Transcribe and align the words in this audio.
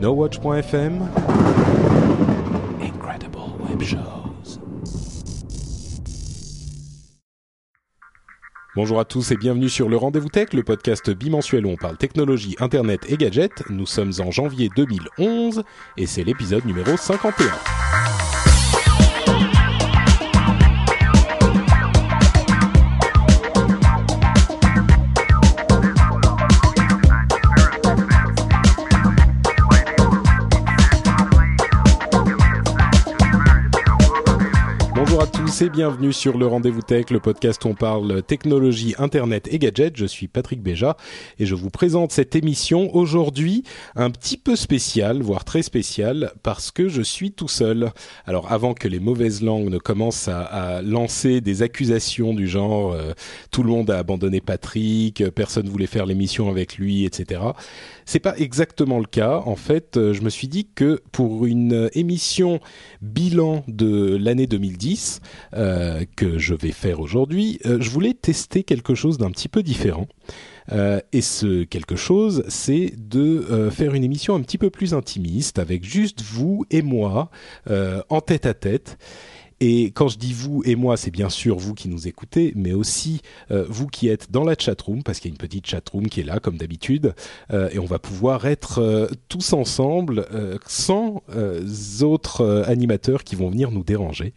NoWatch.fm 0.00 1.08
Incredible 2.80 3.38
Web 3.68 3.82
Shows. 3.82 4.60
Bonjour 8.76 9.00
à 9.00 9.04
tous 9.04 9.32
et 9.32 9.36
bienvenue 9.36 9.68
sur 9.68 9.88
le 9.88 9.96
Rendez-vous 9.96 10.28
Tech, 10.28 10.52
le 10.52 10.62
podcast 10.62 11.10
bimensuel 11.10 11.66
où 11.66 11.70
on 11.70 11.76
parle 11.76 11.96
technologie, 11.96 12.54
internet 12.60 13.00
et 13.08 13.16
gadgets. 13.16 13.64
Nous 13.70 13.86
sommes 13.86 14.12
en 14.20 14.30
janvier 14.30 14.70
2011 14.76 15.64
et 15.96 16.06
c'est 16.06 16.22
l'épisode 16.22 16.64
numéro 16.64 16.96
51. 16.96 17.46
Tous 35.58 35.64
et 35.64 35.70
bienvenue 35.70 36.12
sur 36.12 36.38
le 36.38 36.46
Rendez-vous 36.46 36.82
Tech, 36.82 37.10
le 37.10 37.20
podcast 37.20 37.64
où 37.64 37.68
on 37.68 37.74
parle 37.74 38.22
technologie, 38.22 38.94
internet 38.98 39.48
et 39.50 39.58
gadgets. 39.58 39.96
Je 39.96 40.06
suis 40.06 40.28
Patrick 40.28 40.62
Béja 40.62 40.96
et 41.38 41.46
je 41.46 41.54
vous 41.54 41.70
présente 41.70 42.12
cette 42.12 42.36
émission 42.36 42.94
aujourd'hui 42.94 43.64
un 43.96 44.10
petit 44.10 44.36
peu 44.36 44.56
spéciale, 44.56 45.22
voire 45.22 45.44
très 45.44 45.62
spéciale, 45.62 46.32
parce 46.42 46.70
que 46.70 46.88
je 46.88 47.02
suis 47.02 47.32
tout 47.32 47.48
seul. 47.48 47.90
Alors 48.26 48.52
avant 48.52 48.74
que 48.74 48.88
les 48.88 49.00
mauvaises 49.00 49.42
langues 49.42 49.70
ne 49.70 49.78
commencent 49.78 50.28
à, 50.28 50.42
à 50.42 50.82
lancer 50.82 51.40
des 51.40 51.62
accusations 51.62 52.34
du 52.34 52.46
genre 52.46 52.92
euh, 52.92 53.12
tout 53.50 53.62
le 53.62 53.70
monde 53.70 53.90
a 53.90 53.98
abandonné 53.98 54.40
Patrick, 54.40 55.20
euh, 55.20 55.30
personne 55.30 55.68
voulait 55.68 55.86
faire 55.86 56.06
l'émission 56.06 56.48
avec 56.50 56.76
lui, 56.76 57.04
etc. 57.04 57.40
C'est 58.08 58.20
pas 58.20 58.38
exactement 58.38 59.00
le 59.00 59.04
cas. 59.04 59.42
En 59.44 59.54
fait, 59.54 59.98
euh, 59.98 60.14
je 60.14 60.22
me 60.22 60.30
suis 60.30 60.48
dit 60.48 60.66
que 60.74 61.02
pour 61.12 61.44
une 61.44 61.90
émission 61.92 62.58
bilan 63.02 63.64
de 63.68 64.16
l'année 64.16 64.46
2010 64.46 65.20
euh, 65.52 66.06
que 66.16 66.38
je 66.38 66.54
vais 66.54 66.72
faire 66.72 67.00
aujourd'hui, 67.00 67.58
euh, 67.66 67.76
je 67.80 67.90
voulais 67.90 68.14
tester 68.14 68.62
quelque 68.62 68.94
chose 68.94 69.18
d'un 69.18 69.30
petit 69.30 69.48
peu 69.48 69.62
différent. 69.62 70.06
Euh, 70.72 71.00
et 71.12 71.22
ce 71.22 71.64
quelque 71.64 71.96
chose, 71.96 72.44
c'est 72.48 72.92
de 72.96 73.46
euh, 73.50 73.70
faire 73.70 73.94
une 73.94 74.04
émission 74.04 74.34
un 74.34 74.40
petit 74.40 74.58
peu 74.58 74.70
plus 74.70 74.94
intimiste 74.94 75.58
avec 75.58 75.84
juste 75.84 76.22
vous 76.22 76.64
et 76.70 76.82
moi 76.82 77.30
euh, 77.70 78.02
en 78.08 78.20
tête 78.20 78.46
à 78.46 78.54
tête. 78.54 78.98
Et 79.60 79.86
quand 79.86 80.06
je 80.08 80.18
dis 80.18 80.32
vous 80.32 80.62
et 80.64 80.76
moi, 80.76 80.96
c'est 80.96 81.10
bien 81.10 81.28
sûr 81.28 81.58
vous 81.58 81.74
qui 81.74 81.88
nous 81.88 82.06
écoutez, 82.06 82.52
mais 82.54 82.72
aussi 82.74 83.22
euh, 83.50 83.64
vous 83.68 83.88
qui 83.88 84.08
êtes 84.08 84.30
dans 84.30 84.44
la 84.44 84.54
chatroom, 84.56 85.02
parce 85.02 85.18
qu'il 85.18 85.30
y 85.30 85.32
a 85.32 85.34
une 85.34 85.38
petite 85.38 85.66
chatroom 85.66 86.06
qui 86.08 86.20
est 86.20 86.24
là, 86.24 86.38
comme 86.38 86.56
d'habitude, 86.56 87.12
euh, 87.52 87.68
et 87.72 87.78
on 87.80 87.84
va 87.84 87.98
pouvoir 87.98 88.46
être 88.46 88.78
euh, 88.80 89.08
tous 89.28 89.52
ensemble, 89.52 90.26
sans 90.66 91.22
autres 92.02 92.64
animateurs 92.68 93.24
qui 93.24 93.34
vont 93.34 93.50
venir 93.50 93.70
nous 93.70 93.82
déranger. 93.84 94.32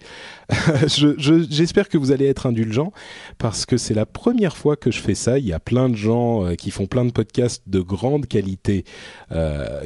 Je- 0.87 1.15
je- 1.17 1.45
J'espère 1.49 1.87
que 1.89 1.97
vous 1.97 2.11
allez 2.11 2.25
être 2.25 2.45
indulgents, 2.45 2.91
parce 3.37 3.65
que 3.65 3.77
c'est 3.77 3.93
la 3.93 4.05
première 4.05 4.57
fois 4.57 4.75
que 4.75 4.91
je 4.91 4.99
fais 4.99 5.15
ça. 5.15 5.37
Il 5.37 5.45
y 5.45 5.53
a 5.53 5.59
plein 5.59 5.87
de 5.89 5.95
gens 5.95 6.55
qui 6.55 6.71
font 6.71 6.87
plein 6.87 7.05
de 7.05 7.11
podcasts 7.11 7.63
de 7.67 7.79
grande 7.79 8.25
qualité, 8.27 8.85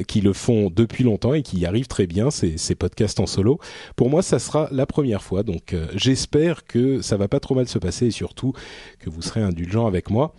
qui 0.08 0.20
le 0.20 0.32
font 0.32 0.70
depuis 0.74 1.04
longtemps 1.04 1.34
et 1.34 1.42
qui 1.42 1.58
y 1.58 1.66
arrivent 1.66 1.86
très 1.86 2.06
bien, 2.06 2.30
ces, 2.30 2.56
ces 2.56 2.74
podcasts 2.74 3.20
en 3.20 3.26
solo. 3.26 3.58
Pour 3.96 4.10
moi, 4.10 4.22
ça 4.22 4.38
sera 4.38 4.68
la 4.72 4.86
première 4.86 5.22
fois, 5.22 5.25
donc 5.42 5.72
euh, 5.72 5.86
j'espère 5.94 6.64
que 6.64 7.00
ça 7.00 7.16
va 7.16 7.28
pas 7.28 7.40
trop 7.40 7.54
mal 7.54 7.68
se 7.68 7.78
passer 7.78 8.06
et 8.06 8.10
surtout 8.10 8.52
que 8.98 9.10
vous 9.10 9.22
serez 9.22 9.42
indulgents 9.42 9.86
avec 9.86 10.10
moi. 10.10 10.34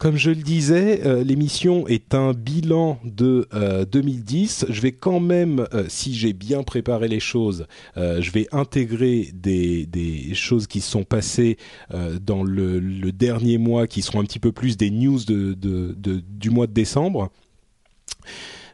Comme 0.00 0.16
je 0.16 0.30
le 0.30 0.36
disais, 0.36 1.02
euh, 1.04 1.22
l'émission 1.22 1.86
est 1.86 2.14
un 2.14 2.32
bilan 2.32 2.98
de 3.04 3.46
euh, 3.52 3.84
2010. 3.84 4.64
Je 4.70 4.80
vais 4.80 4.92
quand 4.92 5.20
même, 5.20 5.66
euh, 5.74 5.84
si 5.88 6.14
j'ai 6.14 6.32
bien 6.32 6.62
préparé 6.62 7.06
les 7.06 7.20
choses, 7.20 7.66
euh, 7.98 8.22
je 8.22 8.30
vais 8.30 8.48
intégrer 8.50 9.28
des, 9.34 10.32
choses 10.32 10.66
qui 10.66 10.80
sont 10.80 11.04
passées 11.04 11.58
euh, 11.92 12.18
dans 12.18 12.42
le, 12.42 12.80
dernier 13.12 13.58
mois, 13.58 13.86
qui 13.86 14.00
seront 14.00 14.20
un 14.20 14.24
petit 14.24 14.38
peu 14.38 14.52
plus 14.52 14.78
des 14.78 14.90
news 14.90 15.18
du 15.26 16.48
mois 16.48 16.66
de 16.66 16.72
décembre. 16.72 17.30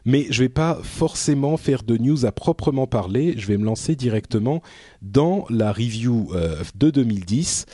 Mais 0.07 0.25
je 0.29 0.41
vais 0.41 0.49
pas 0.49 0.79
forcément 0.83 1.57
faire 1.57 1.83
de 1.83 1.97
news 1.97 2.25
à 2.25 2.31
proprement 2.31 2.87
parler. 2.87 3.33
Je 3.37 3.45
vais 3.45 3.57
me 3.57 3.65
lancer 3.65 3.97
directement 3.97 4.61
dans 5.01 5.45
la 5.49 5.73
review 5.73 6.29
euh, 6.33 6.63
de 6.75 6.89
2010. 6.89 7.65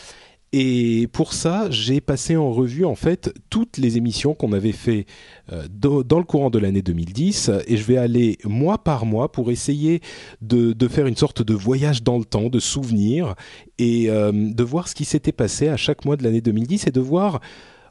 Et 0.51 1.07
pour 1.13 1.33
ça, 1.33 1.69
j'ai 1.69 2.01
passé 2.01 2.35
en 2.35 2.51
revue 2.51 2.85
en 2.85 2.95
fait 2.95 3.31
toutes 3.51 3.77
les 3.77 3.97
émissions 3.97 4.33
qu'on 4.33 4.51
avait 4.51 4.71
fait 4.71 5.05
euh, 5.51 5.67
dans, 5.69 6.17
le 6.17 6.23
courant 6.23 6.49
de 6.49 6.57
l'année 6.57 6.81
2010 6.81 7.51
et 7.67 7.77
je 7.77 7.83
vais 7.83 7.97
aller 7.97 8.39
mois 8.45 8.79
par 8.79 9.05
mois 9.05 9.31
pour 9.31 9.51
essayer 9.51 10.01
de, 10.41 10.73
de 10.73 10.87
faire 10.87 11.05
une 11.05 11.15
sorte 11.15 11.43
de 11.43 11.53
voyage 11.53 12.01
dans 12.01 12.17
le 12.17 12.25
temps, 12.25 12.49
de 12.49 12.59
souvenirs 12.59 13.35
et 13.77 14.09
euh, 14.09 14.31
de 14.31 14.63
voir 14.63 14.87
ce 14.87 14.95
qui 14.95 15.05
s'était 15.05 15.31
passé 15.31 15.67
à 15.67 15.77
chaque 15.77 16.03
mois 16.03 16.17
de 16.17 16.23
l'année 16.23 16.41
2010 16.41 16.87
et 16.87 16.91
de 16.91 17.01
voir 17.01 17.41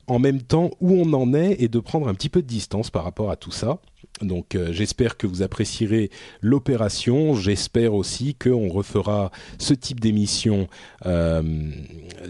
en 0.09 0.19
même 0.19 0.43
temps 0.43 0.71
où 0.81 0.95
on 0.95 1.13
en 1.13 1.33
est 1.33 1.57
et 1.61 1.69
de 1.69 1.79
prendre 1.79 2.09
un 2.09 2.15
petit 2.15 2.29
peu 2.29 2.43
de 2.43 2.47
distance 2.47 2.91
par 2.91 3.05
rapport 3.05 3.31
à 3.31 3.37
tout 3.37 3.53
ça. 3.53 3.79
Donc 4.21 4.55
euh, 4.55 4.73
j'espère 4.73 5.17
que 5.17 5.27
vous 5.27 5.43
apprécierez 5.43 6.11
l'opération. 6.41 7.35
J'espère 7.35 7.95
aussi 7.95 8.35
qu'on 8.35 8.69
refera 8.69 9.31
ce 9.59 9.75
type 9.75 10.01
d'émission 10.01 10.69
euh, 11.07 11.43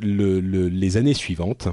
le- 0.00 0.40
le- 0.40 0.68
les 0.68 0.96
années 0.96 1.14
suivantes. 1.14 1.68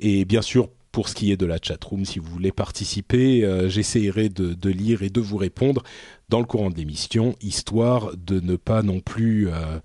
Et 0.00 0.24
bien 0.24 0.42
sûr, 0.42 0.70
pour 0.92 1.08
ce 1.08 1.14
qui 1.14 1.30
est 1.32 1.36
de 1.36 1.44
la 1.46 1.58
chatroom, 1.62 2.04
si 2.06 2.18
vous 2.18 2.30
voulez 2.30 2.50
participer, 2.52 3.44
euh, 3.44 3.68
j'essaierai 3.68 4.30
de, 4.30 4.70
lire 4.70 5.02
et 5.02 5.10
de 5.10 5.20
vous 5.20 5.36
répondre 5.36 5.82
dans 6.28 6.40
le 6.40 6.46
courant 6.46 6.70
de 6.70 6.76
l'émission, 6.76 7.36
histoire 7.42 8.12
de 8.16 8.40
ne 8.40 8.56
pas 8.56 8.82
non 8.82 9.00
plus 9.00 9.48
euh, 9.48 9.78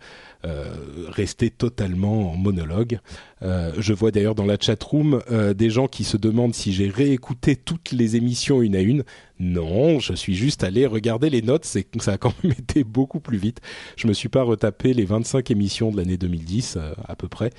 rester 1.09 1.49
totalement 1.49 2.33
en 2.33 2.35
monologue. 2.35 2.99
Euh, 3.43 3.71
je 3.77 3.93
vois 3.93 4.11
d'ailleurs 4.11 4.35
dans 4.35 4.45
la 4.45 4.57
chatroom 4.59 5.21
euh, 5.31 5.53
des 5.53 5.69
gens 5.69 5.87
qui 5.87 6.03
se 6.03 6.17
demandent 6.17 6.55
si 6.55 6.71
j'ai 6.71 6.87
réécouté 6.89 7.55
toutes 7.55 7.91
les 7.91 8.15
émissions 8.15 8.61
une 8.61 8.75
à 8.75 8.81
une. 8.81 9.03
Non, 9.39 9.99
je 9.99 10.13
suis 10.13 10.35
juste 10.35 10.63
allé 10.63 10.85
regarder 10.85 11.29
les 11.29 11.41
notes, 11.41 11.65
c'est 11.65 11.87
ça 11.99 12.13
a 12.13 12.17
quand 12.17 12.33
même 12.43 12.53
été 12.57 12.83
beaucoup 12.83 13.19
plus 13.19 13.37
vite. 13.37 13.59
Je 13.97 14.07
me 14.07 14.13
suis 14.13 14.29
pas 14.29 14.43
retapé 14.43 14.93
les 14.93 15.05
25 15.05 15.51
émissions 15.51 15.91
de 15.91 15.97
l'année 15.97 16.17
2010 16.17 16.77
euh, 16.77 16.93
à 17.07 17.15
peu 17.15 17.27
près. 17.27 17.51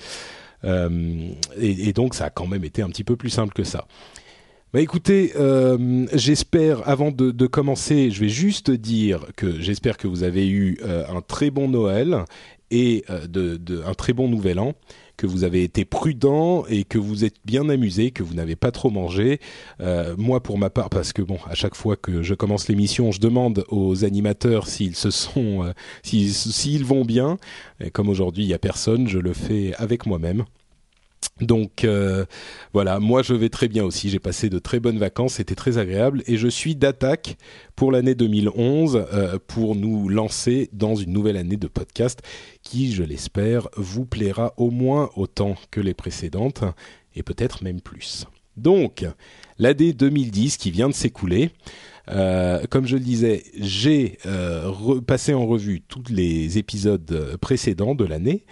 Euh, 0.65 1.29
et, 1.59 1.93
donc 1.93 2.15
ça 2.15 2.27
a 2.27 2.31
quand 2.31 2.47
même 2.47 2.65
été 2.65 2.81
un 2.81 2.89
petit 2.89 3.05
peu 3.05 3.17
plus 3.17 3.31
simple 3.31 3.53
que 3.53 3.65
ça. 3.65 3.87
Bah 4.75 4.81
écoutez, 4.81 5.35
euh, 5.37 6.05
j'espère, 6.15 6.89
avant 6.89 7.13
de, 7.13 7.47
commencer, 7.47 8.11
je 8.11 8.19
vais 8.19 8.29
juste 8.29 8.73
dire 8.73 9.25
que 9.37 9.61
j'espère 9.61 9.97
que 9.97 10.09
vous 10.09 10.25
avez 10.25 10.49
eu 10.49 10.79
euh, 10.83 11.05
un 11.09 11.21
très 11.21 11.51
bon 11.51 11.69
Noël 11.69 12.25
et 12.71 13.05
euh, 13.11 13.27
de, 13.27 13.83
un 13.87 13.95
très 13.95 14.13
bon 14.13 14.29
Nouvel 14.29 14.59
An, 14.59 14.75
que 15.17 15.27
vous 15.27 15.45
avez 15.45 15.63
été 15.63 15.85
prudent 15.85 16.65
et 16.69 16.85
que 16.85 16.99
vous 16.99 17.25
êtes 17.25 17.37
bien 17.45 17.69
amusé, 17.69 18.11
que 18.11 18.23
vous 18.23 18.35
n'avez 18.35 18.57
pas 18.57 18.73
trop 18.73 18.91
mangé. 18.91 19.39
Euh, 19.81 20.15
moi, 20.19 20.43
pour 20.43 20.59
ma 20.59 20.71
part, 20.71 20.91
parce 20.91 21.13
que 21.13 21.23
bon, 21.23 21.39
à 21.49 21.55
chaque 21.55 21.77
fois 21.77 21.97
que 21.97 22.23
je 22.23 22.35
commence 22.35 22.69
l'émission, 22.69 23.13
je 23.13 23.21
demande 23.21 23.65
aux 23.69 24.05
animateurs 24.05 24.67
s'ils 24.67 24.97
se 24.97 25.09
euh, 25.39 26.85
vont 26.85 27.05
bien. 27.05 27.39
Et 27.81 27.91
comme 27.91 28.09
aujourd'hui, 28.09 28.45
il 28.45 28.49
y 28.49 28.55
a 28.55 28.59
personne, 28.59 29.07
je 29.07 29.19
le 29.19 29.33
fais 29.33 29.75
avec 29.77 30.07
moi-même. 30.07 30.45
Donc 31.41 31.83
euh, 31.83 32.25
voilà, 32.73 33.01
moi 33.01 33.23
je 33.23 33.35
vais 33.35 33.49
très 33.49 33.67
bien 33.67 33.85
aussi. 33.85 34.09
J'ai 34.09 34.21
passé 34.21 34.49
de 34.49 34.59
très 34.61 34.79
bonnes 34.79 34.99
vacances, 34.99 35.35
c'était 35.35 35.57
très 35.57 35.79
agréable 35.79 36.23
et 36.27 36.37
je 36.37 36.47
suis 36.47 36.77
d'attaque 36.77 37.37
pour 37.75 37.91
l'année 37.91 38.15
2011 38.15 39.07
euh, 39.13 39.39
pour 39.49 39.75
nous 39.75 40.09
lancer 40.09 40.69
dans 40.73 40.95
une 40.95 41.13
nouvelle 41.13 41.37
année 41.37 41.57
de 41.57 41.67
podcast 41.67 42.23
qui, 42.63 42.93
je 42.93 43.03
l'espère, 43.03 43.69
vous 43.77 44.05
plaira 44.05 44.55
au 44.59 44.71
moins 44.71 45.11
autant 45.17 45.57
que 45.73 45.81
les 45.81 45.95
précédentes 45.95 46.63
et 47.17 47.25
peut-être 47.25 47.65
même 47.65 47.81
plus. 47.81 48.27
Donc 48.57 49.05
l'année 49.59 49.93
2010 49.93 50.57
qui 50.57 50.71
vient 50.71 50.89
de 50.89 50.95
s'écouler. 50.95 51.51
Euh, 52.11 52.63
comme 52.69 52.87
je 52.87 52.97
le 52.97 53.03
disais, 53.03 53.43
j'ai 53.59 54.19
passé 55.07 55.35
en 55.35 55.47
revue 55.47 55.81
tous 55.81 56.05
les 56.11 56.59
épisodes 56.59 57.37
précédents 57.41 57.97
de 57.97 58.05
l'année 58.05 58.45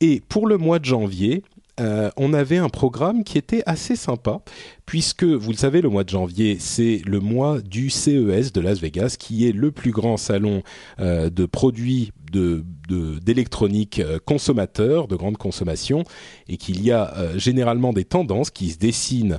et 0.00 0.22
pour 0.28 0.46
le 0.46 0.58
mois 0.58 0.78
de 0.78 0.84
janvier, 0.84 1.42
euh, 1.80 2.10
on 2.16 2.32
avait 2.32 2.56
un 2.56 2.68
programme 2.68 3.24
qui 3.24 3.38
était 3.38 3.62
assez 3.66 3.96
sympa, 3.96 4.40
puisque, 4.86 5.24
vous 5.24 5.50
le 5.50 5.56
savez, 5.56 5.80
le 5.80 5.88
mois 5.88 6.04
de 6.04 6.08
janvier, 6.08 6.56
c'est 6.58 7.02
le 7.04 7.20
mois 7.20 7.60
du 7.60 7.90
CES 7.90 8.52
de 8.52 8.60
Las 8.60 8.80
Vegas, 8.80 9.16
qui 9.18 9.48
est 9.48 9.52
le 9.52 9.70
plus 9.70 9.90
grand 9.90 10.16
salon 10.16 10.62
euh, 11.00 11.30
de 11.30 11.46
produits 11.46 12.12
d'électronique 12.30 14.00
de, 14.00 14.18
consommateurs, 14.18 15.08
de 15.08 15.16
grande 15.16 15.38
consommation, 15.38 16.04
et 16.48 16.58
qu'il 16.58 16.82
y 16.82 16.92
a 16.92 17.14
généralement 17.36 17.94
des 17.94 18.04
tendances 18.04 18.50
qui 18.50 18.68
se 18.68 18.76
dessinent 18.76 19.38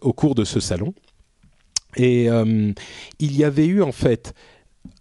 au 0.00 0.14
cours 0.14 0.34
de 0.34 0.44
ce 0.44 0.58
salon. 0.58 0.94
Et 1.98 2.28
il 3.18 3.36
y 3.36 3.44
avait 3.44 3.66
eu 3.66 3.82
en 3.82 3.92
fait 3.92 4.32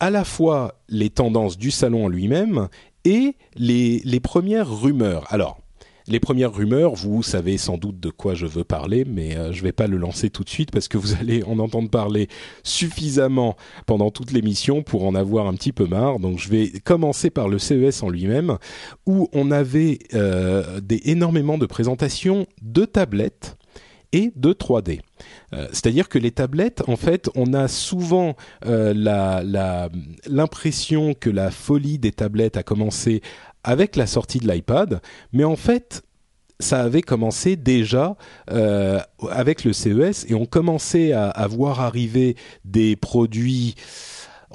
à 0.01 0.09
la 0.09 0.25
fois 0.25 0.81
les 0.89 1.09
tendances 1.09 1.57
du 1.57 1.71
salon 1.71 2.03
en 2.03 2.09
lui-même 2.09 2.67
et 3.05 3.35
les, 3.55 4.01
les 4.03 4.19
premières 4.19 4.69
rumeurs. 4.69 5.25
Alors, 5.29 5.61
les 6.07 6.19
premières 6.19 6.53
rumeurs, 6.53 6.93
vous 6.93 7.23
savez 7.23 7.57
sans 7.57 7.77
doute 7.77 7.99
de 7.99 8.11
quoi 8.11 8.35
je 8.35 8.45
veux 8.45 8.63
parler, 8.63 9.05
mais 9.05 9.35
euh, 9.35 9.51
je 9.51 9.57
ne 9.59 9.63
vais 9.63 9.71
pas 9.71 9.87
le 9.87 9.97
lancer 9.97 10.29
tout 10.29 10.43
de 10.43 10.49
suite 10.49 10.69
parce 10.71 10.87
que 10.87 10.97
vous 10.97 11.13
allez 11.19 11.43
en 11.43 11.57
entendre 11.59 11.89
parler 11.89 12.27
suffisamment 12.63 13.55
pendant 13.85 14.11
toute 14.11 14.31
l'émission 14.31 14.83
pour 14.83 15.05
en 15.05 15.15
avoir 15.15 15.47
un 15.47 15.53
petit 15.55 15.71
peu 15.71 15.87
marre. 15.87 16.19
Donc 16.19 16.37
je 16.39 16.49
vais 16.49 16.69
commencer 16.83 17.31
par 17.31 17.47
le 17.47 17.57
CES 17.57 18.03
en 18.03 18.09
lui-même, 18.09 18.57
où 19.05 19.29
on 19.33 19.49
avait 19.51 19.99
euh, 20.13 20.79
énormément 20.89 21.57
de 21.57 21.65
présentations 21.65 22.45
de 22.61 22.85
tablettes 22.85 23.57
et 24.11 24.31
de 24.35 24.53
3D. 24.53 25.01
Euh, 25.53 25.67
c'est-à-dire 25.71 26.07
que 26.07 26.19
les 26.19 26.31
tablettes, 26.31 26.83
en 26.87 26.95
fait, 26.95 27.29
on 27.35 27.53
a 27.53 27.67
souvent 27.67 28.35
l'impression 30.27 31.13
que 31.15 31.29
la 31.31 31.51
folie 31.51 31.97
des 31.97 32.11
tablettes 32.11 32.57
a 32.57 32.63
commencé 32.63 33.21
avec 33.65 33.95
la 33.95 34.07
sortie 34.07 34.39
de 34.39 34.49
l'iPad, 34.49 35.01
mais 35.33 35.43
en 35.43 35.55
fait, 35.55 36.03
ça 36.59 36.81
avait 36.81 37.01
commencé 37.01 37.55
déjà 37.57 38.15
euh, 38.51 38.99
avec 39.29 39.65
le 39.65 39.73
CES 39.73 40.25
et 40.29 40.35
on 40.35 40.45
commençait 40.45 41.11
à, 41.11 41.47
voir 41.47 41.81
arriver 41.81 42.37
des 42.63 42.95
produits 42.95 43.75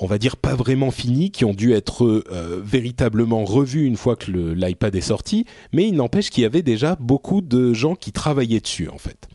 on 0.03 0.07
va 0.07 0.17
dire 0.17 0.39
pas 0.39 0.55
vraiment 0.55 0.91
finis, 0.91 1.31
qui 1.31 1.45
ont 1.45 1.53
dû 1.53 1.75
être 1.75 2.25
véritablement 2.65 3.45
revus 3.45 3.85
une 3.85 3.99
fois 3.99 4.17
que 4.17 4.31
l'iPad 4.31 4.95
est 4.95 5.03
sorti, 5.03 5.45
mais 5.75 5.87
il 5.87 5.95
n'empêche 5.95 6.31
qu'il 6.31 6.43
y 6.43 6.47
avait 6.47 6.63
déjà 6.63 6.97
beaucoup 6.99 7.43
de 7.43 7.75
gens 7.75 7.97
qui 7.97 8.11
travaillaient 8.11 8.61
dessus 8.61 8.89
en 8.89 8.97
fait. 8.97 9.29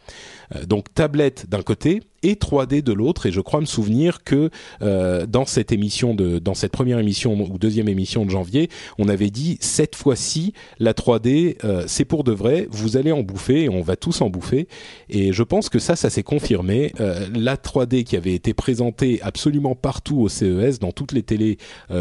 Euh, 0.54 0.66
donc 0.66 0.94
tablette 0.94 1.50
d'un 1.50 1.62
côté 1.62 2.02
et 2.24 2.34
3D 2.34 2.82
de 2.82 2.94
l'autre. 2.94 3.26
Et 3.28 3.32
je 3.32 3.42
crois 3.42 3.62
me 3.62 3.66
souvenir 3.66 4.24
que 4.24 4.50
euh, 4.82 5.26
dans 5.26 5.46
cette 5.46 5.72
émission 5.72 6.16
de, 6.16 6.40
dans 6.40 6.54
cette 6.54 6.72
première 6.72 7.00
émission 7.00 7.34
ou 7.34 7.58
deuxième 7.58 7.88
émission 7.88 8.26
de 8.26 8.32
janvier, 8.32 8.70
on 8.98 9.10
avait 9.10 9.30
dit 9.30 9.58
cette 9.62 9.96
fois-ci 9.96 10.54
la 10.80 10.94
3D 10.94 11.58
euh, 11.64 11.84
c'est 11.88 12.06
pour 12.06 12.24
de 12.24 12.32
vrai. 12.32 12.68
Vous 12.72 12.98
allez 12.98 13.12
en 13.12 13.22
bouffer 13.22 13.64
et 13.64 13.70
on 13.70 13.82
va 13.82 13.96
tous 13.96 14.22
en 14.22 14.30
bouffer. 14.30 14.68
Et 15.10 15.34
je 15.34 15.44
pense 15.44 15.70
que 15.70 15.80
ça, 15.80 15.96
ça 15.96 16.10
s'est 16.10 16.24
confirmé. 16.24 16.94
la 17.34 17.56
3D 17.56 18.04
qui 18.04 18.16
avait 18.16 18.34
été 18.34 18.54
présentée 18.54 19.20
absolument 19.22 19.76
partout 19.76 20.20
au 20.22 20.30
CES, 20.30 20.80
dans 20.80 20.92
toutes 20.92 21.12
les 21.12 21.24
télés 21.24 21.58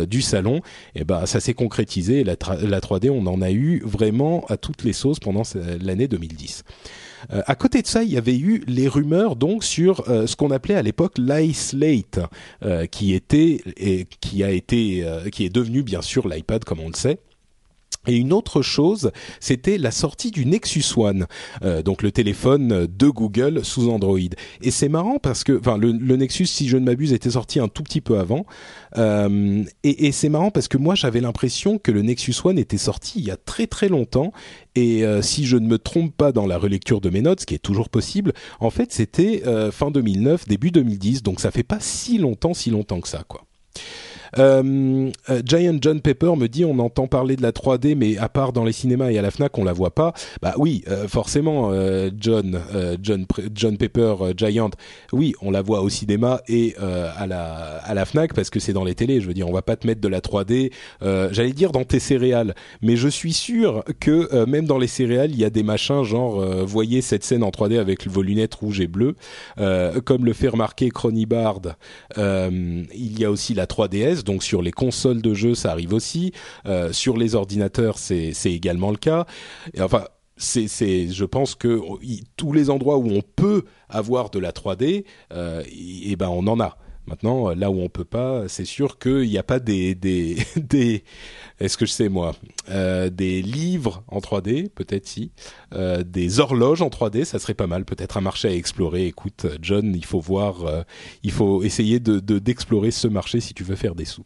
du 0.08 0.22
salon, 0.22 0.56
et 0.94 1.00
eh 1.00 1.04
ben 1.04 1.26
ça 1.26 1.40
s'est 1.40 1.54
concrétisé. 1.54 2.24
La, 2.24 2.36
la 2.62 2.80
3D, 2.80 3.10
on 3.10 3.26
en 3.26 3.42
a 3.42 3.50
eu 3.50 3.82
vraiment 3.84 4.44
à 4.48 4.56
toutes 4.56 4.84
les 4.84 4.92
sauces 4.92 5.18
pendant 5.18 5.42
l'année 5.80 6.08
2010. 6.08 6.64
Euh, 7.32 7.42
à 7.46 7.54
côté 7.54 7.82
de 7.82 7.86
ça, 7.86 8.02
il 8.02 8.10
y 8.10 8.16
avait 8.16 8.36
eu 8.36 8.62
les 8.66 8.88
rumeurs 8.88 9.36
donc 9.36 9.64
sur 9.64 10.08
euh, 10.08 10.26
ce 10.26 10.36
qu'on 10.36 10.50
appelait 10.50 10.74
à 10.74 10.82
l'époque 10.82 11.14
l'iSlate, 11.18 12.20
euh, 12.64 12.86
qui 12.86 13.14
était 13.14 13.60
et 13.76 14.06
qui 14.20 14.44
a 14.44 14.50
été, 14.50 15.06
qui 15.32 15.44
est 15.44 15.54
devenu 15.54 15.82
bien 15.82 16.02
sûr 16.02 16.28
l'iPad 16.28 16.64
comme 16.64 16.80
on 16.80 16.88
le 16.88 16.94
sait. 16.94 17.18
Et 18.06 18.16
une 18.16 18.32
autre 18.32 18.62
chose, 18.62 19.10
c'était 19.40 19.78
la 19.78 19.90
sortie 19.90 20.30
du 20.30 20.44
Nexus 20.44 20.84
One, 20.96 21.26
euh, 21.62 21.82
donc 21.82 22.02
le 22.02 22.12
téléphone 22.12 22.86
de 22.86 23.08
Google 23.08 23.64
sous 23.64 23.90
Android. 23.90 24.18
Et 24.62 24.70
c'est 24.70 24.88
marrant 24.88 25.18
parce 25.18 25.42
que, 25.42 25.58
enfin, 25.58 25.78
le, 25.78 26.16
Nexus, 26.16 26.46
si 26.46 26.68
je 26.68 26.76
ne 26.76 26.84
m'abuse, 26.84 27.12
était 27.12 27.30
sorti 27.30 27.60
un 27.60 27.68
tout 27.68 27.82
petit 27.82 28.00
peu 28.00 28.18
avant. 28.18 28.44
Euh, 28.98 29.64
et, 29.82 30.12
c'est 30.12 30.28
marrant 30.28 30.50
parce 30.50 30.68
que 30.68 30.76
moi, 30.76 30.94
j'avais 30.94 31.20
l'impression 31.20 31.78
que 31.78 31.90
le 31.90 32.02
Nexus 32.02 32.34
One 32.44 32.58
était 32.58 32.78
sorti 32.78 33.18
il 33.18 33.24
y 33.24 33.30
a 33.30 33.36
très 33.36 33.66
très 33.66 33.88
longtemps. 33.88 34.32
Et 34.74 35.04
euh, 35.04 35.22
si 35.22 35.46
je 35.46 35.56
ne 35.56 35.66
me 35.66 35.78
trompe 35.78 36.14
pas 36.14 36.32
dans 36.32 36.46
la 36.46 36.58
relecture 36.58 37.00
de 37.00 37.08
mes 37.08 37.22
notes, 37.22 37.40
ce 37.40 37.46
qui 37.46 37.54
est 37.54 37.58
toujours 37.58 37.88
possible, 37.88 38.32
en 38.60 38.70
fait, 38.70 38.92
c'était 38.92 39.42
fin 39.72 39.90
2009, 39.90 40.46
début 40.46 40.70
2010. 40.70 41.22
Donc 41.22 41.40
ça 41.40 41.50
fait 41.50 41.62
pas 41.62 41.78
si 41.80 42.18
longtemps, 42.18 42.54
si 42.54 42.70
longtemps 42.70 43.00
que 43.00 43.08
ça, 43.08 43.24
quoi. 43.26 43.44
Euh, 44.38 45.10
euh, 45.30 45.42
Giant 45.44 45.78
John 45.80 46.00
Pepper 46.00 46.32
me 46.36 46.48
dit 46.48 46.64
on 46.64 46.78
entend 46.78 47.06
parler 47.06 47.36
de 47.36 47.42
la 47.42 47.52
3D, 47.52 47.94
mais 47.96 48.16
à 48.18 48.28
part 48.28 48.52
dans 48.52 48.64
les 48.64 48.72
cinémas 48.72 49.10
et 49.10 49.18
à 49.18 49.22
la 49.22 49.30
Fnac, 49.30 49.56
on 49.58 49.64
la 49.64 49.72
voit 49.72 49.94
pas. 49.94 50.12
Bah 50.42 50.54
oui, 50.58 50.84
euh, 50.88 51.08
forcément, 51.08 51.72
John, 52.18 52.60
John, 53.02 53.26
John 53.54 53.76
Pepper, 53.76 54.14
Giant, 54.36 54.70
oui, 55.12 55.34
on 55.40 55.50
la 55.50 55.62
voit 55.62 55.82
au 55.82 55.88
cinéma 55.88 56.40
et 56.48 56.74
à 56.78 57.26
la 57.26 57.78
à 57.84 57.94
la 57.94 58.04
Fnac 58.04 58.34
parce 58.34 58.50
que 58.50 58.60
c'est 58.60 58.72
dans 58.72 58.84
les 58.84 58.94
télés. 58.94 59.20
Je 59.20 59.26
veux 59.26 59.34
dire, 59.34 59.48
on 59.48 59.52
va 59.52 59.62
pas 59.62 59.76
te 59.76 59.86
mettre 59.86 60.00
de 60.00 60.08
la 60.08 60.20
3D. 60.20 60.72
J'allais 61.02 61.52
dire 61.52 61.72
dans 61.72 61.84
tes 61.84 62.00
céréales, 62.00 62.54
mais 62.82 62.96
je 62.96 63.08
suis 63.08 63.32
sûr 63.32 63.84
que 64.00 64.44
même 64.46 64.66
dans 64.66 64.78
les 64.78 64.86
céréales, 64.86 65.30
il 65.30 65.38
y 65.38 65.44
a 65.44 65.50
des 65.50 65.62
machins 65.62 66.02
genre 66.02 66.40
voyez 66.64 67.02
cette 67.02 67.24
scène 67.24 67.42
en 67.42 67.50
3D 67.50 67.78
avec 67.78 68.06
vos 68.06 68.22
lunettes 68.22 68.54
rouges 68.54 68.80
et 68.80 68.86
bleues, 68.86 69.16
comme 70.04 70.24
le 70.24 70.32
fait 70.32 70.48
remarquer 70.48 70.90
Cronibard. 70.90 71.60
il 72.16 73.18
y 73.18 73.24
a 73.24 73.30
aussi 73.30 73.54
la 73.54 73.66
3DS 73.66 74.23
donc 74.24 74.42
sur 74.42 74.62
les 74.62 74.72
consoles 74.72 75.22
de 75.22 75.34
jeux, 75.34 75.54
ça 75.54 75.70
arrive 75.70 75.92
aussi. 75.92 76.32
Euh, 76.66 76.92
sur 76.92 77.16
les 77.16 77.34
ordinateurs, 77.34 77.98
c'est 77.98 78.32
également 78.46 78.90
le 78.90 78.96
cas. 78.96 79.26
Et 79.74 79.80
enfin, 79.80 80.04
c'est, 80.36 80.66
je 81.08 81.24
pense 81.24 81.54
que 81.54 81.80
tous 82.36 82.52
les 82.52 82.70
endroits 82.70 82.98
où 82.98 83.10
on 83.10 83.22
peut 83.22 83.64
avoir 83.88 84.30
de 84.30 84.38
la 84.38 84.52
3D, 84.52 85.04
euh, 85.32 85.62
et, 85.66 86.16
ben 86.16 86.28
on 86.28 86.46
en 86.46 86.60
a. 86.60 86.76
Maintenant, 87.06 87.50
là 87.50 87.70
où 87.70 87.80
on 87.80 87.90
peut 87.90 88.06
pas, 88.06 88.48
c'est 88.48 88.64
sûr 88.64 88.98
qu'il 88.98 89.28
n'y 89.28 89.36
a 89.36 89.42
pas 89.42 89.60
des, 89.60 89.94
des, 89.94 90.38
des 90.56 91.04
est-ce 91.60 91.76
que 91.76 91.86
je 91.86 91.92
sais 91.92 92.08
moi, 92.08 92.34
euh, 92.70 93.10
des 93.10 93.42
livres 93.42 94.02
en 94.08 94.20
3D, 94.20 94.70
peut-être 94.70 95.06
si, 95.06 95.30
euh, 95.74 96.02
des 96.02 96.40
horloges 96.40 96.80
en 96.80 96.88
3D, 96.88 97.24
ça 97.24 97.38
serait 97.38 97.54
pas 97.54 97.66
mal, 97.66 97.84
peut-être 97.84 98.16
un 98.16 98.22
marché 98.22 98.48
à 98.48 98.54
explorer. 98.54 99.06
Écoute, 99.06 99.46
John, 99.60 99.94
il 99.94 100.04
faut 100.04 100.20
voir, 100.20 100.64
euh, 100.64 100.82
il 101.22 101.30
faut 101.30 101.62
essayer 101.62 102.00
de 102.00 102.18
d'explorer 102.38 102.90
ce 102.90 103.06
marché 103.06 103.40
si 103.40 103.54
tu 103.54 103.64
veux 103.64 103.76
faire 103.76 103.94
des 103.94 104.06
sous. 104.06 104.24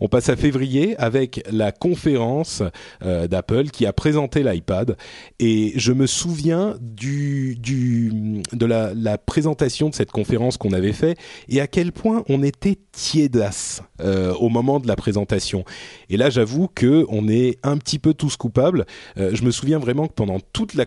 On 0.00 0.08
passe 0.08 0.28
à 0.28 0.36
février 0.36 0.96
avec 0.96 1.42
la 1.50 1.72
conférence 1.72 2.62
d'Apple 3.02 3.70
qui 3.70 3.86
a 3.86 3.92
présenté 3.92 4.42
l'iPad 4.42 4.96
et 5.38 5.72
je 5.76 5.92
me 5.92 6.06
souviens 6.06 6.76
du, 6.80 7.56
du 7.56 8.42
de 8.52 8.66
la, 8.66 8.92
la 8.94 9.18
présentation 9.18 9.88
de 9.88 9.94
cette 9.94 10.10
conférence 10.10 10.56
qu'on 10.56 10.72
avait 10.72 10.92
fait 10.92 11.16
et 11.48 11.60
à 11.60 11.66
quel 11.66 11.92
point 11.92 12.24
on 12.28 12.42
était 12.42 12.78
tiédasse 12.92 13.82
au 14.02 14.48
moment 14.48 14.80
de 14.80 14.88
la 14.88 14.96
présentation. 14.96 15.64
Et 16.10 16.16
là, 16.16 16.30
j'avoue 16.30 16.68
que 16.68 17.04
on 17.08 17.28
est 17.28 17.58
un 17.62 17.73
petit 17.78 17.98
peu 17.98 18.14
tous 18.14 18.36
coupables. 18.36 18.86
Euh, 19.18 19.30
je 19.34 19.44
me 19.44 19.50
souviens 19.50 19.78
vraiment 19.78 20.06
que 20.06 20.14
pendant 20.14 20.40
toute 20.52 20.74
la, 20.74 20.86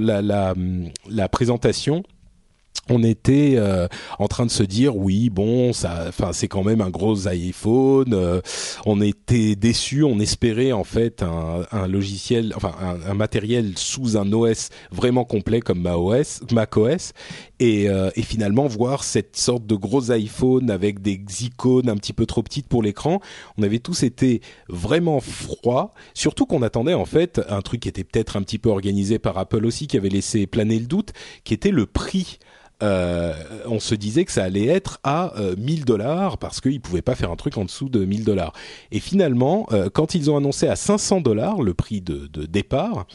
la, 0.00 0.22
la, 0.22 0.54
la 1.08 1.28
présentation, 1.28 2.02
on 2.90 3.02
était 3.02 3.54
euh, 3.56 3.86
en 4.18 4.28
train 4.28 4.46
de 4.46 4.50
se 4.50 4.62
dire 4.62 4.96
oui 4.96 5.30
bon 5.30 5.72
ça 5.72 6.04
enfin 6.08 6.32
c'est 6.32 6.48
quand 6.48 6.64
même 6.64 6.80
un 6.80 6.90
gros 6.90 7.28
iPhone 7.28 8.12
euh, 8.12 8.40
on 8.86 9.00
était 9.00 9.56
déçus 9.56 10.04
on 10.04 10.18
espérait 10.20 10.72
en 10.72 10.84
fait 10.84 11.22
un, 11.22 11.66
un 11.70 11.86
logiciel 11.86 12.52
enfin 12.56 12.74
un, 12.80 13.10
un, 13.10 13.14
matériel 13.14 13.72
sous 13.76 14.16
un 14.16 14.32
OS 14.32 14.70
vraiment 14.90 15.24
complet 15.24 15.60
comme 15.60 15.80
macOS 15.80 16.40
macOS 16.52 17.12
et, 17.60 17.88
euh, 17.88 18.10
et 18.14 18.22
finalement 18.22 18.66
voir 18.66 19.04
cette 19.04 19.36
sorte 19.36 19.66
de 19.66 19.74
gros 19.74 20.10
iPhone 20.10 20.70
avec 20.70 21.02
des 21.02 21.20
icônes 21.40 21.88
un 21.88 21.96
petit 21.96 22.12
peu 22.12 22.26
trop 22.26 22.42
petites 22.42 22.68
pour 22.68 22.82
l'écran 22.82 23.20
on 23.56 23.62
avait 23.62 23.80
tous 23.80 24.02
été 24.02 24.40
vraiment 24.68 25.20
froids 25.20 25.92
surtout 26.14 26.46
qu'on 26.46 26.62
attendait 26.62 26.94
en 26.94 27.04
fait 27.04 27.40
un 27.48 27.60
truc 27.62 27.80
qui 27.80 27.88
était 27.88 28.04
peut-être 28.04 28.36
un 28.36 28.42
petit 28.42 28.58
peu 28.58 28.70
organisé 28.70 29.18
par 29.18 29.38
Apple 29.38 29.64
aussi 29.66 29.86
qui 29.86 29.96
avait 29.96 30.08
laissé 30.08 30.46
planer 30.46 30.78
le 30.78 30.86
doute 30.86 31.12
qui 31.44 31.54
était 31.54 31.70
le 31.70 31.86
prix 31.86 32.38
euh, 32.82 33.34
on 33.66 33.80
se 33.80 33.94
disait 33.94 34.24
que 34.24 34.30
ça 34.30 34.44
allait 34.44 34.66
être 34.66 35.00
à 35.02 35.32
1000 35.56 35.80
euh, 35.80 35.84
dollars 35.84 36.38
parce 36.38 36.60
qu'ils 36.60 36.80
pouvaient 36.80 37.02
pas 37.02 37.16
faire 37.16 37.30
un 37.30 37.36
truc 37.36 37.56
en 37.56 37.64
dessous 37.64 37.88
de 37.88 38.04
1000 38.04 38.24
dollars. 38.24 38.52
Et 38.92 39.00
finalement, 39.00 39.66
euh, 39.72 39.88
quand 39.92 40.14
ils 40.14 40.30
ont 40.30 40.36
annoncé 40.36 40.68
à 40.68 40.76
500 40.76 41.20
dollars 41.20 41.62
le 41.62 41.74
prix 41.74 42.00
de, 42.00 42.26
de 42.26 42.46
départ, 42.46 43.06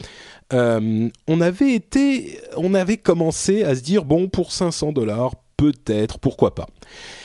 on 0.52 1.40
avait 1.40 1.72
été, 1.72 2.38
on 2.56 2.74
avait 2.74 2.98
commencé 2.98 3.64
à 3.64 3.74
se 3.74 3.80
dire 3.80 4.04
bon 4.04 4.28
pour 4.28 4.52
500 4.52 4.92
dollars 4.92 5.32
peut-être, 5.56 6.18
pourquoi 6.18 6.54
pas. 6.54 6.66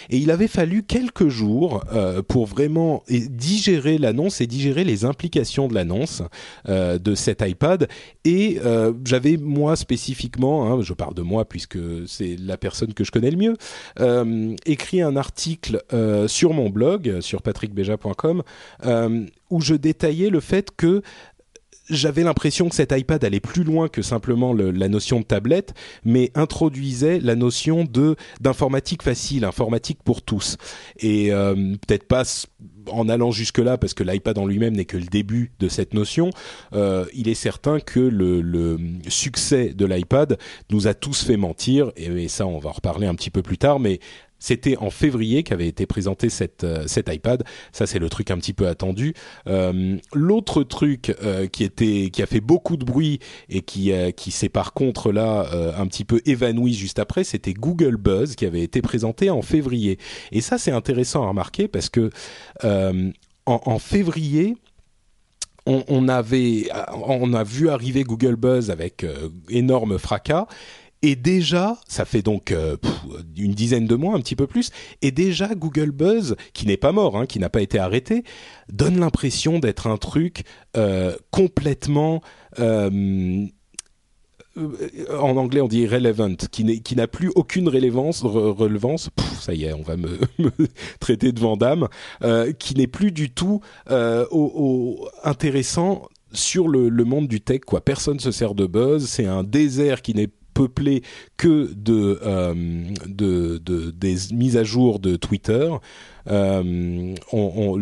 Et 0.10 0.18
il 0.18 0.32
avait 0.32 0.48
fallu 0.48 0.84
quelques 0.84 1.28
jours 1.28 1.84
euh, 1.94 2.22
pour 2.24 2.46
vraiment 2.48 3.04
digérer 3.10 3.98
l'annonce 3.98 4.42
et 4.42 4.48
digérer 4.48 4.84
les 4.84 5.06
implications 5.06 5.68
de 5.68 5.76
l'annonce 5.76 6.24
euh, 6.68 6.98
de 6.98 7.16
cet 7.16 7.44
iPad. 7.48 7.88
Et 8.26 8.60
euh, 8.66 8.94
j'avais 9.06 9.38
moi 9.38 9.76
spécifiquement, 9.76 10.72
hein, 10.72 10.82
je 10.82 10.94
parle 10.94 11.14
de 11.14 11.22
moi 11.22 11.46
puisque 11.46 11.78
c'est 12.08 12.36
la 12.40 12.58
personne 12.58 12.94
que 12.94 13.04
je 13.04 13.12
connais 13.12 13.32
le 13.32 13.38
mieux, 13.38 13.56
écrit 14.66 15.02
un 15.02 15.16
article 15.16 15.84
sur 16.28 16.54
mon 16.54 16.70
blog 16.70 17.20
sur 17.22 17.42
patrickbeja.com 17.42 18.44
où 19.50 19.62
je 19.62 19.74
détaillais 19.76 20.30
le 20.30 20.40
fait 20.40 20.70
que 20.76 21.02
j'avais 21.90 22.24
l'impression 22.24 22.70
que 22.70 22.76
cet 22.76 22.92
iPad 22.92 23.24
allait 23.24 23.40
plus 23.40 23.64
loin 23.64 23.88
que 23.88 24.02
simplement 24.02 24.54
la 24.54 24.88
notion 24.88 25.20
de 25.20 25.26
tablette, 25.26 25.74
mais 26.06 26.32
introduisait 26.36 27.20
la 27.20 27.36
notion 27.36 27.84
de 27.84 28.16
d'informatique 28.42 29.04
facile, 29.04 29.46
informatique 29.46 30.00
pour 30.04 30.22
tous. 30.22 30.58
Et 31.00 31.32
euh, 31.32 31.56
peut-être 31.88 32.08
pas 32.08 32.24
en 32.92 33.10
allant 33.10 33.32
jusque-là, 33.32 33.78
parce 33.78 33.94
que 33.94 34.04
l'iPad 34.04 34.38
en 34.38 34.46
lui-même 34.46 34.76
n'est 34.76 34.86
que 34.86 34.98
le 34.98 35.06
début 35.06 35.52
de 35.60 35.68
cette 35.68 35.94
notion, 35.94 36.32
euh, 36.74 37.06
il 37.14 37.28
est 37.28 37.36
certain 37.36 37.80
que 37.80 38.00
le, 38.00 38.42
le 38.42 38.78
succès 39.08 39.74
de 39.74 39.86
l'iPad 39.86 40.38
nous 40.72 40.88
a 40.88 40.94
tous 40.94 41.24
fait 41.24 41.38
mentir, 41.38 41.92
et, 41.96 42.06
et, 42.06 42.28
ça 42.28 42.46
on 42.48 42.58
va 42.60 42.70
en 42.70 42.74
reparler 42.74 43.08
un 43.08 43.16
petit 43.16 43.30
peu 43.30 43.42
plus 43.42 43.58
tard, 43.58 43.80
mais 43.80 44.00
c'était 44.40 44.78
en 44.78 44.90
février 44.90 45.44
qu'avait 45.44 45.68
été 45.68 45.86
présenté 45.86 46.30
euh, 46.64 46.84
cet 46.88 47.14
iPad. 47.14 47.44
Ça, 47.72 47.86
c'est 47.86 48.00
le 48.00 48.10
truc 48.10 48.32
un 48.32 48.38
petit 48.38 48.54
peu 48.54 48.68
attendu. 48.68 49.14
Euh, 49.48 49.98
L'autre 50.14 50.64
truc 50.64 51.16
euh, 51.22 51.48
qui 51.48 51.64
était, 51.64 52.10
qui 52.12 52.22
a 52.22 52.26
fait 52.26 52.42
beaucoup 52.42 52.78
de 52.78 52.86
bruit 52.86 53.20
et 53.50 53.62
qui, 53.62 53.92
qui 54.16 54.32
s'est 54.32 54.50
par 54.50 54.74
contre 54.74 55.12
là 55.12 55.50
un 55.78 55.88
petit 55.88 56.06
peu 56.06 56.22
évanoui 56.26 56.74
juste 56.74 57.00
après, 57.00 57.24
c'était 57.24 57.54
Google 57.54 57.98
Buzz 57.98 58.36
qui 58.36 58.46
avait 58.46 58.62
été 58.62 58.82
présenté 58.82 59.30
en 59.30 59.42
février. 59.42 60.00
Et 60.32 60.42
ça, 60.42 60.58
c'est 60.58 60.72
intéressant 60.72 61.24
à 61.24 61.28
remarquer 61.28 61.68
parce 61.68 61.90
que 61.90 62.10
en, 63.46 63.80
février, 63.80 64.56
on, 65.66 65.84
on, 65.88 66.08
avait, 66.08 66.70
on 67.06 67.34
a 67.34 67.44
vu 67.44 67.70
arriver 67.70 68.04
Google 68.04 68.36
Buzz 68.36 68.70
avec 68.72 69.06
énorme 69.50 69.98
fracas 69.98 70.48
et 71.02 71.16
déjà, 71.16 71.78
ça 71.88 72.04
fait 72.04 72.22
donc 72.22 72.52
euh, 72.52 72.76
une 73.38 73.54
dizaine 73.54 73.88
de 73.88 73.96
mois, 73.96 74.16
un 74.16 74.20
petit 74.20 74.36
peu 74.36 74.48
plus, 74.48 74.72
et 75.02 75.12
déjà 75.12 75.56
Google 75.56 75.92
Buzz, 75.92 76.36
qui 76.54 76.68
n'est 76.68 76.78
pas 76.78 76.92
mort, 76.92 77.16
hein, 77.16 77.26
qui 77.26 77.40
n'a 77.40 77.50
pas 77.50 77.62
été 77.62 77.80
arrêté, 77.80 78.24
donne 78.72 79.00
l'impression 79.00 79.60
d'être 79.60 79.88
un 79.88 79.98
truc 79.98 80.44
euh, 80.76 81.16
complètement... 81.32 82.22
Euh, 82.60 83.46
en 84.58 85.38
anglais 85.38 85.62
on 85.62 85.70
dit 85.70 85.88
relevant, 85.88 86.36
qui, 86.52 86.96
n'a 86.96 87.08
plus 87.08 87.32
aucune 87.36 87.70
relevance, 87.70 88.24
relevance 88.24 89.10
ça 89.40 89.54
y 89.54 89.64
est, 89.64 89.72
on 89.72 89.84
va 89.84 89.96
me, 89.96 90.20
traiter 91.00 91.32
de 91.32 91.40
Vandame, 91.40 91.88
qui 92.58 92.76
n'est 92.76 92.88
plus 92.88 93.14
du 93.14 93.30
tout 93.30 93.62
intéressant 95.24 96.10
sur 96.34 96.68
le, 96.68 96.90
le, 96.90 97.04
monde 97.06 97.30
du 97.30 97.40
tech. 97.40 97.62
Quoi. 97.62 97.80
Personne 97.80 98.20
se 98.20 98.32
sert 98.32 98.54
de 98.54 98.66
buzz, 98.66 99.06
c'est 99.06 99.28
un 99.28 99.44
désert 99.44 100.02
qui 100.02 100.14
n'est 100.14 100.30
peuplé 100.54 101.04
que 101.38 101.72
de, 101.74 102.20
euh, 102.24 102.54
de, 103.06 103.58
de, 103.58 103.92
des 103.92 104.16
mises 104.34 104.58
à 104.58 104.64
jour 104.64 105.00
de 105.00 105.16
Twitter. 105.16 105.70
Euh, 106.28 107.16
on, 107.32 107.80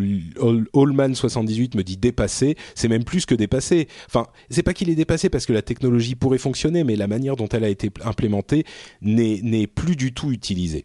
Allman 0.74 1.14
78 1.14 1.74
me 1.74 1.82
dit 1.82 1.96
dépassé, 1.96 2.56
c'est 2.74 2.88
même 2.88 3.04
plus 3.04 3.26
que 3.26 3.34
dépassé. 3.34 3.88
Enfin, 4.06 4.26
c'est 4.50 4.62
pas 4.62 4.74
qu'il 4.74 4.90
est 4.90 4.94
dépassé 4.94 5.28
parce 5.28 5.46
que 5.46 5.52
la 5.52 5.62
technologie 5.62 6.14
pourrait 6.14 6.38
fonctionner, 6.38 6.84
mais 6.84 6.96
la 6.96 7.06
manière 7.06 7.36
dont 7.36 7.48
elle 7.48 7.64
a 7.64 7.68
été 7.68 7.90
implémentée 8.04 8.64
n'est 9.02 9.66
plus 9.66 9.96
du 9.96 10.12
tout 10.12 10.32
utilisée. 10.32 10.84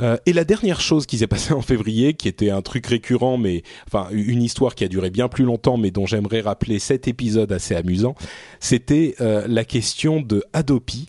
Euh, 0.00 0.16
et 0.26 0.32
la 0.32 0.44
dernière 0.44 0.80
chose 0.80 1.06
qui 1.06 1.18
s'est 1.18 1.26
passée 1.26 1.52
en 1.52 1.62
février, 1.62 2.14
qui 2.14 2.28
était 2.28 2.50
un 2.50 2.62
truc 2.62 2.86
récurrent, 2.86 3.38
mais 3.38 3.62
enfin 3.86 4.08
une 4.10 4.42
histoire 4.42 4.74
qui 4.74 4.84
a 4.84 4.88
duré 4.88 5.10
bien 5.10 5.28
plus 5.28 5.44
longtemps, 5.44 5.76
mais 5.76 5.90
dont 5.90 6.06
j'aimerais 6.06 6.40
rappeler 6.40 6.78
cet 6.78 7.08
épisode 7.08 7.52
assez 7.52 7.74
amusant, 7.74 8.14
c'était 8.60 9.14
euh, 9.20 9.46
la 9.48 9.64
question 9.64 10.20
de 10.20 10.44
Adopi 10.52 11.08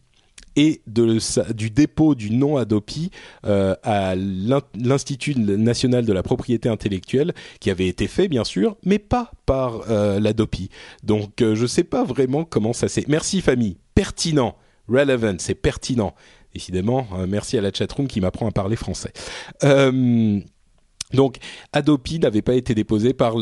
et 0.56 0.82
de, 0.88 1.20
du 1.54 1.70
dépôt 1.70 2.16
du 2.16 2.32
nom 2.32 2.58
Adopi 2.58 3.12
euh, 3.46 3.76
à 3.84 4.16
l'Institut 4.16 5.36
national 5.38 6.06
de 6.06 6.12
la 6.12 6.24
propriété 6.24 6.68
intellectuelle, 6.68 7.34
qui 7.60 7.70
avait 7.70 7.88
été 7.88 8.08
fait 8.08 8.28
bien 8.28 8.44
sûr, 8.44 8.76
mais 8.84 9.00
pas 9.00 9.32
par 9.46 9.84
l'Adopi. 10.20 10.70
Donc 11.04 11.32
je 11.40 11.66
sais 11.66 11.84
pas 11.84 12.04
vraiment 12.04 12.44
comment 12.44 12.74
ça 12.74 12.88
s'est. 12.88 13.06
Merci 13.08 13.42
famille, 13.42 13.78
pertinent, 13.96 14.56
relevant, 14.90 15.36
c'est 15.38 15.56
pertinent. 15.56 16.14
Décidément, 16.54 17.08
euh, 17.14 17.28
merci 17.28 17.58
à 17.58 17.62
la 17.62 17.72
chatroom 17.72 18.08
qui 18.08 18.22
m'apprend 18.22 18.48
à 18.48 18.52
parler 18.52 18.76
français. 18.76 19.14
Euh, 19.64 20.40
donc 21.14 21.38
Adopi 21.74 22.20
n'avait 22.20 22.44
pas 22.44 22.54
été 22.54 22.76
déposé 22.76 23.14
par 23.14 23.36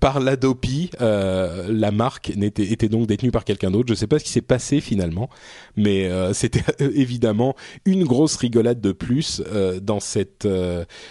par 0.00 0.20
l'Adopi, 0.20 0.90
euh, 1.00 1.66
la 1.70 1.90
marque 1.90 2.32
n'était 2.36 2.64
était 2.64 2.88
donc 2.88 3.06
détenue 3.06 3.30
par 3.30 3.44
quelqu'un 3.44 3.70
d'autre. 3.70 3.88
Je 3.88 3.92
ne 3.92 3.96
sais 3.96 4.06
pas 4.06 4.18
ce 4.18 4.24
qui 4.24 4.30
s'est 4.30 4.42
passé 4.42 4.80
finalement, 4.80 5.30
mais 5.76 6.06
euh, 6.06 6.34
c'était 6.34 6.64
évidemment 6.80 7.56
une 7.86 8.04
grosse 8.04 8.36
rigolade 8.36 8.80
de 8.80 8.92
plus 8.92 9.42
dans 9.80 10.00
cette 10.00 10.46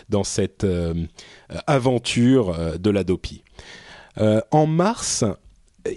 dans 0.10 0.24
cette 0.24 0.66
aventure 1.66 2.78
de 2.80 2.90
l'Adopi. 2.92 3.44
en 4.52 4.68
mars, 4.68 5.24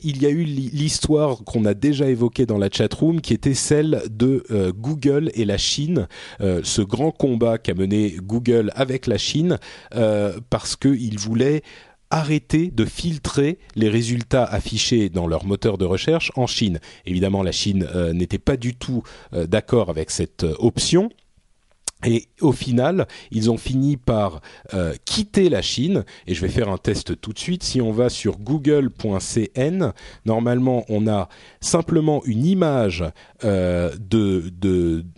il 0.02 0.23
y 0.23 0.26
a 0.26 0.30
eu 0.30 0.45
l'histoire 0.45 1.38
qu'on 1.45 1.64
a 1.64 1.75
déjà 1.75 2.09
évoquée 2.09 2.47
dans 2.47 2.59
la 2.59 2.68
chatroom, 2.71 3.21
qui 3.21 3.35
était 3.35 3.54
celle 3.54 4.02
de 4.11 4.45
euh, 4.50 4.73
Google 4.73 5.30
et 5.35 5.45
la 5.45 5.59
Chine, 5.59 6.09
euh, 6.40 6.61
ce 6.64 6.83
grand 6.83 7.11
combat 7.11 7.59
qu'a 7.59 7.75
mené 7.75 8.16
Google 8.23 8.71
avec 8.75 9.07
la 9.07 9.18
Chine, 9.18 9.59
euh, 9.95 10.38
parce 10.50 10.76
qu'ils 10.76 11.18
voulaient 11.18 11.62
arrêter 12.11 12.71
de 12.71 12.87
filtrer 12.87 13.59
les 13.76 13.90
résultats 13.90 14.45
affichés 14.45 15.11
dans 15.11 15.26
leur 15.26 15.45
moteur 15.45 15.76
de 15.76 15.85
recherche 15.85 16.33
en 16.37 16.47
Chine. 16.47 16.80
Évidemment, 17.04 17.42
la 17.42 17.52
Chine 17.52 17.87
n'était 18.14 18.38
pas 18.38 18.57
du 18.57 18.75
tout 18.75 19.02
d'accord 19.35 19.90
avec 19.90 20.11
cette 20.11 20.47
option. 20.59 21.11
Et 22.07 22.28
au 22.40 22.52
final, 22.52 23.09
ils 23.31 23.50
ont 23.50 23.57
fini 23.57 23.97
par 23.97 24.40
euh, 24.73 24.95
quitter 25.05 25.49
la 25.49 25.62
Chine. 25.62 26.05
Et 26.26 26.35
je 26.35 26.40
vais 26.40 26.49
faire 26.49 26.69
un 26.69 26.78
test 26.78 27.21
tout 27.21 27.33
de 27.33 27.38
suite. 27.38 27.64
Si 27.64 27.81
on 27.81 27.90
va 27.90 28.09
sur 28.09 28.38
google.cn, 28.38 29.93
normalement, 30.25 30.85
on 30.88 31.09
a 31.09 31.28
simplement 31.61 32.23
une 32.25 32.47
image 32.47 33.05
euh, 33.45 33.95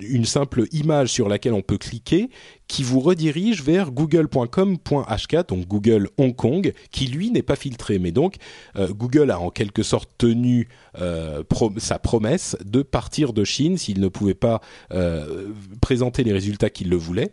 une 0.00 0.24
simple 0.24 0.64
image 0.72 1.08
sur 1.08 1.28
laquelle 1.28 1.52
on 1.52 1.62
peut 1.62 1.78
cliquer 1.78 2.30
qui 2.70 2.84
vous 2.84 3.00
redirige 3.00 3.64
vers 3.64 3.90
google.com.hk, 3.90 5.48
donc 5.48 5.66
Google 5.66 6.08
Hong 6.18 6.36
Kong, 6.36 6.72
qui 6.92 7.06
lui 7.06 7.32
n'est 7.32 7.42
pas 7.42 7.56
filtré. 7.56 7.98
Mais 7.98 8.12
donc, 8.12 8.36
euh, 8.76 8.86
Google 8.86 9.32
a 9.32 9.40
en 9.40 9.50
quelque 9.50 9.82
sorte 9.82 10.08
tenu 10.16 10.68
euh, 11.00 11.42
sa 11.78 11.98
promesse 11.98 12.56
de 12.64 12.82
partir 12.82 13.32
de 13.32 13.42
Chine 13.42 13.76
s'il 13.76 14.00
ne 14.00 14.06
pouvait 14.06 14.34
pas 14.34 14.60
euh, 14.92 15.48
présenter 15.80 16.22
les 16.22 16.32
résultats 16.32 16.70
qu'il 16.70 16.90
le 16.90 16.96
voulait. 16.96 17.32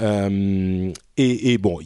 Euh, 0.00 0.92
et, 1.18 1.56
bon, 1.56 1.78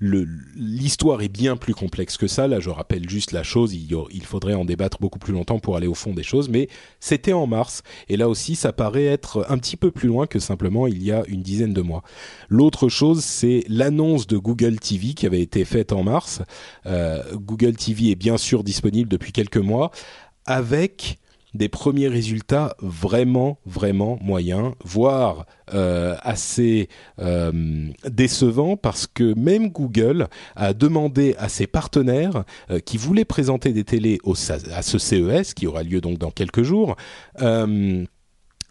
l'histoire 0.00 1.20
est 1.20 1.28
bien 1.28 1.56
plus 1.56 1.74
complexe 1.74 2.16
que 2.16 2.26
ça. 2.26 2.48
Là, 2.48 2.60
je 2.60 2.70
rappelle 2.70 3.10
juste 3.10 3.32
la 3.32 3.42
chose. 3.42 3.74
Il, 3.74 3.94
il, 4.10 4.24
faudrait 4.24 4.54
en 4.54 4.64
débattre 4.64 4.98
beaucoup 5.00 5.18
plus 5.18 5.34
longtemps 5.34 5.58
pour 5.58 5.76
aller 5.76 5.86
au 5.86 5.94
fond 5.94 6.14
des 6.14 6.22
choses. 6.22 6.48
Mais 6.48 6.68
c'était 6.98 7.34
en 7.34 7.46
mars. 7.46 7.82
Et 8.08 8.16
là 8.16 8.30
aussi, 8.30 8.56
ça 8.56 8.72
paraît 8.72 9.04
être 9.04 9.44
un 9.50 9.58
petit 9.58 9.76
peu 9.76 9.90
plus 9.90 10.08
loin 10.08 10.26
que 10.26 10.38
simplement 10.38 10.86
il 10.86 11.02
y 11.02 11.12
a 11.12 11.24
une 11.28 11.42
dizaine 11.42 11.74
de 11.74 11.82
mois. 11.82 12.02
L'autre 12.48 12.88
chose, 12.88 13.22
c'est 13.22 13.64
l'annonce 13.68 14.26
de 14.26 14.38
Google 14.38 14.78
TV 14.78 15.12
qui 15.12 15.26
avait 15.26 15.42
été 15.42 15.66
faite 15.66 15.92
en 15.92 16.02
mars. 16.02 16.40
Euh, 16.86 17.22
Google 17.34 17.76
TV 17.76 18.12
est 18.12 18.16
bien 18.16 18.38
sûr 18.38 18.64
disponible 18.64 19.10
depuis 19.10 19.32
quelques 19.32 19.56
mois 19.58 19.90
avec 20.46 21.18
des 21.56 21.68
premiers 21.68 22.08
résultats 22.08 22.76
vraiment, 22.80 23.58
vraiment 23.66 24.18
moyens, 24.22 24.72
voire 24.84 25.46
euh, 25.74 26.14
assez 26.20 26.88
euh, 27.18 27.90
décevants, 28.08 28.76
parce 28.76 29.06
que 29.06 29.34
même 29.34 29.70
Google 29.70 30.28
a 30.54 30.72
demandé 30.72 31.34
à 31.38 31.48
ses 31.48 31.66
partenaires 31.66 32.44
euh, 32.70 32.78
qui 32.78 32.96
voulaient 32.96 33.24
présenter 33.24 33.72
des 33.72 33.84
télés 33.84 34.18
à 34.72 34.82
ce 34.82 34.98
CES, 34.98 35.54
qui 35.54 35.66
aura 35.66 35.82
lieu 35.82 36.00
donc 36.00 36.18
dans 36.18 36.30
quelques 36.30 36.62
jours, 36.62 36.96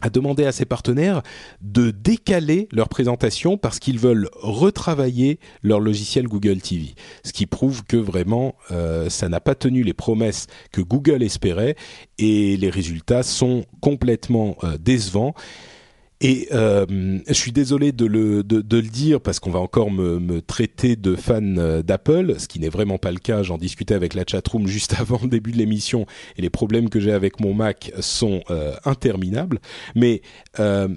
a 0.00 0.10
demandé 0.10 0.44
à 0.44 0.52
ses 0.52 0.64
partenaires 0.64 1.22
de 1.60 1.90
décaler 1.90 2.68
leur 2.72 2.88
présentation 2.88 3.56
parce 3.56 3.78
qu'ils 3.78 3.98
veulent 3.98 4.28
retravailler 4.34 5.38
leur 5.62 5.80
logiciel 5.80 6.28
Google 6.28 6.60
TV. 6.60 6.94
Ce 7.24 7.32
qui 7.32 7.46
prouve 7.46 7.84
que 7.84 7.96
vraiment 7.96 8.54
euh, 8.70 9.08
ça 9.08 9.28
n'a 9.28 9.40
pas 9.40 9.54
tenu 9.54 9.82
les 9.82 9.94
promesses 9.94 10.46
que 10.72 10.80
Google 10.80 11.22
espérait 11.22 11.76
et 12.18 12.56
les 12.56 12.70
résultats 12.70 13.22
sont 13.22 13.64
complètement 13.80 14.56
euh, 14.64 14.76
décevants. 14.78 15.34
Et 16.22 16.48
euh, 16.52 16.86
je 17.26 17.32
suis 17.34 17.52
désolé 17.52 17.92
de 17.92 18.06
le, 18.06 18.42
de, 18.42 18.62
de 18.62 18.76
le 18.76 18.88
dire 18.88 19.20
parce 19.20 19.38
qu'on 19.38 19.50
va 19.50 19.58
encore 19.58 19.90
me, 19.90 20.18
me, 20.18 20.40
traiter 20.40 20.96
de 20.96 21.14
fan 21.14 21.58
euh, 21.58 21.82
d'Apple, 21.82 22.36
ce 22.38 22.48
qui 22.48 22.58
n'est 22.58 22.70
vraiment 22.70 22.96
pas 22.96 23.12
le 23.12 23.18
cas. 23.18 23.42
J'en 23.42 23.58
discutais 23.58 23.94
avec 23.94 24.14
la 24.14 24.24
chatroom 24.26 24.66
juste 24.76 24.94
avant 24.98 25.20
le 25.22 25.28
début 25.28 25.52
de 25.52 25.58
l'émission 25.58 26.06
et 26.36 26.42
les 26.42 26.50
problèmes 26.50 26.88
que 26.88 27.00
j'ai 27.00 27.12
avec 27.12 27.38
mon 27.40 27.52
Mac 27.52 27.92
sont 28.00 28.40
euh, 28.50 28.74
interminables. 28.84 29.58
Mais 29.94 30.22
euh, 30.58 30.88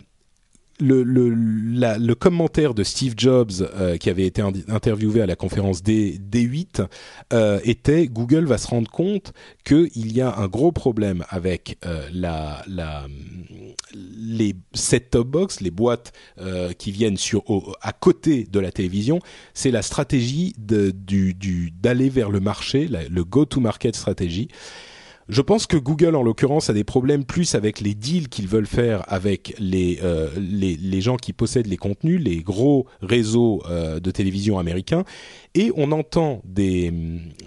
le, 0.79 1.03
le, 1.03 1.29
le, 1.29 2.15
commentaire 2.15 2.74
de 2.74 2.83
Steve 2.83 3.13
Jobs 3.17 3.51
euh, 3.62 3.98
qui 3.98 4.09
avait 4.09 4.25
été 4.25 4.41
interviewé 4.67 5.21
à 5.21 5.25
la 5.25 5.36
conférence 5.36 5.83
D, 5.83 6.19
D8 6.19 6.86
euh, 7.33 7.59
était 7.63 8.07
Google 8.07 8.45
va 8.45 8.57
se 8.57 8.67
rendre 8.67 8.89
compte 8.89 9.33
qu'il 9.65 10.12
y 10.12 10.21
a 10.21 10.36
un 10.38 10.48
gros 10.48 10.71
problème 10.71 11.25
avec 11.29 11.77
euh, 11.86 12.07
la, 12.13 12.63
la, 12.67 13.07
les 13.93 14.55
set-top 14.74 15.27
box, 15.27 15.62
les 15.62 15.71
boîtes 15.71 16.13
euh, 16.39 16.71
qui 16.74 16.91
viennent 16.91 17.17
sur 17.17 17.43
à 17.81 17.91
côté 17.91 18.45
de 18.45 18.59
la 18.59 18.71
télévision, 18.71 19.19
c'est 19.53 19.71
la 19.71 19.81
stratégie 19.81 20.53
de, 20.57 20.91
du, 20.91 21.33
du, 21.33 21.71
d'aller 21.71 22.09
vers 22.09 22.29
le 22.29 22.39
marché, 22.39 22.88
le 22.88 23.24
go-to-market 23.24 23.95
stratégie. 23.95 24.48
Je 25.29 25.43
pense 25.43 25.67
que 25.67 25.77
Google, 25.77 26.15
en 26.15 26.24
l'occurrence, 26.24 26.71
a 26.71 26.74
des 26.74 26.83
problèmes 26.83 27.24
plus 27.24 27.53
avec 27.53 27.81
les 27.81 27.93
deals 27.93 28.29
qu'ils 28.29 28.48
veulent 28.48 28.65
faire 28.65 29.03
avec 29.07 29.53
les, 29.59 30.00
euh, 30.01 30.27
les, 30.36 30.75
les, 30.75 31.01
gens 31.01 31.17
qui 31.17 31.33
possèdent 31.33 31.67
les 31.67 31.77
contenus, 31.77 32.19
les 32.19 32.38
gros 32.38 32.88
réseaux 33.03 33.62
euh, 33.69 34.00
de 34.00 34.09
télévision 34.09 34.57
américains. 34.57 35.03
Et 35.53 35.71
on 35.75 35.91
entend 35.91 36.41
des, 36.45 36.91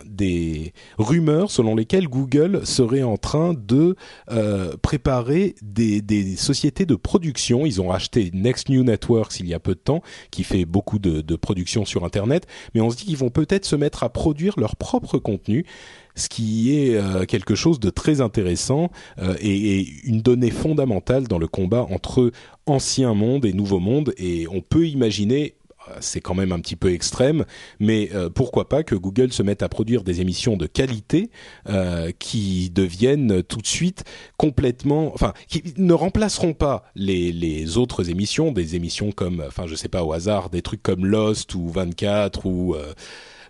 des 0.07 0.73
rumeurs 0.97 1.51
selon 1.51 1.75
lesquelles 1.75 2.07
Google 2.07 2.65
serait 2.65 3.03
en 3.03 3.17
train 3.17 3.53
de 3.53 3.97
euh, 4.31 4.77
préparer 4.81 5.57
des, 5.61 6.03
des 6.03 6.37
sociétés 6.37 6.87
de 6.87 6.95
production. 6.95 7.67
Ils 7.67 7.81
ont 7.81 7.89
racheté 7.89 8.31
Next 8.33 8.69
New 8.69 8.85
Networks 8.85 9.41
il 9.41 9.49
y 9.49 9.55
a 9.55 9.61
peu 9.61 9.75
de 9.75 9.81
temps, 9.81 10.03
qui 10.31 10.45
fait 10.45 10.67
beaucoup 10.67 11.01
de, 11.01 11.21
de 11.21 11.37
production 11.37 11.85
sur 11.85 12.05
Internet. 12.05 12.47
Mais 12.75 12.81
on 12.81 12.91
se 12.91 12.97
dit 12.97 13.07
qu'ils 13.07 13.17
vont 13.17 13.31
peut-être 13.31 13.65
se 13.65 13.75
mettre 13.75 14.05
à 14.05 14.09
produire 14.09 14.55
leur 14.57 14.77
propre 14.77 15.19
contenu 15.19 15.65
ce 16.15 16.29
qui 16.29 16.77
est 16.77 16.97
euh, 16.97 17.25
quelque 17.25 17.55
chose 17.55 17.81
de 17.81 17.91
très 17.91 18.21
intéressant 18.21 18.91
euh, 19.19 19.35
et, 19.41 19.81
et, 19.81 19.89
une 20.05 20.21
donnée 20.21 20.51
fondamentale 20.51 21.27
dans 21.29 21.39
le 21.39 21.49
combat 21.49 21.87
entre 21.91 22.33
ancien 22.67 23.15
monde 23.15 23.45
et 23.45 23.53
nouveau 23.53 23.79
monde. 23.79 24.15
Et 24.19 24.47
on 24.49 24.61
peut 24.61 24.87
imaginer 24.87 25.57
euh, 25.89 25.97
c'est 26.01 26.21
quand 26.21 26.35
même 26.35 26.53
un 26.53 26.61
petit 26.61 26.77
peu 26.77 26.93
extrême, 26.93 27.45
mais 27.81 28.11
euh, 28.15 28.29
pourquoi 28.29 28.69
pas 28.69 28.83
que 28.83 28.95
Google 28.95 29.33
se 29.33 29.43
mette 29.43 29.63
à 29.63 29.69
produire 29.69 30.05
des 30.05 30.21
émissions 30.21 30.57
de 30.57 30.67
qualité 30.67 31.31
euh, 31.69 32.11
qui 32.19 32.71
deviennent 32.71 33.43
tout 33.43 33.61
de 33.61 33.67
suite 33.67 34.05
complètement, 34.37 35.13
enfin, 35.15 35.33
qui 35.49 35.63
ne 35.77 35.93
remplaceront 35.93 36.55
pas 36.55 36.85
les, 36.95 37.33
les 37.33 37.79
autres 37.79 38.11
émissions, 38.11 38.53
des 38.53 38.77
émissions 38.77 39.13
comme, 39.13 39.43
enfin, 39.47 39.67
je 39.67 39.75
sais 39.75 39.89
pas 39.89 40.05
au 40.05 40.13
hasard, 40.13 40.51
des 40.51 40.63
trucs 40.63 40.83
comme 40.83 41.07
Lost 41.07 41.55
ou 41.55 41.69
24 41.69 42.47
ou 42.47 42.77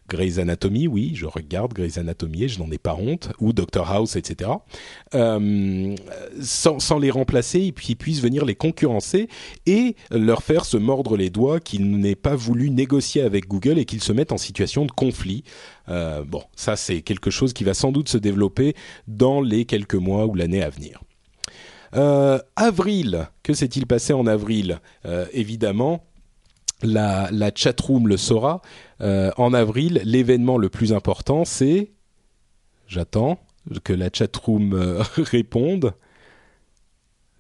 Grey's 0.09 0.39
Anatomy, 0.39 0.89
oui, 0.89 1.13
je 1.15 1.27
regarde 1.27 1.73
Grey's 1.73 1.97
Anatomy 1.97 2.45
et 2.45 2.49
je 2.49 2.59
n'en 2.59 2.71
ai 2.71 2.79
pas 2.79 2.95
honte, 2.95 3.33
ou 3.41 3.53
Doctor 3.53 3.91
House, 3.91 4.17
etc. 4.17 4.51
Euh, 5.15 5.95
sans, 6.41 6.99
les 6.99 7.11
remplacer 7.11 7.61
et 7.61 7.73
puis 7.73 7.95
puissent 7.95 8.21
venir 8.21 8.45
les 8.45 8.55
concurrencer 8.55 9.29
et 9.67 9.97
leur 10.11 10.43
faire 10.43 10.65
se 10.65 10.77
mordre 10.77 11.17
les 11.17 11.31
doigts 11.31 11.61
qu'ils 11.61 11.91
n'aient 11.91 12.15
pas 12.15 12.35
voulu 12.35 12.71
négocier 12.71 13.23
avec 13.23 13.49
Google 13.49 13.79
et 13.79 13.85
qu'ils 13.85 14.03
se 14.03 14.13
mettent 14.13 14.33
en 14.33 14.39
situation 14.39 14.85
de 14.85 14.93
conflit. 14.93 15.45
Euh, 15.89 16.25
bon, 16.25 16.43
ça 16.57 16.77
c'est 16.77 17.03
quelque 17.03 17.31
chose 17.31 17.53
qui 17.53 17.65
va 17.65 17.75
sans 17.75 17.93
doute 17.93 18.09
se 18.09 18.19
développer 18.19 18.75
dans 19.09 19.41
les 19.41 19.65
quelques 19.65 19.95
mois 19.95 20.27
ou 20.27 20.35
l'année 20.35 20.63
à 20.63 20.71
venir. 20.71 21.01
Euh, 21.95 22.39
avril, 22.57 23.29
que 23.43 23.55
s'est-il 23.55 23.87
passé 23.87 24.13
en 24.13 24.27
avril? 24.27 24.81
Évidemment, 25.33 26.05
la, 26.83 27.29
la 27.31 27.51
chatroom 27.55 28.09
le 28.09 28.17
saura. 28.17 28.61
Euh, 29.03 29.31
en 29.37 29.53
avril, 29.53 30.01
l'événement 30.05 30.59
le 30.59 30.69
plus 30.69 30.93
important, 30.93 31.45
c'est... 31.45 31.93
J'attends 32.87 33.41
que 33.85 33.93
la 33.93 34.11
chatroom 34.13 34.75
euh, 34.75 35.03
réponde. 35.17 35.95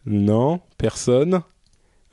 Non, 0.07 0.61
personne. 0.79 1.43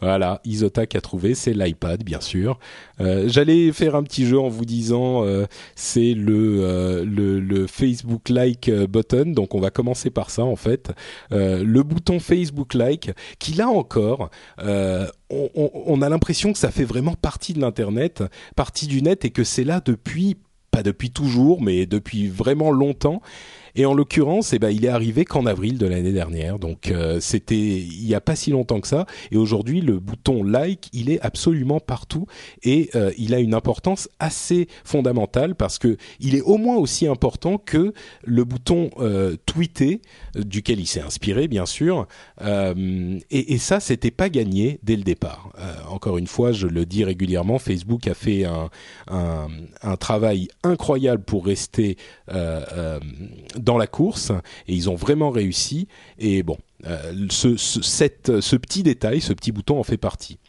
Voilà, 0.01 0.39
Isotac 0.45 0.95
a 0.95 1.01
trouvé, 1.01 1.35
c'est 1.35 1.53
l'iPad, 1.53 2.03
bien 2.03 2.21
sûr. 2.21 2.57
Euh, 3.01 3.27
J'allais 3.27 3.71
faire 3.73 3.95
un 3.95 4.03
petit 4.03 4.25
jeu 4.25 4.39
en 4.39 4.47
vous 4.47 4.63
disant, 4.63 5.25
euh, 5.25 5.45
c'est 5.75 6.13
le, 6.13 6.59
euh, 6.61 7.05
le, 7.05 7.67
Facebook 7.67 8.29
Like 8.29 8.71
button, 8.71 9.31
donc 9.31 9.55
on 9.55 9.59
va 9.59 9.69
commencer 9.69 10.09
par 10.09 10.29
ça 10.29 10.43
en 10.43 10.55
fait. 10.55 10.91
Le 11.31 11.81
bouton 11.83 12.19
Facebook 12.19 12.73
Like, 12.73 13.11
qui 13.37 13.53
là 13.53 13.67
encore, 13.67 14.29
on, 14.59 16.01
a 16.01 16.09
l'impression 16.09 16.53
que 16.53 16.59
ça 16.59 16.71
fait 16.71 16.85
vraiment 16.85 17.13
partie 17.13 17.53
de 17.53 17.59
l'internet, 17.59 18.23
partie 18.55 18.87
du 18.87 19.01
net, 19.01 19.25
et 19.25 19.29
que 19.29 19.43
c'est 19.43 19.63
là 19.63 19.81
depuis 19.83 20.37
pas 20.71 20.83
depuis 20.83 21.09
toujours, 21.11 21.61
mais 21.61 21.85
depuis 21.85 22.27
vraiment 22.27 22.71
longtemps. 22.71 23.21
Et 23.75 23.85
en 23.85 23.93
l'occurrence, 23.93 24.53
eh 24.53 24.59
ben, 24.59 24.69
il 24.69 24.85
est 24.85 24.89
arrivé 24.89 25.25
qu'en 25.25 25.45
avril 25.45 25.77
de 25.77 25.85
l'année 25.85 26.11
dernière. 26.11 26.59
Donc 26.59 26.91
euh, 26.91 27.19
c'était 27.19 27.55
il 27.55 28.07
y 28.07 28.15
a 28.15 28.21
pas 28.21 28.35
si 28.35 28.51
longtemps 28.51 28.79
que 28.81 28.87
ça. 28.87 29.05
Et 29.31 29.37
aujourd'hui, 29.37 29.81
le 29.81 29.99
bouton 29.99 30.43
like, 30.43 30.89
il 30.93 31.09
est 31.09 31.19
absolument 31.21 31.79
partout 31.79 32.25
et 32.63 32.89
euh, 32.95 33.11
il 33.17 33.33
a 33.33 33.39
une 33.39 33.53
importance 33.53 34.09
assez 34.19 34.67
fondamentale 34.83 35.55
parce 35.55 35.79
que 35.79 35.97
il 36.19 36.35
est 36.35 36.41
au 36.41 36.57
moins 36.57 36.77
aussi 36.77 37.07
important 37.07 37.57
que 37.57 37.93
le 38.23 38.43
bouton 38.43 38.89
euh, 38.99 39.35
tweeter, 39.45 40.01
duquel 40.35 40.79
il 40.79 40.87
s'est 40.87 41.01
inspiré 41.01 41.47
bien 41.47 41.65
sûr. 41.65 42.07
Euh, 42.41 43.19
et, 43.29 43.53
et, 43.53 43.57
ça, 43.57 43.79
c'était 43.79 44.11
pas 44.11 44.29
gagné 44.29 44.79
dès 44.83 44.95
le 44.95 45.03
départ. 45.03 45.51
Euh, 45.59 45.73
encore 45.89 46.17
une 46.17 46.27
fois, 46.27 46.51
je 46.51 46.67
le 46.67 46.85
dis 46.85 47.03
régulièrement, 47.03 47.59
Facebook 47.59 48.07
a 48.07 48.13
fait 48.13 48.45
un, 48.45 48.69
travail 49.99 50.47
incroyable 50.63 51.23
pour 51.23 51.45
rester 51.45 51.97
dans 52.27 53.77
la 53.77 53.87
course 53.87 54.31
et 54.67 54.73
ils 54.73 54.89
ont 54.89 54.95
vraiment 54.95 55.29
réussi. 55.29 55.87
Et 56.19 56.43
bon, 56.43 56.57
euh, 56.85 57.27
ce 57.29 58.55
petit 58.55 58.83
détail, 58.83 59.21
ce 59.21 59.33
petit 59.33 59.51
bouton 59.51 59.79
en 59.79 59.83
fait 59.83 59.97
partie. 59.97 60.39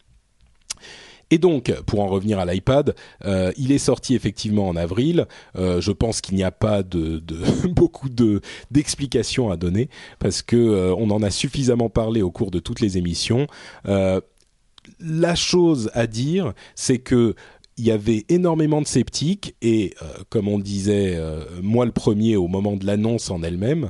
Et 1.31 1.37
donc, 1.37 1.73
pour 1.85 2.01
en 2.01 2.07
revenir 2.07 2.37
à 2.39 2.45
l'iPad, 2.45 2.93
euh, 3.25 3.53
il 3.57 3.71
est 3.71 3.77
sorti 3.77 4.15
effectivement 4.15 4.67
en 4.67 4.75
avril. 4.75 5.25
Euh, 5.55 5.79
je 5.79 5.93
pense 5.93 6.19
qu'il 6.19 6.35
n'y 6.35 6.43
a 6.43 6.51
pas 6.51 6.83
de, 6.83 7.23
beaucoup 7.69 8.09
de 8.09 8.41
d'explications 8.69 9.49
à 9.49 9.55
donner 9.55 9.89
parce 10.19 10.41
que 10.41 10.57
euh, 10.57 10.93
on 10.97 11.09
en 11.09 11.23
a 11.23 11.31
suffisamment 11.31 11.89
parlé 11.89 12.21
au 12.21 12.31
cours 12.31 12.51
de 12.51 12.59
toutes 12.59 12.81
les 12.81 12.97
émissions. 12.97 13.47
La 14.99 15.35
chose 15.35 15.89
à 15.93 16.07
dire, 16.07 16.53
c'est 16.75 16.97
que 16.97 17.35
il 17.77 17.85
y 17.85 17.91
avait 17.91 18.25
énormément 18.29 18.81
de 18.81 18.87
sceptiques 18.87 19.55
et, 19.61 19.95
comme 20.29 20.47
on 20.47 20.59
disait, 20.59 21.17
moi 21.61 21.85
le 21.85 21.91
premier 21.91 22.35
au 22.35 22.47
moment 22.47 22.75
de 22.75 22.85
l'annonce 22.85 23.31
en 23.31 23.41
elle-même, 23.41 23.89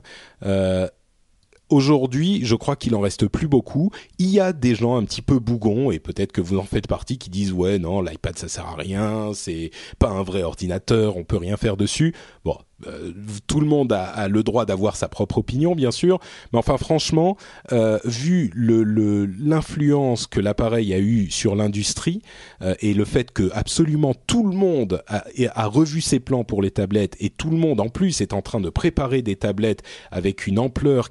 Aujourd'hui, 1.72 2.42
je 2.44 2.56
crois 2.56 2.76
qu'il 2.76 2.96
en 2.96 3.00
reste 3.00 3.28
plus 3.28 3.48
beaucoup. 3.48 3.92
Il 4.20 4.28
y 4.28 4.42
a 4.42 4.52
des 4.52 4.76
gens 4.76 4.98
un 4.98 5.06
petit 5.06 5.22
peu 5.22 5.40
bougons 5.40 5.90
et 5.90 6.00
peut-être 6.00 6.34
que 6.34 6.42
vous 6.42 6.58
en 6.58 6.64
faites 6.64 6.86
partie 6.86 7.18
qui 7.18 7.30
disent 7.30 7.54
ouais 7.54 7.80
non 7.80 8.02
l'iPad 8.02 8.38
ça 8.38 8.50
sert 8.50 8.68
à 8.68 8.76
rien, 8.76 9.32
c'est 9.34 9.72
pas 9.98 10.10
un 10.10 10.22
vrai 10.22 10.44
ordinateur, 10.44 11.16
on 11.16 11.24
peut 11.24 11.38
rien 11.38 11.56
faire 11.56 11.78
dessus. 11.78 12.14
Bon, 12.44 12.58
euh, 12.88 13.12
tout 13.48 13.60
le 13.60 13.68
monde 13.68 13.92
a, 13.94 14.28
le 14.28 14.44
droit 14.44 14.66
d'avoir 14.66 14.96
sa 14.96 15.08
propre 15.08 15.40
opinion, 15.40 15.76
bien 15.76 15.92
sûr, 15.92 16.20
mais 16.52 16.60
enfin 16.60 16.78
franchement, 16.78 17.38
euh, 17.72 18.00
vu 18.06 18.52
l'influence 18.56 20.28
que 20.28 20.40
l'appareil 20.40 20.94
a 20.94 21.00
eu 21.00 21.30
sur 21.30 21.56
l'industrie 21.56 22.22
euh, 22.62 22.76
et 22.80 22.94
le 22.94 23.06
fait 23.06 23.32
que 23.32 23.50
absolument 23.54 24.14
tout 24.28 24.48
le 24.48 24.56
monde 24.56 25.04
a, 25.08 25.66
revu 25.68 26.02
ses 26.02 26.20
plans 26.20 26.44
pour 26.44 26.62
les 26.62 26.72
tablettes 26.72 27.16
et 27.20 27.30
tout 27.30 27.50
le 27.50 27.58
monde 27.58 27.80
en 27.80 27.90
plus 27.90 28.20
est 28.22 28.34
en 28.34 28.42
train 28.42 28.60
de 28.60 28.70
préparer 28.70 29.22
des 29.22 29.36
tablettes 29.36 29.84
avec 30.12 30.48
une 30.48 30.60
ampleur 30.60 31.10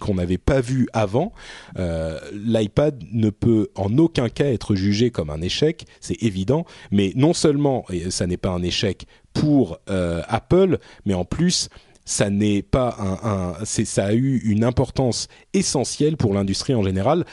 qu'on 0.00 0.14
n'avait 0.14 0.38
pas 0.38 0.60
vue 0.60 0.88
avant, 0.92 1.32
l'iPad 1.76 3.02
ne 3.12 3.30
peut 3.30 3.68
en 3.76 3.96
aucun 3.98 4.28
cas 4.28 4.46
être 4.46 4.74
jugé 4.74 5.10
comme 5.10 5.30
un 5.30 5.40
échec, 5.42 5.84
c'est 6.00 6.20
évident, 6.22 6.64
mais 6.90 7.12
non 7.14 7.32
seulement 7.32 7.84
et 7.90 8.10
ça 8.10 8.26
n'est 8.26 8.36
pas 8.36 8.50
un 8.50 8.62
échec 8.62 9.06
pour 9.32 9.78
euh, 9.88 10.22
Apple, 10.28 10.78
mais 11.04 11.14
en 11.14 11.24
plus 11.24 11.68
ça 12.04 12.28
n'est 12.28 12.62
pas 12.62 12.96
un, 13.22 13.64
ça 13.64 14.06
a 14.06 14.14
eu 14.14 14.38
une 14.38 14.64
importance 14.64 15.28
essentielle 15.52 16.16
pour 16.16 16.34
l'industrie 16.34 16.74
en 16.74 16.82
général. 16.82 17.24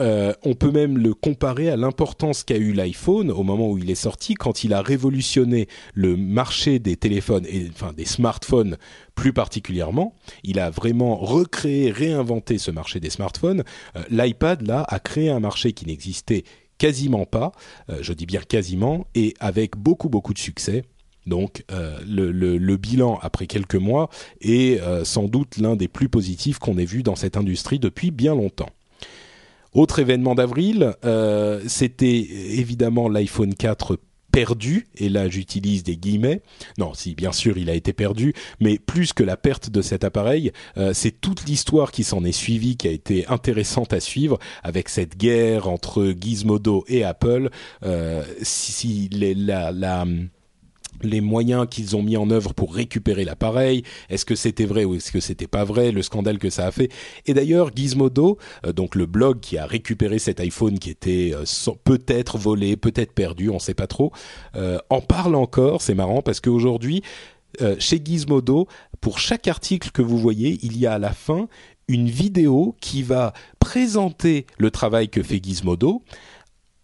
Euh, 0.00 0.32
on 0.42 0.54
peut 0.54 0.70
même 0.70 0.96
le 0.96 1.12
comparer 1.12 1.68
à 1.68 1.76
l'importance 1.76 2.42
qu'a 2.42 2.56
eu 2.56 2.72
l'iPhone 2.72 3.30
au 3.30 3.42
moment 3.42 3.70
où 3.70 3.76
il 3.76 3.90
est 3.90 3.94
sorti, 3.94 4.34
quand 4.34 4.64
il 4.64 4.72
a 4.72 4.80
révolutionné 4.80 5.68
le 5.92 6.16
marché 6.16 6.78
des 6.78 6.96
téléphones 6.96 7.44
et 7.46 7.68
enfin 7.68 7.92
des 7.92 8.06
smartphones 8.06 8.78
plus 9.14 9.34
particulièrement. 9.34 10.14
Il 10.42 10.58
a 10.58 10.70
vraiment 10.70 11.16
recréé, 11.16 11.90
réinventé 11.90 12.56
ce 12.56 12.70
marché 12.70 12.98
des 12.98 13.10
smartphones. 13.10 13.62
Euh, 13.94 14.02
L'iPad 14.10 14.66
là 14.66 14.86
a 14.88 14.98
créé 14.98 15.28
un 15.28 15.40
marché 15.40 15.72
qui 15.72 15.86
n'existait 15.86 16.44
quasiment 16.78 17.26
pas, 17.26 17.52
je 18.00 18.14
dis 18.14 18.24
bien 18.24 18.40
quasiment, 18.40 19.06
et 19.14 19.34
avec 19.38 19.76
beaucoup 19.76 20.08
beaucoup 20.08 20.32
de 20.32 20.38
succès. 20.38 20.86
Donc 21.30 21.64
euh, 21.70 21.96
le, 22.06 22.76
bilan 22.76 23.18
après 23.22 23.46
quelques 23.46 23.76
mois 23.76 24.10
est 24.42 24.80
euh, 24.80 25.04
sans 25.04 25.28
doute 25.28 25.56
l'un 25.58 25.76
des 25.76 25.88
plus 25.88 26.08
positifs 26.08 26.58
qu'on 26.58 26.76
ait 26.76 26.84
vu 26.84 27.02
dans 27.02 27.16
cette 27.16 27.36
industrie 27.36 27.78
depuis 27.78 28.10
bien 28.10 28.34
longtemps. 28.34 28.70
Autre 29.72 30.00
événement 30.00 30.34
d'avril, 30.34 30.94
euh, 31.04 31.62
c'était 31.68 32.18
évidemment 32.18 33.08
l'iPhone 33.08 33.54
4 33.54 33.98
perdu, 34.32 34.88
et 34.96 35.08
là 35.08 35.28
j'utilise 35.28 35.84
des 35.84 35.96
guillemets, 35.96 36.42
non 36.78 36.94
si 36.94 37.14
bien 37.14 37.30
sûr 37.30 37.58
il 37.58 37.70
a 37.70 37.74
été 37.74 37.92
perdu, 37.92 38.34
mais 38.58 38.78
plus 38.78 39.12
que 39.12 39.22
la 39.22 39.36
perte 39.36 39.70
de 39.70 39.82
cet 39.82 40.04
appareil, 40.04 40.52
c'est 40.92 41.20
toute 41.20 41.44
l'histoire 41.46 41.90
qui 41.90 42.04
s'en 42.04 42.22
est 42.22 42.30
suivie 42.30 42.76
qui 42.76 42.86
a 42.86 42.92
été 42.92 43.26
intéressante 43.26 43.92
à 43.92 43.98
suivre, 43.98 44.38
avec 44.62 44.88
cette 44.88 45.16
guerre 45.16 45.68
entre 45.68 46.14
Gizmodo 46.16 46.84
et 46.86 47.02
Apple, 47.02 47.50
si, 48.40 49.08
les, 49.10 49.34
la, 49.34 49.72
la 49.72 50.06
les 51.02 51.20
moyens 51.20 51.66
qu'ils 51.70 51.96
ont 51.96 52.02
mis 52.02 52.16
en 52.16 52.30
œuvre 52.30 52.52
pour 52.52 52.74
récupérer 52.74 53.24
l'appareil, 53.24 53.82
est-ce 54.08 54.24
que 54.24 54.34
c'était 54.34 54.64
vrai 54.64 54.84
ou 54.84 54.94
est-ce 54.94 55.12
que 55.12 55.20
c'était 55.20 55.46
pas 55.46 55.64
vrai, 55.64 55.92
le 55.92 56.02
scandale 56.02 56.38
que 56.38 56.50
ça 56.50 56.66
a 56.66 56.70
fait. 56.70 56.90
Et 57.26 57.34
d'ailleurs, 57.34 57.70
Gizmodo, 57.74 58.38
euh, 58.66 58.72
donc 58.72 58.94
le 58.94 59.06
blog 59.06 59.40
qui 59.40 59.58
a 59.58 59.66
récupéré 59.66 60.18
cet 60.18 60.40
iPhone 60.40 60.78
qui 60.78 60.90
était 60.90 61.32
euh, 61.34 61.72
peut-être 61.84 62.38
volé, 62.38 62.76
peut-être 62.76 63.12
perdu, 63.12 63.50
on 63.50 63.58
sait 63.58 63.74
pas 63.74 63.86
trop, 63.86 64.12
euh, 64.56 64.78
en 64.90 65.00
parle 65.00 65.34
encore. 65.34 65.82
C'est 65.82 65.94
marrant 65.94 66.22
parce 66.22 66.40
qu'aujourd'hui, 66.40 67.02
chez 67.78 68.00
Gizmodo, 68.02 68.68
pour 69.00 69.18
chaque 69.18 69.48
article 69.48 69.90
que 69.90 70.02
vous 70.02 70.16
voyez, 70.16 70.60
il 70.62 70.78
y 70.78 70.86
a 70.86 70.94
à 70.94 70.98
la 70.98 71.12
fin 71.12 71.48
une 71.88 72.08
vidéo 72.08 72.76
qui 72.80 73.02
va 73.02 73.32
présenter 73.58 74.46
le 74.58 74.70
travail 74.70 75.08
que 75.08 75.22
fait 75.22 75.42
Gizmodo 75.42 76.02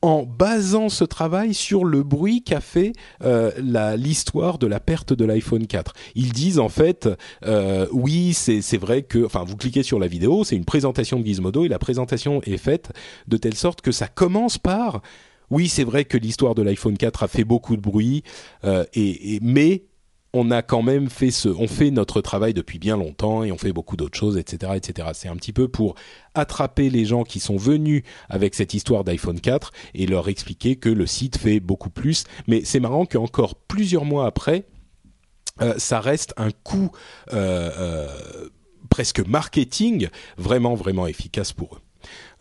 en 0.02 0.24
basant 0.24 0.88
ce 0.88 1.04
travail 1.04 1.54
sur 1.54 1.84
le 1.84 2.02
bruit 2.02 2.42
qu'a 2.42 2.60
fait 2.60 2.92
euh, 3.22 3.50
l'histoire 3.96 4.58
de 4.58 4.66
la 4.66 4.80
perte 4.80 5.12
de 5.12 5.24
l'iPhone 5.24 5.66
4. 5.66 5.94
Ils 6.14 6.32
disent 6.32 6.58
en 6.58 6.68
fait, 6.68 7.08
euh, 7.44 7.86
oui, 7.92 8.34
c'est 8.34 8.76
vrai 8.76 9.02
que, 9.02 9.24
enfin, 9.24 9.44
vous 9.44 9.56
cliquez 9.56 9.82
sur 9.82 9.98
la 9.98 10.06
vidéo, 10.06 10.44
c'est 10.44 10.56
une 10.56 10.64
présentation 10.64 11.18
de 11.18 11.24
Gizmodo 11.24 11.64
et 11.64 11.68
la 11.68 11.78
présentation 11.78 12.40
est 12.42 12.56
faite 12.56 12.92
de 13.26 13.36
telle 13.36 13.54
sorte 13.54 13.80
que 13.80 13.92
ça 13.92 14.08
commence 14.08 14.58
par, 14.58 15.02
oui, 15.50 15.68
c'est 15.68 15.84
vrai 15.84 16.04
que 16.04 16.18
l'histoire 16.18 16.54
de 16.54 16.62
l'iPhone 16.62 16.96
4 16.96 17.22
a 17.22 17.28
fait 17.28 17.44
beaucoup 17.44 17.76
de 17.76 17.82
bruit, 17.82 18.22
euh, 18.64 18.84
et, 18.94 19.38
mais 19.42 19.84
on 20.36 20.50
a 20.50 20.60
quand 20.60 20.82
même 20.82 21.08
fait 21.08 21.30
ce, 21.30 21.48
on 21.48 21.66
fait 21.66 21.90
notre 21.90 22.20
travail 22.20 22.52
depuis 22.52 22.78
bien 22.78 22.98
longtemps 22.98 23.42
et 23.42 23.50
on 23.52 23.56
fait 23.56 23.72
beaucoup 23.72 23.96
d'autres 23.96 24.18
choses, 24.18 24.36
etc., 24.36 24.72
etc. 24.76 25.08
C'est 25.14 25.28
un 25.28 25.36
petit 25.36 25.54
peu 25.54 25.66
pour 25.66 25.94
attraper 26.34 26.90
les 26.90 27.06
gens 27.06 27.24
qui 27.24 27.40
sont 27.40 27.56
venus 27.56 28.02
avec 28.28 28.54
cette 28.54 28.74
histoire 28.74 29.02
d'iPhone 29.02 29.40
4 29.40 29.72
et 29.94 30.06
leur 30.06 30.28
expliquer 30.28 30.76
que 30.76 30.90
le 30.90 31.06
site 31.06 31.38
fait 31.38 31.58
beaucoup 31.58 31.88
plus. 31.88 32.24
Mais 32.48 32.62
c'est 32.64 32.80
marrant 32.80 33.06
qu'encore 33.06 33.54
plusieurs 33.54 34.04
mois 34.04 34.26
après, 34.26 34.66
euh, 35.62 35.74
ça 35.78 36.00
reste 36.00 36.34
un 36.36 36.50
coup 36.50 36.90
euh, 37.32 37.70
euh, 37.78 38.48
presque 38.90 39.20
marketing 39.20 40.08
vraiment 40.36 40.74
vraiment 40.74 41.06
efficace 41.06 41.54
pour 41.54 41.80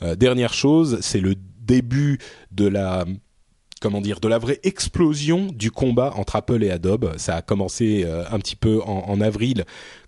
eux. 0.01 0.15
dernière 0.17 0.53
chose, 0.53 0.99
c'est 0.99 1.21
le 1.21 1.36
début 1.62 2.19
de 2.51 2.67
la 2.67 3.05
comment 3.81 4.01
dire, 4.01 4.19
de 4.19 4.27
la 4.27 4.38
vraie 4.38 4.59
explosion 4.63 5.47
du 5.47 5.71
combat 5.71 6.13
entre 6.15 6.35
Apple 6.35 6.63
et 6.63 6.71
Adobe. 6.71 7.13
Ça 7.17 7.35
a 7.35 7.41
commencé 7.41 8.03
euh, 8.05 8.23
un 8.31 8.39
petit 8.39 8.55
peu 8.55 8.81
en, 8.81 9.19
avril 9.21 9.65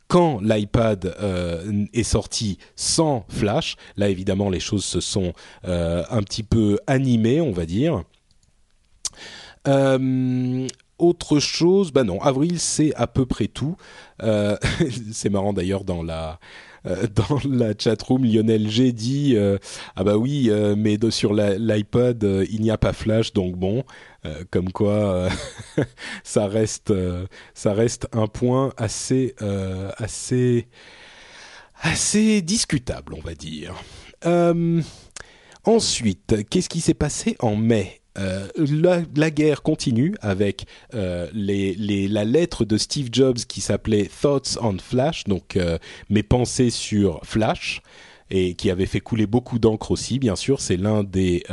quand 0.07 0.39
l'iPad 0.41 1.15
euh, 1.19 1.85
est 1.93 2.03
sorti 2.03 2.57
sans 2.75 3.25
Flash. 3.27 3.75
Là, 3.97 4.09
évidemment, 4.09 4.49
les 4.49 4.59
choses 4.59 4.85
se 4.85 5.01
sont 5.01 5.33
euh, 5.65 6.03
un 6.09 6.23
petit 6.23 6.43
peu 6.43 6.79
animées, 6.87 7.41
on 7.41 7.51
va 7.51 7.65
dire. 7.65 8.03
autre 10.97 11.39
chose, 11.39 11.91
bah 11.91 12.03
non, 12.03 12.21
avril 12.21 12.59
c'est 12.59 12.95
à 12.95 13.05
peu 13.05 13.25
près 13.25 13.47
tout. 13.47 13.75
c'est 15.11 15.29
marrant 15.29 15.53
d'ailleurs 15.53 15.83
dans 15.83 16.03
la 16.03 16.39
dans 17.15 17.39
la 17.49 17.73
chatroom, 17.77 18.25
Lionel 18.25 18.69
G 18.69 18.91
dit 18.91 19.33
euh, 19.35 19.57
ah 19.95 20.03
bah 20.03 20.17
oui, 20.17 20.47
euh, 20.49 20.75
mais 20.77 20.97
sur 21.09 21.33
l'iPod 21.33 22.45
il 22.49 22.61
n'y 22.61 22.71
a 22.71 22.77
pas 22.77 22.93
Flash, 22.93 23.33
donc 23.33 23.55
bon, 23.55 23.83
comme 24.51 24.71
quoi 24.71 25.29
ça 26.23 26.47
reste 26.47 26.93
ça 27.53 27.73
reste 27.73 28.07
un 28.11 28.27
point 28.27 28.73
assez 28.77 29.35
assez 29.97 30.67
assez 31.81 32.41
discutable, 32.41 33.13
on 33.13 33.21
va 33.21 33.35
dire. 33.35 33.73
ensuite, 35.63 36.49
qu'est-ce 36.49 36.69
qui 36.69 36.81
s'est 36.81 36.93
passé 36.93 37.35
en 37.39 37.55
mai? 37.55 38.01
Euh, 38.17 38.47
la, 39.15 39.31
guerre 39.31 39.61
continue 39.61 40.15
avec 40.21 40.65
euh, 40.93 41.27
la 41.33 42.25
lettre 42.25 42.65
de 42.65 42.77
Steve 42.77 43.09
Jobs 43.11 43.37
qui 43.37 43.61
s'appelait 43.61 44.09
Thoughts 44.21 44.57
on 44.61 44.77
Flash, 44.77 45.25
donc 45.25 45.55
euh, 45.55 45.77
mes 46.09 46.23
pensées 46.23 46.69
sur 46.69 47.19
Flash, 47.23 47.81
et 48.29 48.55
qui 48.55 48.69
avait 48.71 48.85
fait 48.85 48.99
couler 48.99 49.25
beaucoup 49.25 49.59
d'encre 49.59 49.91
aussi, 49.91 50.19
bien 50.19 50.35
sûr. 50.35 50.59
C'est 50.61 50.77
l'un 50.77 51.03
des 51.03 51.43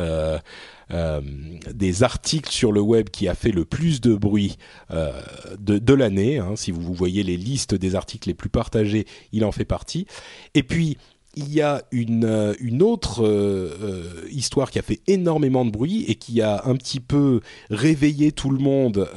des 1.72 2.02
articles 2.02 2.52
sur 2.52 2.70
le 2.70 2.80
web 2.80 3.08
qui 3.08 3.26
a 3.26 3.34
fait 3.34 3.50
le 3.50 3.64
plus 3.64 4.00
de 4.00 4.14
bruit 4.14 4.58
de, 4.90 5.94
l'année. 5.94 6.38
Hein. 6.38 6.56
Si 6.56 6.70
vous 6.72 6.92
voyez 6.92 7.22
les 7.22 7.36
listes 7.36 7.74
des 7.74 7.94
articles 7.94 8.28
les 8.28 8.34
plus 8.34 8.50
partagés, 8.50 9.06
il 9.32 9.44
en 9.44 9.50
fait 9.50 9.64
partie. 9.64 10.06
Et 10.54 10.62
puis 10.62 10.98
il 11.36 11.52
y 11.52 11.60
a 11.60 11.82
une, 11.90 12.24
euh, 12.24 12.54
une 12.60 12.82
autre 12.82 13.24
euh, 13.24 13.76
euh, 13.82 14.28
histoire 14.30 14.70
qui 14.70 14.78
a 14.78 14.82
fait 14.82 15.00
énormément 15.06 15.64
de 15.64 15.70
bruit 15.70 16.04
et 16.08 16.14
qui 16.14 16.40
a 16.40 16.62
un 16.66 16.76
petit 16.76 17.00
peu 17.00 17.40
réveillé 17.70 18.32
tout 18.32 18.50
le 18.50 18.58
monde. 18.58 19.08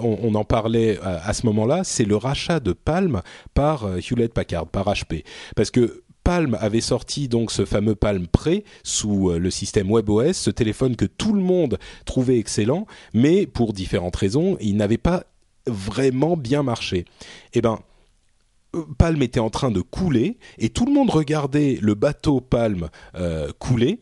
on, 0.00 0.34
en 0.34 0.44
parlait 0.44 0.98
à, 1.02 1.32
ce 1.32 1.46
moment-là. 1.46 1.84
C'est 1.84 2.04
le 2.04 2.16
rachat 2.16 2.60
de 2.60 2.72
Palm 2.72 3.22
par 3.54 3.86
Hewlett 3.98 4.32
Packard, 4.32 4.66
par 4.66 4.86
HP, 4.86 5.24
parce 5.56 5.70
que 5.70 6.02
Palm 6.24 6.56
avait 6.60 6.80
sorti 6.80 7.28
donc 7.28 7.50
ce 7.50 7.64
fameux 7.64 7.94
Palm 7.94 8.26
Pre 8.26 8.62
sous 8.82 9.30
le 9.30 9.50
système 9.50 9.90
WebOS, 9.90 10.34
ce 10.34 10.50
téléphone 10.50 10.96
que 10.96 11.06
tout 11.06 11.32
le 11.32 11.40
monde 11.40 11.78
trouvait 12.04 12.38
excellent, 12.38 12.86
mais 13.14 13.46
pour 13.46 13.72
différentes 13.72 14.16
raisons, 14.16 14.56
il 14.60 14.76
n'avait 14.76 14.98
pas 14.98 15.24
vraiment 15.66 16.36
bien 16.36 16.62
marché. 16.62 17.04
Eh 17.54 17.60
ben, 17.60 17.78
Palm 18.98 19.22
était 19.22 19.40
en 19.40 19.50
train 19.50 19.70
de 19.70 19.80
couler 19.80 20.38
et 20.58 20.68
tout 20.68 20.84
le 20.84 20.92
monde 20.92 21.10
regardait 21.10 21.78
le 21.80 21.94
bateau 21.94 22.40
Palm 22.40 22.88
euh, 23.14 23.50
couler. 23.58 23.98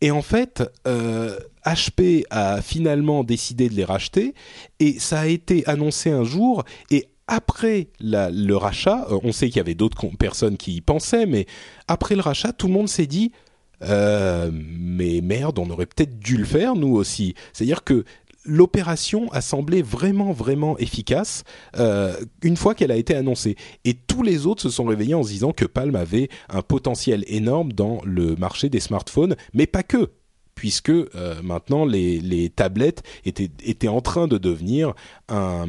Et 0.00 0.10
en 0.10 0.22
fait, 0.22 0.62
HP 0.84 0.86
euh, 0.86 2.22
a 2.30 2.62
finalement 2.62 3.24
décidé 3.24 3.68
de 3.68 3.74
les 3.74 3.84
racheter 3.84 4.34
et 4.78 4.98
ça 4.98 5.20
a 5.20 5.26
été 5.26 5.66
annoncé 5.66 6.10
un 6.10 6.24
jour 6.24 6.64
et 6.90 7.08
après 7.28 7.88
le 7.98 8.54
rachat, 8.54 9.06
euh, 9.10 9.18
on 9.22 9.32
sait 9.32 9.48
qu'il 9.48 9.56
y 9.56 9.60
avait 9.60 9.74
d'autres 9.74 10.06
personnes 10.18 10.56
qui 10.56 10.76
y 10.76 10.80
pensaient, 10.80 11.26
mais 11.26 11.46
après 11.88 12.14
le 12.14 12.20
rachat, 12.20 12.52
tout 12.52 12.68
le 12.68 12.74
monde 12.74 12.88
s'est 12.88 13.06
dit 13.06 13.32
mais 13.80 15.20
merde, 15.22 15.58
on 15.58 15.68
aurait 15.68 15.84
peut-être 15.84 16.18
dû 16.18 16.38
le 16.38 16.46
faire 16.46 16.74
nous 16.76 16.94
aussi. 16.94 17.34
C'est-à-dire 17.52 17.84
que 17.84 18.06
l'opération 18.46 19.30
a 19.32 19.40
semblé 19.40 19.82
vraiment 19.82 20.32
vraiment 20.32 20.78
efficace 20.78 21.44
euh, 21.78 22.16
une 22.42 22.56
fois 22.56 22.74
qu'elle 22.74 22.92
a 22.92 22.96
été 22.96 23.14
annoncée. 23.14 23.56
Et 23.84 23.94
tous 23.94 24.22
les 24.22 24.46
autres 24.46 24.62
se 24.62 24.70
sont 24.70 24.84
réveillés 24.84 25.14
en 25.14 25.22
se 25.22 25.28
disant 25.28 25.52
que 25.52 25.64
Palm 25.64 25.96
avait 25.96 26.28
un 26.48 26.62
potentiel 26.62 27.24
énorme 27.26 27.72
dans 27.72 28.00
le 28.04 28.36
marché 28.36 28.68
des 28.68 28.80
smartphones 28.80 29.36
mais 29.52 29.66
pas 29.66 29.82
que 29.82 30.10
puisque 30.54 30.90
euh, 30.90 31.42
maintenant 31.42 31.84
les, 31.84 32.50
tablettes 32.54 33.02
étaient, 33.24 33.88
en 33.88 34.00
train 34.00 34.26
de 34.26 34.38
devenir 34.38 34.94
un 35.28 35.66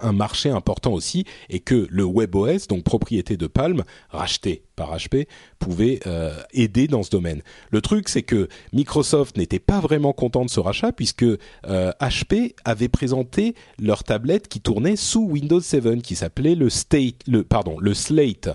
un 0.00 0.12
marché 0.12 0.50
important 0.50 0.92
aussi 0.92 1.24
et 1.48 1.60
que 1.60 1.86
le 1.90 2.04
WebOS, 2.04 2.66
donc 2.68 2.84
propriété 2.84 3.36
de 3.36 3.46
Palm, 3.46 3.84
racheté 4.10 4.62
par 4.76 4.96
HP, 4.96 5.26
pouvait 5.58 6.00
euh, 6.06 6.34
aider 6.52 6.88
dans 6.88 7.02
ce 7.02 7.10
domaine. 7.10 7.42
Le 7.70 7.80
truc, 7.80 8.08
c'est 8.08 8.22
que 8.22 8.48
Microsoft 8.72 9.36
n'était 9.36 9.58
pas 9.58 9.80
vraiment 9.80 10.12
content 10.12 10.44
de 10.44 10.50
ce 10.50 10.60
rachat 10.60 10.92
puisque 10.92 11.24
HP 11.24 11.36
euh, 11.66 12.48
avait 12.64 12.88
présenté 12.88 13.54
leur 13.78 14.04
tablette 14.04 14.48
qui 14.48 14.60
tournait 14.60 14.96
sous 14.96 15.24
Windows 15.24 15.60
7, 15.60 16.02
qui 16.02 16.16
s'appelait 16.16 16.54
le 16.54 16.68
Slate. 16.70 18.48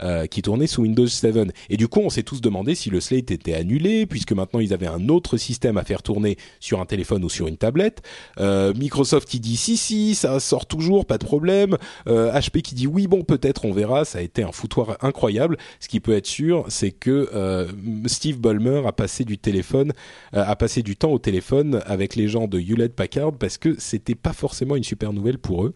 Euh, 0.00 0.26
qui 0.26 0.42
tournait 0.42 0.68
sous 0.68 0.82
Windows 0.82 1.06
7. 1.06 1.52
Et 1.70 1.76
du 1.76 1.88
coup, 1.88 2.00
on 2.00 2.08
s'est 2.08 2.22
tous 2.22 2.40
demandé 2.40 2.74
si 2.76 2.88
le 2.88 3.00
Slate 3.00 3.32
était 3.32 3.54
annulé, 3.54 4.06
puisque 4.06 4.32
maintenant 4.32 4.60
ils 4.60 4.72
avaient 4.72 4.86
un 4.86 5.08
autre 5.08 5.36
système 5.36 5.76
à 5.76 5.82
faire 5.82 6.02
tourner 6.02 6.36
sur 6.60 6.80
un 6.80 6.86
téléphone 6.86 7.24
ou 7.24 7.28
sur 7.28 7.48
une 7.48 7.56
tablette. 7.56 8.02
Euh, 8.38 8.72
Microsoft 8.74 9.28
qui 9.28 9.40
dit 9.40 9.56
si 9.56 9.76
si, 9.76 10.14
ça 10.14 10.38
sort 10.38 10.66
toujours, 10.66 11.04
pas 11.04 11.18
de 11.18 11.24
problème. 11.24 11.76
HP 12.06 12.62
qui 12.62 12.74
dit 12.74 12.86
oui, 12.86 13.06
bon 13.06 13.22
peut-être, 13.22 13.64
on 13.64 13.72
verra. 13.72 14.04
Ça 14.04 14.18
a 14.18 14.22
été 14.22 14.42
un 14.42 14.52
foutoir 14.52 14.96
incroyable. 15.00 15.56
Ce 15.80 15.88
qui 15.88 16.00
peut 16.00 16.14
être 16.14 16.26
sûr, 16.26 16.64
c'est 16.68 16.92
que 16.92 17.66
Steve 18.06 18.38
Ballmer 18.38 18.82
a 18.86 18.92
passé 18.92 19.24
du 19.24 19.36
téléphone, 19.36 19.92
a 20.32 20.56
passé 20.56 20.82
du 20.82 20.96
temps 20.96 21.10
au 21.10 21.18
téléphone 21.18 21.82
avec 21.86 22.14
les 22.16 22.28
gens 22.28 22.46
de 22.46 22.60
Hewlett 22.60 22.94
Packard 22.94 23.32
parce 23.32 23.58
que 23.58 23.74
c'était 23.78 24.14
pas 24.14 24.32
forcément 24.32 24.76
une 24.76 24.84
super 24.84 25.12
nouvelle 25.12 25.38
pour 25.38 25.64
eux. 25.64 25.74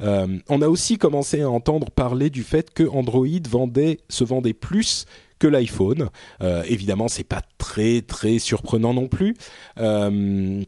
On 0.00 0.62
a 0.62 0.68
aussi 0.68 0.98
commencé 0.98 1.42
à 1.42 1.50
entendre 1.50 1.90
parler 1.90 2.30
du 2.30 2.42
fait 2.42 2.72
que 2.72 2.84
Android 2.84 3.26
se 4.08 4.24
vendait 4.24 4.54
plus 4.54 5.06
que 5.38 5.46
l'iPhone. 5.46 6.10
Euh, 6.42 6.62
évidemment, 6.66 7.08
c'est 7.08 7.24
pas 7.24 7.42
très 7.58 8.02
très 8.02 8.38
surprenant 8.38 8.94
non 8.94 9.08
plus. 9.08 9.36
Euh, 9.78 10.62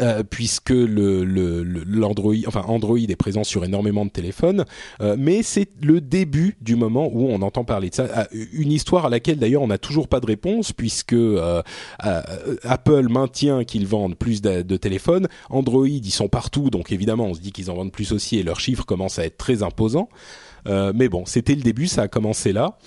Euh, 0.00 0.22
puisque 0.22 0.70
le, 0.70 1.24
l'Android, 1.64 2.34
enfin 2.46 2.62
Android 2.68 2.98
est 2.98 3.16
présent 3.16 3.42
sur 3.42 3.64
énormément 3.64 4.04
de 4.04 4.10
téléphones, 4.10 4.64
euh, 5.00 5.16
mais 5.18 5.42
c'est 5.42 5.68
le 5.82 6.00
début 6.00 6.56
du 6.60 6.76
moment 6.76 7.10
où 7.12 7.26
on 7.28 7.42
entend 7.42 7.64
parler 7.64 7.90
de 7.90 7.94
ça. 7.96 8.06
Ah, 8.14 8.28
une 8.52 8.70
histoire 8.70 9.06
à 9.06 9.08
laquelle 9.08 9.38
d'ailleurs 9.38 9.62
on 9.62 9.66
n'a 9.66 9.78
toujours 9.78 10.06
pas 10.06 10.20
de 10.20 10.26
réponse, 10.26 10.72
puisque 10.72 11.14
euh, 11.14 11.62
Apple 12.62 13.08
maintient 13.08 13.64
qu'ils 13.64 13.88
vendent 13.88 14.16
plus 14.16 14.40
de, 14.40 14.62
de, 14.62 14.76
téléphones, 14.76 15.26
Android 15.50 15.88
ils 15.88 16.12
sont 16.12 16.28
partout, 16.28 16.70
donc 16.70 16.92
évidemment 16.92 17.24
on 17.24 17.34
se 17.34 17.40
dit 17.40 17.50
qu'ils 17.50 17.70
en 17.70 17.74
vendent 17.74 17.92
plus 17.92 18.12
aussi 18.12 18.38
et 18.38 18.44
leurs 18.44 18.60
chiffres 18.60 18.84
commencent 18.84 19.18
à 19.18 19.24
être 19.24 19.36
très 19.36 19.64
imposants. 19.64 20.08
mais 20.66 21.08
bon, 21.08 21.24
c'était 21.26 21.56
le 21.56 21.62
début, 21.62 21.88
ça 21.88 22.02
a 22.02 22.08
commencé 22.08 22.52
là 22.52 22.78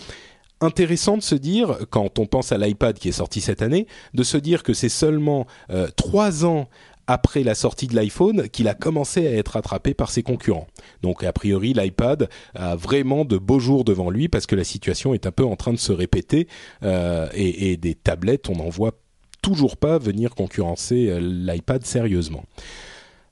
intéressant 0.62 1.18
de 1.18 1.22
se 1.22 1.36
dire, 1.36 1.78
quand 1.90 2.20
on 2.20 2.26
pense 2.26 2.52
à 2.52 2.58
l'iPad 2.58 2.98
qui 2.98 3.10
est 3.10 3.14
sorti 3.14 3.42
cette 3.42 3.62
année, 3.62 3.88
de 4.14 4.24
se 4.24 4.38
dire 4.38 4.64
que 4.64 4.74
c'est 4.74 4.90
seulement 4.90 5.48
trois 5.96 6.46
ans 6.46 6.68
après 7.12 7.44
la 7.44 7.56
sortie 7.56 7.88
de 7.88 7.96
l'iPhone 7.96 8.50
qu'il 8.50 8.68
a 8.68 8.74
commencé 8.74 9.28
à 9.28 9.32
être 9.32 9.50
rattrapé 9.50 9.94
par 9.94 10.10
ses 10.12 10.24
concurrents. 10.24 10.68
Donc 11.02 11.24
a 11.24 11.34
priori 11.34 11.74
l'iPad 11.74 12.30
a 12.56 12.76
vraiment 12.76 13.26
de 13.26 13.38
beaux 13.38 13.60
jours 13.60 13.84
devant 13.84 14.10
lui 14.10 14.30
parce 14.30 14.46
que 14.46 14.56
la 14.56 14.64
situation 14.64 15.14
est 15.14 15.26
un 15.26 15.32
peu 15.32 15.44
en 15.44 15.56
train 15.56 15.74
de 15.74 15.80
se 15.80 15.92
répéter 15.92 16.48
euh, 16.84 17.28
et, 17.34 17.78
des 17.78 17.96
tablettes 17.96 18.50
on 18.50 18.56
n'en 18.56 18.70
voit 18.70 18.94
toujours 19.42 19.78
pas 19.78 19.98
venir 19.98 20.36
concurrencer 20.36 21.10
euh, 21.10 21.20
l'iPad 21.20 21.86
sérieusement. 21.86 22.44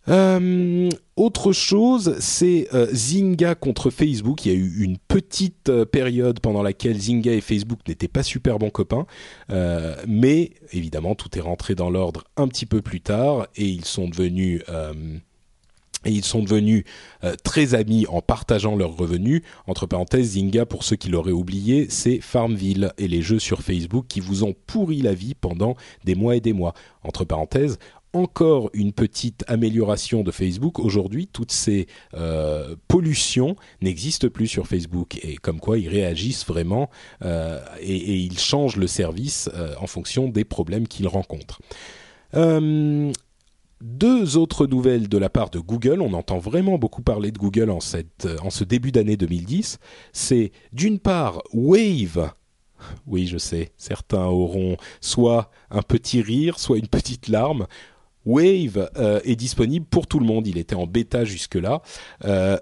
Euh, 0.10 0.90
autre 1.16 1.52
chose, 1.52 2.16
c'est 2.20 2.68
euh, 2.74 2.88
Zynga 2.92 3.56
contre 3.56 3.90
Facebook. 3.90 4.46
Il 4.46 4.52
y 4.52 4.56
a 4.56 4.58
eu 4.58 4.84
une 4.84 4.98
petite 4.98 5.70
euh, 5.70 5.86
période 5.86 6.40
pendant 6.40 6.64
laquelle 6.64 7.00
Zynga 7.00 7.32
et 7.34 7.42
Facebook 7.42 7.80
n'étaient 7.88 8.08
pas 8.08 8.24
super 8.24 8.58
bons 8.58 8.70
copains, 8.70 9.06
mais 10.08 10.52
évidemment 10.72 11.16
tout 11.16 11.38
est 11.38 11.42
rentré 11.42 11.76
dans 11.76 11.90
l'ordre 11.90 12.24
un 12.38 12.48
petit 12.48 12.66
peu 12.66 12.82
plus 12.82 13.02
tard 13.02 13.48
et 13.56 13.66
ils 13.66 13.86
sont 13.86 14.08
devenus 14.08 14.64
et 16.06 16.12
ils 16.12 16.24
sont 16.24 16.42
devenus 16.42 16.86
très 17.44 17.76
amis 17.76 18.06
en 18.08 18.22
partageant 18.22 18.76
leurs 18.76 18.96
revenus. 18.96 19.42
Entre 19.68 19.86
parenthèses, 19.86 20.32
Zynga, 20.32 20.66
pour 20.66 20.84
ceux 20.84 20.96
qui 20.96 21.10
l'auraient 21.10 21.32
oublié, 21.32 21.88
c'est 21.90 22.22
Farmville 22.22 22.94
et 22.98 23.08
les 23.08 23.22
jeux 23.22 23.40
sur 23.40 23.62
Facebook 23.62 24.06
qui 24.08 24.20
vous 24.20 24.44
ont 24.44 24.56
pourri 24.68 25.02
la 25.02 25.14
vie 25.14 25.36
pendant 25.36 25.76
des 26.06 26.16
mois 26.16 26.36
et 26.36 26.42
des 26.42 26.54
mois. 26.54 26.74
Entre 27.04 27.26
parenthèses, 27.26 27.80
encore 28.14 28.70
une 28.74 28.92
petite 28.92 29.44
amélioration 29.48 30.24
de 30.24 30.32
Facebook. 30.32 30.80
Aujourd'hui, 30.80 31.28
toutes 31.28 31.52
ces 31.52 31.88
euh, 32.14 32.76
pollutions 32.88 33.56
n'existent 33.82 34.30
plus 34.30 34.48
sur 34.48 34.68
Facebook 34.68 35.20
et 35.24 35.36
comme 35.38 35.60
quoi 35.60 35.78
ils 35.78 35.90
réagissent 35.90 36.46
vraiment 36.46 36.90
euh, 37.24 37.60
et, 37.80 38.18
ils 38.18 38.40
changent 38.40 38.78
le 38.78 38.88
service 38.88 39.50
euh, 39.54 39.74
en 39.80 39.88
fonction 39.88 40.28
des 40.28 40.44
problèmes 40.44 40.88
qu'ils 40.88 41.08
rencontrent. 41.08 41.62
deux 43.82 44.38
autres 44.38 44.68
nouvelles 44.68 45.08
de 45.08 45.18
la 45.18 45.30
part 45.30 45.50
de 45.50 45.60
Google. 45.60 46.02
On 46.02 46.14
entend 46.14 46.40
vraiment 46.40 46.78
beaucoup 46.78 47.02
parler 47.02 47.32
de 47.32 47.38
Google 47.38 47.70
en, 47.70 47.80
cette, 47.80 48.28
en 48.42 48.50
ce 48.50 48.64
début 48.64 48.92
d'année 48.92 49.18
2010. 49.18 49.80
C'est 50.12 50.52
d'une 50.74 51.00
part 51.00 51.42
Wave 51.54 52.32
oui, 53.08 53.28
je 53.28 53.38
sais, 53.38 53.72
certains 53.78 54.26
auront 54.26 54.78
soit 55.02 55.52
un 55.70 55.82
petit 55.82 56.22
rire, 56.22 56.60
soit 56.60 56.78
une 56.78 56.88
petite 56.88 57.28
larme. 57.28 57.68
Wave 58.26 58.90
euh, 58.98 59.20
est 59.24 59.36
disponible 59.36 59.86
pour 59.86 60.08
tout 60.08 60.20
le 60.20 60.26
monde. 60.26 60.48
Il 60.48 60.58
était 60.58 60.76
en 60.76 60.88
bêta 60.88 61.26
jusque-là. 61.26 61.82
Euh, 62.26 62.58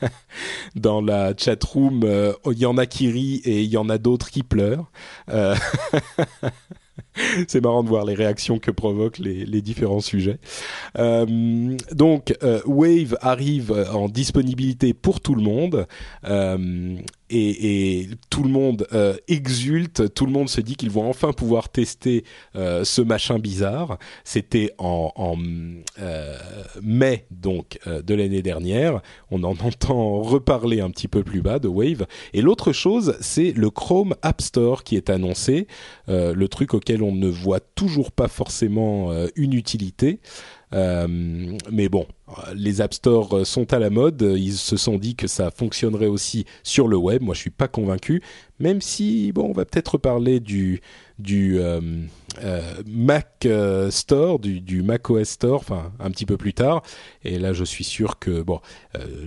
dans 0.74 1.00
la 1.00 1.32
chat 1.36 1.62
room, 1.64 2.02
euh, 2.04 2.32
il 2.50 2.58
y 2.58 2.66
en 2.66 2.76
a 2.78 2.86
qui 2.86 3.10
rient 3.10 3.40
et 3.44 3.62
il 3.62 3.70
y 3.70 3.76
en 3.76 3.88
a 3.88 3.98
d'autres 3.98 4.30
qui 4.30 4.42
pleurent. 4.42 4.90
c'est 7.48 7.62
marrant 7.62 7.82
de 7.82 7.88
voir 7.88 8.04
les 8.04 8.14
réactions 8.14 8.58
que 8.58 8.70
provoquent 8.70 9.18
les, 9.18 9.62
différents 9.62 10.00
sujets. 10.00 10.38
Euh, 10.98 11.76
donc, 11.92 12.34
euh, 12.42 12.60
Wave 12.66 13.16
arrive 13.20 13.72
en 13.92 14.08
disponibilité 14.08 14.94
pour 14.94 15.20
tout 15.20 15.34
le 15.34 15.42
monde. 15.42 15.86
Euh, 16.24 16.96
et, 17.32 18.08
tout 18.30 18.42
le 18.42 18.50
monde 18.50 18.86
euh, 18.92 19.16
exulte, 19.28 20.14
tout 20.14 20.26
le 20.26 20.32
monde 20.32 20.48
se 20.48 20.60
dit 20.60 20.76
qu'ils 20.76 20.90
vont 20.90 21.08
enfin 21.08 21.32
pouvoir 21.32 21.68
tester 21.68 22.24
euh, 22.56 22.84
ce 22.84 23.02
machin 23.02 23.38
bizarre. 23.38 23.98
C'était 24.24 24.72
en, 24.78 25.12
en 25.16 25.36
euh, 26.00 26.36
mai 26.82 27.26
donc 27.30 27.78
de 27.86 28.14
l'année 28.14 28.42
dernière. 28.42 29.00
On 29.30 29.44
en 29.44 29.52
entend 29.62 30.20
reparler 30.20 30.80
un 30.80 30.90
petit 30.90 31.08
peu 31.08 31.22
plus 31.22 31.42
bas 31.42 31.58
de 31.58 31.68
Wave. 31.68 32.06
Et 32.32 32.42
l'autre 32.42 32.72
chose, 32.72 33.16
c'est 33.20 33.52
le 33.52 33.70
Chrome 33.70 34.14
App 34.22 34.40
Store 34.40 34.84
qui 34.84 34.96
est 34.96 35.10
annoncé, 35.10 35.66
le 36.08 36.46
truc 36.46 36.74
auquel 36.74 37.01
on 37.02 37.12
ne 37.12 37.28
voit 37.28 37.60
toujours 37.60 38.12
pas 38.12 38.28
forcément 38.28 39.12
une 39.36 39.52
utilité. 39.52 40.20
Euh, 40.74 41.06
mais 41.70 41.88
bon, 41.88 42.06
les 42.54 42.80
App 42.80 42.94
Store 42.94 43.46
sont 43.46 43.72
à 43.72 43.78
la 43.78 43.90
mode. 43.90 44.22
Ils 44.36 44.54
se 44.54 44.76
sont 44.76 44.98
dit 44.98 45.14
que 45.14 45.26
ça 45.26 45.50
fonctionnerait 45.50 46.06
aussi 46.06 46.46
sur 46.62 46.88
le 46.88 46.96
web. 46.96 47.22
Moi, 47.22 47.34
je 47.34 47.40
suis 47.40 47.50
pas 47.50 47.68
convaincu, 47.68 48.22
même 48.58 48.80
si 48.80 49.32
bon, 49.32 49.50
on 49.50 49.52
va 49.52 49.64
peut-être 49.64 49.98
parler 49.98 50.40
du 50.40 50.80
du 51.18 51.58
euh, 51.58 51.80
euh, 51.80 52.06
Mac 52.86 53.44
euh, 53.44 53.90
Store, 53.90 54.38
du, 54.38 54.60
du 54.60 54.82
Mac 54.82 55.10
OS 55.10 55.28
Store, 55.28 55.60
enfin 55.60 55.92
un 55.98 56.10
petit 56.10 56.26
peu 56.26 56.36
plus 56.36 56.54
tard. 56.54 56.82
Et 57.24 57.38
là, 57.38 57.52
je 57.52 57.64
suis 57.64 57.84
sûr 57.84 58.18
que 58.18 58.42
bon, 58.42 58.60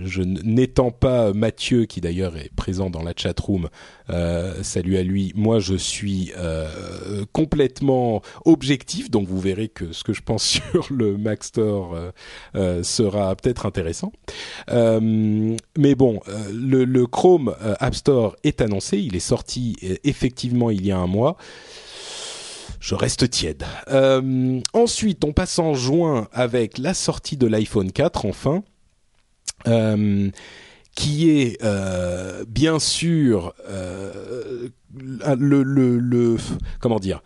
je 0.04 0.22
n'étant 0.22 0.90
pas 0.90 1.32
Mathieu, 1.32 1.86
qui 1.86 2.00
d'ailleurs 2.00 2.36
est 2.36 2.50
présent 2.54 2.90
dans 2.90 3.02
la 3.02 3.12
chat 3.16 3.38
room, 3.38 3.68
salut 4.62 4.96
à 4.96 5.02
lui. 5.02 5.32
Moi, 5.34 5.60
je 5.60 5.74
suis 5.74 6.32
complètement 7.32 8.22
objectif, 8.44 9.10
donc 9.10 9.28
vous 9.28 9.40
verrez 9.40 9.68
que 9.68 9.92
ce 9.92 10.04
que 10.04 10.12
je 10.12 10.22
pense 10.22 10.44
sur 10.46 10.86
le 10.90 11.16
Mac 11.16 11.44
Store 11.44 11.96
sera 12.82 13.34
peut-être 13.36 13.66
intéressant. 13.66 14.12
mais 14.70 15.94
bon, 15.94 16.20
le, 16.52 16.84
le 16.84 17.06
Chrome 17.06 17.54
App 17.80 17.94
Store 17.94 18.36
est 18.44 18.60
annoncé, 18.60 18.98
il 18.98 19.16
est 19.16 19.20
sorti 19.20 19.76
effectivement 20.04 20.70
il 20.70 20.84
y 20.84 20.92
a 20.92 20.98
un 20.98 21.06
mois 21.06 21.36
je 22.86 22.94
reste 22.94 23.28
tiède. 23.30 23.64
Euh, 23.88 24.60
ensuite, 24.72 25.24
on 25.24 25.32
passe 25.32 25.58
en 25.58 25.74
juin 25.74 26.28
avec 26.32 26.78
la 26.78 26.94
sortie 26.94 27.36
de 27.36 27.48
l'iPhone 27.48 27.90
4, 27.90 28.26
enfin. 28.26 28.62
Euh, 29.66 30.30
qui 30.94 31.30
est 31.30 31.60
euh, 31.64 32.44
bien 32.46 32.78
sûr 32.78 33.54
le, 35.26 36.36
comment 36.78 37.00
dire 37.00 37.22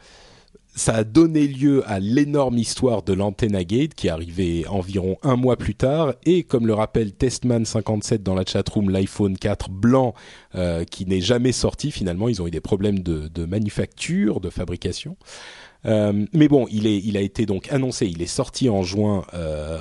ça 0.74 0.94
a 0.94 1.04
donné 1.04 1.46
lieu 1.46 1.83
à 1.87 1.98
l'énorme 1.98 2.56
histoire 2.56 3.02
de 3.02 3.12
l'Antenna 3.12 3.64
Gate 3.64 3.94
qui 3.94 4.06
est 4.06 4.11
arrivée 4.11 4.66
environ 4.68 5.18
un 5.22 5.37
mois 5.37 5.56
plus 5.56 5.74
tard. 5.74 6.14
Et 6.24 6.42
comme 6.44 6.66
le 6.66 6.74
rappelle 6.74 7.11
Testman57 7.11 8.18
dans 8.18 8.35
la 8.35 8.44
chatroom 8.44 8.90
l'iPhone 8.90 9.37
4 9.37 9.70
blanc 9.70 10.14
euh, 10.54 10.85
qui 10.85 11.06
n'est 11.06 11.20
jamais 11.20 11.52
sorti 11.52 11.90
finalement 11.90 12.28
ils 12.28 12.40
ont 12.40 12.46
eu 12.46 12.50
des 12.50 12.61
problèmes 12.61 13.00
de, 13.00 13.44
manufacture 13.44 14.40
de 14.40 14.50
fabrication. 14.50 15.16
Euh, 15.87 16.26
mais 16.33 16.48
bon 16.48 16.66
il 16.70 17.16
a 17.16 17.20
été 17.20 17.46
donc 17.46 17.72
annoncé 17.72 18.06
il 18.06 18.20
est 18.20 18.26
sorti 18.26 18.68
en 18.68 18.83
juin 18.83 19.24
euh, 19.35 19.80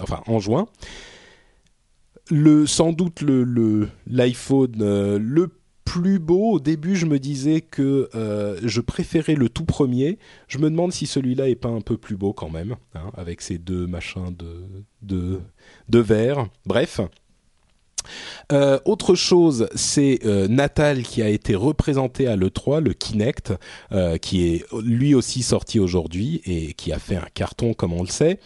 enfin 0.00 0.22
en 0.26 0.40
juin. 0.40 0.66
Le 2.30 2.66
sans 2.66 2.92
doute 2.92 3.20
le 3.20 3.88
l'iPhone 4.06 4.72
le, 4.78 5.18
le 5.18 5.61
beau. 6.00 6.52
Au 6.52 6.60
début, 6.60 6.96
je 6.96 7.06
me 7.06 7.18
disais 7.18 7.60
que 7.60 8.08
euh, 8.14 8.58
je 8.62 8.80
préférais 8.80 9.34
le 9.34 9.48
tout 9.48 9.64
premier. 9.64 10.18
Je 10.48 10.58
me 10.58 10.70
demande 10.70 10.92
si 10.92 11.06
celui-là 11.06 11.48
est 11.48 11.54
pas 11.54 11.68
un 11.68 11.80
peu 11.80 11.96
plus 11.96 12.16
beau 12.16 12.32
quand 12.32 12.50
même, 12.50 12.76
hein, 12.94 13.10
avec 13.16 13.40
ces 13.40 13.58
deux 13.58 13.86
machins 13.86 14.34
de 14.36 14.64
de, 15.02 15.40
de 15.88 15.98
verre. 15.98 16.46
Bref. 16.66 17.00
Euh, 18.50 18.80
autre 18.84 19.14
chose, 19.14 19.68
c'est 19.76 20.18
euh, 20.24 20.48
Natal 20.48 21.04
qui 21.04 21.22
a 21.22 21.28
été 21.28 21.54
représenté 21.54 22.26
à 22.26 22.34
l'E3, 22.34 22.80
le 22.80 22.94
Kinect, 22.94 23.52
qui 24.20 24.44
est 24.44 24.66
lui 24.82 25.14
aussi 25.14 25.42
sorti 25.42 25.78
aujourd'hui 25.78 26.42
et 26.44 26.72
qui 26.74 26.92
a 26.92 26.98
fait 26.98 27.16
un 27.16 27.28
carton 27.34 27.74
comme 27.74 27.92
on 27.92 28.02
le 28.02 28.08
sait. 28.08 28.40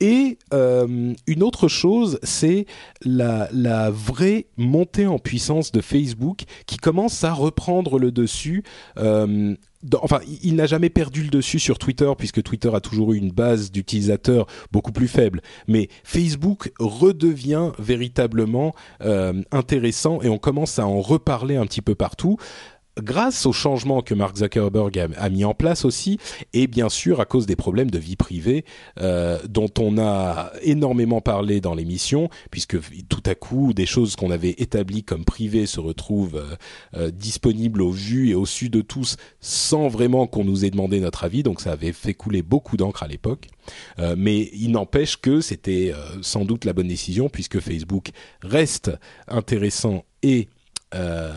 Et 0.00 0.38
euh, 0.54 1.14
une 1.26 1.42
autre 1.42 1.66
chose, 1.66 2.20
c'est 2.22 2.66
la, 3.04 3.48
la 3.52 3.90
vraie 3.90 4.46
montée 4.56 5.06
en 5.06 5.18
puissance 5.18 5.72
de 5.72 5.80
Facebook 5.80 6.42
qui 6.66 6.76
commence 6.76 7.24
à 7.24 7.32
reprendre 7.32 7.98
le 7.98 8.12
dessus. 8.12 8.62
Euh, 8.96 9.56
enfin, 10.00 10.20
il 10.42 10.54
n'a 10.54 10.66
jamais 10.66 10.90
perdu 10.90 11.22
le 11.22 11.30
dessus 11.30 11.58
sur 11.58 11.78
Twitter 11.78 12.10
puisque 12.16 12.42
Twitter 12.42 12.70
a 12.72 12.80
toujours 12.80 13.12
eu 13.12 13.16
une 13.16 13.32
base 13.32 13.72
d'utilisateurs 13.72 14.46
beaucoup 14.70 14.92
plus 14.92 15.08
faible. 15.08 15.42
Mais 15.66 15.88
Facebook 16.04 16.72
redevient 16.78 17.72
véritablement 17.78 18.74
euh, 19.02 19.42
intéressant 19.50 20.22
et 20.22 20.28
on 20.28 20.38
commence 20.38 20.78
à 20.78 20.86
en 20.86 21.00
reparler 21.00 21.56
un 21.56 21.66
petit 21.66 21.82
peu 21.82 21.96
partout. 21.96 22.36
Grâce 23.02 23.46
au 23.46 23.52
changement 23.52 24.02
que 24.02 24.14
Mark 24.14 24.36
Zuckerberg 24.36 25.08
a, 25.16 25.28
mis 25.30 25.44
en 25.44 25.54
place 25.54 25.84
aussi, 25.84 26.18
et 26.52 26.66
bien 26.66 26.88
sûr 26.88 27.20
à 27.20 27.24
cause 27.24 27.46
des 27.46 27.56
problèmes 27.56 27.90
de 27.90 27.98
vie 27.98 28.16
privée 28.16 28.64
euh, 29.00 29.38
dont 29.48 29.70
on 29.78 29.98
a 29.98 30.52
énormément 30.62 31.20
parlé 31.20 31.60
dans 31.60 31.74
l'émission, 31.74 32.28
puisque 32.50 32.78
tout 33.08 33.22
à 33.26 33.34
coup 33.34 33.72
des 33.72 33.86
choses 33.86 34.16
qu'on 34.16 34.30
avait 34.30 34.54
établies 34.58 35.02
comme 35.02 35.24
privées 35.24 35.66
se 35.66 35.80
retrouvent 35.80 36.36
euh, 36.36 36.56
euh, 36.96 37.10
disponibles 37.10 37.82
au 37.82 37.90
vu 37.90 38.30
et 38.30 38.34
au 38.34 38.46
su 38.46 38.68
de 38.68 38.80
tous 38.80 39.16
sans 39.40 39.88
vraiment 39.88 40.26
qu'on 40.26 40.44
nous 40.44 40.64
ait 40.64 40.70
demandé 40.70 41.00
notre 41.00 41.24
avis. 41.24 41.42
Donc 41.42 41.60
ça 41.60 41.72
avait 41.72 41.92
fait 41.92 42.14
couler 42.14 42.42
beaucoup 42.42 42.76
d'encre 42.76 43.02
à 43.02 43.08
l'époque. 43.08 43.48
mais 44.16 44.50
il 44.54 44.70
n'empêche 44.70 45.18
que 45.18 45.40
c'était 45.40 45.92
sans 46.22 46.44
doute 46.44 46.64
la 46.64 46.72
bonne 46.72 46.88
décision 46.88 47.28
puisque 47.28 47.60
Facebook 47.60 48.10
reste 48.42 48.90
intéressant 49.28 50.04
et 50.22 50.48
euh, 50.94 51.32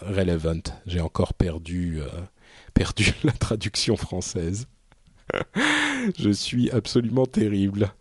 relevant. 0.00 0.62
J'ai 0.86 1.00
encore 1.00 1.34
perdu, 1.34 2.00
euh, 2.00 2.08
perdu 2.74 3.12
la 3.24 3.32
traduction 3.32 3.96
française. 3.96 4.66
Je 6.18 6.30
suis 6.30 6.70
absolument 6.70 7.26
terrible. 7.26 7.92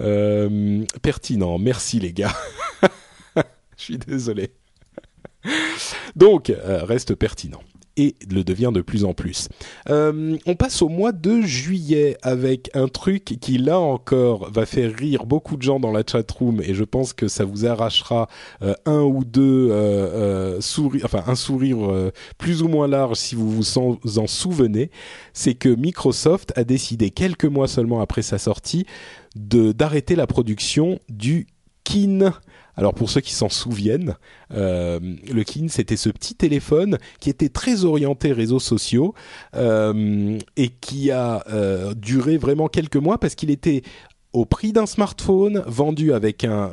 Euh, 0.00 0.84
pertinent, 1.02 1.58
merci 1.58 2.00
les 2.00 2.12
gars. 2.12 2.34
Je 3.76 3.82
suis 3.82 3.98
désolé. 3.98 4.52
Donc, 6.16 6.52
reste 6.64 7.14
pertinent 7.14 7.60
et 7.96 8.16
le 8.30 8.44
devient 8.44 8.70
de 8.72 8.80
plus 8.80 9.04
en 9.04 9.14
plus. 9.14 9.48
Euh, 9.88 10.36
on 10.46 10.54
passe 10.54 10.82
au 10.82 10.88
mois 10.88 11.12
de 11.12 11.40
juillet 11.40 12.16
avec 12.22 12.70
un 12.74 12.88
truc 12.88 13.24
qui 13.40 13.58
là 13.58 13.78
encore 13.78 14.50
va 14.50 14.66
faire 14.66 14.92
rire 14.94 15.26
beaucoup 15.26 15.56
de 15.56 15.62
gens 15.62 15.80
dans 15.80 15.92
la 15.92 16.02
chatroom 16.06 16.60
et 16.60 16.74
je 16.74 16.84
pense 16.84 17.12
que 17.12 17.28
ça 17.28 17.44
vous 17.44 17.66
arrachera 17.66 18.28
euh, 18.62 18.74
un 18.86 19.02
ou 19.02 19.24
deux 19.24 19.70
euh, 19.70 20.60
sourires, 20.60 21.04
enfin 21.04 21.22
un 21.26 21.34
sourire 21.34 22.10
plus 22.38 22.62
ou 22.62 22.68
moins 22.68 22.88
large 22.88 23.16
si 23.16 23.34
vous 23.34 23.50
vous 23.50 24.18
en 24.18 24.26
souvenez. 24.26 24.90
C'est 25.32 25.54
que 25.54 25.68
Microsoft 25.68 26.52
a 26.56 26.64
décidé 26.64 27.10
quelques 27.10 27.44
mois 27.44 27.68
seulement 27.68 28.00
après 28.00 28.22
sa 28.22 28.38
sortie 28.38 28.86
d'arrêter 29.36 30.14
la 30.14 30.26
production 30.26 30.98
du 31.08 31.46
Kin 31.84 32.32
alors 32.76 32.94
pour 32.94 33.10
ceux 33.10 33.20
qui 33.20 33.32
s'en 33.32 33.48
souviennent, 33.48 34.16
euh, 34.52 34.98
le 35.32 35.44
Kin 35.44 35.66
c'était 35.68 35.96
ce 35.96 36.08
petit 36.08 36.34
téléphone 36.34 36.98
qui 37.20 37.30
était 37.30 37.48
très 37.48 37.84
orienté 37.84 38.32
réseaux 38.32 38.60
sociaux 38.60 39.14
euh, 39.54 40.38
et 40.56 40.68
qui 40.68 41.10
a 41.10 41.44
euh, 41.50 41.94
duré 41.94 42.36
vraiment 42.36 42.68
quelques 42.68 42.96
mois 42.96 43.18
parce 43.18 43.34
qu'il 43.34 43.50
était 43.50 43.82
au 44.32 44.44
prix 44.44 44.72
d'un 44.72 44.86
smartphone, 44.86 45.62
vendu 45.68 46.12
avec 46.12 46.42
un, 46.42 46.72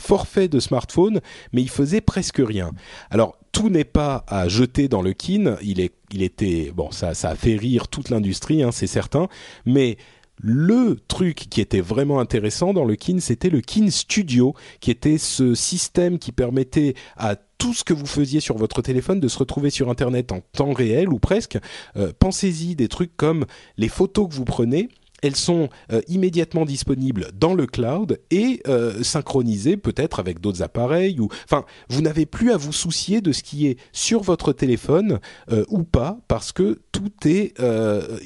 forfait 0.00 0.48
de 0.48 0.58
smartphone, 0.58 1.20
mais 1.52 1.62
il 1.62 1.70
faisait 1.70 2.00
presque 2.00 2.42
rien. 2.44 2.72
Alors 3.10 3.38
tout 3.52 3.70
n'est 3.70 3.84
pas 3.84 4.24
à 4.26 4.48
jeter 4.48 4.88
dans 4.88 5.00
le 5.00 5.12
kin. 5.12 5.56
Il 5.62 5.80
est, 5.80 5.94
il 6.10 6.22
était 6.24 6.72
bon, 6.74 6.90
ça, 6.90 7.14
ça 7.14 7.30
a 7.30 7.34
fait 7.36 7.54
rire 7.54 7.86
toute 7.86 8.10
l'industrie, 8.10 8.64
hein, 8.64 8.72
c'est 8.72 8.88
certain, 8.88 9.28
mais 9.64 9.96
le 10.42 10.98
truc 11.08 11.46
qui 11.48 11.60
était 11.60 11.80
vraiment 11.80 12.18
intéressant 12.18 12.74
dans 12.74 12.84
le 12.84 12.96
Kin, 12.96 13.20
c'était 13.20 13.48
le 13.48 13.60
Kin 13.60 13.88
Studio, 13.90 14.54
qui 14.80 14.90
était 14.90 15.16
ce 15.16 15.54
système 15.54 16.18
qui 16.18 16.32
permettait 16.32 16.94
à 17.16 17.36
tout 17.62 17.72
ce 17.72 17.84
que 17.84 17.94
vous 17.94 18.06
faisiez 18.06 18.40
sur 18.40 18.58
votre 18.58 18.82
téléphone 18.82 19.20
de 19.20 19.28
se 19.28 19.38
retrouver 19.38 19.70
sur 19.70 19.88
Internet 19.88 20.32
en 20.32 20.40
temps 20.40 20.72
réel 20.72 21.10
ou 21.10 21.20
presque. 21.20 21.58
Euh, 21.96 22.12
pensez-y 22.18 22.74
des 22.74 22.88
trucs 22.88 23.16
comme 23.16 23.46
les 23.76 23.88
photos 23.88 24.28
que 24.28 24.34
vous 24.34 24.44
prenez 24.44 24.88
elles 25.24 25.36
sont 25.36 25.68
euh, 25.92 26.00
immédiatement 26.08 26.64
disponibles 26.64 27.28
dans 27.32 27.54
le 27.54 27.68
cloud 27.68 28.18
et 28.32 28.60
euh, 28.66 29.04
synchronisées 29.04 29.76
peut-être 29.76 30.18
avec 30.18 30.40
d'autres 30.40 30.62
appareils 30.62 31.20
ou 31.20 31.28
enfin 31.44 31.64
vous 31.88 32.02
n'avez 32.02 32.26
plus 32.26 32.50
à 32.50 32.56
vous 32.56 32.72
soucier 32.72 33.20
de 33.20 33.30
ce 33.30 33.44
qui 33.44 33.68
est 33.68 33.78
sur 33.92 34.22
votre 34.22 34.52
téléphone 34.52 35.20
ou 35.68 35.84
pas 35.84 36.18
parce 36.26 36.50
que 36.50 36.80
tout 36.90 37.12
est 37.24 37.54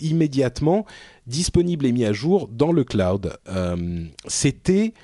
immédiatement 0.01 0.87
disponible 1.27 1.87
et 1.87 1.93
mis 1.93 2.05
à 2.05 2.13
jour 2.13 2.49
dans 2.49 2.73
le 2.73 2.85
cloud. 2.85 3.39
C'était 4.27 4.95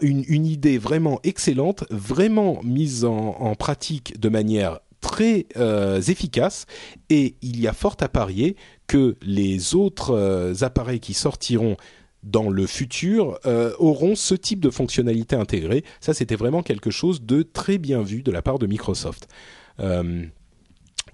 une, 0.00 0.46
idée 0.46 0.78
vraiment 0.78 1.20
excellente, 1.22 1.84
vraiment 1.90 2.60
mise 2.62 3.04
en, 3.04 3.54
pratique 3.54 4.18
de 4.18 4.28
manière 4.28 4.80
très 5.00 5.46
euh, 5.56 6.00
efficace 6.00 6.66
et 7.08 7.36
il 7.40 7.60
y 7.60 7.68
a 7.68 7.72
fort 7.72 7.96
à 8.00 8.08
parier 8.08 8.56
que 8.88 9.16
les 9.22 9.76
autres 9.76 10.10
euh, 10.10 10.54
appareils 10.62 10.98
qui 10.98 11.14
sortiront 11.14 11.76
dans 12.24 12.50
le 12.50 12.66
futur 12.66 13.38
euh, 13.46 13.72
auront 13.78 14.16
ce 14.16 14.34
type 14.34 14.58
de 14.58 14.70
fonctionnalité 14.70 15.36
intégrée. 15.36 15.84
Ça, 16.00 16.14
c'était 16.14 16.34
vraiment 16.34 16.62
quelque 16.62 16.90
chose 16.90 17.22
de 17.22 17.42
très 17.42 17.78
bien 17.78 18.02
vu 18.02 18.22
de 18.22 18.32
la 18.32 18.42
part 18.42 18.58
de 18.58 18.66
Microsoft. 18.66 19.28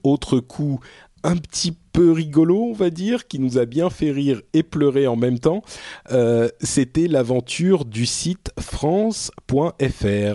autre 0.02 0.40
coup 0.40 0.80
un 1.24 1.36
petit 1.36 1.72
peu 1.92 2.12
rigolo, 2.12 2.68
on 2.70 2.72
va 2.72 2.90
dire, 2.90 3.26
qui 3.26 3.38
nous 3.38 3.58
a 3.58 3.64
bien 3.64 3.90
fait 3.90 4.10
rire 4.10 4.42
et 4.52 4.62
pleurer 4.62 5.06
en 5.06 5.16
même 5.16 5.38
temps, 5.38 5.62
euh, 6.12 6.48
c'était 6.60 7.08
l'aventure 7.08 7.84
du 7.84 8.04
site 8.04 8.52
france.fr. 8.60 9.72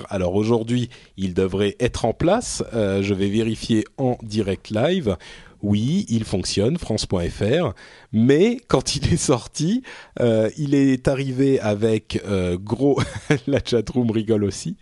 Alors 0.09 0.35
aujourd'hui, 0.35 0.89
il 1.15 1.33
devrait 1.33 1.75
être 1.79 2.05
en 2.05 2.13
place. 2.13 2.63
Euh, 2.73 3.01
je 3.03 3.13
vais 3.13 3.29
vérifier 3.29 3.85
en 3.97 4.17
direct 4.23 4.71
live 4.71 5.15
oui, 5.61 6.05
il 6.07 6.23
fonctionne, 6.23 6.77
France.fr, 6.77 7.73
mais 8.11 8.59
quand 8.67 8.95
il 8.95 9.13
est 9.13 9.17
sorti, 9.17 9.83
euh, 10.19 10.49
il 10.57 10.73
est 10.73 11.07
arrivé 11.07 11.59
avec 11.59 12.21
euh, 12.25 12.57
gros, 12.57 12.99
la 13.47 13.59
chatroom 13.63 14.11
rigole 14.11 14.43
aussi, 14.43 14.77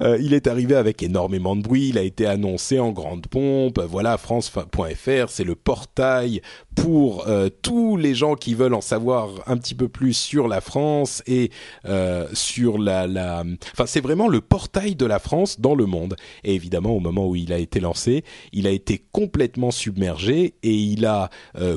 euh, 0.00 0.18
il 0.20 0.34
est 0.34 0.46
arrivé 0.46 0.74
avec 0.74 1.02
énormément 1.02 1.56
de 1.56 1.62
bruit, 1.62 1.88
il 1.88 1.98
a 1.98 2.02
été 2.02 2.26
annoncé 2.26 2.78
en 2.78 2.92
grande 2.92 3.26
pompe, 3.26 3.80
voilà, 3.80 4.16
France.fr, 4.16 5.28
c'est 5.28 5.44
le 5.44 5.54
portail 5.54 6.40
pour 6.74 7.26
tous 7.62 7.96
les 7.96 8.14
gens 8.14 8.34
qui 8.34 8.54
veulent 8.54 8.74
en 8.74 8.82
savoir 8.82 9.30
un 9.46 9.56
petit 9.56 9.74
peu 9.74 9.88
plus 9.88 10.12
sur 10.12 10.46
la 10.46 10.60
France 10.60 11.22
et 11.26 11.50
sur 12.34 12.78
la, 12.78 13.06
la... 13.06 13.44
Enfin, 13.72 13.86
c'est 13.86 14.02
vraiment 14.02 14.28
le 14.28 14.42
portail 14.42 14.94
de 14.94 15.06
la 15.06 15.18
France 15.18 15.58
dans 15.58 15.74
le 15.74 15.86
monde. 15.86 16.16
Et 16.44 16.54
évidemment, 16.54 16.90
au 16.90 17.00
moment 17.00 17.26
où 17.26 17.34
il 17.34 17.52
a 17.52 17.58
été 17.58 17.80
lancé, 17.80 18.24
il 18.52 18.66
a 18.66 18.70
été 18.70 19.02
complètement 19.12 19.70
submergé 19.70 20.54
et 20.62 20.74
il 20.74 21.06
a 21.06 21.30
euh, 21.58 21.76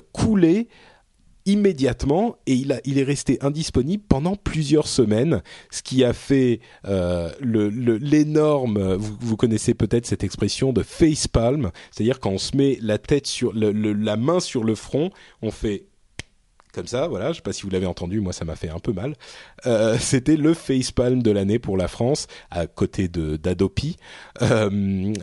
immédiatement 1.45 2.37
et 2.45 2.53
il, 2.53 2.71
a, 2.71 2.79
est 2.85 3.03
resté 3.03 3.37
indisponible 3.41 4.03
pendant 4.07 4.35
plusieurs 4.35 4.87
semaines, 4.87 5.41
ce 5.71 5.81
qui 5.81 6.03
a 6.03 6.13
fait 6.13 6.59
euh, 6.85 7.31
l'énorme, 7.41 8.95
vous, 8.95 9.37
connaissez 9.37 9.73
peut-être 9.73 10.05
cette 10.05 10.23
expression 10.23 10.73
de 10.73 10.83
face 10.83 11.27
palm, 11.27 11.71
c'est-à-dire 11.91 12.19
quand 12.19 12.31
on 12.31 12.37
se 12.37 12.55
met 12.55 12.77
la 12.81 12.97
tête 12.97 13.25
sur 13.25 13.53
la 13.53 14.17
main 14.17 14.39
sur 14.39 14.63
le 14.63 14.75
front, 14.75 15.11
on 15.41 15.51
fait 15.51 15.85
comme 16.73 16.87
ça, 16.87 17.07
voilà, 17.07 17.31
je 17.31 17.37
sais 17.37 17.41
pas 17.41 17.53
si 17.53 17.63
vous 17.63 17.69
l'avez 17.69 17.85
entendu, 17.85 18.19
moi 18.19 18.31
ça 18.31 18.45
m'a 18.45 18.55
fait 18.55 18.69
un 18.69 18.79
peu 18.79 18.93
mal. 18.93 19.15
Euh, 19.65 19.97
c'était 19.99 20.37
le 20.37 20.53
facepalm 20.53 21.23
de 21.23 21.31
l'année 21.31 21.59
pour 21.59 21.77
la 21.77 21.87
France, 21.87 22.27
à 22.51 22.67
côté 22.67 23.07
de 23.07 23.37
d'Adopi, 23.37 23.97
euh, 24.41 25.13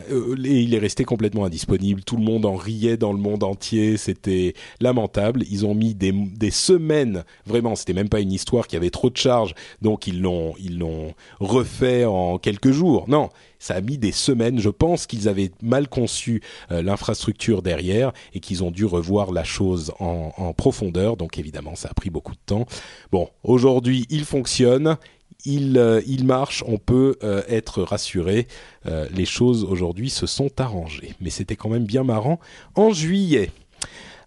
et 0.43 0.61
il 0.61 0.73
est 0.73 0.79
resté 0.79 1.05
complètement 1.05 1.45
indisponible. 1.45 2.03
Tout 2.03 2.17
le 2.17 2.23
monde 2.23 2.45
en 2.45 2.55
riait 2.55 2.97
dans 2.97 3.13
le 3.13 3.19
monde 3.19 3.43
entier, 3.43 3.97
c'était 3.97 4.53
lamentable. 4.81 5.43
Ils 5.49 5.65
ont 5.65 5.73
mis 5.73 5.95
des, 5.95 6.11
des 6.11 6.51
semaines, 6.51 7.23
vraiment, 7.45 7.75
c'était 7.75 7.93
même 7.93 8.09
pas 8.09 8.19
une 8.19 8.31
histoire 8.31 8.67
qui 8.67 8.75
avait 8.75 8.89
trop 8.89 9.09
de 9.09 9.17
charges, 9.17 9.53
donc 9.81 10.07
ils 10.07 10.21
l'ont 10.21 10.53
ils 10.59 10.77
l'ont 10.77 11.13
refait 11.39 12.05
en 12.05 12.37
quelques 12.37 12.71
jours. 12.71 13.05
Non, 13.07 13.29
ça 13.59 13.75
a 13.75 13.81
mis 13.81 13.97
des 13.97 14.11
semaines. 14.11 14.59
Je 14.59 14.69
pense 14.69 15.07
qu'ils 15.07 15.27
avaient 15.27 15.51
mal 15.61 15.87
conçu 15.87 16.41
euh, 16.71 16.81
l'infrastructure 16.81 17.61
derrière 17.61 18.11
et 18.33 18.39
qu'ils 18.39 18.63
ont 18.63 18.71
dû 18.71 18.85
revoir 18.85 19.31
la 19.31 19.43
chose 19.43 19.93
en, 19.99 20.53
profondeur. 20.53 21.17
Donc 21.17 21.37
évidemment, 21.37 21.75
ça 21.75 21.89
a 21.89 21.93
pris 21.93 22.09
beaucoup 22.09 22.33
de 22.33 22.39
temps. 22.45 22.65
Bon, 23.11 23.29
aujourd'hui, 23.43 24.05
il 24.09 24.25
fonctionne. 24.25 24.97
Il, 25.45 25.77
euh, 25.77 26.01
il, 26.07 26.25
marche, 26.25 26.63
on 26.67 26.77
peut 26.77 27.15
euh, 27.23 27.43
être 27.47 27.83
rassuré. 27.83 28.47
les 28.85 29.25
choses 29.25 29.63
aujourd'hui 29.63 30.09
se 30.09 30.25
sont 30.25 30.49
arrangées. 30.59 31.13
Mais 31.21 31.29
c'était 31.29 31.55
quand 31.55 31.69
même 31.69 31.85
bien 31.85 32.03
marrant. 32.03 32.39
En 32.75 32.91
juillet, 32.91 33.51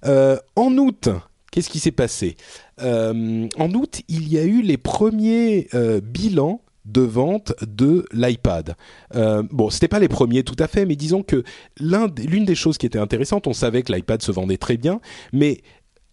en 0.03 0.79
août, 0.79 1.09
qu'est-ce 1.51 1.71
qui 1.71 1.79
s'est 1.79 1.91
passé? 1.91 2.37
En 2.79 3.75
août, 3.75 4.03
il 4.09 4.29
y 4.33 4.39
a 4.39 4.45
eu 4.45 4.63
les 4.63 4.77
premiers 4.77 5.69
bilans 6.03 6.61
de 6.85 7.03
vente 7.03 7.53
de 7.67 8.05
l'iPad. 8.13 8.75
Euh, 9.15 9.43
bon, 9.51 9.71
c'était 9.71 9.89
pas 9.89 9.99
les 9.99 10.09
premiers 10.09 10.43
tout 10.43 10.57
à 10.59 10.67
fait, 10.67 10.87
mais 10.87 10.97
disons 10.97 11.23
que 11.23 11.45
l'une 11.79 12.45
des 12.45 12.55
choses 12.55 12.79
qui 12.79 12.87
était 12.87 12.99
intéressante, 12.99 13.47
on 13.47 13.53
savait 13.53 13.83
que 13.83 13.93
l'iPad 13.93 14.23
se 14.23 14.33
vendait 14.33 14.57
très 14.57 14.77
bien, 14.77 15.01
mais 15.33 15.61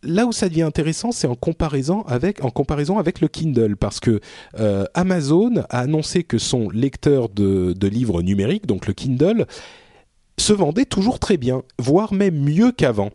là 0.04 0.26
où 0.26 0.32
ça 0.32 0.50
devient 0.50 0.64
intéressant, 0.64 1.12
c'est 1.12 1.28
en 1.28 1.36
comparaison 1.36 2.02
avec 2.04 2.44
en 2.44 2.50
comparaison 2.50 2.98
avec 2.98 3.22
le 3.22 3.28
Kindle, 3.28 3.76
parce 3.76 4.00
que 4.00 4.20
euh, 4.60 4.86
Amazon 4.94 5.64
a 5.70 5.80
annoncé 5.80 6.24
que 6.24 6.38
son 6.38 6.70
lecteur 6.70 7.30
de, 7.30 7.74
livres 7.88 8.22
numériques, 8.22 8.66
donc 8.66 8.88
le 8.88 8.94
Kindle, 8.94 9.46
se 10.40 10.54
vendait 10.54 10.86
toujours 10.86 11.20
très 11.20 11.38
bien, 11.38 11.64
voire 11.80 12.14
même 12.14 12.40
mieux 12.40 12.72
qu'avant. 12.72 13.10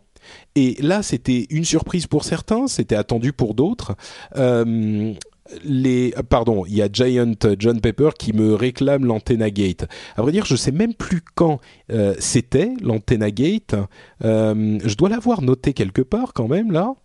Et 0.55 0.77
là, 0.81 1.03
c'était 1.03 1.47
une 1.49 1.65
surprise 1.65 2.07
pour 2.07 2.23
certains, 2.23 2.67
c'était 2.67 2.95
attendu 2.95 3.33
pour 3.33 3.53
d'autres. 3.53 3.95
Euh, 4.35 5.13
pardon, 6.29 6.65
il 6.65 6.75
y 6.75 6.81
a 6.81 6.89
Giant 6.91 7.33
John 7.59 7.81
Pepper 7.81 8.09
qui 8.17 8.33
me 8.33 8.53
réclame 8.53 9.05
l'Antenna 9.05 9.49
Gate. 9.49 9.85
À 10.15 10.21
vrai 10.21 10.31
dire, 10.31 10.45
je 10.45 10.55
sais 10.55 10.71
même 10.71 10.93
plus 10.93 11.21
quand 11.35 11.59
c'était 12.19 12.71
l'Antenna 12.81 13.31
Gate. 13.31 13.75
je 14.21 14.95
dois 14.95 15.09
l'avoir 15.09 15.41
noté 15.41 15.73
quelque 15.73 16.01
part 16.01 16.33
quand 16.33 16.47
même 16.47 16.71
là. 16.71 16.95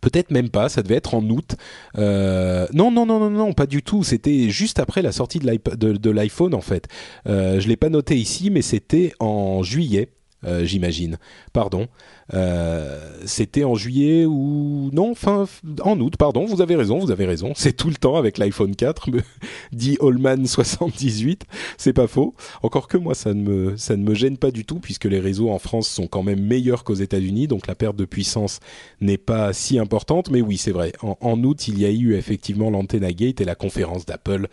Peut-être 0.00 0.30
même 0.30 0.50
pas, 0.50 0.68
ça 0.68 0.82
devait 0.82 0.94
être 0.94 1.14
en 1.14 1.28
août. 1.28 1.56
Euh, 1.98 2.66
non, 2.72 2.92
non, 2.92 3.06
non, 3.06 3.18
non, 3.18 3.30
non, 3.30 3.52
pas 3.52 3.66
du 3.66 3.82
tout. 3.82 4.04
C'était 4.04 4.48
juste 4.48 4.78
après 4.78 5.02
la 5.02 5.10
sortie 5.10 5.40
de 5.40 6.10
l'iPhone 6.10 6.54
en 6.54 6.60
fait. 6.60 6.86
Euh, 7.26 7.58
je 7.58 7.66
l'ai 7.66 7.76
pas 7.76 7.88
noté 7.88 8.16
ici, 8.16 8.50
mais 8.50 8.62
c'était 8.62 9.12
en 9.18 9.64
juillet, 9.64 10.12
euh, 10.44 10.64
j'imagine. 10.64 11.18
Pardon. 11.52 11.88
Euh, 12.32 12.98
c'était 13.26 13.64
en 13.64 13.74
juillet 13.74 14.24
ou 14.24 14.90
non, 14.92 15.14
fin 15.14 15.46
en 15.82 15.98
août, 16.00 16.16
pardon. 16.16 16.46
Vous 16.46 16.60
avez 16.60 16.76
raison, 16.76 16.98
vous 16.98 17.10
avez 17.10 17.26
raison. 17.26 17.52
C'est 17.56 17.72
tout 17.72 17.88
le 17.88 17.96
temps 17.96 18.16
avec 18.16 18.38
l'iPhone 18.38 18.74
4, 18.74 19.10
me 19.10 19.20
dit 19.72 19.98
Allman 20.00 20.46
78. 20.46 21.44
C'est 21.76 21.92
pas 21.92 22.06
faux. 22.06 22.34
Encore 22.62 22.88
que 22.88 22.96
moi, 22.96 23.14
ça 23.14 23.34
ne 23.34 23.42
me 23.42 23.76
ça 23.76 23.96
ne 23.96 24.02
me 24.02 24.14
gêne 24.14 24.38
pas 24.38 24.50
du 24.50 24.64
tout 24.64 24.78
puisque 24.78 25.04
les 25.06 25.20
réseaux 25.20 25.50
en 25.50 25.58
France 25.58 25.88
sont 25.88 26.06
quand 26.06 26.22
même 26.22 26.40
meilleurs 26.40 26.84
qu'aux 26.84 26.94
États-Unis, 26.94 27.48
donc 27.48 27.66
la 27.66 27.74
perte 27.74 27.96
de 27.96 28.04
puissance 28.04 28.60
n'est 29.00 29.18
pas 29.18 29.52
si 29.52 29.78
importante. 29.78 30.30
Mais 30.30 30.40
oui, 30.40 30.56
c'est 30.56 30.72
vrai. 30.72 30.92
En, 31.02 31.42
août, 31.42 31.68
il 31.68 31.78
y 31.78 31.84
a 31.84 31.90
eu 31.90 32.14
effectivement 32.14 32.70
l'Antenna 32.70 33.12
Gate 33.12 33.40
et 33.40 33.44
la 33.44 33.54
conférence 33.54 34.06
d'Apple 34.06 34.48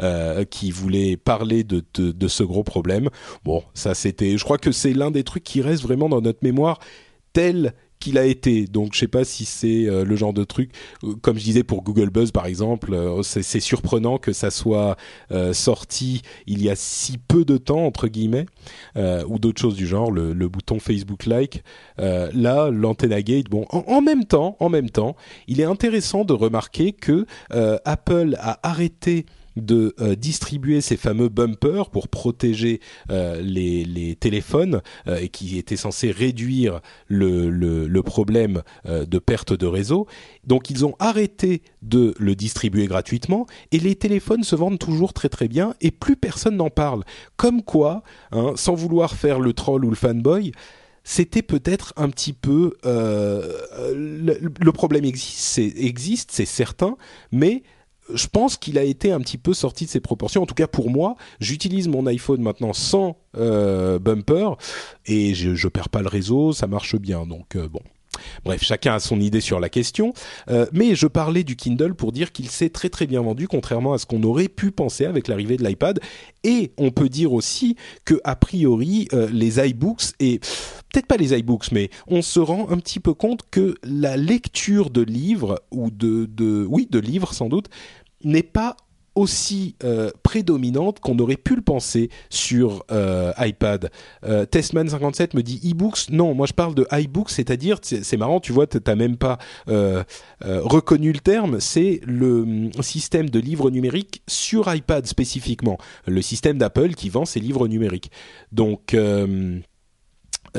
euh, 0.00 0.44
qui 0.44 0.70
voulait 0.70 1.16
parler 1.16 1.64
de, 1.64 1.82
de, 1.94 2.12
de 2.12 2.28
ce 2.28 2.42
gros 2.42 2.64
problème. 2.64 3.08
Bon, 3.44 3.62
ça 3.74 3.94
c'était. 3.94 4.36
Je 4.36 4.44
crois 4.44 4.58
que 4.58 4.72
c'est 4.72 4.92
l'un 4.92 5.10
des 5.10 5.24
trucs 5.24 5.31
qui 5.38 5.60
reste 5.60 5.82
vraiment 5.82 6.08
dans 6.08 6.20
notre 6.20 6.40
mémoire 6.42 6.78
tel 7.32 7.74
qu'il 8.02 8.18
a 8.18 8.24
été. 8.24 8.66
Donc 8.66 8.94
je 8.94 8.98
sais 8.98 9.08
pas 9.08 9.24
si 9.24 9.44
c'est 9.44 9.86
euh, 9.86 10.04
le 10.04 10.16
genre 10.16 10.32
de 10.32 10.42
truc, 10.42 10.72
euh, 11.04 11.14
comme 11.22 11.38
je 11.38 11.44
disais 11.44 11.62
pour 11.62 11.82
Google 11.82 12.10
Buzz 12.10 12.32
par 12.32 12.46
exemple, 12.46 12.92
euh, 12.94 13.22
c'est 13.22 13.60
surprenant 13.60 14.18
que 14.18 14.32
ça 14.32 14.50
soit 14.50 14.96
sorti 15.52 16.22
il 16.46 16.62
y 16.62 16.68
a 16.68 16.74
si 16.74 17.16
peu 17.16 17.44
de 17.44 17.56
temps 17.56 17.86
entre 17.86 18.08
guillemets, 18.08 18.46
ou 18.96 19.38
d'autres 19.38 19.60
choses 19.60 19.76
du 19.76 19.86
genre, 19.86 20.10
le, 20.10 20.48
bouton 20.48 20.78
Facebook 20.78 21.26
Like. 21.26 21.62
là, 21.98 22.70
l'Antenna 22.70 23.22
Gate, 23.22 23.48
bon, 23.48 23.66
en, 23.70 24.00
même 24.00 24.24
temps, 24.24 24.56
en 24.60 24.68
même 24.68 24.90
temps, 24.90 25.16
il 25.46 25.60
est 25.60 25.64
intéressant 25.64 26.24
de 26.24 26.32
remarquer 26.32 26.92
que 26.92 27.26
Apple 27.50 28.36
a 28.40 28.58
arrêté 28.68 29.26
de 29.56 29.94
euh, 30.00 30.14
distribuer 30.14 30.80
ces 30.80 30.96
fameux 30.96 31.28
bumpers 31.28 31.90
pour 31.90 32.08
protéger 32.08 32.80
euh, 33.10 33.40
les, 33.40 33.84
les, 33.84 34.16
téléphones 34.16 34.82
euh, 35.06 35.18
et 35.18 35.28
qui 35.28 35.58
étaient 35.58 35.76
censés 35.76 36.10
réduire 36.10 36.80
le, 37.08 37.50
le, 37.50 38.02
problème 38.02 38.62
de 38.84 39.18
perte 39.20 39.52
de 39.52 39.66
réseau. 39.66 40.08
Donc 40.44 40.70
ils 40.70 40.84
ont 40.84 40.94
arrêté 40.98 41.62
de 41.82 42.14
le 42.18 42.34
distribuer 42.34 42.86
gratuitement 42.88 43.46
et 43.70 43.78
les 43.78 43.94
téléphones 43.94 44.42
se 44.42 44.56
vendent 44.56 44.78
toujours 44.78 45.12
très 45.12 45.28
très 45.28 45.46
bien 45.46 45.74
et 45.80 45.92
plus 45.92 46.16
personne 46.16 46.56
n'en 46.56 46.68
parle. 46.68 47.04
Comme 47.36 47.62
quoi, 47.62 48.02
hein, 48.32 48.54
sans 48.56 48.74
vouloir 48.74 49.14
faire 49.14 49.38
le 49.38 49.52
troll 49.52 49.84
ou 49.84 49.90
le 49.90 49.94
fanboy, 49.94 50.50
c'était 51.04 51.42
peut-être 51.42 51.92
un 51.96 52.10
petit 52.10 52.32
peu 52.32 52.76
le, 52.82 54.38
le, 54.60 54.72
problème 54.72 55.04
existe, 55.04 56.30
c'est 56.32 56.44
certain, 56.44 56.96
mais 57.30 57.62
je 58.12 58.26
pense 58.26 58.56
qu'il 58.56 58.78
a 58.78 58.82
été 58.82 59.12
un 59.12 59.20
petit 59.20 59.38
peu 59.38 59.54
sorti 59.54 59.84
de 59.84 59.90
ses 59.90 60.00
proportions. 60.00 60.42
En 60.42 60.46
tout 60.46 60.54
cas, 60.54 60.66
pour 60.66 60.90
moi, 60.90 61.16
j'utilise 61.40 61.88
mon 61.88 62.06
iPhone 62.06 62.42
maintenant 62.42 62.72
sans 62.72 63.16
euh, 63.36 63.98
bumper 63.98 64.56
et 65.06 65.34
je, 65.34 65.54
je 65.54 65.68
perds 65.68 65.88
pas 65.88 66.02
le 66.02 66.08
réseau, 66.08 66.52
ça 66.52 66.66
marche 66.66 66.96
bien. 66.96 67.26
Donc 67.26 67.56
euh, 67.56 67.68
bon. 67.68 67.82
Bref, 68.44 68.62
chacun 68.62 68.94
a 68.94 69.00
son 69.00 69.20
idée 69.20 69.40
sur 69.40 69.60
la 69.60 69.68
question, 69.68 70.12
euh, 70.50 70.66
mais 70.72 70.94
je 70.94 71.06
parlais 71.06 71.44
du 71.44 71.56
Kindle 71.56 71.94
pour 71.94 72.12
dire 72.12 72.32
qu'il 72.32 72.48
s'est 72.48 72.70
très 72.70 72.88
très 72.88 73.06
bien 73.06 73.22
vendu, 73.22 73.48
contrairement 73.48 73.92
à 73.92 73.98
ce 73.98 74.06
qu'on 74.06 74.22
aurait 74.22 74.48
pu 74.48 74.70
penser 74.70 75.04
avec 75.04 75.28
l'arrivée 75.28 75.56
de 75.56 75.64
l'iPad. 75.64 76.00
Et 76.44 76.72
on 76.78 76.90
peut 76.90 77.08
dire 77.08 77.32
aussi 77.32 77.76
que 78.04 78.20
a 78.24 78.36
priori 78.36 79.08
les 79.30 79.60
iBooks 79.60 80.14
et 80.18 80.40
peut-être 80.92 81.06
pas 81.06 81.16
les 81.16 81.36
iBooks, 81.38 81.72
mais 81.72 81.90
on 82.06 82.22
se 82.22 82.40
rend 82.40 82.68
un 82.70 82.78
petit 82.78 83.00
peu 83.00 83.14
compte 83.14 83.42
que 83.50 83.76
la 83.82 84.16
lecture 84.16 84.90
de 84.90 85.02
livres 85.02 85.62
ou 85.70 85.90
de, 85.90 86.26
de 86.26 86.66
oui 86.68 86.86
de 86.90 86.98
livres 86.98 87.32
sans 87.32 87.48
doute 87.48 87.68
n'est 88.24 88.42
pas 88.42 88.76
aussi 89.14 89.76
euh, 89.84 90.10
prédominante 90.22 91.00
qu'on 91.00 91.18
aurait 91.18 91.36
pu 91.36 91.54
le 91.54 91.62
penser 91.62 92.10
sur 92.30 92.84
euh, 92.90 93.32
iPad. 93.38 93.90
Euh, 94.24 94.44
Testman57 94.46 95.36
me 95.36 95.42
dit 95.42 95.60
e-books. 95.70 96.10
Non, 96.10 96.34
moi 96.34 96.46
je 96.46 96.52
parle 96.52 96.74
de 96.74 96.86
iBooks, 96.90 97.30
c'est-à-dire, 97.30 97.78
c'est 97.82 98.16
marrant, 98.16 98.40
tu 98.40 98.52
vois, 98.52 98.66
t'as 98.66 98.94
même 98.94 99.16
pas 99.16 99.38
reconnu 100.40 101.12
le 101.12 101.20
terme, 101.20 101.60
c'est 101.60 102.00
le 102.04 102.44
mm, 102.44 102.72
système 102.82 103.30
de 103.30 103.38
livres 103.38 103.70
numériques 103.70 104.22
sur 104.28 104.72
iPad 104.72 105.06
spécifiquement, 105.06 105.78
le 106.06 106.22
système 106.22 106.58
d'Apple 106.58 106.94
qui 106.94 107.08
vend 107.08 107.24
ses 107.24 107.40
livres 107.40 107.68
numériques. 107.68 108.10
Donc 108.50 108.94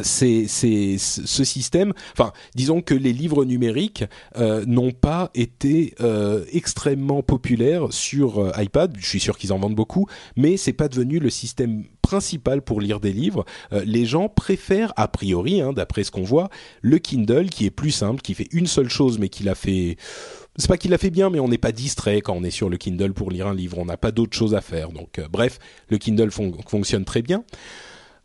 c'est 0.01 0.47
ce 0.47 1.43
système. 1.43 1.93
Enfin, 2.13 2.33
disons 2.55 2.81
que 2.81 2.93
les 2.93 3.13
livres 3.13 3.45
numériques 3.45 4.05
euh, 4.37 4.65
n'ont 4.65 4.91
pas 4.91 5.29
été 5.35 5.93
euh, 6.01 6.45
extrêmement 6.51 7.21
populaires 7.21 7.87
sur 7.91 8.39
euh, 8.39 8.51
iPad. 8.57 8.95
Je 8.97 9.05
suis 9.05 9.19
sûr 9.19 9.37
qu'ils 9.37 9.53
en 9.53 9.59
vendent 9.59 9.75
beaucoup, 9.75 10.07
mais 10.35 10.57
c'est 10.57 10.73
pas 10.73 10.87
devenu 10.87 11.19
le 11.19 11.29
système 11.29 11.83
principal 12.01 12.61
pour 12.61 12.81
lire 12.81 12.99
des 12.99 13.13
livres. 13.13 13.45
les 13.71 14.05
gens 14.05 14.27
préfèrent, 14.27 14.93
a 14.97 15.07
priori, 15.07 15.61
hein, 15.61 15.71
d'après 15.71 16.03
ce 16.03 16.11
qu'on 16.11 16.23
voit, 16.23 16.49
le 16.81 16.99
Kindle 16.99 17.49
qui 17.49 17.65
est 17.65 17.71
plus 17.71 17.91
simple, 17.91 18.21
qui 18.21 18.33
fait 18.33 18.49
une 18.51 18.67
seule 18.67 18.89
chose, 18.89 19.19
mais 19.19 19.29
qui 19.29 19.43
l'a 19.43 19.55
fait 19.55 19.97
c'est 20.57 20.67
pas 20.67 20.77
qu'il 20.77 20.91
l'a 20.91 20.99
fait 20.99 21.09
bien, 21.09 21.31
mais 21.31 21.39
on 21.39 21.47
n'est 21.47 21.57
pas 21.57 21.71
distrait 21.71 22.21
quand 22.21 22.33
on 22.33 22.43
est 22.43 22.51
sur 22.51 22.69
le 22.69 22.77
Kindle 22.77 23.13
pour 23.13 23.31
lire 23.31 23.47
un 23.47 23.55
livre. 23.55 23.79
On 23.79 23.85
n'a 23.85 23.97
pas 23.97 24.11
d'autre 24.11 24.37
chose 24.37 24.53
à 24.53 24.61
faire. 24.61 24.91
Donc, 24.91 25.19
bref, 25.31 25.57
le 25.89 25.97
Kindle 25.97 26.29
fonctionne 26.29 27.05
très 27.05 27.23
bien. 27.23 27.43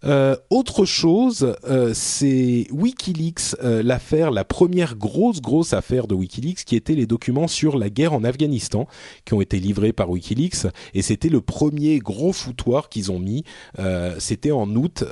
Euh, 0.04 0.36
autre 0.50 0.84
chose, 0.84 1.56
euh, 1.64 1.92
c'est 1.92 2.66
WikiLeaks, 2.70 3.56
euh, 3.64 3.82
l'affaire, 3.82 4.30
la 4.30 4.44
première 4.44 4.96
grosse 4.96 5.40
grosse 5.40 5.72
affaire 5.72 6.06
de 6.06 6.14
WikiLeaks, 6.14 6.64
qui 6.64 6.76
était 6.76 6.94
les 6.94 7.06
documents 7.06 7.48
sur 7.48 7.76
la 7.76 7.90
guerre 7.90 8.12
en 8.12 8.22
Afghanistan, 8.22 8.86
qui 9.24 9.34
ont 9.34 9.40
été 9.40 9.58
livrés 9.58 9.92
par 9.92 10.08
WikiLeaks, 10.10 10.66
et 10.94 11.02
c'était 11.02 11.28
le 11.28 11.40
premier 11.40 11.98
gros 11.98 12.32
foutoir 12.32 12.88
qu'ils 12.88 13.10
ont 13.10 13.18
mis. 13.18 13.44
c'était 14.18 14.52
en 14.52 14.68
août, 14.74 15.04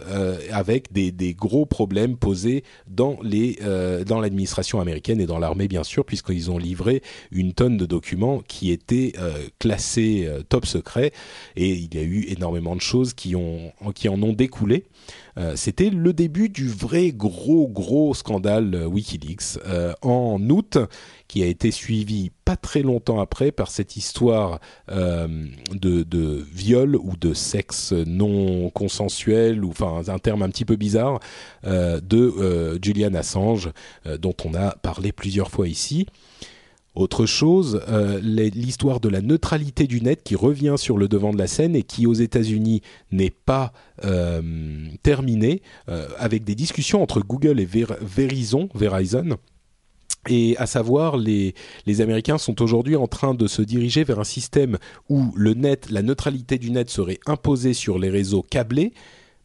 avec 0.50 0.92
des, 0.92 1.12
des, 1.12 1.34
gros 1.34 1.66
problèmes 1.66 2.16
posés 2.16 2.64
dans 2.88 3.18
l'administration 3.22 4.80
américaine 4.80 5.20
et 5.20 5.26
dans 5.26 5.38
l'armée 5.38 5.68
bien 5.68 5.84
sûr, 5.84 6.04
puisqu'ils 6.04 6.50
ont 6.50 6.58
livré 6.58 7.02
une 7.30 7.52
tonne 7.52 7.76
de 7.76 7.86
documents 7.86 8.40
qui 8.46 8.70
étaient 8.70 9.12
classés 9.58 10.28
top 10.48 10.66
secret, 10.66 11.12
et 11.56 11.70
il 11.70 11.94
y 11.94 11.98
a 11.98 12.02
eu 12.02 12.26
énormément 12.28 12.76
de 12.76 12.80
choses 12.80 13.14
qui 13.14 13.34
ont 13.34 13.72
qui 13.94 14.08
en 14.08 14.22
ont 14.22 14.32
découlé 14.32 14.75
euh, 15.38 15.54
c'était 15.56 15.90
le 15.90 16.12
début 16.12 16.48
du 16.48 16.68
vrai 16.68 17.12
gros 17.12 17.68
gros 17.68 18.14
scandale 18.14 18.74
euh, 18.74 18.86
WikiLeaks 18.86 19.58
euh, 19.66 19.92
en 20.02 20.40
août, 20.48 20.78
qui 21.28 21.42
a 21.42 21.46
été 21.46 21.70
suivi 21.70 22.30
pas 22.44 22.56
très 22.56 22.82
longtemps 22.82 23.20
après 23.20 23.50
par 23.50 23.70
cette 23.70 23.96
histoire 23.96 24.60
de, 24.88 26.44
viol 26.52 26.94
ou 26.94 27.16
de 27.16 27.34
sexe 27.34 27.92
non 27.92 28.70
consensuel 28.70 29.64
ou 29.64 29.70
enfin 29.70 30.02
un 30.06 30.18
terme 30.20 30.42
un 30.42 30.48
petit 30.48 30.64
peu 30.64 30.76
bizarre 30.76 31.18
de 31.64 32.78
Julian 32.80 33.14
Assange 33.14 33.70
dont 34.20 34.36
on 34.44 34.54
a 34.54 34.76
parlé 34.76 35.10
plusieurs 35.10 35.50
fois 35.50 35.66
ici. 35.66 36.06
Autre 36.96 37.26
chose, 37.26 37.82
euh, 37.88 38.18
l'histoire 38.22 39.00
de 39.00 39.10
la 39.10 39.20
neutralité 39.20 39.86
du 39.86 40.00
net 40.00 40.22
qui 40.24 40.34
revient 40.34 40.76
sur 40.78 40.96
le 40.96 41.08
devant 41.08 41.30
de 41.30 41.38
la 41.38 41.46
scène 41.46 41.76
et 41.76 41.82
qui 41.82 42.06
aux 42.06 42.14
États-Unis 42.14 42.80
n'est 43.12 43.28
pas 43.28 43.74
euh, 44.02 44.40
terminée, 45.02 45.60
euh, 45.90 46.08
avec 46.18 46.42
des 46.44 46.54
discussions 46.54 47.02
entre 47.02 47.20
Google 47.20 47.60
et 47.60 47.68
Verizon. 48.00 48.70
Et 50.30 50.56
à 50.56 50.64
savoir, 50.64 51.18
les, 51.18 51.54
Américains 52.00 52.38
sont 52.38 52.62
aujourd'hui 52.62 52.96
en 52.96 53.06
train 53.06 53.34
de 53.34 53.46
se 53.46 53.60
diriger 53.60 54.02
vers 54.02 54.18
un 54.18 54.24
système 54.24 54.78
où 55.10 55.34
la 55.36 56.02
neutralité 56.02 56.56
du 56.56 56.70
net 56.70 56.88
serait 56.88 57.20
imposée 57.26 57.74
sur 57.74 57.98
les 57.98 58.08
réseaux 58.08 58.42
câblés, 58.42 58.94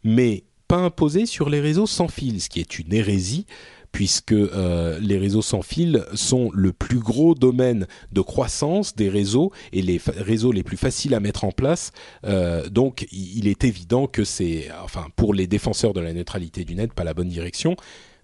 mais 0.05 0.45
pas 0.69 0.77
imposée 0.77 1.25
sur 1.25 1.49
les 1.49 1.59
réseaux 1.59 1.85
sans 1.85 2.07
fil, 2.07 2.41
ce 2.41 2.47
qui 2.47 2.61
est 2.61 2.79
une 2.79 2.93
hérésie 2.93 3.45
puisque 3.91 4.31
euh, 4.31 4.99
les 5.01 5.17
réseaux 5.17 5.41
sans 5.41 5.61
fil 5.61 6.05
sont 6.13 6.49
le 6.53 6.71
plus 6.71 6.99
gros 6.99 7.35
domaine 7.35 7.87
de 8.11 8.21
croissance 8.21 8.95
des 8.95 9.09
réseaux 9.09 9.51
et 9.73 9.81
les 9.81 9.99
réseaux 10.17 10.51
les 10.51 10.63
plus 10.63 10.77
faciles 10.77 11.13
à 11.13 11.19
mettre 11.19 11.43
en 11.43 11.51
place. 11.51 11.91
Euh, 12.25 12.67
donc, 12.69 13.07
il 13.11 13.47
est 13.47 13.63
évident 13.63 14.07
que 14.07 14.23
c'est, 14.23 14.69
enfin, 14.83 15.07
pour 15.15 15.33
les 15.33 15.47
défenseurs 15.47 15.93
de 15.93 15.99
la 15.99 16.13
neutralité 16.13 16.63
du 16.63 16.75
net, 16.75 16.93
pas 16.93 17.03
la 17.03 17.13
bonne 17.13 17.29
direction. 17.29 17.75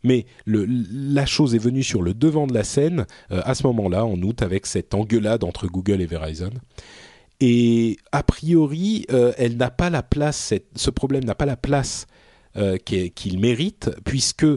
Mais 0.03 0.25
la 0.45 1.25
chose 1.25 1.55
est 1.55 1.59
venue 1.59 1.83
sur 1.83 2.01
le 2.01 2.13
devant 2.13 2.47
de 2.47 2.53
la 2.53 2.63
scène 2.63 3.05
euh, 3.31 3.41
à 3.43 3.55
ce 3.55 3.65
moment-là, 3.67 4.05
en 4.05 4.21
août, 4.21 4.41
avec 4.41 4.65
cette 4.65 4.93
engueulade 4.93 5.43
entre 5.43 5.67
Google 5.67 6.01
et 6.01 6.05
Verizon. 6.05 6.51
Et 7.39 7.97
a 8.11 8.23
priori, 8.23 9.05
elle 9.09 9.57
n'a 9.57 9.69
pas 9.69 9.91
la 9.91 10.01
place, 10.01 10.53
ce 10.75 10.89
problème 10.89 11.23
n'a 11.23 11.35
pas 11.35 11.45
la 11.45 11.57
place 11.57 12.07
qu'il 12.83 13.39
mérite, 13.39 13.91
puisque 14.05 14.47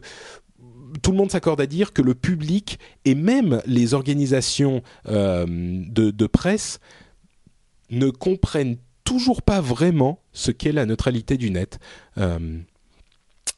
tout 1.02 1.10
le 1.10 1.16
monde 1.16 1.30
s'accorde 1.30 1.60
à 1.60 1.66
dire 1.66 1.92
que 1.92 2.02
le 2.02 2.14
public 2.14 2.78
et 3.04 3.14
même 3.14 3.60
les 3.66 3.94
organisations 3.94 4.82
de, 5.06 6.10
de, 6.10 6.26
presse 6.26 6.80
ne 7.90 8.10
comprennent 8.10 8.76
toujours 9.04 9.42
pas 9.42 9.60
vraiment 9.60 10.20
ce 10.32 10.50
qu'est 10.50 10.72
la 10.72 10.86
neutralité 10.86 11.36
du 11.36 11.50
net. 11.50 11.78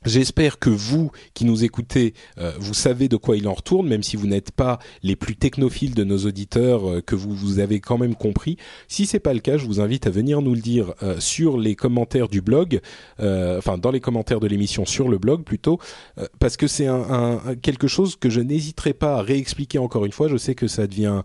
J'espère 0.05 0.59
que 0.59 0.71
vous 0.71 1.13
qui 1.33 1.45
nous 1.45 1.65
écoutez, 1.65 2.15
euh, 2.39 2.53
vous 2.59 2.75
savez 2.75 3.09
de 3.09 3.17
quoi 3.17 3.37
il 3.37 3.47
en 3.47 3.55
retourne, 3.55 3.87
même 3.87 4.03
si 4.03 4.17
vous 4.17 4.27
n'êtes 4.27 4.51
pas 4.51 4.81
les 5.05 5.15
plus 5.15 5.37
technophiles 5.37 5.95
de 5.95 6.03
nos 6.03 6.19
auditeurs, 6.19 6.91
euh, 6.91 7.01
que 7.01 7.15
vous, 7.15 7.33
vous 7.33 7.61
avez 7.61 7.79
quand 7.79 7.99
même 7.99 8.17
compris. 8.17 8.57
Si 8.89 9.07
c'est 9.07 9.21
pas 9.21 9.33
le 9.33 9.39
cas, 9.39 9.59
je 9.59 9.65
vous 9.65 9.81
invite 9.81 10.09
à 10.09 10.11
venir 10.11 10.43
nous 10.43 10.55
le 10.55 10.61
dire 10.61 10.95
euh, 11.05 11.21
sur 11.21 11.57
les 11.57 11.77
commentaires 11.77 12.29
du 12.29 12.41
blog, 12.41 12.81
enfin 13.19 13.79
dans 13.79 13.91
les 13.91 14.01
commentaires 14.01 14.41
de 14.41 14.47
l'émission 14.47 14.85
sur 14.85 15.09
le 15.09 15.19
blog 15.19 15.45
plutôt, 15.45 15.79
parce 16.39 16.57
que 16.57 16.67
c'est 16.67 16.89
quelque 17.63 17.87
chose 17.87 18.17
que 18.17 18.29
je 18.29 18.41
n'hésiterai 18.41 18.93
pas 18.93 19.17
à 19.19 19.23
réexpliquer 19.23 19.79
encore 19.79 20.05
une 20.05 20.13
fois. 20.13 20.29
Je 20.29 20.37
sais 20.37 20.55
que 20.55 20.67
ça 20.67 20.87
devient 20.87 21.23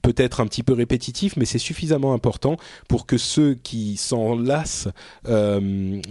peut-être 0.00 0.40
un 0.40 0.46
petit 0.46 0.62
peu 0.62 0.72
répétitif, 0.72 1.36
mais 1.36 1.44
c'est 1.44 1.58
suffisamment 1.58 2.14
important 2.14 2.56
pour 2.88 3.06
que 3.06 3.18
ceux 3.18 3.54
qui 3.54 3.96
s'en 3.96 4.36
lassent 4.36 4.88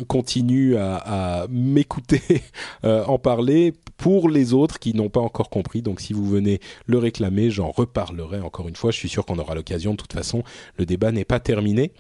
continuent 0.07 0.75
à 0.77 1.47
m'écouter 1.71 2.21
euh, 2.83 3.03
en 3.05 3.17
parler 3.17 3.73
pour 3.97 4.29
les 4.29 4.53
autres 4.53 4.79
qui 4.79 4.93
n'ont 4.93 5.09
pas 5.09 5.19
encore 5.19 5.49
compris. 5.49 5.81
Donc 5.81 6.01
si 6.01 6.13
vous 6.13 6.25
venez 6.25 6.59
le 6.85 6.97
réclamer, 6.97 7.49
j'en 7.49 7.71
reparlerai 7.71 8.41
encore 8.41 8.67
une 8.67 8.75
fois. 8.75 8.91
Je 8.91 8.97
suis 8.97 9.09
sûr 9.09 9.25
qu'on 9.25 9.39
aura 9.39 9.55
l'occasion. 9.55 9.91
De 9.91 9.97
toute 9.97 10.13
façon, 10.13 10.43
le 10.77 10.85
débat 10.85 11.11
n'est 11.11 11.25
pas 11.25 11.39
terminé. 11.39 11.91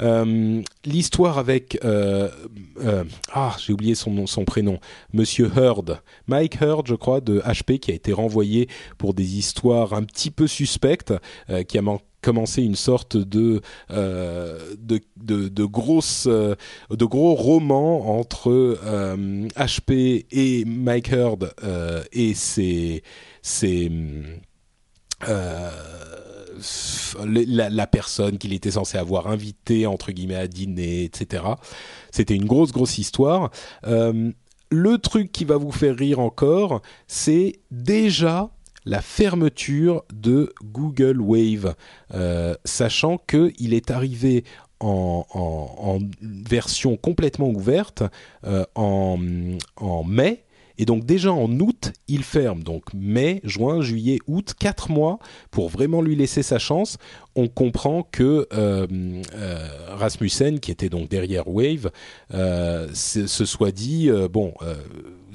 Euh, 0.00 0.62
l'histoire 0.86 1.36
avec 1.36 1.78
euh, 1.84 2.30
ah 3.34 3.54
j'ai 3.58 3.74
oublié 3.74 3.94
son 3.94 4.26
son 4.26 4.46
prénom 4.46 4.78
Monsieur 5.12 5.50
Heard 5.54 6.00
Mike 6.26 6.62
Heard 6.62 6.86
je 6.86 6.94
crois 6.94 7.20
de 7.20 7.40
HP 7.40 7.80
qui 7.80 7.90
a 7.90 7.94
été 7.94 8.14
renvoyé 8.14 8.66
pour 8.96 9.12
des 9.12 9.36
histoires 9.36 9.92
un 9.92 10.04
petit 10.04 10.30
peu 10.30 10.46
suspectes 10.46 11.12
qui 11.68 11.76
a 11.76 11.82
commencer 12.22 12.62
une 12.62 12.76
sorte 12.76 13.16
de 13.16 13.60
euh, 13.90 14.74
de, 14.78 15.00
de, 15.16 15.48
de 15.48 15.62
euh, 16.26 16.56
gros 16.98 17.34
romans 17.34 18.18
entre 18.18 18.50
euh, 18.50 19.48
HP 19.56 20.26
et 20.30 20.64
Mike 20.64 21.12
Heard 21.12 21.54
euh, 21.64 22.02
et 22.12 22.34
ses 22.34 23.02
euh, 25.28 25.70
la, 27.24 27.68
la, 27.70 27.86
personne 27.86 28.38
qu'il 28.38 28.52
était 28.52 28.72
censé 28.72 28.98
avoir 28.98 29.28
invité 29.28 29.86
entre 29.86 30.12
guillemets 30.12 30.36
à 30.36 30.46
dîner, 30.46 31.04
etc. 31.04 31.44
C'était 32.10 32.34
une 32.34 32.46
grosse 32.46 32.72
grosse 32.72 32.98
histoire. 32.98 33.50
Euh, 33.86 34.32
le 34.70 34.98
truc 34.98 35.32
qui 35.32 35.44
va 35.44 35.56
vous 35.56 35.72
faire 35.72 35.96
rire 35.96 36.20
encore, 36.20 36.82
c'est 37.06 37.60
déjà 37.70 38.50
la 38.90 39.00
fermeture 39.00 40.02
de 40.12 40.52
Google 40.64 41.20
Wave, 41.20 41.76
euh, 42.12 42.56
sachant 42.64 43.18
qu'il 43.18 43.72
est 43.72 43.92
arrivé 43.92 44.42
en, 44.80 46.00
version 46.22 46.96
complètement 46.96 47.50
ouverte 47.50 48.02
euh, 48.46 48.64
en, 48.74 49.16
mai 50.04 50.42
et 50.76 50.86
donc 50.86 51.04
déjà 51.04 51.30
en 51.30 51.50
août, 51.60 51.92
il 52.08 52.24
ferme. 52.24 52.62
Donc 52.64 52.92
mai, 52.94 53.40
juin, 53.44 53.80
juillet, 53.80 54.18
août, 54.26 54.54
quatre 54.58 54.90
mois 54.90 55.18
pour 55.50 55.68
vraiment 55.68 56.00
lui 56.02 56.16
laisser 56.16 56.42
sa 56.42 56.58
chance. 56.58 56.96
On 57.36 57.46
comprend 57.46 58.02
que 58.02 58.48
euh, 58.54 59.22
Rasmussen, 59.88 60.58
qui 60.58 60.70
était 60.70 60.88
donc 60.88 61.08
derrière 61.08 61.46
Wave, 61.46 61.92
se, 62.32 63.26
soit 63.26 63.72
dit 63.72 64.10
bon, 64.32 64.54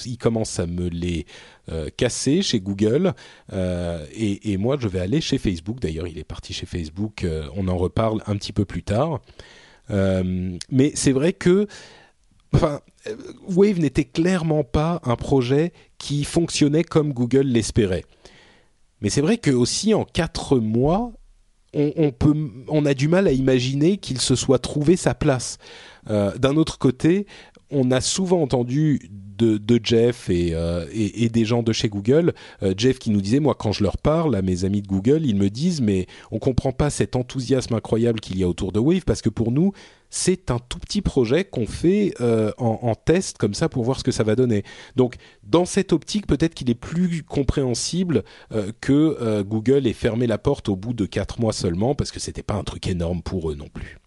il 0.06 0.18
commence 0.18 0.60
à 0.60 0.66
me 0.66 0.90
les 0.90 1.28
casser 1.98 2.42
chez 2.42 2.60
Google 2.60 3.14
et, 3.54 4.52
et, 4.52 4.58
moi 4.58 4.78
je 4.80 4.88
vais 4.88 5.00
aller 5.00 5.22
chez 5.22 5.38
Facebook. 5.38 5.80
D'ailleurs, 5.80 6.08
il 6.08 6.18
est 6.18 6.24
parti 6.24 6.54
chez 6.54 6.66
Facebook. 6.66 7.26
on 7.56 7.68
en 7.68 7.78
reparle 7.78 8.22
un 8.28 8.36
petit 8.38 8.54
peu 8.54 8.66
plus 8.66 8.84
tard. 8.84 9.22
mais 9.90 10.92
c'est 10.94 11.12
vrai 11.12 11.34
que 11.34 11.68
euh, 12.64 12.80
Wave 13.48 13.80
n'était 13.80 14.06
clairement 14.06 14.64
pas 14.64 15.02
un 15.04 15.16
projet 15.16 15.74
qui 15.98 16.24
fonctionnait 16.24 16.84
comme 16.84 17.14
Google 17.14 17.48
l'espérait. 17.48 18.06
Mais 19.02 19.10
c'est 19.10 19.22
vrai 19.22 19.38
que 19.38 19.52
aussi 19.52 19.94
en 19.94 20.06
quatre 20.06 20.58
mois, 20.58 21.12
on, 21.78 22.12
peut, 22.12 22.34
on 22.70 22.86
a 22.86 22.94
du 22.94 23.10
mal 23.10 23.28
à 23.28 23.34
imaginer 23.34 23.98
qu'il 23.98 24.22
se 24.22 24.36
soit 24.36 24.60
trouvé 24.60 24.96
sa 24.96 25.14
place. 25.14 25.58
Euh, 26.10 26.34
d'un 26.38 26.56
autre 26.56 26.78
côté, 26.78 27.28
on 27.70 27.92
a 27.92 28.00
souvent 28.00 28.42
entendu 28.42 29.12
de, 29.38 29.80
Jeff 29.84 30.28
euh, 30.30 30.86
et, 30.94 31.30
des 31.30 31.46
gens 31.46 31.64
de 31.64 31.74
chez 31.74 31.90
Google, 31.90 32.34
Jeff 32.78 33.00
qui 33.00 33.10
nous 33.10 33.22
disait, 33.22 33.40
moi 33.40 33.56
quand 33.56 33.72
je 33.72 33.84
leur 33.84 33.98
parle 33.98 34.36
à 34.36 34.42
mes 34.42 34.66
amis 34.66 34.82
de 34.82 34.88
Google, 34.88 35.26
ils 35.26 35.36
me 35.36 35.50
disent, 35.50 35.82
mais 35.82 36.08
on 36.32 36.40
comprend 36.40 36.72
pas 36.72 36.90
cet 36.90 37.16
enthousiasme 37.16 37.74
incroyable 37.74 38.20
qu'il 38.20 38.38
y 38.38 38.44
a 38.44 38.48
autour 38.48 38.72
de 38.72 38.80
Wave 38.80 39.04
parce 39.06 39.22
que 39.22 39.30
pour 39.30 39.52
nous, 39.52 39.74
c'est 40.16 40.50
un 40.50 40.60
tout 40.60 40.80
petit 40.80 41.02
projet 41.02 41.44
qu'on 41.44 41.68
fait 41.68 42.14
euh, 42.22 42.52
en, 42.58 42.96
test 42.96 43.38
comme 43.38 43.54
ça 43.54 43.68
pour 43.68 43.84
voir 43.84 44.00
ce 44.00 44.04
que 44.04 44.12
ça 44.12 44.24
va 44.24 44.36
donner. 44.36 44.64
Donc 44.96 45.16
dans 45.44 45.66
cette 45.66 45.92
optique, 45.92 46.26
peut-être 46.26 46.54
qu'il 46.54 46.70
est 46.70 46.76
plus 46.76 47.24
compréhensible 47.24 48.24
euh, 48.54 48.72
que 48.80 49.18
euh, 49.22 49.44
Google 49.44 49.88
ait 49.88 49.94
fermé 49.94 50.26
la 50.26 50.38
porte 50.38 50.70
au 50.70 50.78
bout 50.78 50.94
de 50.94 51.06
quatre 51.06 51.42
mois 51.42 51.54
seulement 51.54 51.96
parce 51.96 52.12
que 52.12 52.22
c'était 52.22 52.44
pas 52.44 52.56
un 52.56 52.64
truc 52.64 52.88
énorme 52.88 53.22
pour 53.22 53.52
eux 53.52 53.56
non 53.56 53.68
plus. 53.68 54.00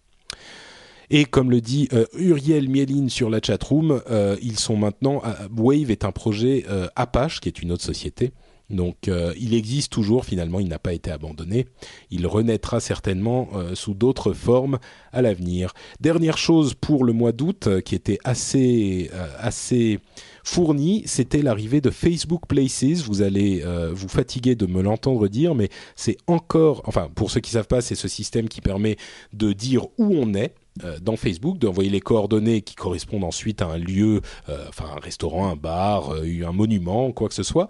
Et 1.09 1.25
comme 1.25 1.49
le 1.51 1.61
dit 1.61 1.89
Uriel 2.13 2.69
Mieline 2.69 3.09
sur 3.09 3.29
la 3.29 3.39
chatroom, 3.41 4.01
ils 4.41 4.59
sont 4.59 4.77
maintenant 4.77 5.21
Wave 5.55 5.91
est 5.91 6.05
un 6.05 6.11
projet 6.11 6.65
Apache 6.95 7.39
qui 7.39 7.49
est 7.49 7.61
une 7.61 7.71
autre 7.71 7.83
société 7.83 8.31
donc 8.69 9.07
euh, 9.07 9.33
il 9.39 9.53
existe 9.53 9.91
toujours, 9.91 10.25
finalement, 10.25 10.59
il 10.59 10.67
n'a 10.67 10.79
pas 10.79 10.93
été 10.93 11.11
abandonné. 11.11 11.67
Il 12.11 12.27
renaîtra 12.27 12.79
certainement 12.79 13.49
euh, 13.55 13.73
sous 13.73 13.93
d'autres 13.93 14.33
formes 14.33 14.79
à 15.11 15.21
l'avenir. 15.21 15.73
Dernière 15.99 16.37
chose 16.37 16.75
pour 16.75 17.03
le 17.03 17.13
mois 17.13 17.31
d'août, 17.31 17.67
euh, 17.67 17.81
qui 17.81 17.95
était 17.95 18.19
assez, 18.23 19.09
assez 19.39 19.99
fourni, 20.43 21.03
c'était 21.05 21.41
l'arrivée 21.41 21.81
de 21.81 21.89
Facebook 21.89 22.45
Places. 22.47 23.01
Vous 23.03 23.21
allez 23.21 23.63
vous 23.91 24.07
fatiguer 24.07 24.55
de 24.55 24.65
me 24.65 24.81
l'entendre 24.81 25.27
dire, 25.27 25.55
mais 25.55 25.69
c'est 25.95 26.17
encore, 26.27 26.81
enfin 26.85 27.09
pour 27.13 27.31
ceux 27.31 27.39
qui 27.39 27.51
savent 27.51 27.67
pas, 27.67 27.81
c'est 27.81 27.95
ce 27.95 28.07
système 28.07 28.47
qui 28.47 28.61
permet 28.61 28.97
de 29.33 29.53
dire 29.53 29.85
où 29.97 30.15
on 30.15 30.33
est 30.33 30.53
dans 31.01 31.15
Facebook, 31.15 31.57
d'envoyer 31.57 31.89
les 31.89 31.99
coordonnées 31.99 32.61
qui 32.61 32.75
correspondent 32.75 33.23
ensuite 33.23 33.61
à 33.61 33.67
un 33.67 33.77
lieu, 33.77 34.21
enfin 34.67 34.85
un 34.95 34.99
restaurant, 34.99 35.49
un 35.49 35.55
bar, 35.55 36.11
un 36.11 36.51
monument, 36.51 37.11
quoi 37.11 37.27
que 37.27 37.33
ce 37.33 37.43
soit, 37.43 37.69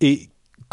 et 0.00 0.28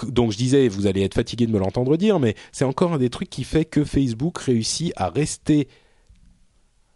donc 0.07 0.31
je 0.31 0.37
disais, 0.37 0.67
vous 0.67 0.87
allez 0.87 1.03
être 1.03 1.13
fatigué 1.13 1.45
de 1.45 1.51
me 1.51 1.59
l'entendre 1.59 1.97
dire, 1.97 2.19
mais 2.19 2.35
c'est 2.51 2.65
encore 2.65 2.93
un 2.93 2.97
des 2.97 3.09
trucs 3.09 3.29
qui 3.29 3.43
fait 3.43 3.65
que 3.65 3.83
Facebook 3.83 4.37
réussit 4.39 4.93
à 4.95 5.09
rester 5.09 5.67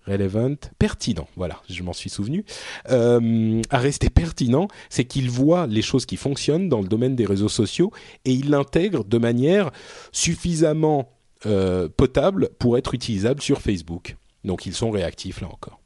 relevant, 0.06 0.56
pertinent, 0.80 1.28
voilà, 1.38 1.62
je 1.70 1.82
m'en 1.82 1.94
suis 1.94 2.10
souvenu, 2.10 2.44
euh, 2.90 3.62
à 3.70 3.78
rester 3.78 4.10
pertinent, 4.10 4.68
c'est 4.90 5.06
qu'il 5.06 5.30
voit 5.30 5.66
les 5.66 5.82
choses 5.82 6.06
qui 6.06 6.18
fonctionnent 6.18 6.68
dans 6.68 6.82
le 6.82 6.88
domaine 6.88 7.16
des 7.16 7.26
réseaux 7.26 7.50
sociaux 7.50 7.92
et 8.26 8.34
il 8.34 8.50
l'intègre 8.50 9.06
de 9.06 9.18
manière 9.18 9.72
suffisamment 10.12 11.10
euh, 11.46 11.88
potable 11.88 12.50
pour 12.60 12.78
être 12.78 12.94
utilisable 12.94 13.42
sur 13.42 13.62
Facebook. 13.62 14.18
Donc 14.44 14.66
ils 14.66 14.74
sont 14.74 14.92
réactifs 14.92 15.42
là 15.42 15.48
encore. 15.48 15.80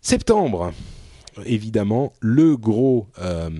Septembre, 0.00 0.72
évidemment, 1.44 2.12
le 2.20 2.56
gros... 2.56 3.06
Euh, 3.20 3.50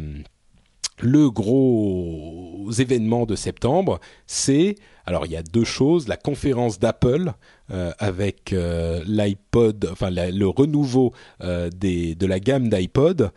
le 1.04 1.30
gros 1.30 2.70
événement 2.78 3.26
de 3.26 3.34
septembre, 3.34 3.98
c'est 4.28 4.76
alors 5.04 5.26
il 5.26 5.32
y 5.32 5.36
a 5.36 5.42
deux 5.42 5.64
choses 5.64 6.06
la 6.06 6.16
conférence 6.16 6.78
d'Apple 6.78 7.32
euh, 7.72 7.90
avec 7.98 8.52
euh, 8.52 9.02
l'iPod, 9.04 9.88
enfin 9.90 10.10
le 10.10 10.46
renouveau 10.46 11.12
de 11.40 12.26
la 12.26 12.38
gamme 12.38 12.68
d'iPod 12.68 13.32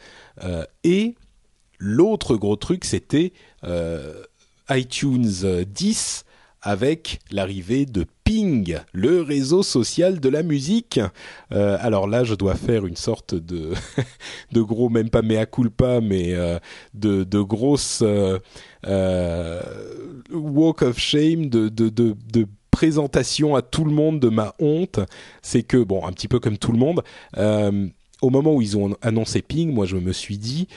et 0.83 1.15
l'autre 1.79 2.35
gros 2.35 2.55
truc 2.55 2.85
c'était 2.85 3.33
iTunes 4.69 5.63
10 5.67 6.24
avec 6.65 7.19
l'arrivée 7.31 7.85
de 7.85 8.05
Ping, 8.23 8.79
le 8.91 9.21
réseau 9.21 9.61
social 9.61 10.19
de 10.19 10.29
la 10.29 10.41
musique. 10.41 10.99
Euh, 11.51 11.77
alors 11.79 12.07
là, 12.07 12.23
je 12.23 12.33
dois 12.33 12.55
faire 12.55 12.87
une 12.87 12.95
sorte 12.95 13.35
de 13.35 13.73
de 14.51 14.61
gros, 14.61 14.89
même 14.89 15.11
pas 15.11 15.21
mea 15.21 15.45
culpa, 15.45 16.01
mais 16.01 16.33
euh, 16.33 16.57
de 16.95 17.23
de 17.23 17.39
grosses 17.39 18.03
euh, 18.03 19.61
walk 20.33 20.81
of 20.81 20.97
shame, 20.97 21.49
de 21.49 21.69
de, 21.69 21.89
de 21.89 22.47
présentation 22.71 23.55
à 23.55 23.61
tout 23.61 23.85
le 23.85 23.91
monde 23.91 24.19
de 24.19 24.29
ma 24.29 24.55
honte. 24.59 24.99
C'est 25.43 25.63
que 25.63 25.77
bon, 25.77 26.03
un 26.03 26.11
petit 26.11 26.27
peu 26.27 26.39
comme 26.39 26.57
tout 26.57 26.71
le 26.71 26.79
monde. 26.79 27.03
au 28.21 28.29
moment 28.31 28.55
où 28.55 28.61
ils 28.63 28.75
ont 28.75 28.97
annoncé 29.03 29.43
Ping, 29.43 29.71
moi 29.71 29.85
je 29.85 29.97
me 29.97 30.11
suis 30.11 30.39
dit, 30.39 30.67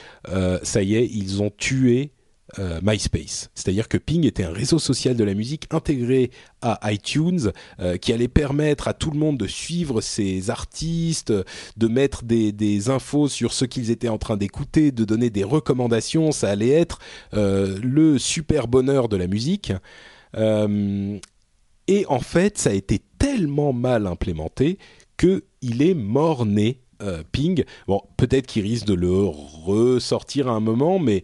ça 0.61 0.83
y 0.83 0.95
est, 0.95 1.07
ils 1.07 1.41
ont 1.41 1.49
tué 1.49 2.11
euh, 2.57 2.79
MySpace. 2.81 3.51
C'est-à-dire 3.53 3.87
que 3.87 3.97
Ping 3.99 4.25
était 4.25 4.43
un 4.43 4.51
réseau 4.51 4.79
social 4.79 5.15
de 5.15 5.23
la 5.23 5.35
musique 5.35 5.67
intégré 5.69 6.31
à 6.63 6.91
iTunes 6.91 7.51
euh, 7.79 7.97
qui 7.97 8.11
allait 8.11 8.27
permettre 8.27 8.87
à 8.87 8.95
tout 8.95 9.11
le 9.11 9.19
monde 9.19 9.37
de 9.37 9.45
suivre 9.45 10.01
ses 10.01 10.49
artistes, 10.49 11.31
de 11.77 11.87
mettre 11.87 12.23
des, 12.23 12.89
infos 12.89 13.27
sur 13.27 13.53
ce 13.53 13.65
qu'ils 13.65 13.91
étaient 13.91 14.09
en 14.09 14.17
train 14.17 14.35
d'écouter, 14.35 14.91
de 14.91 15.05
donner 15.05 15.29
des 15.29 15.43
recommandations. 15.43 16.31
Ça 16.31 16.49
allait 16.49 16.71
être 16.71 16.97
euh, 17.35 17.77
le 17.83 18.17
super 18.17 18.67
bonheur 18.67 19.09
de 19.09 19.17
la 19.17 19.27
musique. 19.27 19.71
et 20.35 22.05
en 22.07 22.19
fait, 22.19 22.57
ça 22.57 22.71
a 22.71 22.73
été 22.73 22.99
tellement 23.19 23.73
mal 23.73 24.07
implémenté 24.07 24.79
qu'il 25.17 25.83
est 25.83 25.93
mort-né 25.93 26.81
Ping. 27.31 27.63
Bon, 27.87 28.01
peut-être 28.17 28.47
qu'il 28.47 28.63
risque 28.63 28.85
de 28.85 28.93
le 28.93 29.13
ressortir 29.13 30.49
à 30.49 30.51
un 30.51 30.59
moment, 30.59 30.99
mais 30.99 31.23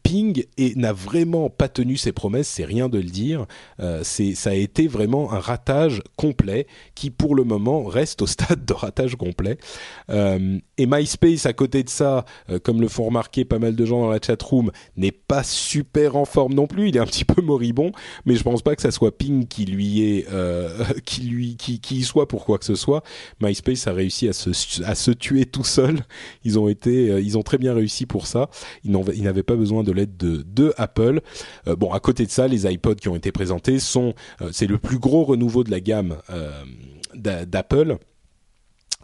Ping 0.11 0.43
n'a 0.75 0.91
vraiment 0.91 1.49
pas 1.49 1.69
tenu 1.69 1.95
ses 1.95 2.11
promesses, 2.11 2.49
c'est 2.49 2.65
rien 2.65 2.89
de 2.89 2.97
le 2.97 3.05
dire. 3.05 3.45
Euh, 3.79 4.03
ça 4.03 4.49
a 4.49 4.53
été 4.53 4.89
vraiment 4.89 5.31
un 5.31 5.39
ratage 5.39 6.01
complet 6.17 6.67
qui, 6.95 7.11
pour 7.11 7.33
le 7.33 7.45
moment, 7.45 7.85
reste 7.85 8.21
au 8.21 8.27
stade 8.27 8.65
de 8.65 8.73
ratage 8.73 9.15
complet. 9.15 9.57
Euh, 10.09 10.59
et 10.77 10.85
MySpace, 10.85 11.45
à 11.45 11.53
côté 11.53 11.83
de 11.83 11.89
ça, 11.89 12.25
euh, 12.49 12.59
comme 12.59 12.81
le 12.81 12.89
font 12.89 13.05
remarquer 13.05 13.45
pas 13.45 13.57
mal 13.57 13.73
de 13.73 13.85
gens 13.85 14.01
dans 14.01 14.09
la 14.09 14.19
chat 14.21 14.41
room, 14.43 14.71
n'est 14.97 15.13
pas 15.13 15.43
super 15.43 16.17
en 16.17 16.25
forme 16.25 16.55
non 16.55 16.67
plus. 16.67 16.89
Il 16.89 16.97
est 16.97 16.99
un 16.99 17.05
petit 17.05 17.23
peu 17.23 17.41
moribond, 17.41 17.93
mais 18.25 18.35
je 18.35 18.43
pense 18.43 18.61
pas 18.61 18.75
que 18.75 18.81
ça 18.81 18.91
soit 18.91 19.17
Ping 19.17 19.47
qui 19.47 19.63
lui 19.63 20.01
est, 20.01 20.27
qui 21.05 21.21
lui, 21.21 21.55
qui, 21.55 22.03
soit 22.03 22.27
pour 22.27 22.43
quoi 22.43 22.57
que 22.57 22.65
ce 22.65 22.75
soit. 22.75 23.01
MySpace 23.39 23.87
a 23.87 23.93
réussi 23.93 24.27
à 24.27 24.33
se, 24.33 24.49
à 24.83 24.93
se 24.93 25.11
tuer 25.11 25.45
tout 25.45 25.63
seul. 25.63 25.99
Ils 26.43 26.59
ont 26.59 26.67
été, 26.67 27.17
ils 27.21 27.37
ont 27.37 27.43
très 27.43 27.57
bien 27.57 27.73
réussi 27.73 28.05
pour 28.05 28.27
ça. 28.27 28.49
Ils 28.83 29.23
n'avaient 29.23 29.41
pas 29.41 29.55
besoin 29.55 29.83
de 29.83 30.00
de, 30.05 30.73
Apple. 30.77 31.21
Euh, 31.67 31.75
bon, 31.75 31.91
à 31.91 31.99
côté 31.99 32.25
de 32.25 32.31
ça, 32.31 32.47
les 32.47 32.71
iPods 32.71 32.95
qui 32.95 33.09
ont 33.09 33.15
été 33.15 33.31
présentés 33.31 33.79
sont, 33.79 34.13
euh, 34.41 34.49
c'est 34.51 34.67
le 34.67 34.77
plus 34.77 34.99
gros 34.99 35.23
renouveau 35.23 35.63
de 35.63 35.71
la 35.71 35.79
gamme 35.79 36.17
d'Apple 37.13 37.97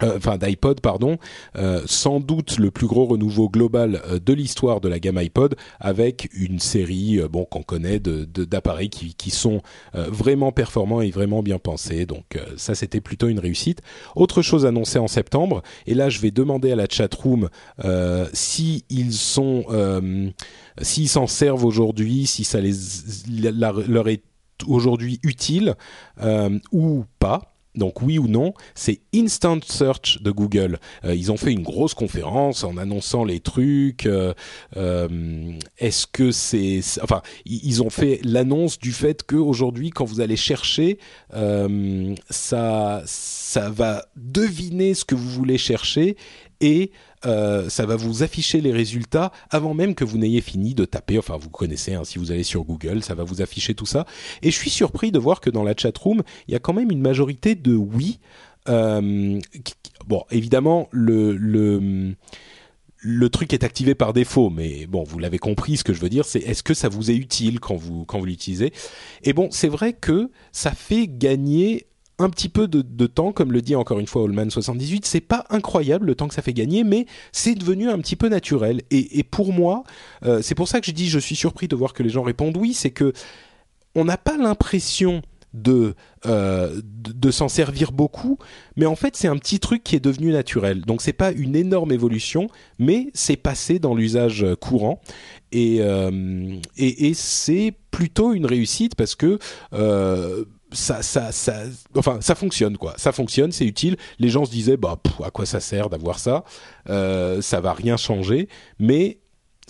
euh, 0.02 0.16
enfin 0.16 0.38
d'iPod 0.38 0.80
pardon, 0.80 1.18
euh, 1.56 1.82
sans 1.86 2.20
doute 2.20 2.58
le 2.58 2.70
plus 2.70 2.86
gros 2.86 3.06
renouveau 3.06 3.48
global 3.48 4.00
euh, 4.06 4.18
de 4.18 4.32
l'histoire 4.32 4.80
de 4.80 4.88
la 4.88 4.98
gamme 4.98 5.18
iPod, 5.18 5.56
avec 5.80 6.28
une 6.32 6.58
série 6.58 7.20
bon 7.30 7.44
qu'on 7.44 7.62
connaît 7.62 7.98
de 7.98 8.24
d'appareils 8.24 8.90
qui, 8.90 9.14
qui 9.14 9.30
sont 9.30 9.60
vraiment 9.94 10.52
performants 10.52 11.00
et 11.00 11.10
vraiment 11.10 11.42
bien 11.42 11.58
pensés. 11.58 12.06
Donc 12.06 12.38
ça 12.56 12.74
c'était 12.74 13.00
plutôt 13.00 13.28
une 13.28 13.38
réussite. 13.38 13.80
Autre 14.14 14.42
chose 14.42 14.66
annoncée 14.66 14.98
en 14.98 15.08
septembre, 15.08 15.62
et 15.86 15.94
là 15.94 16.08
je 16.08 16.20
vais 16.20 16.30
demander 16.30 16.72
à 16.72 16.76
la 16.76 16.86
chatroom 16.88 17.48
si 18.32 18.84
ils 18.90 19.12
sont, 19.12 19.64
s'ils 20.80 21.08
s'en 21.08 21.26
servent 21.26 21.64
aujourd'hui, 21.64 22.26
si 22.26 22.44
ça 22.44 22.60
les 22.60 22.72
leur 23.28 24.08
est 24.08 24.22
aujourd'hui 24.66 25.20
utile 25.22 25.74
ou 26.72 27.04
pas 27.18 27.57
donc 27.78 28.02
oui 28.02 28.18
ou 28.18 28.28
non, 28.28 28.52
c'est 28.74 29.00
Instant 29.14 29.60
Search 29.64 30.20
de 30.20 30.30
Google. 30.30 30.78
Euh, 31.04 31.14
ils 31.14 31.32
ont 31.32 31.36
fait 31.36 31.52
une 31.52 31.62
grosse 31.62 31.94
conférence 31.94 32.64
en 32.64 32.76
annonçant 32.76 33.24
les 33.24 33.40
trucs. 33.40 34.06
Euh, 34.06 34.34
euh, 34.76 35.52
est-ce 35.78 36.06
que 36.06 36.30
c'est, 36.30 36.80
enfin, 37.02 37.22
ils 37.46 37.82
ont 37.82 37.90
fait 37.90 38.20
l'annonce 38.24 38.78
du 38.78 38.92
fait 38.92 39.22
qu'aujourd'hui, 39.22 39.90
quand 39.90 40.04
vous 40.04 40.20
allez 40.20 40.36
chercher, 40.36 40.98
ça, 42.30 43.02
ça 43.06 43.70
va 43.70 44.06
deviner 44.16 44.94
ce 44.94 45.04
que 45.04 45.14
vous 45.14 45.28
voulez 45.28 45.58
chercher 45.58 46.16
et 46.60 46.90
euh, 47.26 47.68
ça 47.68 47.86
va 47.86 47.96
vous 47.96 48.22
afficher 48.22 48.60
les 48.60 48.72
résultats 48.72 49.32
avant 49.50 49.74
même 49.74 49.94
que 49.94 50.04
vous 50.04 50.18
n'ayez 50.18 50.40
fini 50.40 50.74
de 50.74 50.84
taper. 50.84 51.18
Enfin, 51.18 51.36
vous 51.36 51.50
connaissez, 51.50 51.94
hein, 51.94 52.04
si 52.04 52.18
vous 52.18 52.32
allez 52.32 52.44
sur 52.44 52.64
Google, 52.64 53.02
ça 53.02 53.14
va 53.14 53.24
vous 53.24 53.42
afficher 53.42 53.74
tout 53.74 53.86
ça. 53.86 54.06
Et 54.42 54.50
je 54.50 54.56
suis 54.56 54.70
surpris 54.70 55.12
de 55.12 55.18
voir 55.18 55.40
que 55.40 55.50
dans 55.50 55.64
la 55.64 55.74
chat 55.76 55.96
room, 55.96 56.22
il 56.46 56.52
y 56.52 56.54
a 56.56 56.60
quand 56.60 56.74
même 56.74 56.90
une 56.90 57.00
majorité 57.00 57.54
de 57.54 57.74
oui. 57.74 58.20
Euh, 58.68 59.40
bon, 60.06 60.24
évidemment, 60.30 60.88
le, 60.92 61.36
le 61.36 62.14
le 63.00 63.30
truc 63.30 63.52
est 63.52 63.62
activé 63.62 63.94
par 63.94 64.12
défaut, 64.12 64.50
mais 64.50 64.86
bon, 64.86 65.04
vous 65.04 65.20
l'avez 65.20 65.38
compris, 65.38 65.76
ce 65.76 65.84
que 65.84 65.92
je 65.92 66.00
veux 66.00 66.08
dire, 66.08 66.24
c'est 66.24 66.40
est-ce 66.40 66.64
que 66.64 66.74
ça 66.74 66.88
vous 66.88 67.10
est 67.10 67.14
utile 67.16 67.60
quand 67.60 67.76
vous 67.76 68.04
quand 68.04 68.18
vous 68.18 68.24
l'utilisez? 68.24 68.72
Et 69.22 69.32
bon, 69.32 69.48
c'est 69.52 69.68
vrai 69.68 69.92
que 69.92 70.30
ça 70.50 70.72
fait 70.72 71.06
gagner 71.06 71.86
un 72.18 72.30
petit 72.30 72.48
peu 72.48 72.66
de, 72.66 73.06
temps, 73.06 73.32
comme 73.32 73.52
le 73.52 73.62
dit 73.62 73.76
encore 73.76 74.00
une 74.00 74.06
fois 74.06 74.24
Allman 74.24 74.50
78, 74.50 75.06
c'est 75.06 75.20
pas 75.20 75.44
incroyable 75.50 76.06
le 76.06 76.14
temps 76.14 76.26
que 76.26 76.34
ça 76.34 76.42
fait 76.42 76.52
gagner, 76.52 76.82
mais 76.82 77.06
c'est 77.32 77.54
devenu 77.54 77.88
un 77.88 77.98
petit 77.98 78.16
peu 78.16 78.28
naturel. 78.28 78.82
Et, 78.90 79.22
pour 79.22 79.52
moi, 79.52 79.84
euh, 80.24 80.42
c'est 80.42 80.54
pour 80.54 80.68
ça 80.68 80.80
que 80.80 80.86
je 80.86 80.92
dis, 80.92 81.08
je 81.08 81.18
suis 81.18 81.36
surpris 81.36 81.68
de 81.68 81.76
voir 81.76 81.92
que 81.92 82.02
les 82.02 82.08
gens 82.08 82.22
répondent 82.22 82.56
oui, 82.56 82.74
c'est 82.74 82.90
que 82.90 83.12
on 83.94 84.04
n'a 84.04 84.16
pas 84.16 84.36
l'impression 84.36 85.22
de, 85.54 85.94
euh, 86.26 86.80
de, 86.84 87.30
s'en 87.30 87.48
servir 87.48 87.90
beaucoup, 87.90 88.38
mais 88.76 88.84
en 88.84 88.96
fait 88.96 89.16
c'est 89.16 89.28
un 89.28 89.36
petit 89.38 89.60
truc 89.60 89.82
qui 89.82 89.96
est 89.96 90.00
devenu 90.00 90.30
naturel. 90.30 90.82
Donc 90.82 91.00
c'est 91.00 91.12
pas 91.14 91.32
une 91.32 91.56
énorme 91.56 91.92
évolution, 91.92 92.48
mais 92.78 93.10
c'est 93.14 93.36
passé 93.36 93.78
dans 93.78 93.94
l'usage 93.94 94.44
courant 94.60 95.00
et, 95.52 95.78
euh, 95.80 96.58
et 96.76 97.14
c'est 97.14 97.72
plutôt 97.90 98.34
une 98.34 98.44
réussite 98.44 98.94
parce 98.94 99.14
que 99.14 99.38
ça, 100.72 101.02
ça, 101.02 101.32
ça, 101.32 101.62
enfin, 101.96 102.20
ça 102.20 102.34
fonctionne 102.34 102.76
quoi. 102.76 102.94
Ça 102.96 103.12
fonctionne, 103.12 103.52
c'est 103.52 103.66
utile. 103.66 103.96
Les 104.18 104.28
gens 104.28 104.44
se 104.44 104.50
disaient, 104.50 104.76
bah, 104.76 104.98
à 105.24 105.30
quoi 105.30 105.46
ça 105.46 105.60
sert 105.60 105.88
d'avoir 105.88 106.18
ça? 106.18 106.44
Euh, 106.88 107.40
Ça 107.40 107.60
va 107.60 107.72
rien 107.72 107.96
changer, 107.96 108.48
mais 108.78 109.18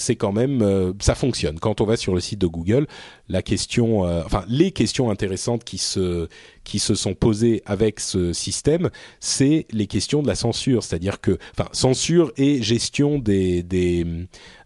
c'est 0.00 0.14
quand 0.14 0.32
même, 0.32 0.62
euh, 0.62 0.92
ça 1.00 1.16
fonctionne. 1.16 1.58
Quand 1.58 1.80
on 1.80 1.84
va 1.84 1.96
sur 1.96 2.14
le 2.14 2.20
site 2.20 2.40
de 2.40 2.46
Google, 2.46 2.86
la 3.28 3.42
question, 3.42 4.06
euh, 4.06 4.22
enfin, 4.24 4.44
les 4.48 4.70
questions 4.70 5.10
intéressantes 5.10 5.64
qui 5.64 5.76
se, 5.78 6.28
qui 6.62 6.78
se 6.78 6.94
sont 6.94 7.14
posées 7.14 7.62
avec 7.66 7.98
ce 7.98 8.32
système, 8.32 8.90
c'est 9.18 9.66
les 9.72 9.88
questions 9.88 10.22
de 10.22 10.28
la 10.28 10.36
censure, 10.36 10.84
c'est-à-dire 10.84 11.20
que, 11.20 11.36
enfin, 11.58 11.68
censure 11.72 12.32
et 12.36 12.62
gestion 12.62 13.18
des, 13.18 13.64
des 13.64 14.06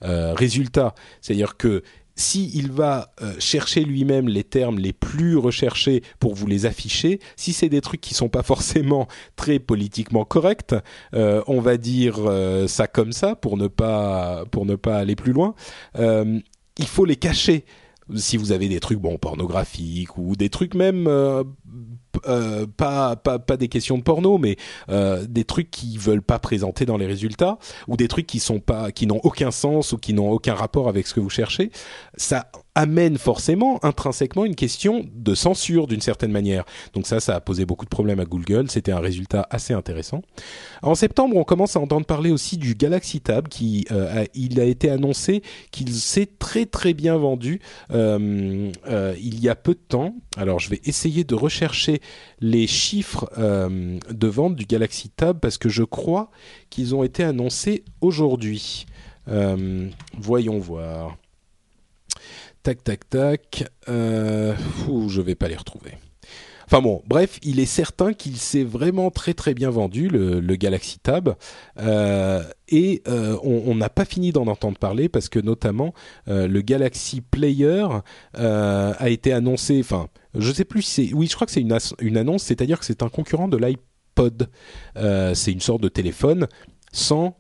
euh, 0.05 0.35
résultats. 0.35 0.95
C'est-à-dire 1.22 1.57
que 1.57 1.83
s'il 2.16 2.70
va 2.70 3.12
euh, 3.22 3.34
chercher 3.38 3.84
lui-même 3.84 4.28
les 4.28 4.44
termes 4.44 4.78
les 4.78 4.92
plus 4.92 5.36
recherchés 5.36 6.02
pour 6.18 6.34
vous 6.34 6.46
les 6.46 6.66
afficher, 6.66 7.20
si 7.36 7.52
c'est 7.52 7.68
des 7.68 7.80
trucs 7.80 8.00
qui 8.00 8.14
sont 8.14 8.28
pas 8.28 8.42
forcément 8.42 9.08
très 9.36 9.58
politiquement 9.58 10.24
corrects, 10.24 10.74
euh, 11.14 11.42
on 11.46 11.60
va 11.60 11.76
dire 11.76 12.16
euh, 12.18 12.66
ça 12.66 12.86
comme 12.86 13.12
ça 13.12 13.34
pour 13.36 13.56
ne 13.56 13.66
pas 13.66 14.44
pour 14.50 14.66
ne 14.66 14.74
pas 14.74 14.98
aller 14.98 15.16
plus 15.16 15.32
loin. 15.32 15.54
il 15.98 16.86
faut 16.86 17.04
les 17.04 17.16
cacher 17.16 17.64
si 18.16 18.36
vous 18.36 18.52
avez 18.52 18.68
des 18.68 18.80
trucs 18.80 18.98
bon 18.98 19.16
pornographiques 19.16 20.18
ou 20.18 20.36
des 20.36 20.48
trucs 20.48 20.74
même 20.74 21.08
euh, 22.26 22.66
pas, 22.76 23.16
pas 23.16 23.38
pas 23.38 23.56
des 23.56 23.68
questions 23.68 23.98
de 23.98 24.02
porno, 24.02 24.38
mais 24.38 24.56
euh, 24.88 25.24
des 25.28 25.44
trucs 25.44 25.70
qui 25.70 25.98
veulent 25.98 26.22
pas 26.22 26.38
présenter 26.38 26.86
dans 26.86 26.96
les 26.96 27.06
résultats 27.06 27.58
ou 27.88 27.96
des 27.96 28.08
trucs 28.08 28.26
qui 28.26 28.38
sont 28.38 28.60
pas 28.60 28.92
qui 28.92 29.06
n'ont 29.06 29.20
aucun 29.22 29.50
sens 29.50 29.92
ou 29.92 29.98
qui 29.98 30.14
n'ont 30.14 30.30
aucun 30.30 30.54
rapport 30.54 30.88
avec 30.88 31.06
ce 31.06 31.14
que 31.14 31.20
vous 31.20 31.30
cherchez, 31.30 31.70
ça 32.16 32.50
amène 32.74 33.18
forcément 33.18 33.78
intrinsèquement 33.84 34.44
une 34.44 34.54
question 34.54 35.04
de 35.14 35.34
censure 35.34 35.86
d'une 35.86 36.00
certaine 36.00 36.32
manière. 36.32 36.64
Donc 36.94 37.06
ça, 37.06 37.20
ça 37.20 37.36
a 37.36 37.40
posé 37.40 37.66
beaucoup 37.66 37.84
de 37.84 37.90
problèmes 37.90 38.20
à 38.20 38.24
Google. 38.24 38.70
C'était 38.70 38.92
un 38.92 39.00
résultat 39.00 39.46
assez 39.50 39.74
intéressant. 39.74 40.22
En 40.82 40.94
septembre, 40.94 41.36
on 41.36 41.44
commence 41.44 41.76
à 41.76 41.80
entendre 41.80 42.06
parler 42.06 42.30
aussi 42.30 42.56
du 42.56 42.74
Galaxy 42.74 43.20
Tab, 43.20 43.48
qui 43.48 43.86
euh, 43.90 44.24
a, 44.24 44.64
été 44.64 44.88
annoncé 44.88 45.42
qu'il 45.70 45.92
s'est 45.92 46.28
très 46.38 46.66
très 46.66 46.94
bien 46.94 47.16
vendu 47.16 47.60
euh, 47.90 48.70
euh, 48.88 49.14
il 49.20 49.40
y 49.40 49.48
a 49.48 49.54
peu 49.54 49.74
de 49.74 49.80
temps. 49.86 50.14
Alors 50.36 50.58
je 50.58 50.70
vais 50.70 50.80
essayer 50.84 51.24
de 51.24 51.34
rechercher 51.34 52.00
les 52.40 52.66
chiffres 52.66 53.30
de 53.38 54.26
vente 54.28 54.56
du 54.56 54.64
Galaxy 54.64 55.10
Tab 55.10 55.40
parce 55.40 55.58
que 55.58 55.68
je 55.68 55.82
crois 55.82 56.30
qu'ils 56.70 56.94
ont 56.94 57.02
été 57.02 57.22
annoncés 57.22 57.84
aujourd'hui. 58.00 58.86
Voyons 59.26 60.58
voir. 60.58 61.16
Tac, 62.62 62.84
tac, 62.84 63.08
tac. 63.08 63.64
Euh, 63.88 64.54
fou, 64.54 65.08
je 65.08 65.20
vais 65.20 65.34
pas 65.34 65.48
les 65.48 65.56
retrouver. 65.56 65.98
Enfin 66.64 66.80
bon, 66.80 67.02
bref, 67.06 67.40
il 67.42 67.58
est 67.58 67.66
certain 67.66 68.12
qu'il 68.12 68.36
s'est 68.36 68.62
vraiment 68.62 69.10
très 69.10 69.34
très 69.34 69.52
bien 69.52 69.68
vendu, 69.68 70.08
le, 70.08 70.40
Galaxy 70.54 71.00
Tab. 71.00 71.34
Euh, 71.78 72.44
et 72.68 73.02
euh, 73.08 73.36
on 73.42 73.74
n'a 73.74 73.88
pas 73.88 74.04
fini 74.04 74.30
d'en 74.30 74.46
entendre 74.46 74.78
parler 74.78 75.08
parce 75.08 75.28
que 75.28 75.40
notamment 75.40 75.92
le 76.28 76.60
Galaxy 76.60 77.20
Player 77.20 77.86
a 78.34 79.10
été 79.10 79.32
annoncé, 79.32 79.80
enfin, 79.80 80.06
je 80.34 80.52
sais 80.52 80.64
plus 80.64 80.82
si 80.82 81.08
c'est... 81.08 81.14
Oui, 81.14 81.26
je 81.26 81.34
crois 81.34 81.46
que 81.46 81.52
c'est 81.52 81.60
une, 81.60 82.16
annonce, 82.16 82.44
c'est-à-dire 82.44 82.78
que 82.78 82.86
c'est 82.86 83.02
un 83.02 83.08
concurrent 83.08 83.48
de 83.48 83.56
l'iPod. 83.56 84.48
C'est 84.94 85.52
une 85.52 85.60
sorte 85.60 85.82
de 85.82 85.88
téléphone 85.88 86.46
sans... 86.92 87.36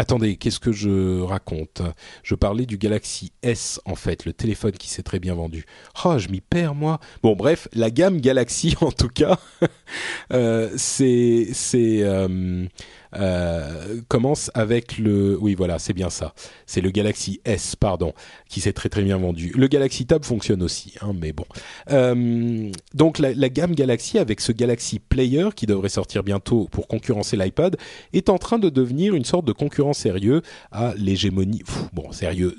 Attendez, 0.00 0.36
qu'est-ce 0.36 0.60
que 0.60 0.70
je 0.70 1.20
raconte? 1.22 1.82
Je 2.22 2.36
parlais 2.36 2.66
du 2.66 2.78
Galaxy 2.78 3.32
S 3.42 3.80
en 3.84 3.96
fait, 3.96 4.24
le 4.26 4.32
téléphone 4.32 4.70
qui 4.70 4.88
s'est 4.88 5.02
très 5.02 5.18
bien 5.18 5.34
vendu. 5.34 5.66
Oh, 6.04 6.18
je 6.18 6.28
m'y 6.28 6.40
perds 6.40 6.76
moi. 6.76 7.00
Bon, 7.24 7.34
bref, 7.34 7.66
la 7.72 7.90
gamme 7.90 8.20
Galaxy 8.20 8.76
en 8.80 8.92
tout 8.92 9.08
cas, 9.08 9.38
euh, 10.32 10.70
c'est 10.76 11.48
c'est 11.52 12.04
euh, 12.04 12.66
euh, 13.14 14.00
commence 14.08 14.50
avec 14.54 14.98
le. 14.98 15.36
Oui, 15.40 15.54
voilà, 15.54 15.78
c'est 15.78 15.92
bien 15.92 16.10
ça. 16.10 16.34
C'est 16.66 16.80
le 16.80 16.90
Galaxy 16.90 17.40
S, 17.44 17.76
pardon, 17.76 18.12
qui 18.48 18.60
s'est 18.60 18.72
très 18.72 18.88
très 18.88 19.02
bien 19.02 19.18
vendu. 19.18 19.52
Le 19.56 19.66
Galaxy 19.66 20.06
Tab 20.06 20.24
fonctionne 20.24 20.62
aussi, 20.62 20.94
hein, 21.00 21.12
mais 21.18 21.32
bon. 21.32 21.44
Euh, 21.90 22.70
donc 22.94 23.18
la, 23.18 23.32
la 23.34 23.48
gamme 23.48 23.74
Galaxy 23.74 24.18
avec 24.18 24.40
ce 24.40 24.52
Galaxy 24.52 24.98
Player 24.98 25.48
qui 25.54 25.66
devrait 25.66 25.88
sortir 25.88 26.22
bientôt 26.22 26.68
pour 26.70 26.88
concurrencer 26.88 27.36
l'iPad 27.36 27.76
est 28.12 28.28
en 28.28 28.38
train 28.38 28.58
de 28.58 28.68
devenir 28.68 29.14
une 29.14 29.24
sorte 29.24 29.44
de 29.44 29.52
concurrent 29.52 29.92
sérieux 29.92 30.42
à 30.72 30.94
l'hégémonie. 30.96 31.62
Bon, 31.92 32.12
sérieux, 32.12 32.56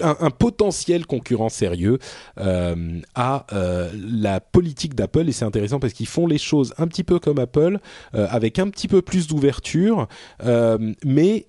un, 0.00 0.30
potentiel 0.30 1.06
concurrent 1.06 1.48
sérieux 1.48 1.98
euh, 2.38 3.00
à 3.14 3.46
euh, 3.52 3.90
la 3.94 4.40
politique 4.40 4.94
d'Apple 4.94 5.28
et 5.28 5.32
c'est 5.32 5.44
intéressant 5.44 5.80
parce 5.80 5.92
qu'ils 5.92 6.06
font 6.08 6.26
les 6.26 6.38
choses 6.38 6.74
un 6.78 6.86
petit 6.86 7.04
peu 7.04 7.18
comme 7.18 7.38
Apple 7.38 7.78
euh, 8.14 8.26
avec 8.30 8.58
un 8.58 8.68
petit 8.68 8.88
peu 8.88 9.02
plus 9.02 9.26
d'ouverture 9.26 10.08
mais 11.04 11.46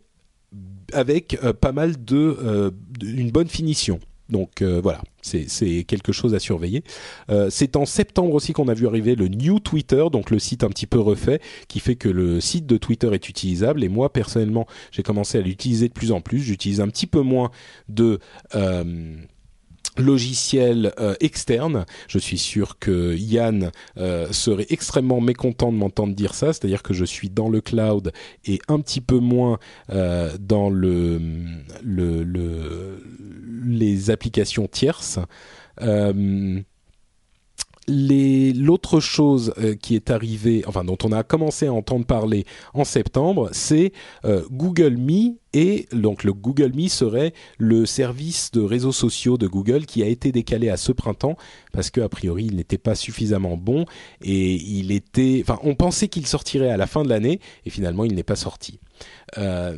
avec 0.93 1.37
pas 1.59 1.71
mal 1.71 2.03
de 2.05 2.37
euh, 2.41 2.71
d- 2.99 3.07
une 3.07 3.31
bonne 3.31 3.47
finition. 3.49 3.99
Donc 4.29 4.61
euh, 4.61 4.79
voilà, 4.81 5.01
c'est 5.21 5.83
quelque 5.83 6.11
chose 6.11 6.33
à 6.33 6.39
surveiller. 6.39 6.83
Euh, 7.29 7.49
c'est 7.49 7.75
en 7.75 7.85
septembre 7.85 8.33
aussi 8.33 8.53
qu'on 8.53 8.67
a 8.67 8.73
vu 8.73 8.87
arriver 8.87 9.15
le 9.15 9.27
New 9.27 9.59
Twitter, 9.59 10.05
donc 10.11 10.31
le 10.31 10.39
site 10.39 10.63
un 10.63 10.69
petit 10.69 10.87
peu 10.87 10.99
refait, 10.99 11.41
qui 11.67 11.79
fait 11.79 11.95
que 11.95 12.09
le 12.09 12.41
site 12.41 12.65
de 12.65 12.77
Twitter 12.77 13.09
est 13.13 13.29
utilisable. 13.29 13.83
Et 13.83 13.89
moi 13.89 14.11
personnellement, 14.11 14.67
j'ai 14.91 15.03
commencé 15.03 15.37
à 15.37 15.41
l'utiliser 15.41 15.87
de 15.87 15.93
plus 15.93 16.11
en 16.11 16.21
plus. 16.21 16.39
J'utilise 16.39 16.81
un 16.81 16.87
petit 16.87 17.07
peu 17.07 17.21
moins 17.21 17.51
de 17.87 18.19
euh, 18.55 19.15
logiciels 19.99 20.93
euh, 20.99 21.15
externes. 21.19 21.85
Je 22.07 22.19
suis 22.19 22.37
sûr 22.37 22.77
que 22.79 23.15
Yann 23.15 23.71
euh, 23.97 24.31
serait 24.31 24.67
extrêmement 24.69 25.21
mécontent 25.21 25.71
de 25.71 25.77
m'entendre 25.77 26.13
dire 26.15 26.33
ça, 26.33 26.53
c'est-à-dire 26.53 26.83
que 26.83 26.93
je 26.93 27.05
suis 27.05 27.29
dans 27.29 27.49
le 27.49 27.61
cloud 27.61 28.11
et 28.45 28.59
un 28.67 28.79
petit 28.79 29.01
peu 29.01 29.19
moins 29.19 29.59
euh, 29.91 30.35
dans 30.39 30.69
le, 30.69 31.19
le, 31.83 32.23
le- 32.23 33.03
les 33.65 34.09
applications 34.11 34.67
tierces. 34.67 35.19
Euh, 35.81 36.61
L'autre 37.87 38.99
chose 38.99 39.53
euh, 39.57 39.75
qui 39.75 39.95
est 39.95 40.09
arrivée, 40.09 40.63
enfin 40.67 40.83
dont 40.83 40.97
on 41.03 41.11
a 41.11 41.23
commencé 41.23 41.67
à 41.67 41.73
entendre 41.73 42.05
parler 42.05 42.45
en 42.73 42.83
septembre, 42.83 43.49
c'est 43.51 43.91
euh, 44.25 44.43
Google 44.51 44.97
Me 44.97 45.35
et 45.53 45.87
donc 45.91 46.23
le 46.23 46.33
Google 46.33 46.73
Me 46.73 46.87
serait 46.87 47.33
le 47.57 47.85
service 47.85 48.51
de 48.51 48.61
réseaux 48.61 48.91
sociaux 48.91 49.37
de 49.37 49.47
Google 49.47 49.85
qui 49.85 50.01
a 50.01 50.07
été 50.07 50.31
décalé 50.31 50.69
à 50.69 50.77
ce 50.77 50.91
printemps 50.91 51.37
parce 51.73 51.91
que 51.91 52.01
a 52.01 52.09
priori 52.09 52.45
il 52.45 52.55
n'était 52.55 52.77
pas 52.77 52.95
suffisamment 52.95 53.55
bon 53.55 53.85
et 54.21 54.55
il 54.55 54.91
était, 54.91 55.43
enfin 55.43 55.59
on 55.63 55.75
pensait 55.75 56.07
qu'il 56.07 56.25
sortirait 56.25 56.69
à 56.69 56.77
la 56.77 56.87
fin 56.87 57.03
de 57.03 57.09
l'année 57.09 57.39
et 57.65 57.69
finalement 57.69 58.03
il 58.03 58.15
n'est 58.15 58.23
pas 58.23 58.35
sorti. 58.35 58.79
Euh, 59.37 59.75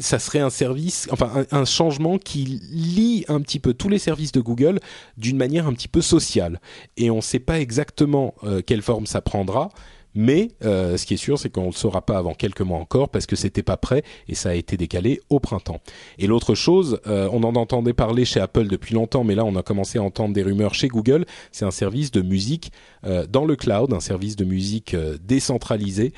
ça 0.00 0.18
serait 0.18 0.40
un 0.40 0.50
service, 0.50 1.08
enfin 1.10 1.46
un, 1.50 1.64
changement 1.64 2.18
qui 2.18 2.60
lie 2.70 3.24
un 3.28 3.40
petit 3.40 3.58
peu 3.58 3.72
tous 3.72 3.88
les 3.88 3.98
services 3.98 4.32
de 4.32 4.40
Google 4.40 4.80
d'une 5.16 5.36
manière 5.36 5.66
un 5.66 5.72
petit 5.72 5.88
peu 5.88 6.02
sociale. 6.02 6.60
Et 6.96 7.10
on 7.10 7.16
ne 7.16 7.20
sait 7.22 7.38
pas 7.38 7.60
exactement 7.60 8.34
euh, 8.44 8.60
quelle 8.64 8.82
forme 8.82 9.06
ça 9.06 9.20
prendra. 9.20 9.70
Mais 10.16 10.52
euh, 10.64 10.96
ce 10.96 11.04
qui 11.04 11.14
est 11.14 11.18
sûr, 11.18 11.38
c'est 11.38 11.50
qu'on 11.50 11.60
ne 11.60 11.66
le 11.66 11.72
saura 11.72 12.00
pas 12.00 12.16
avant 12.16 12.32
quelques 12.32 12.62
mois 12.62 12.78
encore 12.78 13.10
parce 13.10 13.26
que 13.26 13.36
c'était 13.36 13.62
pas 13.62 13.76
prêt 13.76 14.02
et 14.28 14.34
ça 14.34 14.48
a 14.48 14.54
été 14.54 14.78
décalé 14.78 15.20
au 15.28 15.40
printemps. 15.40 15.80
Et 16.18 16.26
l'autre 16.26 16.54
chose, 16.54 17.00
euh, 17.06 17.28
on 17.32 17.44
en 17.44 17.54
entendait 17.54 17.92
parler 17.92 18.24
chez 18.24 18.40
Apple 18.40 18.66
depuis 18.66 18.94
longtemps, 18.94 19.24
mais 19.24 19.34
là 19.34 19.44
on 19.44 19.54
a 19.56 19.62
commencé 19.62 19.98
à 19.98 20.02
entendre 20.02 20.32
des 20.32 20.42
rumeurs 20.42 20.74
chez 20.74 20.88
Google. 20.88 21.26
C'est 21.52 21.66
un 21.66 21.70
service 21.70 22.10
de 22.10 22.22
musique 22.22 22.72
euh, 23.04 23.26
dans 23.26 23.44
le 23.44 23.56
cloud, 23.56 23.92
un 23.92 24.00
service 24.00 24.36
de 24.36 24.44
musique 24.44 24.96
décentralisé 25.22 26.14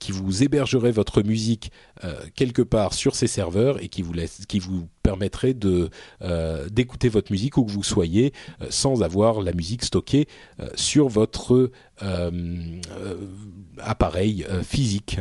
qui 0.00 0.10
vous 0.10 0.42
hébergerait 0.42 0.90
votre 0.90 1.22
musique 1.22 1.70
quelque 2.34 2.62
part 2.62 2.94
sur 2.94 3.14
ses 3.14 3.26
serveurs 3.26 3.82
et 3.82 3.88
qui 3.88 4.02
vous 4.02 4.12
laisse, 4.12 4.42
qui 4.48 4.58
vous 4.58 4.88
permettrait 5.06 5.54
de 5.54 5.90
euh, 6.22 6.68
d'écouter 6.68 7.08
votre 7.08 7.30
musique 7.30 7.56
où 7.58 7.64
que 7.64 7.70
vous 7.70 7.84
soyez 7.84 8.32
euh, 8.60 8.66
sans 8.70 9.04
avoir 9.04 9.40
la 9.40 9.52
musique 9.52 9.84
stockée 9.84 10.26
euh, 10.58 10.68
sur 10.74 11.08
votre 11.08 11.70
appareil 13.78 14.46
physique. 14.62 15.18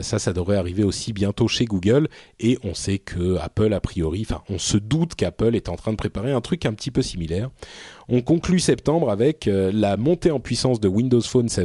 Ça, 0.00 0.18
ça 0.18 0.32
devrait 0.32 0.56
arriver 0.56 0.82
aussi 0.82 1.12
bientôt 1.12 1.48
chez 1.48 1.66
Google 1.66 2.08
et 2.40 2.58
on 2.64 2.72
sait 2.72 2.98
que 2.98 3.36
Apple 3.36 3.74
a 3.74 3.80
priori, 3.80 4.22
enfin, 4.26 4.42
on 4.48 4.58
se 4.58 4.78
doute 4.78 5.16
qu'Apple 5.16 5.54
est 5.54 5.68
en 5.68 5.76
train 5.76 5.90
de 5.90 5.98
préparer 5.98 6.32
un 6.32 6.40
truc 6.40 6.64
un 6.64 6.72
petit 6.72 6.90
peu 6.90 7.02
similaire. 7.02 7.50
On 8.08 8.20
conclut 8.20 8.60
septembre 8.60 9.10
avec 9.10 9.48
euh, 9.48 9.70
la 9.72 9.96
montée 9.96 10.30
en 10.30 10.40
puissance 10.40 10.80
de 10.80 10.88
Windows 10.88 11.20
Phone 11.20 11.48
7 11.48 11.64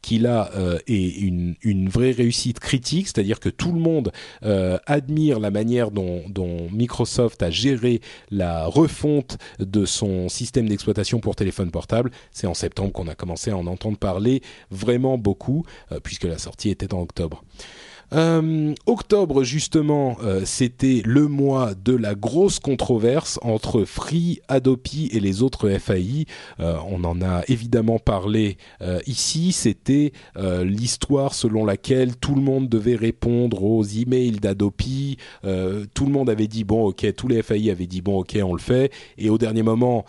qui 0.00 0.18
là 0.18 0.50
euh, 0.56 0.78
est 0.86 1.18
une, 1.18 1.88
vraie 1.88 2.12
réussite 2.12 2.60
critique, 2.60 3.08
c'est-à-dire 3.08 3.40
que 3.40 3.48
tout 3.48 3.72
le 3.72 3.80
monde 3.80 4.12
euh, 4.44 4.78
admire 4.86 5.40
la 5.40 5.50
manière 5.50 5.90
dont, 5.90 6.22
dont 6.28 6.68
Microsoft 6.70 7.42
a 7.42 7.50
géré 7.50 8.00
la 8.30 8.66
refonte 8.66 9.38
de 9.58 9.84
son 9.84 10.28
système 10.28 10.68
d'exploitation 10.68 11.20
pour 11.20 11.36
téléphone 11.36 11.70
portable. 11.70 12.10
C'est 12.30 12.46
en 12.46 12.54
septembre 12.54 12.92
qu'on 12.92 13.08
a 13.08 13.14
commencé 13.14 13.50
à 13.50 13.56
en 13.56 13.66
entendre 13.66 13.98
parler 13.98 14.42
vraiment 14.70 15.18
beaucoup, 15.18 15.64
euh, 15.90 16.00
puisque 16.00 16.24
la 16.24 16.38
sortie 16.38 16.70
était 16.70 16.94
en 16.94 17.02
octobre. 17.02 17.44
Euh, 18.14 18.74
octobre 18.86 19.42
justement, 19.42 20.16
euh, 20.22 20.42
c'était 20.44 21.02
le 21.04 21.28
mois 21.28 21.74
de 21.74 21.94
la 21.94 22.14
grosse 22.14 22.58
controverse 22.58 23.38
entre 23.42 23.84
Free, 23.84 24.40
Adopi 24.48 25.08
et 25.12 25.20
les 25.20 25.42
autres 25.42 25.68
FAI. 25.70 26.26
Euh, 26.60 26.76
on 26.88 27.04
en 27.04 27.22
a 27.22 27.42
évidemment 27.48 27.98
parlé 27.98 28.56
ici. 29.06 29.52
C'était 29.52 30.12
l'histoire 30.64 31.34
selon 31.34 31.64
laquelle 31.64 32.16
tout 32.16 32.34
le 32.34 32.40
monde 32.40 32.68
devait 32.68 32.96
répondre 32.96 33.62
aux 33.62 33.84
emails 33.84 34.32
d'Adopi. 34.32 35.18
Tout 35.42 36.06
le 36.06 36.12
monde 36.12 36.28
avait 36.30 36.46
dit 36.46 36.64
bon 36.64 36.86
ok, 36.86 37.14
tous 37.14 37.28
les 37.28 37.42
FAI 37.42 37.70
avaient 37.70 37.86
dit 37.86 38.00
bon 38.00 38.20
ok, 38.20 38.38
on 38.42 38.54
le 38.54 38.60
fait. 38.60 38.92
Et 39.18 39.30
au 39.30 39.38
dernier 39.38 39.62
moment, 39.62 40.04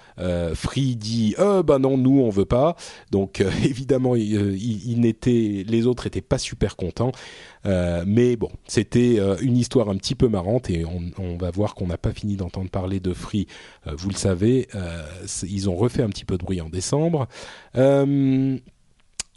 Free 0.54 0.96
dit 0.96 1.36
ben 1.38 1.80
non, 1.80 1.98
nous 1.98 2.20
on 2.20 2.30
veut 2.30 2.46
pas. 2.46 2.76
Donc 3.12 3.44
évidemment, 3.64 4.14
les 4.16 5.88
autres 5.88 6.08
étaient 6.08 6.22
pas 6.22 6.38
super 6.38 6.76
contents. 6.76 7.12
Euh, 7.66 8.04
mais 8.06 8.36
bon, 8.36 8.50
c'était 8.68 9.16
euh, 9.20 9.38
une 9.42 9.58
histoire 9.58 9.90
un 9.90 9.96
petit 9.96 10.16
peu 10.16 10.28
marrante 10.28 10.70
et 10.70 10.86
on, 10.86 11.02
on 11.18 11.38
va 11.38 11.52
voir 11.52 11.76
qu'on 11.76 11.88
n'a 11.88 11.98
pas 11.98 12.12
fini 12.12 12.36
d'entendre 12.36 12.70
parler 12.70 13.00
de 13.00 13.14
Free. 13.14 13.48
Euh, 13.88 13.92
vous 13.96 14.10
le 14.10 14.16
savez, 14.16 14.68
ils 15.44 15.70
ont 15.70 15.76
refait 15.76 16.04
un 16.04 16.10
petit 16.10 16.26
peu 16.26 16.38
de 16.38 16.44
bruit 16.44 16.62
en 16.62 16.70
décembre. 16.70 17.28
Euh, 17.76 18.58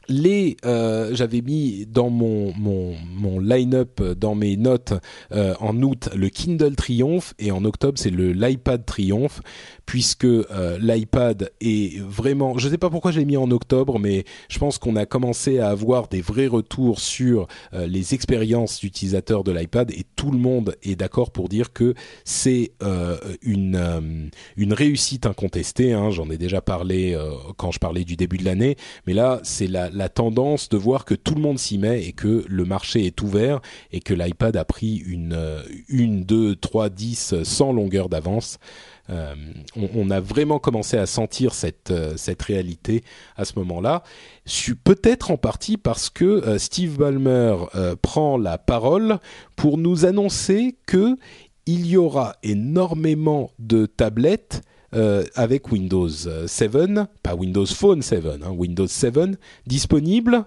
les 0.08 0.56
euh, 0.64 1.14
j'avais 1.14 1.40
mis 1.40 1.86
dans 1.86 2.10
mon 2.10 2.52
mon, 2.56 2.94
mon 3.14 3.40
line-up 3.40 4.02
dans 4.02 4.34
mes 4.34 4.56
notes 4.56 4.94
euh, 5.32 5.54
en 5.60 5.82
août 5.82 6.08
le 6.14 6.28
Kindle 6.28 6.76
Triomphe 6.76 7.34
et 7.38 7.50
en 7.50 7.64
octobre 7.64 7.98
c'est 7.98 8.10
le 8.10 8.32
l'iPad 8.32 8.84
Triomphe 8.84 9.40
puisque 9.86 10.24
euh, 10.24 10.78
l'iPad 10.80 11.50
est 11.60 12.00
vraiment 12.00 12.58
je 12.58 12.68
sais 12.68 12.78
pas 12.78 12.90
pourquoi 12.90 13.12
je 13.12 13.20
l'ai 13.20 13.24
mis 13.24 13.36
en 13.36 13.50
octobre 13.50 13.98
mais 13.98 14.24
je 14.48 14.58
pense 14.58 14.78
qu'on 14.78 14.96
a 14.96 15.06
commencé 15.06 15.60
à 15.60 15.68
avoir 15.68 16.08
des 16.08 16.20
vrais 16.20 16.48
retours 16.48 16.98
sur 16.98 17.46
euh, 17.72 17.86
les 17.86 18.12
expériences 18.12 18.80
d'utilisateurs 18.80 19.44
de 19.44 19.52
l'iPad 19.52 19.90
et 19.92 20.04
tout 20.16 20.32
le 20.32 20.38
monde 20.38 20.76
est 20.82 20.96
d'accord 20.96 21.30
pour 21.30 21.48
dire 21.48 21.72
que 21.72 21.94
c'est 22.24 22.72
euh, 22.82 23.16
une 23.42 24.30
une 24.56 24.72
réussite 24.72 25.26
incontestée 25.26 25.92
hein, 25.92 26.10
j'en 26.10 26.28
ai 26.30 26.36
déjà 26.36 26.60
parlé 26.60 27.16
quand 27.56 27.70
je 27.70 27.78
parlais 27.78 28.04
du 28.04 28.16
début 28.16 28.38
de 28.38 28.44
l'année 28.44 28.76
mais 29.06 29.14
là 29.14 29.40
c'est 29.44 29.68
la 29.68 29.88
la 29.96 30.08
tendance 30.08 30.68
de 30.68 30.76
voir 30.76 31.04
que 31.04 31.14
tout 31.14 31.34
le 31.34 31.40
monde 31.40 31.58
s'y 31.58 31.78
met 31.78 32.04
et 32.04 32.12
que 32.12 32.44
le 32.46 32.64
marché 32.64 33.06
est 33.06 33.22
ouvert 33.22 33.60
et 33.92 34.00
que 34.00 34.14
l'iPad 34.14 34.56
a 34.56 34.64
pris 34.64 34.96
une, 34.96 35.32
euh, 35.32 35.62
une, 35.88 36.24
deux, 36.24 36.54
trois, 36.54 36.88
dix 36.88 37.34
sans 37.42 37.72
longueur 37.72 38.08
d'avance. 38.08 38.58
Euh, 39.08 39.34
on, 39.94 40.10
a 40.10 40.18
vraiment 40.18 40.58
commencé 40.58 40.96
à 40.98 41.06
sentir 41.06 41.54
cette, 41.54 41.92
euh, 41.92 42.16
réalité 42.40 43.04
à 43.36 43.44
ce 43.44 43.58
moment-là. 43.58 44.02
Peut-être 44.84 45.30
en 45.30 45.36
partie 45.36 45.76
parce 45.76 46.10
que 46.10 46.58
Steve 46.58 46.98
Ballmer 46.98 47.56
prend 48.02 48.36
la 48.36 48.58
parole 48.58 49.18
pour 49.54 49.78
nous 49.78 50.04
annoncer 50.04 50.76
que 50.86 51.16
il 51.66 51.86
y 51.86 51.96
aura 51.96 52.36
énormément 52.42 53.50
de 53.58 53.86
tablettes 53.86 54.62
euh, 54.94 55.24
avec 55.34 55.72
Windows 55.72 56.08
7, 56.08 56.70
pas 57.22 57.34
Windows 57.34 57.66
Phone 57.66 58.02
7, 58.02 58.24
hein, 58.26 58.50
Windows 58.50 58.86
7 58.86 59.38
disponible. 59.66 60.44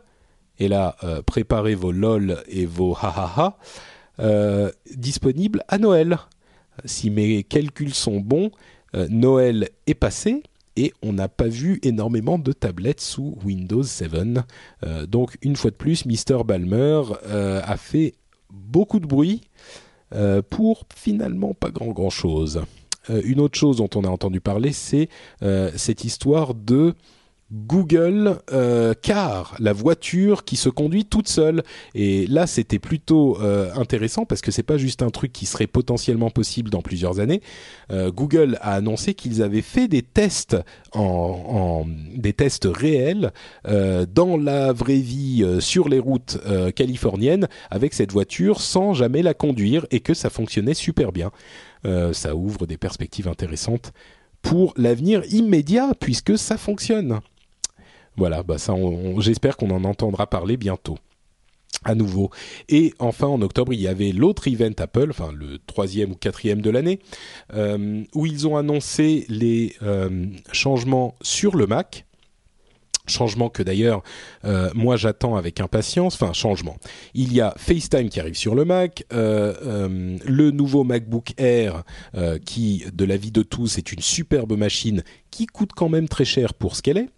Et 0.59 0.67
là, 0.67 0.95
euh, 1.03 1.21
préparez 1.21 1.75
vos 1.75 1.91
lol 1.91 2.37
et 2.47 2.65
vos 2.65 2.95
ha 2.95 3.57
euh, 4.19 4.71
disponible 4.95 5.63
à 5.67 5.77
Noël. 5.77 6.17
Si 6.85 7.09
mes 7.09 7.43
calculs 7.43 7.93
sont 7.93 8.19
bons, 8.19 8.51
Noël 8.93 9.69
est 9.85 9.93
passé 9.93 10.41
et 10.75 10.93
on 11.03 11.13
n'a 11.13 11.27
pas 11.27 11.47
vu 11.47 11.79
énormément 11.83 12.39
de 12.39 12.53
tablettes 12.53 13.01
sous 13.01 13.37
Windows 13.43 13.83
7. 13.83 14.11
donc 15.07 15.37
une 15.41 15.55
fois 15.57 15.71
de 15.71 15.75
plus, 15.75 16.05
Mr. 16.05 16.43
Balmer 16.45 17.03
a 17.29 17.77
fait 17.77 18.15
beaucoup 18.49 18.99
de 18.99 19.05
bruit 19.05 19.41
pour 20.49 20.85
finalement 20.95 21.53
pas 21.53 21.69
grand 21.69 21.91
grand 21.91 22.09
chose. 22.09 22.63
Euh, 23.09 23.21
une 23.23 23.39
autre 23.39 23.57
chose 23.57 23.77
dont 23.77 23.89
on 23.95 24.03
a 24.03 24.09
entendu 24.09 24.41
parler, 24.41 24.71
c'est 24.71 25.09
euh, 25.43 25.71
cette 25.75 26.03
histoire 26.03 26.53
de 26.53 26.93
Google 27.51 28.37
euh, 28.53 28.93
Car, 29.01 29.55
la 29.57 29.73
voiture 29.73 30.45
qui 30.45 30.55
se 30.55 30.69
conduit 30.69 31.05
toute 31.05 31.27
seule. 31.27 31.63
Et 31.95 32.27
là, 32.27 32.45
c'était 32.45 32.77
plutôt 32.77 33.39
intéressant 33.75 34.25
parce 34.25 34.41
que 34.41 34.51
c'est 34.51 34.61
pas 34.61 34.77
juste 34.77 35.01
un 35.01 35.09
truc 35.09 35.33
qui 35.33 35.47
serait 35.47 35.65
potentiellement 35.65 36.29
possible 36.29 36.69
dans 36.69 36.83
plusieurs 36.83 37.19
années. 37.19 37.41
Google 37.91 38.59
a 38.61 38.75
annoncé 38.75 39.15
qu'ils 39.15 39.41
avaient 39.41 39.63
fait 39.63 39.87
des 39.87 40.03
tests 40.03 40.57
en, 40.93 41.87
des 42.15 42.33
tests 42.33 42.67
réels 42.71 43.31
dans 43.65 44.37
la 44.37 44.71
vraie 44.71 44.99
vie 44.99 45.43
sur 45.59 45.89
les 45.89 45.99
routes 45.99 46.37
californiennes 46.75 47.47
avec 47.71 47.95
cette 47.95 48.11
voiture 48.11 48.61
sans 48.61 48.93
jamais 48.93 49.23
la 49.23 49.33
conduire 49.33 49.87
et 49.89 50.01
que 50.01 50.13
ça 50.13 50.29
fonctionnait 50.29 50.75
super 50.75 51.11
bien. 51.11 51.31
Euh, 51.86 52.13
ça 52.13 52.36
ouvre 52.36 52.65
des 52.67 52.77
perspectives 52.77 53.27
intéressantes 53.27 53.93
pour 54.41 54.73
l'avenir 54.77 55.23
immédiat 55.32 55.91
puisque 55.99 56.38
ça 56.38 56.57
fonctionne. 56.57 57.19
Voilà, 58.17 58.43
bah 58.43 58.57
j'espère 59.19 59.55
qu'on 59.55 59.71
en 59.71 59.86
entendra 59.86 60.27
parler 60.27 60.57
bientôt 60.57 60.97
à 61.86 61.95
nouveau. 61.95 62.30
Et 62.67 62.93
enfin, 62.99 63.27
en 63.27 63.41
octobre, 63.41 63.73
il 63.73 63.80
y 63.80 63.88
avait 63.88 64.11
l'autre 64.11 64.47
event 64.47 64.73
Apple, 64.77 65.07
enfin 65.09 65.32
le 65.34 65.59
troisième 65.59 66.11
ou 66.11 66.15
quatrième 66.15 66.61
de 66.61 66.69
l'année, 66.69 66.99
euh, 67.53 68.03
où 68.13 68.25
ils 68.25 68.47
ont 68.47 68.57
annoncé 68.57 69.25
les 69.30 69.75
euh, 69.82 70.25
changements 70.51 71.15
sur 71.21 71.55
le 71.55 71.67
Mac 71.67 72.05
changement 73.10 73.49
que 73.49 73.64
d'ailleurs 73.64 74.03
euh, 74.45 74.70
moi 74.74 74.97
j'attends 74.97 75.36
avec 75.36 75.60
impatience. 75.60 76.16
Enfin 76.16 76.34
changement. 76.34 76.78
Il 77.14 77.34
y 77.34 77.41
a 77.41 77.53
FaceTime 77.57 78.10
qui 78.10 78.20
arrive 78.20 78.36
sur 78.36 78.55
le 78.55 78.66
Mac, 78.66 79.05
euh, 79.14 79.53
euh, 79.64 80.18
le 80.26 80.51
nouveau 80.51 80.84
MacBook 80.84 81.34
Air 81.38 81.84
qui, 82.45 82.86
de 82.93 83.05
l'avis 83.05 83.32
de 83.32 83.41
tous, 83.41 83.78
est 83.78 83.91
une 83.91 84.01
superbe 84.01 84.57
machine 84.57 85.03
qui 85.32 85.45
coûte 85.45 85.72
quand 85.76 85.89
même 85.89 86.07
très 86.07 86.26
cher 86.26 86.53
pour 86.53 86.76
ce 86.76 86.82
qu'elle 86.82 86.97
est, 86.97 87.10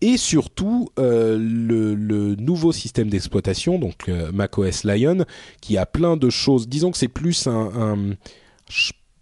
et 0.00 0.16
surtout 0.16 0.88
le, 0.96 2.34
nouveau 2.36 2.72
système 2.72 3.08
d'exploitation, 3.08 3.78
donc 3.78 4.08
macOS 4.32 4.84
Lion, 4.84 5.24
qui 5.60 5.76
a 5.76 5.86
plein 5.86 6.16
de 6.16 6.30
choses. 6.30 6.68
Disons 6.68 6.90
que 6.90 6.98
c'est 6.98 7.08
plus 7.08 7.46
un 7.46 8.16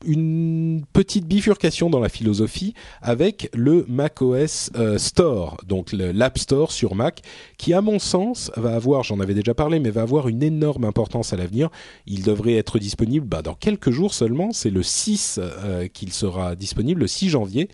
une 0.07 0.85
petite 0.93 1.27
bifurcation 1.27 1.91
dans 1.91 2.01
la 2.01 2.09
philosophie 2.09 2.75
avec 3.03 3.51
le 3.55 3.85
macOS 3.89 4.71
euh, 4.77 4.99
Store, 4.99 5.57
donc 5.67 5.93
l'App 5.93 6.39
Store 6.39 6.73
sur 6.73 6.95
Mac, 6.95 7.23
qui 7.59 7.75
à 7.75 7.81
mon 7.81 7.99
sens 7.99 8.51
va 8.57 8.75
avoir, 8.75 9.03
j'en 9.03 9.21
avais 9.21 9.35
déjà 9.35 9.55
parlé, 9.55 9.81
mais 9.81 9.91
va 9.91 10.03
avoir 10.03 10.29
une 10.29 10.43
énorme 10.43 10.85
importance 10.85 11.33
à 11.33 11.37
l'avenir. 11.37 11.69
Il 12.07 12.23
devrait 12.23 12.55
être 12.55 12.79
disponible 12.79 13.27
bah, 13.27 13.43
dans 13.43 13.55
quelques 13.55 13.91
jours 13.91 14.15
seulement, 14.15 14.53
c'est 14.53 14.71
le 14.71 14.83
6 14.83 15.41
euh, 15.43 15.89
qu'il 15.89 16.13
sera 16.13 16.57
disponible, 16.57 17.01
le 17.01 17.07
6 17.07 17.29
janvier, 17.31 17.69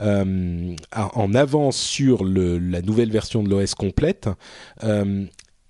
euh, 0.00 0.74
en 0.92 1.34
avance 1.34 1.76
sur 1.76 2.24
la 2.24 2.82
nouvelle 2.82 3.10
version 3.10 3.42
de 3.42 3.48
l'OS 3.48 3.74
complète. 3.74 4.28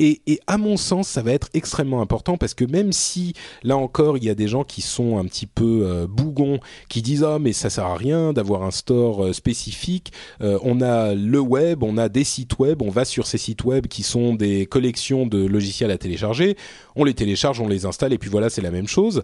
Et, 0.01 0.41
à 0.49 0.59
mon 0.59 0.77
sens, 0.77 1.07
ça 1.07 1.23
va 1.23 1.31
être 1.31 1.49
extrêmement 1.55 2.01
important 2.01 2.37
parce 2.37 2.53
que 2.53 2.65
même 2.65 2.93
si 2.93 3.33
là 3.63 3.77
encore, 3.77 4.17
il 4.17 4.25
y 4.25 4.29
a 4.29 4.35
des 4.35 4.49
gens 4.49 4.65
qui 4.65 4.83
sont 4.83 5.19
un 5.19 5.25
petit 5.25 5.47
peu 5.47 5.83
euh, 5.85 6.09
bougons, 6.09 6.59
qui 6.89 7.01
disent 7.01 7.23
ah 7.23 7.39
mais 7.39 7.53
ça 7.53 7.71
sert 7.71 7.87
à 7.87 7.97
rien 7.97 8.33
d'avoir 8.33 8.65
un 8.65 8.73
store 8.73 9.27
euh, 9.27 9.33
spécifique. 9.33 10.13
Euh, 10.41 10.59
on 10.63 10.81
a 10.81 11.15
le 11.15 11.39
web, 11.39 11.85
on 11.85 11.97
a 11.97 12.09
des 12.09 12.25
sites 12.25 12.59
web, 12.59 12.83
on 12.83 12.91
va 12.91 13.05
sur 13.05 13.29
ces 13.29 13.39
sites 13.39 13.63
web 13.63 13.87
qui 13.87 14.03
sont 14.03 14.35
des 14.35 14.67
collections 14.67 15.27
de 15.27 15.47
logiciels 15.47 15.93
à 15.93 15.99
télécharger. 15.99 16.57
On 16.97 17.05
les 17.05 17.15
télécharge, 17.15 17.61
on 17.61 17.69
les 17.69 17.87
installe 17.87 18.13
et 18.13 18.19
puis 18.19 18.31
voilà, 18.31 18.51
c'est 18.51 18.63
la 18.63 18.73
même 18.73 18.89
chose. 18.89 19.23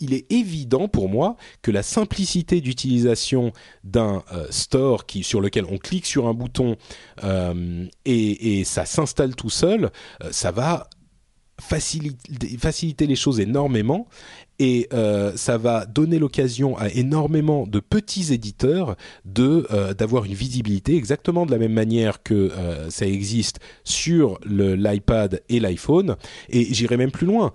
il 0.00 0.14
est 0.14 0.30
évident 0.30 0.86
pour 0.86 1.08
moi 1.08 1.36
que 1.62 1.70
la 1.70 1.82
simplicité 1.82 2.60
d'utilisation 2.60 3.52
d'un 3.82 4.22
store 4.50 5.06
qui 5.06 5.24
sur 5.24 5.40
lequel 5.40 5.64
on 5.68 5.78
clique 5.78 6.06
sur 6.06 6.28
un 6.28 6.34
bouton 6.34 6.76
et, 8.04 8.62
ça 8.64 8.84
s'installe 8.84 9.34
tout 9.34 9.50
seul 9.50 9.90
ça 10.30 10.50
va 10.50 10.88
faciliter, 11.60 12.56
faciliter 12.58 13.06
les 13.06 13.16
choses 13.16 13.38
énormément 13.38 14.08
et 14.58 14.88
euh, 14.92 15.32
ça 15.36 15.58
va 15.58 15.86
donner 15.86 16.18
l'occasion 16.18 16.76
à 16.78 16.88
énormément 16.88 17.66
de 17.66 17.80
petits 17.80 18.32
éditeurs 18.32 18.96
de 19.24 19.66
euh, 19.70 19.94
d'avoir 19.94 20.24
une 20.24 20.34
visibilité 20.34 20.96
exactement 20.96 21.46
de 21.46 21.50
la 21.50 21.58
même 21.58 21.72
manière 21.72 22.22
que 22.22 22.50
ça 22.88 23.06
existe 23.06 23.60
sur 23.84 24.38
l'iPad 24.46 25.42
et 25.48 25.60
l'iPhone. 25.60 26.16
Et 26.48 26.72
j'irai 26.72 26.96
même 26.96 27.10
plus 27.10 27.26
loin. 27.26 27.52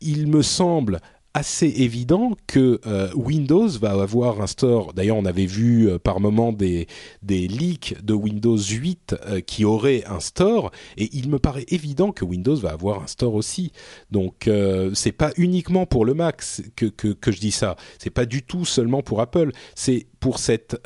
Il 0.00 0.26
me 0.26 0.42
semble 0.42 1.00
assez 1.34 1.66
évident 1.66 2.32
que 2.46 2.80
euh, 2.86 3.10
Windows 3.14 3.68
va 3.68 3.92
avoir 3.92 4.40
un 4.40 4.46
store. 4.46 4.92
D'ailleurs, 4.92 5.16
on 5.16 5.24
avait 5.24 5.46
vu 5.46 5.88
euh, 5.88 5.98
par 5.98 6.20
moment 6.20 6.52
des 6.52 6.86
des 7.22 7.48
leaks 7.48 7.96
de 8.04 8.12
Windows 8.12 8.58
8 8.58 9.14
euh, 9.26 9.40
qui 9.40 9.64
auraient 9.64 10.04
un 10.06 10.20
store, 10.20 10.70
et 10.98 11.08
il 11.12 11.30
me 11.30 11.38
paraît 11.38 11.64
évident 11.68 12.12
que 12.12 12.24
Windows 12.24 12.56
va 12.56 12.70
avoir 12.70 13.02
un 13.02 13.06
store 13.06 13.34
aussi. 13.34 13.72
Donc, 14.10 14.50
c'est 14.94 15.12
pas 15.12 15.32
uniquement 15.36 15.86
pour 15.86 16.04
le 16.04 16.14
Mac 16.14 16.42
que 16.76 16.86
que, 16.86 17.08
que 17.08 17.32
je 17.32 17.40
dis 17.40 17.52
ça. 17.52 17.76
C'est 17.98 18.10
pas 18.10 18.26
du 18.26 18.42
tout 18.42 18.64
seulement 18.64 19.02
pour 19.02 19.20
Apple. 19.20 19.52
C'est 19.74 20.06
pour 20.20 20.38
cette 20.38 20.76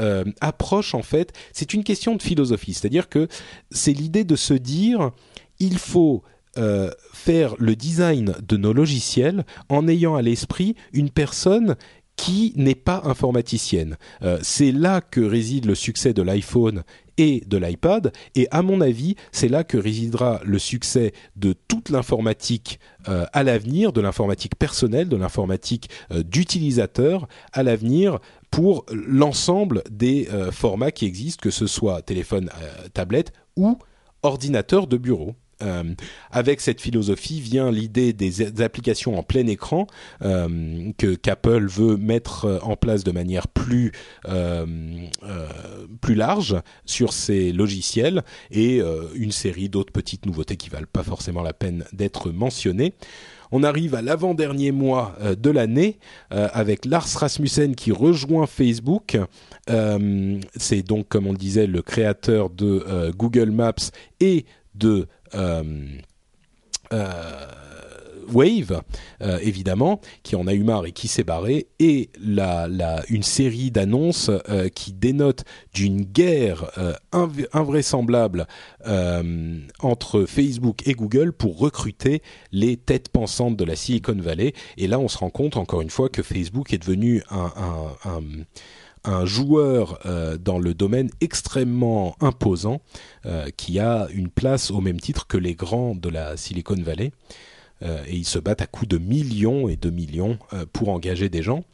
approche 0.41 0.95
en 0.95 1.03
fait. 1.03 1.33
C'est 1.53 1.75
une 1.75 1.85
question 1.85 2.15
de 2.15 2.23
philosophie. 2.23 2.75
C'est-à-dire 2.75 3.09
que 3.09 3.29
c'est 3.71 3.93
l'idée 3.93 4.25
de 4.25 4.37
se 4.37 4.55
dire 4.55 5.11
il 5.59 5.79
faut 5.79 6.23
euh, 6.59 6.91
faire 7.13 7.55
le 7.59 7.77
design 7.77 8.35
de 8.47 8.57
nos 8.57 8.73
logiciels 8.73 9.45
en 9.69 9.89
ayant 9.89 10.17
à 10.17 10.23
l'esprit 10.23 10.75
une 10.93 11.11
personne 11.11 11.77
qui 12.17 12.55
n'est 12.57 12.75
pas 12.75 13.03
informaticienne. 13.05 13.97
Euh, 14.23 14.39
c'est 14.43 14.73
là 14.73 15.03
que 15.03 15.21
réside 15.21 15.67
le 15.67 15.75
succès 15.75 16.15
de 16.15 16.23
l'iPhone 16.23 16.83
et 17.19 17.43
de 17.47 17.59
l'iPad, 17.59 18.13
et 18.35 18.49
à 18.51 18.63
mon 18.63 18.81
avis, 18.81 19.17
c'est 19.33 19.49
là 19.49 19.65
que 19.65 19.77
résidera 19.77 20.41
le 20.45 20.59
succès 20.59 21.13
de 21.37 21.55
toute 21.69 21.91
l'informatique 21.91 22.79
euh, 23.09 23.27
à 23.33 23.43
l'avenir, 23.43 23.93
de 23.93 24.01
l'informatique 24.01 24.57
personnelle, 24.57 25.09
de 25.09 25.17
l'informatique 25.17 25.91
d'utilisateur 26.11 27.29
à 27.53 27.63
l'avenir 27.63 28.19
pour 28.51 28.87
l'ensemble 28.91 29.83
des 29.91 30.29
formats 30.53 30.91
qui 30.91 31.05
existent, 31.05 31.43
que 31.43 31.51
ce 31.51 31.67
soit 31.67 32.01
téléphone, 32.03 32.51
tablette 32.95 33.33
ou 33.57 33.79
ordinateur 34.23 34.87
de 34.87 34.97
bureau. 34.97 35.35
Avec 36.31 36.61
cette 36.61 36.81
philosophie 36.81 37.41
vient 37.41 37.71
l'idée 37.71 38.13
des 38.13 38.63
applications 38.63 39.19
en 39.19 39.23
plein 39.23 39.47
écran 39.47 39.87
que 40.21 41.15
qu'Apple 41.15 41.67
veut 41.67 41.97
mettre 41.97 42.61
en 42.63 42.77
place 42.77 43.05
de 43.05 43.11
manière 43.11 43.49
plus 43.49 43.93
plus 46.01 46.15
large 46.15 46.57
sur 46.85 47.13
ses 47.13 47.53
logiciels 47.53 48.23
et 48.51 48.83
une 49.15 49.33
série 49.33 49.69
d'autres 49.69 49.93
petites 49.93 50.27
nouveautés 50.27 50.57
qui 50.57 50.69
valent 50.69 50.87
pas 50.93 51.03
forcément 51.03 51.43
la 51.43 51.53
peine 51.53 51.85
d'être 51.93 52.31
mentionnées. 52.31 52.95
On 53.53 53.63
arrive 53.63 53.95
à 53.95 54.03
l'avant-dernier 54.03 54.73
mois 54.73 55.17
euh, 55.21 55.35
de 55.35 55.51
l'année 55.51 55.99
euh, 56.33 56.49
avec 56.53 56.85
Lars 56.85 57.07
Rasmussen 57.17 57.75
qui 57.75 57.93
rejoint 57.93 58.47
Facebook. 58.47 59.19
Euh, 59.71 60.41
c'est 60.57 60.83
donc, 60.83 61.09
comme 61.09 61.27
on 61.27 61.35
disait, 61.35 61.67
le 61.67 61.83
créateur 61.83 62.51
de 62.51 63.13
Google 63.17 63.51
Maps 63.51 63.75
et 64.21 64.45
de 64.75 65.07
um, 65.33 66.01
uh, 66.91 67.66
Wave, 68.33 68.83
euh, 69.23 69.39
évidemment, 69.43 70.01
qui 70.23 70.37
en 70.37 70.47
a 70.47 70.55
eu 70.55 70.63
marre 70.63 70.87
et 70.87 70.93
qui 70.93 71.09
s'est 71.09 71.25
barré, 71.25 71.69
et 71.79 72.11
la, 72.21 72.69
une 73.09 73.23
série 73.23 73.71
d'annonces 73.71 74.31
euh, 74.49 74.69
qui 74.69 74.93
dénotent 74.93 75.45
d'une 75.75 76.03
guerre 76.03 76.71
euh, 76.79 76.95
invraisemblable 77.53 78.47
entre 79.81 80.27
Facebook 80.27 80.87
et 80.87 80.93
Google 80.93 81.33
pour 81.33 81.59
recruter 81.59 82.23
les 82.53 82.77
têtes 82.77 83.09
pensantes 83.09 83.57
de 83.57 83.65
la 83.65 83.75
Silicon 83.75 84.17
Valley. 84.19 84.53
Et 84.77 84.87
là, 84.87 84.99
on 84.99 85.09
se 85.09 85.19
rend 85.19 85.31
compte, 85.31 85.57
encore 85.57 85.81
une 85.81 85.91
fois, 85.91 86.09
que 86.09 86.23
Facebook 86.23 86.73
est 86.73 86.79
devenu 86.79 87.23
un 89.05 89.25
joueur 89.25 89.99
dans 90.41 90.59
le 90.59 90.75
domaine 90.75 91.11
extrêmement 91.21 92.17
imposant 92.21 92.81
qui 93.57 93.81
a 93.81 94.07
une 94.13 94.29
place 94.29 94.71
au 94.71 94.81
même 94.81 95.01
titre 95.01 95.27
que 95.27 95.37
les 95.37 95.55
grands 95.55 95.95
de 95.95 96.09
la 96.09 96.37
Silicon 96.37 96.81
Valley. 96.81 97.11
Euh, 97.83 98.03
et 98.07 98.17
ils 98.17 98.27
se 98.27 98.39
battent 98.39 98.63
à 98.63 98.67
coups 98.67 98.89
de 98.89 98.99
millions 98.99 99.69
et 99.69 99.77
de 99.77 99.91
millions 99.91 100.39
euh, 100.53 100.65
pour 100.73 100.89
engager 100.89 101.29
des 101.29 101.43
gens. 101.43 101.65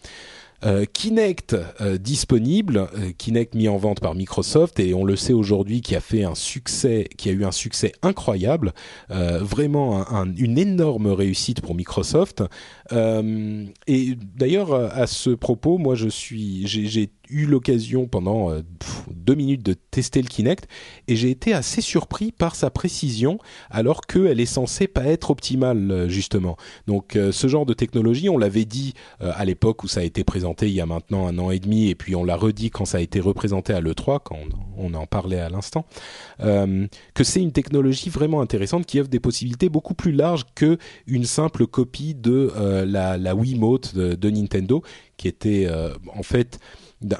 Euh, 0.64 0.84
Kinect 0.84 1.56
disponible, 1.98 2.88
Kinect 3.18 3.56
mis 3.56 3.66
en 3.66 3.78
vente 3.78 3.98
par 3.98 4.14
Microsoft 4.14 4.78
et 4.78 4.94
on 4.94 5.04
le 5.04 5.16
sait 5.16 5.32
aujourd'hui 5.32 5.80
qui 5.80 5.96
a 5.96 6.00
fait 6.00 6.22
un 6.22 6.36
succès, 6.36 7.08
qui 7.16 7.28
a 7.30 7.32
eu 7.32 7.44
un 7.44 7.50
succès 7.50 7.90
incroyable, 8.00 8.72
vraiment 9.08 10.06
une 10.36 10.58
énorme 10.58 11.08
réussite 11.08 11.62
pour 11.62 11.74
Microsoft. 11.74 12.44
et 12.92 14.16
d'ailleurs 14.36 14.72
à 14.72 15.08
ce 15.08 15.30
propos, 15.30 15.78
moi 15.78 15.96
je 15.96 16.08
suis, 16.08 16.68
j'ai 16.68 17.10
eu 17.32 17.46
l'occasion 17.46 18.06
pendant 18.06 18.50
euh, 18.50 18.62
deux 19.10 19.34
minutes 19.34 19.62
de 19.62 19.74
tester 19.74 20.20
le 20.20 20.28
Kinect 20.28 20.68
et 21.08 21.16
j'ai 21.16 21.30
été 21.30 21.52
assez 21.52 21.80
surpris 21.80 22.30
par 22.30 22.54
sa 22.54 22.70
précision 22.70 23.38
alors 23.70 24.02
qu'elle 24.02 24.40
est 24.40 24.46
censée 24.46 24.86
pas 24.86 25.04
être 25.04 25.30
optimale 25.30 25.90
euh, 25.90 26.08
justement. 26.08 26.56
Donc 26.86 27.16
euh, 27.16 27.32
ce 27.32 27.46
genre 27.48 27.66
de 27.66 27.74
technologie, 27.74 28.28
on 28.28 28.38
l'avait 28.38 28.64
dit 28.64 28.94
à 29.20 29.44
l'époque 29.44 29.84
où 29.84 29.88
ça 29.88 30.00
a 30.00 30.02
été 30.02 30.24
présenté 30.24 30.66
il 30.66 30.74
y 30.74 30.80
a 30.80 30.86
maintenant 30.86 31.26
un 31.26 31.38
an 31.38 31.50
et 31.50 31.58
demi 31.58 31.88
et 31.88 31.94
puis 31.94 32.14
on 32.14 32.24
l'a 32.24 32.36
redit 32.36 32.70
quand 32.70 32.84
ça 32.84 32.98
a 32.98 33.00
été 33.00 33.20
représenté 33.20 33.72
à 33.72 33.80
l'E3 33.80 34.20
quand 34.24 34.38
on, 34.76 34.94
en 34.94 35.06
parlait 35.06 35.38
à 35.38 35.48
l'instant, 35.48 35.86
que 36.38 37.24
c'est 37.24 37.40
une 37.40 37.52
technologie 37.52 38.10
vraiment 38.10 38.40
intéressante 38.40 38.84
qui 38.86 39.00
offre 39.00 39.08
des 39.08 39.20
possibilités 39.20 39.68
beaucoup 39.68 39.94
plus 39.94 40.12
larges 40.12 40.44
que 40.54 40.76
une 41.06 41.24
simple 41.24 41.66
copie 41.66 42.14
de 42.14 42.52
la, 42.86 43.16
la 43.16 43.34
Wiimote 43.34 43.94
de, 43.94 44.14
de 44.14 44.30
Nintendo 44.30 44.82
qui 45.16 45.28
était 45.28 45.68
en 46.14 46.22
fait 46.22 46.58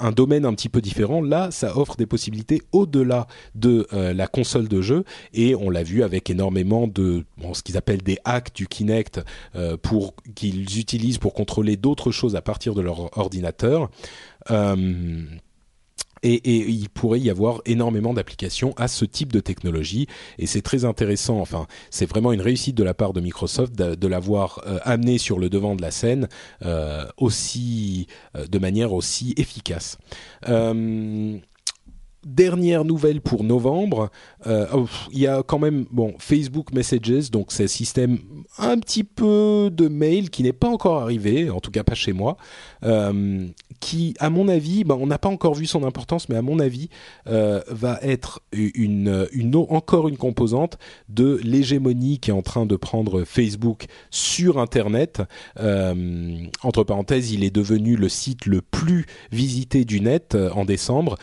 un 0.01 0.13
domaine 0.13 0.45
un 0.45 0.55
petit 0.55 0.69
peu 0.69 0.81
différent. 0.81 1.21
Là, 1.21 1.51
ça 1.51 1.77
offre 1.77 1.97
des 1.97 2.07
possibilités 2.07 2.63
au-delà 2.73 3.27
de 3.55 3.87
euh, 3.93 4.13
la 4.13 4.27
console 4.27 4.69
de 4.69 4.81
jeu 4.81 5.05
et 5.35 5.55
on 5.55 5.71
l'a 5.71 5.83
vu 5.83 6.03
avec 6.03 6.31
énormément 6.31 6.87
de 6.87 7.25
ce 7.53 7.63
qu'ils 7.63 7.77
appellent 7.77 8.03
des 8.03 8.19
hacks 8.25 8.55
du 8.55 8.67
Kinect 8.67 9.21
euh, 9.55 9.77
pour 9.77 10.15
qu'ils 10.35 10.79
utilisent 10.79 11.19
pour 11.19 11.35
contrôler 11.35 11.77
d'autres 11.77 12.11
choses 12.11 12.37
à 12.37 12.43
partir 12.43 12.75
de 12.75 12.81
leur 12.81 13.17
ordinateur. 13.19 13.91
Euh, 14.51 15.25
et, 16.23 16.35
et, 16.35 16.69
il 16.69 16.89
pourrait 16.89 17.21
y 17.21 17.31
avoir 17.31 17.61
énormément 17.67 18.15
d'applications 18.15 18.75
à 18.77 18.89
ce 18.89 19.05
type 19.05 19.33
de 19.33 19.41
technologie 19.41 20.07
et 20.39 20.47
c'est 20.47 20.63
très 20.63 20.85
intéressant. 20.85 21.41
Enfin, 21.41 21.67
c'est 21.91 22.07
vraiment 22.07 22.33
une 22.33 22.41
réussite 22.41 22.77
de 22.77 22.85
la 22.85 22.95
part 22.95 23.13
de 23.13 23.21
Microsoft 23.21 23.75
de, 23.75 24.09
l'avoir 24.09 24.63
euh, 24.67 24.79
amené 24.83 25.19
sur 25.19 25.39
le 25.39 25.49
devant 25.49 25.75
de 25.75 25.83
la 25.83 25.91
scène 25.91 26.29
euh, 26.65 27.07
aussi 27.17 28.07
euh, 28.37 28.47
de 28.47 28.59
manière 28.59 28.93
aussi 28.93 29.35
efficace. 29.37 29.99
Dernière 32.25 32.85
nouvelle 32.85 33.21
pour 33.21 33.43
novembre, 33.43 34.09
euh, 34.47 34.67
oh, 34.73 34.87
il 35.11 35.19
y 35.19 35.27
a 35.27 35.43
quand 35.43 35.59
même 35.59 35.87
bon 35.91 36.15
Facebook 36.21 36.73
Messages, 36.73 37.33
donc 37.33 37.51
c'est 37.51 37.65
un 37.65 37.67
système 37.67 38.19
un 38.59 38.79
petit 38.79 39.03
peu 39.03 39.71
de 39.73 39.89
mail 39.89 40.31
qui 40.31 40.45
n'est 40.45 40.53
pas 40.53 40.69
encore 40.69 41.03
arrivé, 41.03 41.51
en 41.51 41.59
tout 41.59 41.73
cas 41.73 41.83
pas 41.83 41.97
chez 41.97 42.13
moi, 42.13 42.37
euh, 42.85 43.49
qui 43.81 44.15
à 44.21 44.31
mon 44.31 44.47
avis, 44.47 44.85
ben, 44.85 44.97
on 45.01 45.09
n'a 45.09 45.19
pas 45.19 45.31
encore 45.31 45.55
vu 45.55 45.67
son 45.67 45.83
importance, 45.83 46.29
mais 46.29 46.37
à 46.37 46.43
mon 46.43 46.61
avis 46.61 46.91
euh, 47.27 47.61
va 47.67 47.99
être 48.03 48.41
une, 48.53 49.27
une 49.33 49.57
encore 49.57 50.07
une 50.07 50.17
composante 50.17 50.79
de 51.09 51.41
l'hégémonie 51.43 52.21
qui 52.21 52.31
est 52.31 52.35
en 52.35 52.43
train 52.43 52.67
de 52.67 52.77
prendre 52.77 53.25
Facebook 53.25 53.87
sur 54.11 54.59
Internet. 54.59 55.23
entre 55.59 56.85
parenthèses, 56.85 57.33
il 57.33 57.43
est 57.43 57.51
devenu 57.51 57.97
le 57.97 58.09
site 58.09 58.47
le 58.47 58.63
plus 58.63 59.07
visité 59.33 59.85
du 59.85 60.01
net 60.01 60.37
en 60.55 60.65
décembre 60.65 61.17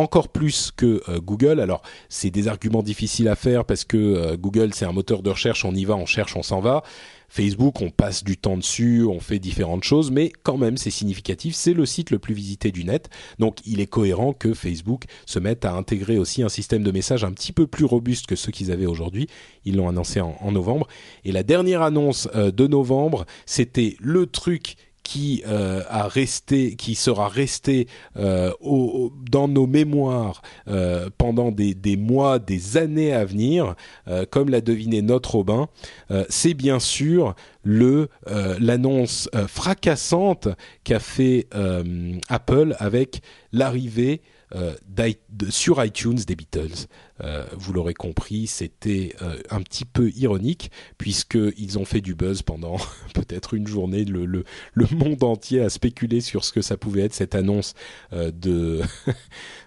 encore 0.00 0.28
plus 0.28 0.72
que 0.74 1.02
euh, 1.08 1.20
Google. 1.20 1.60
Alors, 1.60 1.82
c'est 2.08 2.30
des 2.30 2.48
arguments 2.48 2.82
difficiles 2.82 3.28
à 3.28 3.36
faire 3.36 3.64
parce 3.64 3.84
que 3.84 3.96
euh, 3.96 4.36
Google, 4.36 4.74
c'est 4.74 4.84
un 4.84 4.92
moteur 4.92 5.22
de 5.22 5.30
recherche, 5.30 5.64
on 5.64 5.74
y 5.74 5.84
va, 5.84 5.96
on 5.96 6.06
cherche, 6.06 6.36
on 6.36 6.42
s'en 6.42 6.60
va. 6.60 6.82
Facebook, 7.30 7.80
on 7.80 7.90
passe 7.90 8.24
du 8.24 8.36
temps 8.36 8.56
dessus, 8.56 9.04
on 9.04 9.20
fait 9.20 9.38
différentes 9.38 9.84
choses, 9.84 10.10
mais 10.10 10.32
quand 10.42 10.58
même, 10.58 10.76
c'est 10.76 10.90
significatif. 10.90 11.54
C'est 11.54 11.74
le 11.74 11.86
site 11.86 12.10
le 12.10 12.18
plus 12.18 12.34
visité 12.34 12.72
du 12.72 12.82
net. 12.82 13.08
Donc, 13.38 13.58
il 13.64 13.80
est 13.80 13.86
cohérent 13.86 14.32
que 14.32 14.52
Facebook 14.52 15.04
se 15.26 15.38
mette 15.38 15.64
à 15.64 15.72
intégrer 15.72 16.18
aussi 16.18 16.42
un 16.42 16.48
système 16.48 16.82
de 16.82 16.90
message 16.90 17.22
un 17.22 17.30
petit 17.30 17.52
peu 17.52 17.68
plus 17.68 17.84
robuste 17.84 18.26
que 18.26 18.34
ceux 18.34 18.50
qu'ils 18.50 18.72
avaient 18.72 18.86
aujourd'hui. 18.86 19.28
Ils 19.64 19.76
l'ont 19.76 19.88
annoncé 19.88 20.20
en, 20.20 20.50
novembre. 20.50 20.88
Et 21.24 21.30
la 21.30 21.44
dernière 21.44 21.82
annonce 21.82 22.28
euh, 22.34 22.50
de 22.50 22.66
novembre, 22.66 23.24
c'était 23.46 23.96
le 24.00 24.26
truc 24.26 24.74
qui 25.10 25.42
euh, 25.44 25.82
a 25.88 26.06
resté, 26.06 26.76
qui 26.76 26.94
sera 26.94 27.26
resté 27.26 27.88
euh, 28.16 28.52
dans 29.28 29.48
nos 29.48 29.66
mémoires 29.66 30.40
euh, 30.68 31.10
pendant 31.18 31.50
des, 31.50 31.74
des, 31.74 31.96
mois, 31.96 32.38
des 32.38 32.76
années 32.76 33.12
à 33.12 33.24
venir, 33.24 33.74
comme 34.30 34.50
l'a 34.50 34.60
deviné 34.60 35.02
notre 35.02 35.34
Robin, 35.34 35.68
c'est 36.28 36.54
bien 36.54 36.78
sûr 36.78 37.34
le 37.62 38.08
l'annonce 38.58 39.28
fracassante 39.48 40.48
qu'a 40.84 40.98
fait 40.98 41.48
Apple 42.28 42.74
avec 42.78 43.22
l'arrivée 43.52 44.22
euh, 44.56 44.74
sur 45.48 45.84
iTunes 45.84 46.18
des 46.26 46.34
Beatles. 46.34 46.88
Euh, 47.22 47.44
vous 47.52 47.72
l'aurez 47.72 47.94
compris, 47.94 48.48
c'était 48.48 49.14
euh, 49.22 49.38
un 49.50 49.62
petit 49.62 49.84
peu 49.84 50.10
ironique 50.16 50.72
puisqu'ils 50.98 51.78
ont 51.78 51.84
fait 51.84 52.00
du 52.00 52.16
buzz 52.16 52.42
pendant 52.42 52.76
peut-être 53.14 53.54
une 53.54 53.68
journée. 53.68 54.04
Le, 54.04 54.24
le, 54.26 54.42
le, 54.74 54.86
monde 54.90 55.22
entier 55.22 55.60
a 55.60 55.70
spéculé 55.70 56.20
sur 56.20 56.44
ce 56.44 56.52
que 56.52 56.62
ça 56.62 56.76
pouvait 56.76 57.02
être 57.02 57.14
cette 57.14 57.36
annonce 57.36 57.74
de 58.12 58.82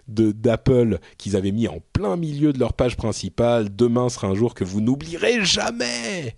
d'Apple 0.10 1.00
qu'ils 1.18 1.38
avaient 1.38 1.54
mis 1.54 1.70
en 1.70 1.80
plein 1.94 2.18
milieu 2.18 2.52
de 2.52 2.60
leur 2.60 2.74
page 2.74 2.98
principale. 2.98 3.74
Demain 3.74 4.10
sera 4.10 4.28
un 4.28 4.36
jour 4.36 4.54
que 4.54 4.66
vous 4.66 4.82
n'oublierez 4.82 5.46
jamais. 5.46 6.36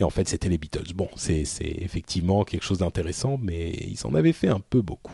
Et 0.00 0.02
en 0.02 0.10
fait, 0.10 0.28
c'était 0.28 0.48
les 0.48 0.58
Beatles. 0.58 0.94
Bon, 0.94 1.08
c'est 1.14 1.44
effectivement 1.60 2.44
quelque 2.44 2.64
chose 2.64 2.78
d'intéressant, 2.78 3.38
mais 3.40 3.70
ils 3.70 4.06
en 4.06 4.14
avaient 4.14 4.32
fait 4.32 4.48
un 4.48 4.60
peu 4.60 4.80
beaucoup 4.80 5.12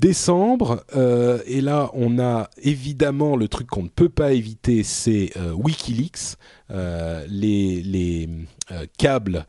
décembre. 0.00 0.82
Euh, 0.96 1.40
et 1.46 1.60
là, 1.60 1.90
on 1.92 2.18
a 2.18 2.48
évidemment 2.62 3.36
le 3.36 3.46
truc 3.46 3.68
qu'on 3.68 3.84
ne 3.84 3.88
peut 3.88 4.08
pas 4.08 4.32
éviter, 4.32 4.82
c'est 4.82 5.30
euh, 5.36 5.52
Wikileaks, 5.52 6.36
euh, 6.70 7.24
les, 7.28 7.82
les 7.82 8.28
câbles 8.98 9.46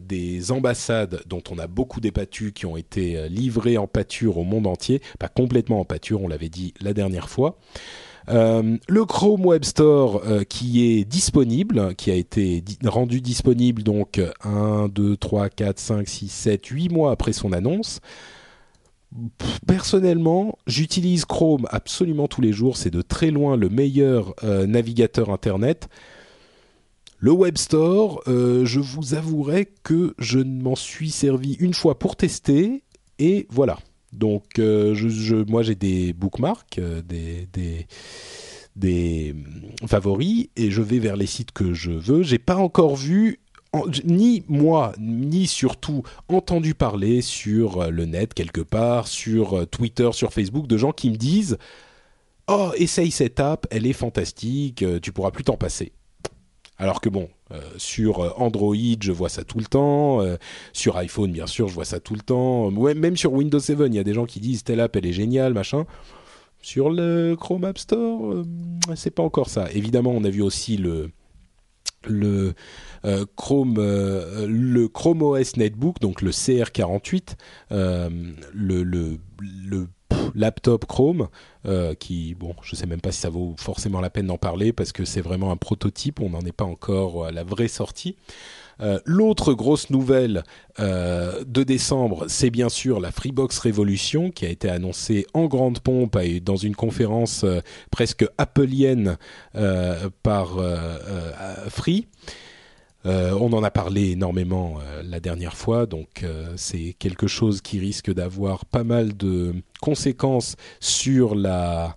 des 0.00 0.50
ambassades 0.50 1.22
dont 1.26 1.42
on 1.50 1.58
a 1.58 1.66
beaucoup 1.66 2.00
débattu, 2.00 2.52
qui 2.52 2.64
ont 2.64 2.78
été 2.78 3.28
livrés 3.28 3.76
en 3.76 3.86
pâture 3.86 4.38
au 4.38 4.44
monde 4.44 4.66
entier, 4.66 5.02
pas 5.18 5.28
complètement 5.28 5.80
en 5.80 5.84
pâture, 5.84 6.22
on 6.22 6.28
l'avait 6.28 6.48
dit 6.48 6.72
la 6.80 6.94
dernière 6.94 7.28
fois. 7.28 7.58
Le 8.28 9.04
Chrome 9.04 9.46
Web 9.46 9.64
Store 9.64 10.22
qui 10.48 10.84
est 10.84 11.04
disponible, 11.04 11.94
qui 11.96 12.10
a 12.10 12.14
été 12.14 12.62
rendu 12.84 13.20
disponible 13.20 13.82
donc 13.82 14.20
1, 14.44 14.88
2, 14.88 15.16
3, 15.16 15.48
4, 15.48 15.78
5, 15.78 16.08
6, 16.08 16.28
7, 16.28 16.66
8 16.66 16.88
mois 16.90 17.12
après 17.12 17.32
son 17.32 17.52
annonce 17.52 18.00
personnellement, 19.66 20.58
j'utilise 20.66 21.24
Chrome 21.24 21.66
absolument 21.70 22.28
tous 22.28 22.40
les 22.40 22.52
jours. 22.52 22.76
C'est 22.76 22.90
de 22.90 23.02
très 23.02 23.30
loin 23.30 23.56
le 23.56 23.68
meilleur 23.68 24.34
euh, 24.44 24.66
navigateur 24.66 25.30
Internet. 25.30 25.88
Le 27.18 27.30
Web 27.30 27.56
Store, 27.56 28.22
euh, 28.26 28.64
je 28.64 28.80
vous 28.80 29.14
avouerai 29.14 29.68
que 29.84 30.14
je 30.18 30.40
m'en 30.40 30.74
suis 30.74 31.10
servi 31.10 31.54
une 31.54 31.74
fois 31.74 31.98
pour 31.98 32.16
tester 32.16 32.82
et 33.18 33.46
voilà. 33.50 33.78
Donc, 34.12 34.58
euh, 34.58 34.94
moi, 35.48 35.62
j'ai 35.62 35.74
des 35.74 36.12
bookmarks, 36.12 36.80
des, 37.08 37.48
des, 37.52 37.86
des 38.76 39.34
favoris 39.86 40.48
et 40.56 40.70
je 40.70 40.82
vais 40.82 40.98
vers 40.98 41.16
les 41.16 41.26
sites 41.26 41.52
que 41.52 41.72
je 41.72 41.92
veux. 41.92 42.22
J'ai 42.22 42.38
pas 42.38 42.56
encore 42.56 42.96
vu 42.96 43.40
ni 44.04 44.44
moi, 44.48 44.92
ni 44.98 45.46
surtout 45.46 46.02
entendu 46.28 46.74
parler 46.74 47.22
sur 47.22 47.90
le 47.90 48.04
net 48.04 48.34
quelque 48.34 48.60
part, 48.60 49.08
sur 49.08 49.66
Twitter, 49.68 50.10
sur 50.12 50.32
Facebook, 50.32 50.66
de 50.66 50.76
gens 50.76 50.92
qui 50.92 51.10
me 51.10 51.16
disent 51.16 51.56
Oh, 52.48 52.72
essaye 52.76 53.10
cette 53.10 53.40
app, 53.40 53.66
elle 53.70 53.86
est 53.86 53.94
fantastique, 53.94 54.84
tu 55.00 55.12
pourras 55.12 55.30
plus 55.30 55.44
t'en 55.44 55.56
passer. 55.56 55.92
Alors 56.82 57.00
que 57.00 57.08
bon, 57.08 57.28
euh, 57.28 57.41
sur 57.76 58.40
Android, 58.40 58.74
je 59.00 59.12
vois 59.12 59.28
ça 59.28 59.44
tout 59.44 59.58
le 59.58 59.64
temps. 59.64 60.20
Euh, 60.22 60.36
sur 60.72 60.96
iPhone, 60.96 61.32
bien 61.32 61.46
sûr, 61.46 61.68
je 61.68 61.74
vois 61.74 61.84
ça 61.84 62.00
tout 62.00 62.14
le 62.14 62.20
temps. 62.20 62.70
Même 62.70 63.16
sur 63.16 63.32
Windows 63.32 63.58
7, 63.58 63.78
il 63.86 63.94
y 63.94 63.98
a 63.98 64.04
des 64.04 64.14
gens 64.14 64.26
qui 64.26 64.40
disent 64.40 64.64
telle 64.64 64.80
app, 64.80 64.96
elle 64.96 65.06
est 65.06 65.12
géniale, 65.12 65.54
machin. 65.54 65.84
Sur 66.60 66.90
le 66.90 67.34
Chrome 67.34 67.64
App 67.64 67.78
Store, 67.78 68.32
euh, 68.32 68.44
c'est 68.94 69.10
pas 69.10 69.22
encore 69.22 69.48
ça. 69.48 69.68
Évidemment, 69.72 70.10
on 70.10 70.24
a 70.24 70.30
vu 70.30 70.42
aussi 70.42 70.76
le 70.76 71.10
Chrome 73.36 73.78
OS 75.22 75.56
Netbook, 75.56 76.00
donc 76.00 76.22
le 76.22 76.30
CR48, 76.30 77.36
le, 77.70 78.82
le, 78.82 79.18
le 79.40 79.88
laptop 80.34 80.86
Chrome, 80.86 81.28
euh, 81.66 81.94
qui, 81.94 82.34
bon, 82.34 82.54
je 82.62 82.76
sais 82.76 82.86
même 82.86 83.00
pas 83.00 83.12
si 83.12 83.20
ça 83.20 83.30
vaut 83.30 83.54
forcément 83.58 84.00
la 84.00 84.10
peine 84.10 84.26
d'en 84.26 84.38
parler 84.38 84.72
parce 84.72 84.92
que 84.92 85.04
c'est 85.04 85.20
vraiment 85.20 85.50
un 85.50 85.56
prototype, 85.56 86.20
on 86.20 86.30
n'en 86.30 86.40
est 86.40 86.52
pas 86.52 86.64
encore 86.64 87.26
à 87.26 87.30
la 87.30 87.44
vraie 87.44 87.68
sortie. 87.68 88.16
Euh, 88.80 88.98
l'autre 89.04 89.52
grosse 89.52 89.90
nouvelle 89.90 90.42
euh, 90.80 91.44
de 91.46 91.62
décembre, 91.62 92.24
c'est 92.28 92.50
bien 92.50 92.68
sûr 92.68 93.00
la 93.00 93.12
Freebox 93.12 93.58
Revolution 93.58 94.30
qui 94.30 94.46
a 94.46 94.48
été 94.48 94.68
annoncée 94.68 95.26
en 95.34 95.46
grande 95.46 95.80
pompe 95.80 96.16
et 96.16 96.40
dans 96.40 96.56
une 96.56 96.74
conférence 96.74 97.44
presque 97.90 98.24
appelienne 98.38 99.18
par 100.22 100.58
Free. 101.68 102.06
Euh, 103.04 103.36
on 103.40 103.52
en 103.52 103.62
a 103.62 103.70
parlé 103.70 104.10
énormément 104.10 104.78
euh, 104.80 105.02
la 105.04 105.20
dernière 105.20 105.56
fois, 105.56 105.86
donc 105.86 106.22
euh, 106.22 106.52
c'est 106.56 106.94
quelque 106.98 107.26
chose 107.26 107.60
qui 107.60 107.78
risque 107.78 108.12
d'avoir 108.12 108.64
pas 108.64 108.84
mal 108.84 109.16
de 109.16 109.54
conséquences 109.80 110.56
sur 110.78 111.34
la, 111.34 111.96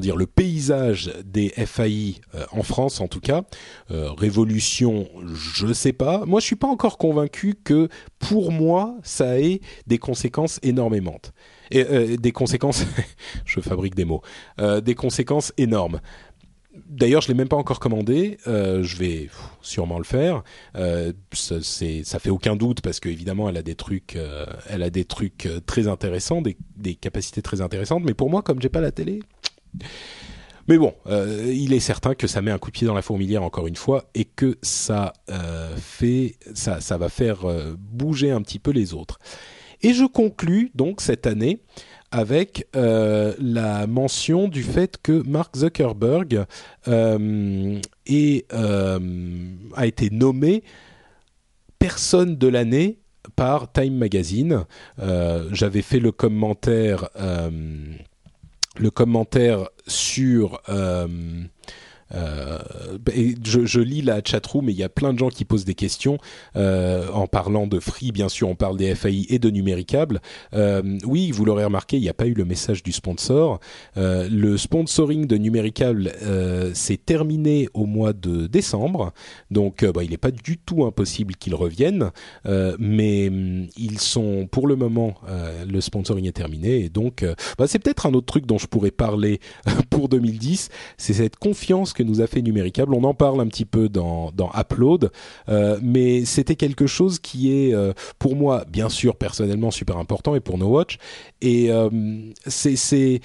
dire 0.00 0.14
le 0.14 0.26
paysage 0.26 1.12
des 1.24 1.48
FAI 1.48 2.20
en 2.52 2.62
France 2.62 3.00
en 3.00 3.08
tout 3.08 3.18
cas. 3.18 3.42
révolution, 3.90 5.08
je 5.24 5.72
sais 5.72 5.92
pas. 5.92 6.24
Moi, 6.26 6.38
je 6.38 6.46
suis 6.46 6.54
pas 6.54 6.68
encore 6.68 6.96
convaincu 6.96 7.56
que 7.64 7.88
pour 8.20 8.52
moi 8.52 8.94
ça 9.02 9.40
ait 9.40 9.60
des 9.88 9.98
conséquences 9.98 10.60
énormément. 10.62 11.18
Des 11.72 12.32
conséquences, 12.32 12.84
je 13.44 13.60
fabrique 13.60 13.96
des 13.96 14.04
mots, 14.04 14.22
des 14.58 14.94
conséquences 14.94 15.52
énormes. 15.58 16.00
D'ailleurs, 16.72 17.20
je 17.20 17.28
l'ai 17.28 17.34
même 17.34 17.48
pas 17.48 17.56
encore 17.56 17.80
commandé. 17.80 18.38
Euh, 18.46 18.82
je 18.84 18.96
vais 18.96 19.28
sûrement 19.60 19.98
le 19.98 20.04
faire. 20.04 20.44
Euh, 20.76 21.12
ça, 21.32 21.56
ça 21.60 22.18
fait 22.20 22.30
aucun 22.30 22.54
doute 22.54 22.80
parce 22.80 23.00
qu'évidemment, 23.00 23.48
elle 23.48 23.56
a 23.56 23.62
des 23.62 23.74
trucs, 23.74 24.14
euh, 24.14 24.46
elle 24.68 24.84
a 24.84 24.90
des 24.90 25.04
trucs 25.04 25.48
très 25.66 25.88
intéressants, 25.88 26.42
des, 26.42 26.94
capacités 26.94 27.42
très 27.42 27.60
intéressantes. 27.60 28.04
Mais 28.04 28.14
pour 28.14 28.30
moi, 28.30 28.42
comme 28.42 28.62
j'ai 28.62 28.68
pas 28.68 28.80
la 28.80 28.92
télé, 28.92 29.20
mais 30.68 30.78
bon, 30.78 30.94
il 31.08 31.72
est 31.72 31.80
certain 31.80 32.14
que 32.14 32.28
ça 32.28 32.42
met 32.42 32.52
un 32.52 32.58
coup 32.58 32.70
de 32.70 32.76
pied 32.76 32.86
dans 32.86 32.94
la 32.94 33.02
fourmilière 33.02 33.42
encore 33.42 33.66
une 33.66 33.76
fois 33.76 34.04
et 34.14 34.24
que 34.24 34.56
ça 34.62 35.12
fait, 35.76 36.36
ça, 36.54 36.80
ça 36.80 36.98
va 36.98 37.08
faire 37.08 37.40
bouger 37.78 38.30
un 38.30 38.42
petit 38.42 38.60
peu 38.60 38.70
les 38.70 38.94
autres. 38.94 39.18
Et 39.82 39.94
je 39.94 40.04
conclus 40.04 40.70
donc 40.74 41.00
cette 41.00 41.26
année 41.26 41.62
avec 42.10 42.66
euh, 42.74 43.34
la 43.38 43.86
mention 43.86 44.48
du 44.48 44.62
fait 44.62 44.98
que 45.02 45.22
Mark 45.26 45.56
Zuckerberg 45.56 46.44
euh, 46.88 47.80
euh, 48.10 48.98
a 49.76 49.86
été 49.86 50.10
nommé 50.10 50.64
personne 51.78 52.36
de 52.36 52.48
l'année 52.48 52.98
par 53.36 53.70
Time 53.72 53.96
Magazine. 53.96 54.64
J'avais 55.52 55.82
fait 55.82 56.00
le 56.00 56.10
commentaire, 56.10 57.08
le 58.76 58.90
commentaire 58.90 59.68
sur 59.86 60.60
euh, 62.14 62.58
je, 63.44 63.80
lis 63.80 64.02
la 64.02 64.20
chatroom 64.24 64.68
et 64.68 64.72
il 64.72 64.78
y 64.78 64.82
a 64.82 64.88
plein 64.88 65.12
de 65.12 65.18
gens 65.18 65.28
qui 65.28 65.44
posent 65.44 65.64
des 65.64 65.74
questions 65.74 66.18
euh, 66.56 67.08
en 67.12 67.26
parlant 67.26 67.66
de 67.66 67.78
Free, 67.80 68.12
bien 68.12 68.28
sûr, 68.28 68.48
on 68.48 68.54
parle 68.54 68.76
des 68.76 68.94
FAI 68.94 69.26
et 69.28 69.38
de 69.38 69.50
numéricable. 69.50 70.20
Euh, 70.54 70.98
oui, 71.04 71.30
vous 71.30 71.44
l'aurez 71.44 71.64
remarqué, 71.64 71.96
il 71.96 72.02
n'y 72.02 72.08
a 72.08 72.14
pas 72.14 72.26
eu 72.26 72.34
le 72.34 72.44
message 72.44 72.82
du 72.82 72.92
sponsor. 72.92 73.60
Le 73.96 74.56
sponsoring 74.56 75.26
de 75.26 75.36
numéricable 75.36 76.12
s'est 76.74 76.96
terminé 76.96 77.68
au 77.74 77.86
mois 77.86 78.12
de 78.12 78.46
décembre, 78.46 79.12
donc 79.50 79.84
bah, 79.84 80.02
il 80.04 80.10
n'est 80.10 80.16
pas 80.16 80.30
du 80.30 80.58
tout 80.58 80.84
impossible 80.84 81.36
qu'ils 81.36 81.54
reviennent, 81.54 82.10
mais 82.78 83.28
mm, 83.30 83.68
ils 83.76 83.98
sont 83.98 84.48
pour 84.50 84.66
le 84.66 84.76
moment 84.76 85.14
le 85.66 85.80
sponsoring 85.80 86.26
est 86.26 86.32
terminé 86.32 86.88
donc 86.88 87.24
bah, 87.58 87.66
c'est 87.66 87.78
peut-être 87.78 88.06
un 88.06 88.14
autre 88.14 88.26
truc 88.26 88.46
dont 88.46 88.58
je 88.58 88.66
pourrais 88.66 88.90
parler 88.90 89.40
pour 89.90 90.08
2010, 90.08 90.68
c'est 90.96 91.14
cette 91.14 91.36
confiance 91.36 91.92
que 91.92 91.99
nous 92.02 92.20
a 92.20 92.26
fait 92.26 92.42
Numéricable. 92.42 92.94
On 92.94 93.04
en 93.04 93.14
parle 93.14 93.40
un 93.40 93.46
petit 93.46 93.64
peu 93.64 93.88
dans, 93.88 94.30
dans 94.32 94.50
Upload, 94.58 95.10
euh, 95.48 95.78
mais 95.82 96.24
c'était 96.24 96.56
quelque 96.56 96.86
chose 96.86 97.18
qui 97.18 97.52
est 97.52 97.74
euh, 97.74 97.92
pour 98.18 98.36
moi, 98.36 98.64
bien 98.68 98.88
sûr, 98.88 99.16
personnellement 99.16 99.70
super 99.70 99.96
important 99.96 100.34
et 100.34 100.40
pour 100.40 100.58
No 100.58 100.68
Watch. 100.68 100.98
Et 101.40 101.70
euh, 101.70 101.90
c'est 102.46 103.20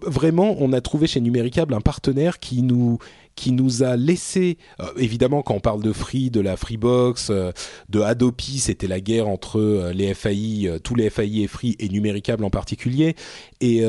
vraiment, 0.00 0.56
on 0.58 0.72
a 0.72 0.80
trouvé 0.80 1.06
chez 1.06 1.20
Numéricable 1.20 1.74
un 1.74 1.80
partenaire 1.80 2.38
qui 2.38 2.62
nous 2.62 2.98
qui 3.38 3.52
nous 3.52 3.84
a 3.84 3.96
laissé, 3.96 4.58
euh, 4.80 4.86
évidemment 4.96 5.42
quand 5.42 5.54
on 5.54 5.60
parle 5.60 5.80
de 5.80 5.92
Free, 5.92 6.28
de 6.28 6.40
la 6.40 6.56
Freebox, 6.56 7.28
euh, 7.30 7.52
de 7.88 8.00
Adopi, 8.00 8.58
c'était 8.58 8.88
la 8.88 9.00
guerre 9.00 9.28
entre 9.28 9.60
euh, 9.60 9.92
les 9.92 10.12
FAI, 10.12 10.80
tous 10.82 10.96
les 10.96 11.08
FAI 11.08 11.42
et 11.42 11.46
Free 11.46 11.76
et 11.78 11.88
Numéricable 11.88 12.42
en 12.42 12.50
particulier, 12.50 13.14
et, 13.60 13.82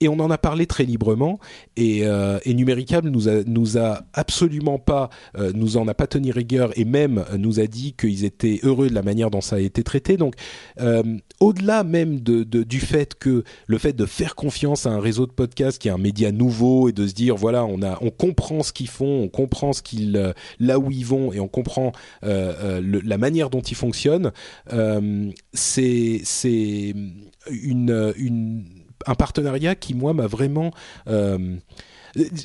et 0.00 0.08
on 0.08 0.18
en 0.18 0.30
a 0.30 0.38
parlé 0.38 0.66
très 0.66 0.84
librement, 0.84 1.38
et, 1.76 2.02
et 2.44 2.54
Numéricable 2.54 3.08
nous 3.08 3.28
a, 3.28 3.42
nous 3.46 3.78
a 3.78 4.02
absolument 4.12 4.78
pas, 4.78 5.10
nous 5.54 5.76
en 5.76 5.86
a 5.86 5.94
pas 5.94 6.06
tenu 6.06 6.30
rigueur, 6.30 6.76
et 6.76 6.84
même 6.84 7.24
nous 7.38 7.60
a 7.60 7.66
dit 7.66 7.92
qu'ils 7.92 8.24
étaient 8.24 8.60
heureux 8.62 8.88
de 8.88 8.94
la 8.94 9.02
manière 9.02 9.30
dont 9.30 9.40
ça 9.40 9.56
a 9.56 9.60
été 9.60 9.82
traité, 9.82 10.16
donc 10.16 10.34
au-delà 11.40 11.84
même 11.84 12.20
de, 12.20 12.44
du 12.44 12.80
fait 12.80 13.14
que 13.14 13.44
le 13.66 13.78
fait 13.78 13.92
de 13.92 14.06
faire 14.06 14.34
confiance 14.34 14.86
à 14.86 14.90
un 14.90 15.00
réseau 15.00 15.26
de 15.26 15.32
podcasts 15.32 15.80
qui 15.80 15.88
est 15.88 15.92
un 15.92 15.98
média 15.98 16.32
nouveau 16.32 16.88
et 16.88 16.92
de 16.92 17.06
se 17.06 17.14
dire 17.14 17.36
voilà 17.36 17.64
on 17.64 17.82
a 17.82 17.98
on 18.00 18.10
comprend 18.10 18.62
ce 18.62 18.72
qu'il 18.72 18.88
font, 18.92 19.22
on 19.22 19.28
comprend 19.28 19.72
ce 19.72 19.82
qu'ils, 19.82 20.16
euh, 20.16 20.32
là 20.60 20.78
où 20.78 20.90
ils 20.90 21.06
vont 21.06 21.32
et 21.32 21.40
on 21.40 21.48
comprend 21.48 21.92
euh, 22.24 22.80
euh, 22.80 23.00
la 23.04 23.18
manière 23.18 23.50
dont 23.50 23.60
ils 23.60 23.76
fonctionnent. 23.76 24.32
c'est 25.52 26.20
c'est 26.24 26.94
un 29.06 29.14
partenariat 29.14 29.74
qui 29.74 29.94
moi 29.94 30.14
m'a 30.14 30.26
vraiment 30.26 30.72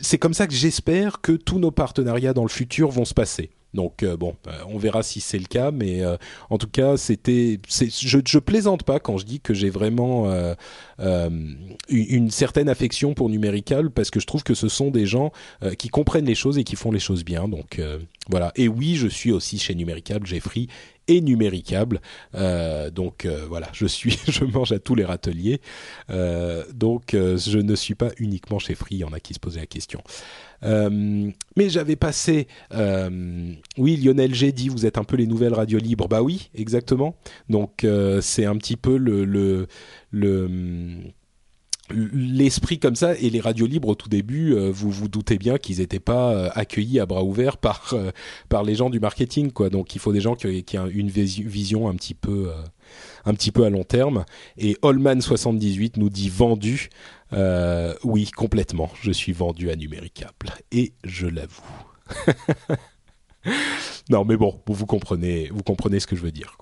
c'est 0.01 0.17
comme 0.17 0.33
ça 0.33 0.47
que 0.47 0.53
j'espère 0.53 1.21
que 1.21 1.33
tous 1.33 1.59
nos 1.59 1.71
partenariats 1.71 2.33
dans 2.33 2.43
le 2.43 2.49
futur 2.49 2.89
vont 2.89 3.05
se 3.05 3.13
passer. 3.13 3.51
Donc 3.77 4.01
euh, 4.01 4.17
bon, 4.17 4.35
euh, 4.47 4.51
on 4.67 4.79
verra 4.79 5.03
si 5.03 5.21
c'est 5.21 5.37
le 5.37 5.45
cas, 5.45 5.69
mais 5.69 6.01
euh, 6.03 6.17
en 6.49 6.57
tout 6.57 6.67
cas, 6.67 6.97
c'était, 6.97 7.59
je, 7.69 8.39
plaisante 8.39 8.81
pas 8.81 8.99
quand 8.99 9.17
je 9.17 9.25
dis 9.25 9.39
que 9.39 9.53
j'ai 9.53 9.69
vraiment 9.69 10.33
une, 11.89 12.31
certaine 12.31 12.69
affection 12.69 13.13
pour 13.13 13.29
Numérical 13.29 13.91
parce 13.91 14.09
que 14.09 14.19
je 14.19 14.25
trouve 14.25 14.43
que 14.43 14.55
ce 14.55 14.67
sont 14.67 14.89
des 14.89 15.05
gens 15.05 15.31
qui 15.77 15.89
comprennent 15.89 16.25
les 16.25 16.35
choses 16.35 16.57
et 16.57 16.63
qui 16.63 16.75
font 16.75 16.91
les 16.91 16.99
choses 16.99 17.23
bien. 17.23 17.47
Donc 17.47 17.79
voilà. 18.29 18.51
Et 18.55 18.67
oui, 18.67 18.95
je 18.95 19.07
suis 19.07 19.31
aussi 19.31 19.59
chez 19.59 19.75
Numérical, 19.75 20.25
Jeffrey 20.25 20.67
et 21.07 21.21
numéricable. 21.21 22.01
Euh, 22.35 22.89
donc 22.89 23.27
voilà, 23.47 23.67
je 23.73 23.85
suis, 23.85 24.17
je 24.27 24.43
mange 24.43 24.71
à 24.71 24.79
tous 24.79 24.95
les 24.95 25.05
râteliers. 25.05 25.61
Euh, 26.09 26.63
donc 26.73 27.11
je 27.13 27.57
ne 27.57 27.75
suis 27.75 27.95
pas 27.95 28.09
uniquement 28.17 28.59
chez 28.59 28.75
Free. 28.75 28.95
Il 28.95 28.99
y 28.99 29.03
en 29.03 29.13
a 29.13 29.19
qui 29.19 29.33
se 29.33 29.39
posaient 29.39 29.59
la 29.59 29.65
question. 29.65 30.01
Euh, 30.63 31.29
mais 31.55 31.69
j'avais 31.69 31.95
passé, 31.95 32.47
euh, 32.73 33.53
oui, 33.77 33.97
Lionel 33.97 34.33
G 34.33 34.51
dit 34.51 34.69
vous 34.69 34.85
êtes 34.85 34.97
un 34.97 35.03
peu 35.03 35.15
les 35.15 35.27
nouvelles 35.27 35.53
radios 35.53 35.79
libres. 35.79 36.07
Bah 36.07 36.21
oui, 36.21 36.49
exactement. 36.55 37.15
Donc 37.49 37.83
euh, 37.83 38.21
c'est 38.21 38.45
un 38.45 38.57
petit 38.57 38.77
peu 38.77 38.97
le, 38.97 39.25
le, 39.25 39.67
le 40.11 40.97
l'esprit 41.89 42.79
comme 42.79 42.95
ça 42.95 43.15
et 43.15 43.29
les 43.29 43.39
radios 43.39 43.67
libres 43.67 43.89
au 43.89 43.95
tout 43.95 44.09
début, 44.09 44.55
vous 44.71 44.91
vous 44.91 45.07
doutez 45.07 45.37
bien 45.37 45.57
qu'ils 45.57 45.79
n'étaient 45.79 45.99
pas 45.99 46.47
accueillis 46.49 46.99
à 46.99 47.05
bras 47.05 47.23
ouverts 47.23 47.57
par 47.57 47.93
par 48.49 48.63
les 48.63 48.75
gens 48.75 48.89
du 48.89 48.99
marketing 48.99 49.51
quoi. 49.51 49.69
Donc 49.69 49.95
il 49.95 49.99
faut 49.99 50.11
des 50.11 50.21
gens 50.21 50.35
qui, 50.35 50.63
qui 50.63 50.77
ont 50.77 50.87
une 50.87 51.09
vision 51.09 51.87
un 51.87 51.95
petit 51.95 52.13
peu 52.13 52.51
un 53.25 53.33
petit 53.33 53.51
peu 53.51 53.65
à 53.65 53.69
long 53.69 53.83
terme. 53.83 54.25
Et 54.57 54.77
Holman 54.81 55.21
78 55.21 55.97
nous 55.97 56.09
dit 56.09 56.29
vendu. 56.29 56.89
Euh, 57.33 57.93
oui, 58.03 58.29
complètement. 58.35 58.89
Je 59.01 59.11
suis 59.11 59.33
vendu 59.33 59.69
à 59.69 59.75
Numéricable. 59.75 60.53
Et 60.71 60.93
je 61.03 61.27
l'avoue. 61.27 61.61
non, 64.09 64.25
mais 64.25 64.37
bon, 64.37 64.59
vous 64.67 64.85
comprenez, 64.85 65.49
vous 65.53 65.63
comprenez 65.63 65.99
ce 65.99 66.07
que 66.07 66.15
je 66.15 66.21
veux 66.21 66.31
dire. 66.31 66.57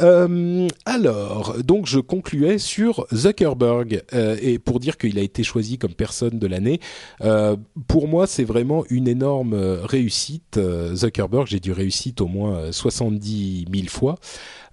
Euh, 0.00 0.68
alors, 0.84 1.62
donc 1.62 1.86
je 1.86 1.98
concluais 1.98 2.58
sur 2.58 3.06
Zuckerberg 3.12 4.02
euh, 4.14 4.36
et 4.40 4.58
pour 4.58 4.80
dire 4.80 4.96
qu'il 4.96 5.18
a 5.18 5.22
été 5.22 5.42
choisi 5.42 5.78
comme 5.78 5.94
personne 5.94 6.38
de 6.38 6.46
l'année. 6.46 6.80
Euh, 7.22 7.56
pour 7.88 8.08
moi, 8.08 8.26
c'est 8.26 8.44
vraiment 8.44 8.84
une 8.90 9.08
énorme 9.08 9.54
réussite. 9.54 10.58
Zuckerberg, 10.94 11.46
j'ai 11.46 11.60
dû 11.60 11.72
réussite 11.72 12.20
au 12.20 12.26
moins 12.26 12.72
70 12.72 13.66
000 13.72 13.88
fois. 13.88 14.16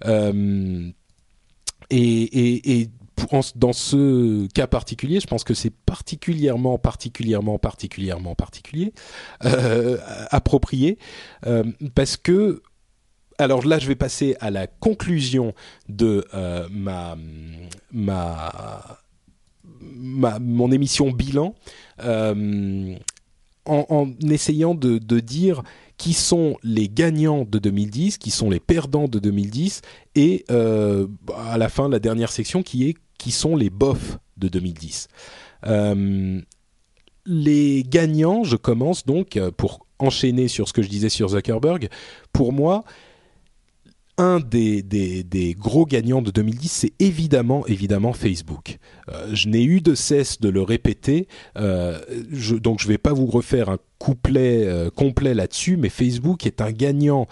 et, 0.06 0.92
et, 1.90 2.80
et 2.80 2.90
dans 3.54 3.72
ce 3.72 4.46
cas 4.48 4.66
particulier, 4.66 5.20
je 5.20 5.26
pense 5.26 5.44
que 5.44 5.54
c'est 5.54 5.70
particulièrement, 5.70 6.78
particulièrement, 6.78 7.58
particulièrement 7.58 8.34
particulier, 8.34 8.92
euh, 9.44 9.98
approprié, 10.30 10.98
euh, 11.46 11.64
parce 11.94 12.16
que 12.16 12.62
alors 13.38 13.64
là, 13.66 13.78
je 13.78 13.86
vais 13.86 13.94
passer 13.94 14.36
à 14.40 14.50
la 14.50 14.66
conclusion 14.66 15.54
de 15.88 16.26
euh, 16.34 16.68
ma, 16.70 17.16
ma, 17.90 18.98
ma, 19.80 20.38
mon 20.38 20.70
émission 20.70 21.10
bilan 21.10 21.54
en, 23.66 24.08
essayant 24.28 24.74
de, 24.74 24.98
dire 25.20 25.62
qui 25.96 26.12
sont 26.12 26.58
les 26.62 26.88
gagnants 26.88 27.44
de 27.44 27.58
2010, 27.58 28.18
qui 28.18 28.30
sont 28.30 28.50
les 28.50 28.60
perdants 28.60 29.08
de 29.08 29.18
2010, 29.18 29.80
et 30.16 30.44
à 30.48 31.56
la 31.56 31.68
fin, 31.70 31.88
la 31.88 31.98
dernière 31.98 32.32
section 32.32 32.62
qui 32.62 32.88
est 32.88 32.94
qui 33.20 33.32
sont 33.32 33.54
les 33.54 33.68
bofs 33.68 34.18
de 34.38 34.48
2010. 34.48 35.08
Euh, 35.66 36.40
les 37.26 37.84
gagnants, 37.86 38.44
je 38.44 38.56
commence 38.56 39.04
donc 39.04 39.36
euh, 39.36 39.50
pour 39.50 39.86
enchaîner 39.98 40.48
sur 40.48 40.66
ce 40.66 40.72
que 40.72 40.80
je 40.80 40.88
disais 40.88 41.10
sur 41.10 41.28
Zuckerberg. 41.28 41.90
Pour 42.32 42.54
moi, 42.54 42.82
un 44.16 44.40
des, 44.40 45.54
gros 45.58 45.84
gagnants 45.84 46.22
de 46.22 46.30
2010, 46.30 46.68
c'est 46.68 46.92
évidemment, 46.98 47.66
évidemment 47.66 48.14
Facebook. 48.14 48.78
Euh, 49.10 49.28
je 49.34 49.48
n'ai 49.48 49.64
eu 49.64 49.82
de 49.82 49.94
cesse 49.94 50.40
de 50.40 50.48
le 50.48 50.62
répéter, 50.62 51.28
donc 51.56 52.80
je 52.80 52.86
ne 52.86 52.88
vais 52.88 52.98
pas 52.98 53.12
vous 53.12 53.26
refaire 53.26 53.68
un 53.68 53.78
couplet 53.98 54.66
complet 54.96 55.34
là-dessus, 55.34 55.76
mais 55.76 55.90
Facebook 55.90 56.46
est 56.46 56.62
un 56.62 56.72
gagnant 56.72 57.28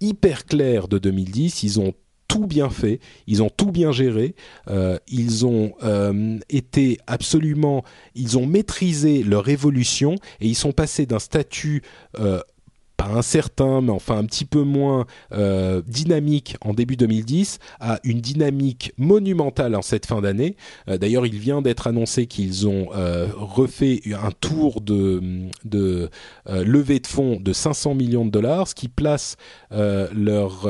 hyper 0.00 0.44
clair 0.46 0.86
de 0.86 0.98
2010. 0.98 1.64
Ils 1.64 1.80
ont 1.80 1.94
tout 2.28 2.46
bien 2.46 2.70
fait, 2.70 3.00
ils 3.26 3.42
ont 3.42 3.50
tout 3.50 3.70
bien 3.70 3.92
géré, 3.92 4.34
euh, 4.68 4.98
ils 5.08 5.46
ont 5.46 5.72
euh, 5.82 6.38
été 6.48 6.98
absolument, 7.06 7.84
ils 8.14 8.38
ont 8.38 8.46
maîtrisé 8.46 9.22
leur 9.22 9.48
évolution 9.48 10.16
et 10.40 10.46
ils 10.46 10.54
sont 10.54 10.72
passés 10.72 11.06
d'un 11.06 11.18
statut 11.18 11.82
euh, 12.18 12.40
pas 13.04 13.16
incertain, 13.16 13.80
mais 13.80 13.90
enfin 13.90 14.18
un 14.18 14.24
petit 14.24 14.44
peu 14.44 14.62
moins 14.62 15.06
euh, 15.32 15.82
dynamique 15.86 16.56
en 16.60 16.74
début 16.74 16.96
2010, 16.96 17.58
à 17.80 18.00
une 18.04 18.20
dynamique 18.20 18.92
monumentale 18.98 19.74
en 19.74 19.82
cette 19.82 20.06
fin 20.06 20.20
d'année. 20.20 20.56
Euh, 20.88 20.98
d'ailleurs, 20.98 21.26
il 21.26 21.38
vient 21.38 21.62
d'être 21.62 21.86
annoncé 21.86 22.26
qu'ils 22.26 22.66
ont 22.66 22.88
euh, 22.94 23.28
refait 23.36 24.00
un 24.06 24.30
tour 24.30 24.80
de, 24.80 25.22
de 25.64 26.10
levée 26.46 27.00
de 27.00 27.06
fonds 27.06 27.38
de 27.40 27.52
500 27.52 27.94
millions 27.94 28.24
de 28.24 28.30
dollars, 28.30 28.68
ce 28.68 28.74
qui 28.74 28.88
place 28.88 29.36
leur 29.70 30.68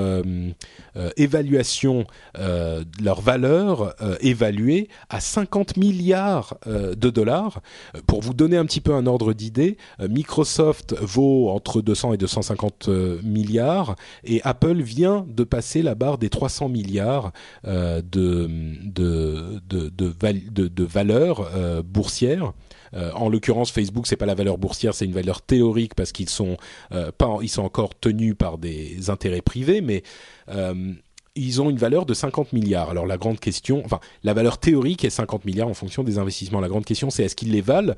évaluation, 1.16 2.06
leur 2.34 3.20
valeur 3.20 3.94
évaluée 4.20 4.88
à 5.08 5.20
50 5.20 5.76
milliards 5.76 6.56
de 6.66 7.10
dollars. 7.10 7.60
Pour 8.06 8.22
vous 8.22 8.34
donner 8.34 8.56
un 8.56 8.64
petit 8.64 8.80
peu 8.80 8.94
un 8.94 9.06
ordre 9.06 9.32
d'idée, 9.32 9.76
Microsoft 10.00 10.94
vaut 11.00 11.50
entre 11.50 11.82
200 11.82 12.14
et 12.14 12.16
250 12.24 12.88
euh, 12.88 13.20
milliards 13.22 13.96
et 14.24 14.40
Apple 14.44 14.80
vient 14.80 15.26
de 15.28 15.44
passer 15.44 15.82
la 15.82 15.94
barre 15.94 16.16
des 16.16 16.30
300 16.30 16.70
milliards 16.70 17.32
euh, 17.66 18.00
de, 18.00 18.48
de, 18.82 19.60
de, 19.68 20.84
valeur 20.84 21.50
euh, 21.54 21.82
boursière. 21.82 22.52
en 23.14 23.28
l'occurrence, 23.28 23.70
Facebook, 23.70 24.06
c'est 24.06 24.16
pas 24.16 24.26
la 24.26 24.34
valeur 24.34 24.56
boursière, 24.56 24.94
c'est 24.94 25.04
une 25.04 25.12
valeur 25.12 25.42
théorique 25.42 25.94
parce 25.94 26.12
qu'ils 26.12 26.30
sont 26.30 26.56
encore 27.58 27.98
tenus 27.98 28.34
par 28.38 28.56
des 28.56 29.10
intérêts 29.10 29.42
privés, 29.42 29.80
mais 29.80 30.02
ils 31.34 31.60
ont 31.60 31.68
une 31.68 31.76
valeur 31.76 32.06
de 32.06 32.14
50 32.14 32.52
milliards. 32.52 32.90
Alors 32.90 33.06
la 33.06 33.18
grande 33.18 33.40
question, 33.40 33.82
enfin 33.84 34.00
la 34.22 34.32
valeur 34.32 34.58
théorique 34.58 35.04
est 35.04 35.10
50 35.10 35.44
milliards 35.44 35.68
en 35.68 35.74
fonction 35.74 36.04
des 36.04 36.18
investissements. 36.18 36.60
La 36.60 36.68
grande 36.68 36.84
question, 36.84 37.10
c'est 37.10 37.24
est-ce 37.24 37.36
qu'ils 37.36 37.52
les 37.52 37.60
valent? 37.60 37.94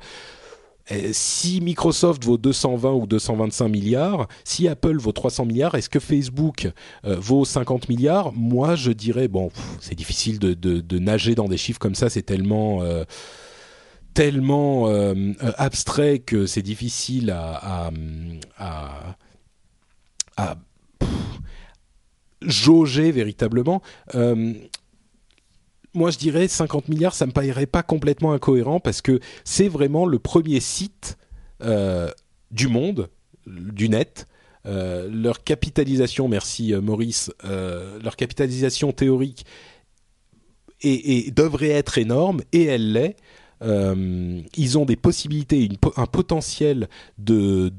Si 1.11 1.61
Microsoft 1.61 2.23
vaut 2.23 2.37
220 2.37 2.93
ou 2.93 3.07
225 3.07 3.67
milliards, 3.67 4.27
si 4.43 4.67
Apple 4.67 4.97
vaut 4.97 5.11
300 5.11 5.45
milliards, 5.45 5.75
est-ce 5.75 5.89
que 5.89 5.99
Facebook 5.99 6.69
euh, 7.05 7.15
vaut 7.19 7.45
50 7.45 7.89
milliards? 7.89 8.31
Moi, 8.33 8.75
je 8.75 8.91
dirais, 8.91 9.27
bon, 9.27 9.51
c'est 9.79 9.95
difficile 9.95 10.39
de, 10.39 10.99
nager 10.99 11.35
dans 11.35 11.47
des 11.47 11.57
chiffres 11.57 11.79
comme 11.79 11.95
ça, 11.95 12.09
c'est 12.09 12.23
tellement... 12.23 12.81
Euh, 12.83 13.03
tellement 14.13 14.87
abstrait 15.59 16.17
que 16.17 16.47
c'est 16.47 16.63
difficile 16.63 17.29
à, 17.29 17.91
jauger 22.41 23.11
véritablement 23.11 23.83
moi 25.97 26.11
je 26.11 26.17
dirais 26.17 26.47
50 26.47 26.87
milliards, 26.89 27.15
ça 27.15 27.25
me 27.25 27.31
paraît 27.31 27.65
pas 27.65 27.83
complètement 27.83 28.31
incohérent 28.31 28.79
parce 28.79 29.01
que 29.01 29.19
c'est 29.43 29.67
vraiment 29.67 30.05
le 30.05 30.19
premier 30.19 30.59
site 30.59 31.17
euh, 31.61 32.09
du 32.51 32.67
monde, 32.67 33.09
du 33.47 33.89
net. 33.89 34.27
Euh, 34.65 35.09
leur 35.11 35.43
capitalisation, 35.43 36.27
merci 36.27 36.73
euh, 36.73 36.81
Maurice, 36.81 37.31
leur 37.43 38.15
capitalisation 38.15 38.91
théorique 38.91 39.45
devrait 40.83 41.69
être 41.69 41.97
énorme 41.97 42.41
et 42.53 42.65
elle 42.65 42.93
l'est. 42.93 43.15
ils 43.63 44.77
ont 44.77 44.85
des 44.85 44.95
possibilités, 44.95 45.67
un 45.95 46.05
potentiel 46.05 46.87
de 47.17 47.71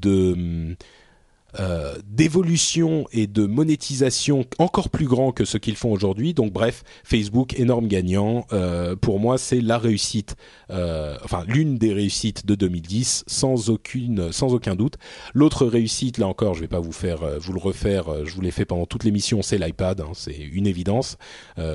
euh, 1.57 1.95
d'évolution 2.05 3.07
et 3.11 3.25
de 3.25 3.47
monétisation 3.47 4.45
encore 4.59 4.89
plus 4.89 5.07
grand 5.07 5.31
que 5.31 5.45
ce 5.45 5.57
qu'ils 5.57 5.75
font 5.75 5.91
aujourd'hui. 5.91 6.35
Donc 6.35 6.53
bref, 6.53 6.83
Facebook 7.03 7.59
énorme 7.59 7.87
gagnant. 7.87 8.45
Euh, 8.53 8.95
pour 8.95 9.19
moi, 9.19 9.39
c'est 9.39 9.59
la 9.59 9.79
réussite, 9.79 10.35
euh, 10.69 11.17
enfin 11.23 11.43
l'une 11.47 11.77
des 11.79 11.91
réussites 11.91 12.45
de 12.45 12.53
2010, 12.53 13.23
sans 13.25 13.71
aucune, 13.71 14.31
sans 14.31 14.53
aucun 14.53 14.75
doute. 14.75 14.95
L'autre 15.33 15.65
réussite, 15.65 16.19
là 16.19 16.27
encore, 16.27 16.53
je 16.53 16.61
vais 16.61 16.67
pas 16.67 16.79
vous 16.79 16.91
faire, 16.91 17.21
vous 17.39 17.53
le 17.53 17.59
refaire. 17.59 18.25
Je 18.25 18.33
vous 18.35 18.41
l'ai 18.41 18.51
fait 18.51 18.65
pendant 18.65 18.85
toute 18.85 19.03
l'émission. 19.03 19.41
C'est 19.41 19.57
l'iPad, 19.57 20.01
hein, 20.01 20.11
c'est 20.13 20.37
une 20.37 20.67
évidence. 20.67 21.17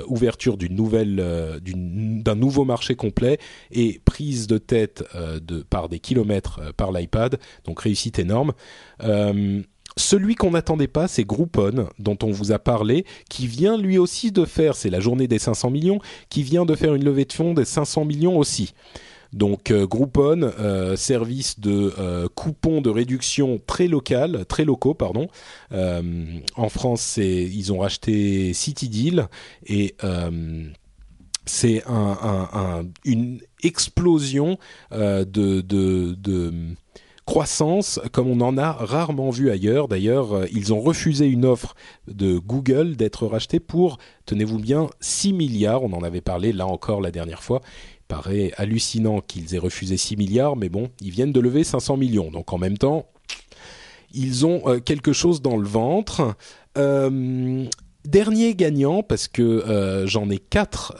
ouverture 0.07 0.57
d'une 0.57 0.75
nouvelle, 0.75 1.61
d'un 1.63 2.35
nouveau 2.35 2.63
marché 2.63 2.95
complet 2.95 3.39
et 3.71 3.99
prise 4.05 4.47
de 4.47 4.57
tête 4.57 5.03
par 5.69 5.89
des 5.89 5.99
kilomètres 5.99 6.73
par 6.77 6.91
l'iPad. 6.91 7.39
Donc 7.65 7.81
réussite 7.81 8.19
énorme. 8.19 8.53
Euh, 9.03 9.61
celui 9.97 10.35
qu'on 10.35 10.51
n'attendait 10.51 10.87
pas, 10.87 11.07
c'est 11.07 11.23
Groupon, 11.23 11.87
dont 11.99 12.17
on 12.21 12.31
vous 12.31 12.51
a 12.51 12.59
parlé, 12.59 13.05
qui 13.29 13.47
vient 13.47 13.77
lui 13.77 13.97
aussi 13.97 14.31
de 14.31 14.43
faire, 14.43 14.75
c'est 14.75 14.89
la 14.89 14.99
journée 14.99 15.27
des 15.27 15.39
500 15.39 15.69
millions, 15.69 15.99
qui 16.29 16.43
vient 16.43 16.65
de 16.65 16.75
faire 16.75 16.95
une 16.95 17.05
levée 17.05 17.25
de 17.25 17.33
fonds 17.33 17.53
des 17.53 17.65
500 17.65 18.03
millions 18.03 18.37
aussi. 18.37 18.73
Donc 19.31 19.71
euh, 19.71 19.87
Groupon, 19.87 20.41
euh, 20.59 20.95
service 20.95 21.59
de 21.59 22.27
coupons 22.35 22.81
de 22.81 22.89
réduction 22.89 23.59
très 23.65 23.87
local, 23.87 24.45
très 24.47 24.65
locaux 24.65 24.93
pardon. 24.93 25.27
en 25.71 26.69
France, 26.69 27.17
ils 27.17 27.71
ont 27.71 27.79
racheté 27.79 28.53
CityDeal 28.53 29.27
et 29.65 29.95
c'est 31.45 31.83
une 33.05 33.39
explosion 33.63 34.57
de, 34.91 35.61
de 35.61 36.75
croissance 37.25 37.99
comme 38.11 38.27
on 38.27 38.41
en 38.41 38.57
a 38.57 38.71
rarement 38.71 39.29
vu 39.31 39.49
ailleurs. 39.49 39.87
D'ailleurs, 39.87 40.33
euh, 40.33 40.45
ils 40.51 40.73
ont 40.73 40.81
refusé 40.81 41.25
une 41.25 41.45
offre 41.45 41.75
de 42.07 42.37
Google 42.37 42.95
d'être 42.95 43.25
racheté 43.25 43.59
pour, 43.59 43.97
tenez-vous 44.25 44.59
bien, 44.59 44.87
6 44.99 45.33
milliards. 45.33 45.83
On 45.83 45.93
en 45.93 46.03
avait 46.03 46.21
parlé 46.21 46.51
là 46.51 46.67
encore 46.67 47.01
la 47.01 47.11
dernière 47.11 47.43
fois. 47.43 47.61
Il 47.99 48.05
paraît 48.07 48.51
hallucinant 48.57 49.21
qu'ils 49.21 49.55
aient 49.55 49.59
refusé 49.59 49.97
6 49.97 50.17
milliards, 50.17 50.55
mais 50.55 50.69
bon, 50.69 50.89
ils 51.01 51.11
viennent 51.11 51.31
de 51.31 51.39
lever 51.39 51.63
500 51.63 51.97
millions. 51.97 52.29
Donc 52.29 52.53
en 52.53 52.59
même 52.59 52.77
temps, 52.77 53.07
ils 54.13 54.45
ont 54.45 54.61
euh, 54.67 54.79
quelque 54.79 55.11
chose 55.11 55.41
dans 55.41 55.57
le 55.57 55.67
ventre. 55.67 56.35
Euh, 56.77 57.65
dernier 58.05 58.53
gagnant, 58.53 59.01
parce 59.01 59.27
que 59.27 60.03
j'en 60.05 60.29
ai 60.29 60.37
quatre 60.37 60.93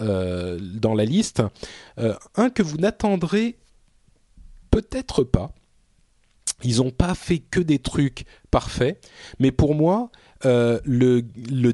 dans 0.80 0.96
la 0.96 1.06
liste, 1.06 1.44
un 1.98 2.50
que 2.50 2.64
vous 2.64 2.78
n'attendrez 2.78 3.58
peut-être 4.72 5.24
pas, 5.24 5.54
ils 6.64 6.78
n'ont 6.78 6.92
pas 6.92 7.16
fait 7.16 7.40
que 7.40 7.60
des 7.60 7.80
trucs 7.80 8.26
parfaits, 8.50 9.00
mais 9.40 9.52
pour 9.52 9.76
moi, 9.76 10.10
euh, 10.46 10.80
le, 10.84 11.22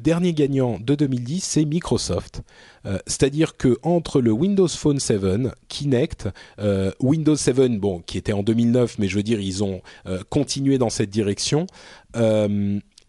dernier 0.00 0.32
gagnant 0.32 0.78
de 0.80 0.94
2010, 0.94 1.40
c'est 1.40 1.64
Microsoft. 1.64 2.42
Euh, 2.86 2.98
c'est-à-dire 3.06 3.56
que 3.56 3.78
entre 3.82 4.20
le 4.20 4.32
Windows 4.32 4.68
Phone 4.68 4.98
7, 4.98 5.20
Kinect, 5.68 6.28
euh, 6.58 6.90
Windows 7.00 7.36
7, 7.36 7.78
bon, 7.78 8.00
qui 8.00 8.18
était 8.18 8.32
en 8.32 8.42
2009, 8.42 8.98
mais 8.98 9.08
je 9.08 9.16
veux 9.16 9.22
dire, 9.22 9.40
ils 9.40 9.62
ont 9.62 9.82
continué 10.30 10.78
dans 10.78 10.90
cette 10.90 11.10
direction. 11.10 11.66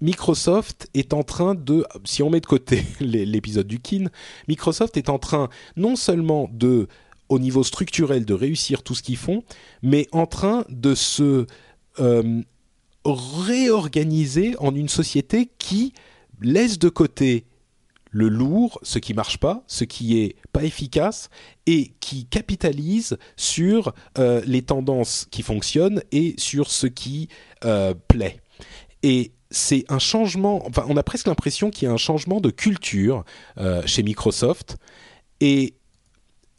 Microsoft 0.01 0.89
est 0.93 1.13
en 1.13 1.23
train 1.23 1.55
de, 1.55 1.85
si 2.03 2.23
on 2.23 2.29
met 2.29 2.41
de 2.41 2.45
côté 2.45 2.83
l'épisode 2.99 3.67
du 3.67 3.79
Kin, 3.79 4.09
Microsoft 4.47 4.97
est 4.97 5.09
en 5.09 5.19
train 5.19 5.49
non 5.77 5.95
seulement 5.95 6.49
de, 6.51 6.87
au 7.33 7.39
niveau 7.39 7.63
structurel, 7.63 8.25
de 8.25 8.33
réussir 8.33 8.83
tout 8.83 8.95
ce 8.95 9.03
qu'ils 9.03 9.17
font, 9.17 9.43
mais 9.81 10.07
en 10.11 10.25
train 10.25 10.65
de 10.69 10.95
se 10.95 11.45
réorganiser 13.05 14.55
en 14.59 14.73
une 14.75 14.89
société 14.89 15.49
qui 15.57 15.93
laisse 16.41 16.79
de 16.79 16.89
côté 16.89 17.45
le 18.13 18.29
lourd, 18.29 18.79
ce 18.83 18.99
qui 18.99 19.13
marche 19.13 19.39
pas, 19.39 19.63
ce 19.67 19.83
qui 19.83 20.19
est 20.19 20.35
pas 20.51 20.63
efficace, 20.63 21.29
et 21.65 21.93
qui 21.99 22.25
capitalise 22.25 23.17
sur 23.35 23.93
euh, 24.19 24.41
les 24.45 24.61
tendances 24.61 25.27
qui 25.31 25.41
fonctionnent 25.41 26.03
et 26.11 26.35
sur 26.37 26.69
ce 26.69 26.85
qui 26.85 27.27
euh, 27.65 27.95
plaît. 28.07 28.39
Et 29.01 29.31
c'est 29.49 29.85
un 29.89 29.99
changement, 29.99 30.65
enfin 30.67 30.85
on 30.87 30.95
a 30.95 31.03
presque 31.03 31.27
l'impression 31.27 31.71
qu'il 31.71 31.87
y 31.87 31.91
a 31.91 31.93
un 31.93 31.97
changement 31.97 32.39
de 32.39 32.51
culture 32.51 33.25
euh, 33.57 33.81
chez 33.87 34.03
Microsoft, 34.03 34.77
et 35.41 35.73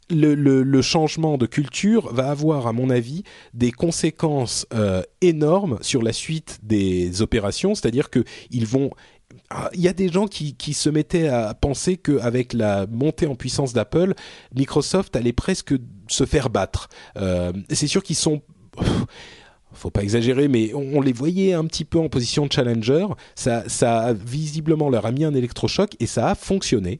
le, 0.09 0.81
changement 0.81 1.37
de 1.37 1.45
culture 1.45 2.13
va 2.13 2.29
avoir, 2.29 2.67
à 2.67 2.73
mon 2.73 2.89
avis, 2.89 3.23
des 3.53 3.71
conséquences 3.71 4.67
euh, 4.73 5.01
énormes 5.21 5.77
sur 5.81 6.01
la 6.01 6.13
suite 6.13 6.59
des 6.63 7.21
opérations. 7.21 7.75
C'est-à-dire 7.75 8.09
que 8.09 8.23
ils 8.51 8.65
vont 8.65 8.91
ah, 9.49 9.69
il 9.73 9.81
y 9.81 9.87
a 9.87 9.93
des 9.93 10.09
gens 10.09 10.27
qui, 10.27 10.55
se 10.73 10.89
mettaient 10.89 11.27
à 11.27 11.53
penser 11.53 11.97
qu'avec 11.97 12.53
la 12.53 12.87
montée 12.87 13.27
en 13.27 13.35
puissance 13.35 13.73
d'Apple, 13.73 14.13
Microsoft 14.55 15.15
allait 15.15 15.33
presque 15.33 15.73
se 16.07 16.25
faire 16.25 16.49
battre. 16.49 16.89
Euh, 17.17 17.51
c'est 17.69 17.87
sûr 17.87 18.03
qu'ils 18.03 18.15
sont 18.15 18.41
faut 19.75 19.89
pas 19.89 20.03
exagérer, 20.03 20.47
mais 20.47 20.73
on, 20.73 21.01
les 21.01 21.13
voyait 21.13 21.53
un 21.53 21.65
petit 21.65 21.85
peu 21.85 21.99
en 21.99 22.09
position 22.09 22.45
de 22.45 22.51
challenger. 22.51 23.05
Ça, 23.35 23.67
ça 23.67 24.13
visiblement 24.13 24.89
leur 24.89 25.05
a 25.05 25.11
mis 25.11 25.25
un 25.25 25.33
électrochoc 25.33 25.95
et 25.99 26.07
ça 26.07 26.29
a 26.29 26.35
fonctionné. 26.35 26.99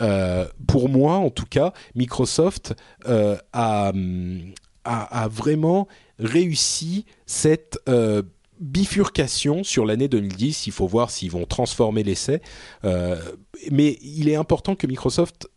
Euh, 0.00 0.46
pour 0.66 0.88
moi, 0.88 1.14
en 1.14 1.30
tout 1.30 1.46
cas, 1.46 1.72
Microsoft 1.94 2.74
euh, 3.08 3.36
a, 3.52 3.92
a, 4.84 5.28
vraiment 5.28 5.88
réussi 6.18 7.04
cette 7.26 7.78
euh, 7.88 8.22
bifurcation 8.60 9.64
sur 9.64 9.86
l'année 9.86 10.08
2010. 10.08 10.66
Il 10.66 10.72
faut 10.72 10.86
voir 10.86 11.10
s'ils 11.10 11.30
vont 11.30 11.44
transformer 11.44 12.02
l'essai. 12.02 12.40
mais 12.82 13.98
il 14.02 14.28
est 14.28 14.36
important 14.36 14.74
que 14.74 14.86
Microsoft 14.86 15.48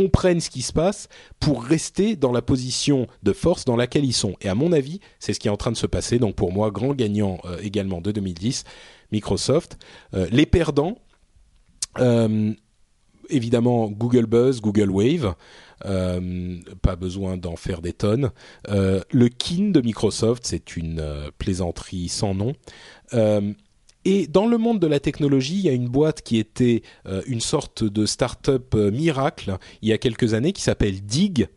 comprennent 0.00 0.40
ce 0.40 0.48
qui 0.48 0.62
se 0.62 0.72
passe 0.72 1.08
pour 1.40 1.62
rester 1.62 2.16
dans 2.16 2.32
la 2.32 2.40
position 2.40 3.06
de 3.22 3.32
force 3.34 3.66
dans 3.66 3.76
laquelle 3.76 4.04
ils 4.04 4.14
sont. 4.14 4.34
Et 4.40 4.48
à 4.48 4.54
mon 4.54 4.72
avis, 4.72 4.98
c'est 5.18 5.34
ce 5.34 5.40
qui 5.40 5.48
est 5.48 5.50
en 5.50 5.58
train 5.58 5.72
de 5.72 5.76
se 5.76 5.86
passer. 5.86 6.18
Donc 6.18 6.36
pour 6.36 6.52
moi, 6.52 6.70
grand 6.70 6.94
gagnant 6.94 7.38
euh, 7.44 7.58
également 7.62 8.00
de 8.00 8.10
2010, 8.10 8.64
Microsoft. 9.12 9.76
Euh, 10.14 10.26
les 10.30 10.46
perdants, 10.46 10.96
euh, 11.98 12.54
évidemment 13.28 13.90
Google 13.90 14.24
Buzz, 14.24 14.62
Google 14.62 14.90
Wave. 14.90 15.34
pas 15.82 16.96
besoin 16.96 17.36
d'en 17.36 17.56
faire 17.56 17.82
des 17.82 17.92
tonnes. 17.92 18.30
le 18.68 19.28
kin 19.28 19.70
de 19.70 19.82
Microsoft, 19.82 20.46
c'est 20.46 20.78
une 20.78 21.04
plaisanterie 21.36 22.08
sans 22.08 22.34
nom. 22.34 22.54
Et 24.04 24.26
dans 24.26 24.46
le 24.46 24.56
monde 24.56 24.80
de 24.80 24.86
la 24.86 25.00
technologie, 25.00 25.56
il 25.56 25.60
y 25.60 25.68
a 25.68 25.72
une 25.72 25.88
boîte 25.88 26.22
qui 26.22 26.38
était 26.38 26.82
euh, 27.06 27.22
une 27.26 27.40
sorte 27.40 27.84
de 27.84 28.06
start-up 28.06 28.74
euh, 28.74 28.90
miracle 28.90 29.58
il 29.82 29.88
y 29.88 29.92
a 29.92 29.98
quelques 29.98 30.34
années 30.34 30.52
qui 30.52 30.62
s'appelle 30.62 31.02
Dig. 31.02 31.48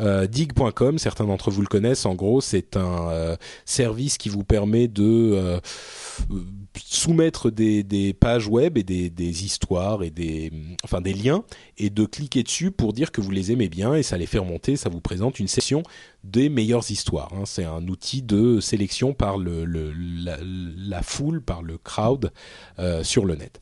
Euh, 0.00 0.26
dig.com, 0.26 0.98
certains 0.98 1.24
d'entre 1.24 1.50
vous 1.50 1.60
le 1.60 1.66
connaissent. 1.66 2.06
En 2.06 2.14
gros, 2.14 2.40
c'est 2.40 2.76
un 2.76 3.36
service 3.64 4.18
qui 4.18 4.28
vous 4.28 4.44
permet 4.44 4.88
de 4.88 5.60
soumettre 6.82 7.50
des, 7.50 8.16
pages 8.18 8.48
web 8.48 8.78
et 8.78 8.82
des, 8.82 9.44
histoires 9.44 10.02
et 10.02 10.10
des, 10.10 10.52
enfin 10.84 11.00
des 11.00 11.12
liens 11.12 11.44
et 11.78 11.90
de 11.90 12.04
cliquer 12.04 12.42
dessus 12.42 12.70
pour 12.70 12.92
dire 12.92 13.12
que 13.12 13.20
vous 13.20 13.30
les 13.30 13.52
aimez 13.52 13.68
bien 13.68 13.94
et 13.94 14.02
ça 14.02 14.16
les 14.16 14.26
fait 14.26 14.38
remonter. 14.38 14.76
Ça 14.76 14.88
vous 14.88 15.00
présente 15.00 15.38
une 15.38 15.48
session 15.48 15.82
des 16.22 16.48
meilleures 16.48 16.90
histoires. 16.90 17.32
Hein. 17.34 17.44
C'est 17.44 17.64
un 17.64 17.86
outil 17.88 18.22
de 18.22 18.60
sélection 18.60 19.12
par 19.12 19.36
la, 19.38 21.02
foule, 21.02 21.42
par 21.42 21.62
le 21.62 21.78
crowd 21.78 22.32
euh, 22.78 23.04
sur 23.04 23.24
le 23.24 23.36
net. 23.36 23.60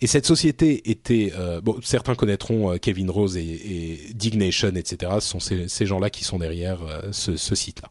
Et 0.00 0.06
cette 0.06 0.26
société 0.26 0.90
était, 0.90 1.32
euh, 1.36 1.60
bon, 1.60 1.76
certains 1.82 2.14
connaîtront 2.14 2.72
euh, 2.72 2.76
Kevin 2.76 3.10
Rose 3.10 3.36
et, 3.36 3.42
et, 3.42 4.14
Dignation, 4.14 4.74
etc. 4.74 5.12
Ce 5.20 5.28
sont 5.28 5.40
ces, 5.40 5.86
gens-là 5.86 6.10
qui 6.10 6.24
sont 6.24 6.38
derrière 6.38 6.80
ce, 7.12 7.36
ce 7.36 7.54
site-là. 7.54 7.88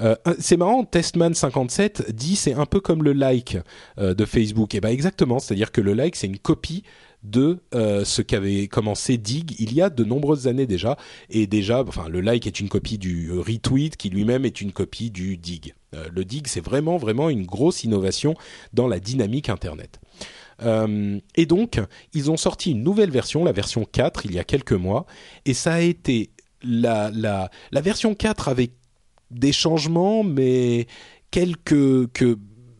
Euh, 0.00 0.16
c'est 0.38 0.56
marrant, 0.56 0.84
Testman57 0.84 2.12
dit 2.12 2.36
c'est 2.36 2.54
un 2.54 2.66
peu 2.66 2.80
comme 2.80 3.02
le 3.02 3.12
like 3.12 3.58
euh, 3.98 4.14
de 4.14 4.24
Facebook. 4.24 4.74
Et 4.74 4.78
eh 4.78 4.80
ben 4.80 4.90
exactement, 4.90 5.38
c'est-à-dire 5.38 5.72
que 5.72 5.80
le 5.80 5.92
like 5.92 6.16
c'est 6.16 6.26
une 6.26 6.38
copie 6.38 6.84
de 7.22 7.58
euh, 7.74 8.04
ce 8.04 8.22
qu'avait 8.22 8.66
commencé 8.66 9.18
Dig 9.18 9.54
il 9.58 9.74
y 9.74 9.82
a 9.82 9.90
de 9.90 10.04
nombreuses 10.04 10.46
années 10.46 10.66
déjà. 10.66 10.96
Et 11.28 11.46
déjà, 11.46 11.84
enfin, 11.86 12.08
le 12.08 12.20
like 12.20 12.46
est 12.46 12.60
une 12.60 12.68
copie 12.68 12.96
du 12.96 13.30
retweet 13.32 13.96
qui 13.96 14.08
lui-même 14.08 14.44
est 14.46 14.60
une 14.60 14.72
copie 14.72 15.10
du 15.10 15.36
Dig. 15.36 15.74
le 15.92 16.24
Dig, 16.24 16.46
c'est 16.46 16.64
vraiment, 16.64 16.96
vraiment 16.96 17.28
une 17.28 17.44
grosse 17.44 17.84
innovation 17.84 18.34
dans 18.72 18.88
la 18.88 19.00
dynamique 19.00 19.50
Internet. 19.50 20.00
Et 20.62 21.46
donc, 21.46 21.80
ils 22.12 22.30
ont 22.30 22.36
sorti 22.36 22.72
une 22.72 22.82
nouvelle 22.82 23.10
version, 23.10 23.44
la 23.44 23.52
version 23.52 23.84
4, 23.84 24.26
il 24.26 24.34
y 24.34 24.38
a 24.38 24.44
quelques 24.44 24.72
mois, 24.72 25.06
et 25.44 25.54
ça 25.54 25.74
a 25.74 25.80
été 25.80 26.30
la, 26.62 27.10
la, 27.10 27.80
version 27.80 28.14
4 28.14 28.48
avec 28.48 28.72
des 29.30 29.52
changements, 29.52 30.22
mais 30.22 30.86
quelques 31.30 32.10
que 32.12 32.38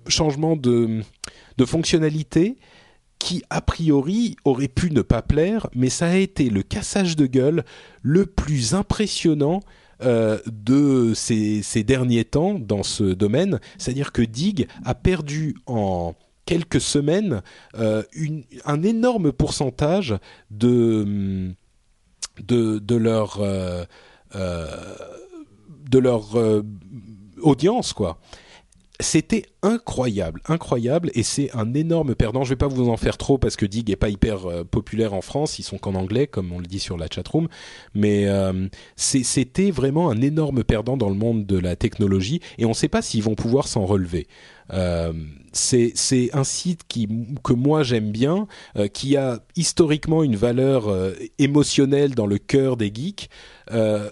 changements 0.09 0.57
de, 0.57 1.02
de 1.57 1.65
fonctionnalité 1.65 2.57
qui 3.20 3.44
a 3.51 3.61
priori 3.61 4.36
auraient 4.44 4.66
pu 4.66 4.90
ne 4.90 5.02
pas 5.02 5.23
plaire, 5.23 5.69
mais 5.74 5.90
ça 5.90 6.09
a 6.09 6.16
été 6.16 6.51
le 6.51 6.62
cassage 6.62 7.16
de 7.16 7.27
gueule 7.27 7.65
le 8.02 8.27
plus 8.27 8.74
impressionnant 8.74 9.61
euh, 10.02 10.39
de 10.47 11.12
ces, 11.15 11.85
derniers 11.85 12.24
temps 12.24 12.55
dans 12.55 12.82
ce 12.82 13.05
domaine. 13.05 13.61
C'est-à-dire 13.77 14.12
que 14.12 14.23
Dig 14.23 14.66
a 14.85 14.94
perdu 14.94 15.55
en 15.66 16.15
quelques 16.51 16.81
semaines 16.81 17.43
euh, 17.77 18.02
un 18.64 18.82
énorme 18.82 19.31
pourcentage 19.31 20.16
de, 20.51 21.55
de, 22.40 22.97
leur... 22.97 23.39
Euh, 23.40 23.85
de 25.90 25.98
leur 25.98 26.36
euh, 26.36 26.62
audience, 27.40 27.93
quoi. 27.93 28.18
C'était 28.98 29.47
incroyable, 29.62 30.43
incroyable, 30.47 31.10
et 31.14 31.22
c'est 31.22 31.55
un 31.56 31.72
énorme 31.72 32.14
perdant. 32.14 32.44
Je 32.44 32.51
vais 32.51 32.56
pas 32.56 32.68
vous 32.68 32.89
en 32.89 32.97
faire 32.97 33.16
trop 33.16 33.39
parce 33.39 33.56
que 33.56 33.64
Dig 33.64 33.90
est 33.90 33.97
pas 33.97 34.10
hyper 34.10 34.47
euh, 34.47 34.64
populaire 34.64 35.14
en 35.14 35.22
France, 35.22 35.59
ils 35.59 35.62
sont 35.62 35.78
qu'en 35.78 35.94
anglais, 35.94 36.27
comme 36.27 36.52
on 36.52 36.59
le 36.59 36.66
dit 36.66 36.81
sur 36.81 36.98
la 36.98 37.06
chatroom, 37.12 37.48
mais 37.94 38.28
euh, 38.28 38.68
c'était 38.97 39.70
vraiment 39.70 40.10
un 40.10 40.20
énorme 40.20 40.64
perdant 40.64 40.97
dans 40.97 41.09
le 41.09 41.14
monde 41.14 41.47
de 41.47 41.59
la 41.59 41.77
technologie, 41.77 42.40
et 42.59 42.64
on 42.66 42.70
ne 42.70 42.74
sait 42.74 42.89
pas 42.89 43.02
s'ils 43.02 43.22
vont 43.22 43.36
pouvoir 43.36 43.68
s'en 43.68 43.86
relever. 43.86 44.27
C'est 45.52 45.94
un 46.32 46.44
site 46.44 46.82
que 47.43 47.52
moi 47.52 47.82
j'aime 47.82 48.10
bien, 48.12 48.47
qui 48.93 49.16
a 49.16 49.40
historiquement 49.56 50.22
une 50.22 50.36
valeur 50.36 50.89
émotionnelle 51.39 52.14
dans 52.14 52.27
le 52.27 52.39
cœur 52.39 52.77
des 52.77 52.93
geeks, 52.94 53.28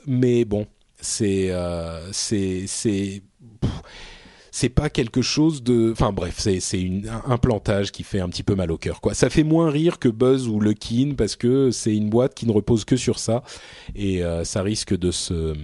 mais 0.06 0.44
bon, 0.44 0.66
c'est 1.00 1.50
euh, 1.50 2.12
c'est 2.12 3.22
c'est 4.58 4.68
pas 4.68 4.90
quelque 4.90 5.22
chose 5.22 5.62
de 5.62 5.92
enfin 5.92 6.12
bref 6.12 6.34
c'est 6.38 6.58
c'est 6.58 6.90
un 7.26 7.38
plantage 7.38 7.92
qui 7.92 8.02
fait 8.02 8.18
un 8.18 8.28
petit 8.28 8.42
peu 8.42 8.56
mal 8.56 8.72
au 8.72 8.76
cœur 8.76 9.00
quoi. 9.00 9.14
Ça 9.14 9.30
fait 9.30 9.44
moins 9.44 9.70
rire 9.70 10.00
que 10.00 10.08
Buzz 10.08 10.48
ou 10.48 10.58
Lucky 10.58 11.14
parce 11.16 11.36
que 11.36 11.70
c'est 11.70 11.94
une 11.94 12.10
boîte 12.10 12.34
qui 12.34 12.44
ne 12.44 12.50
repose 12.50 12.84
que 12.84 12.96
sur 12.96 13.20
ça 13.20 13.44
et 13.94 14.24
euh, 14.24 14.42
ça 14.42 14.62
risque 14.62 14.98
de 14.98 15.12
se 15.12 15.54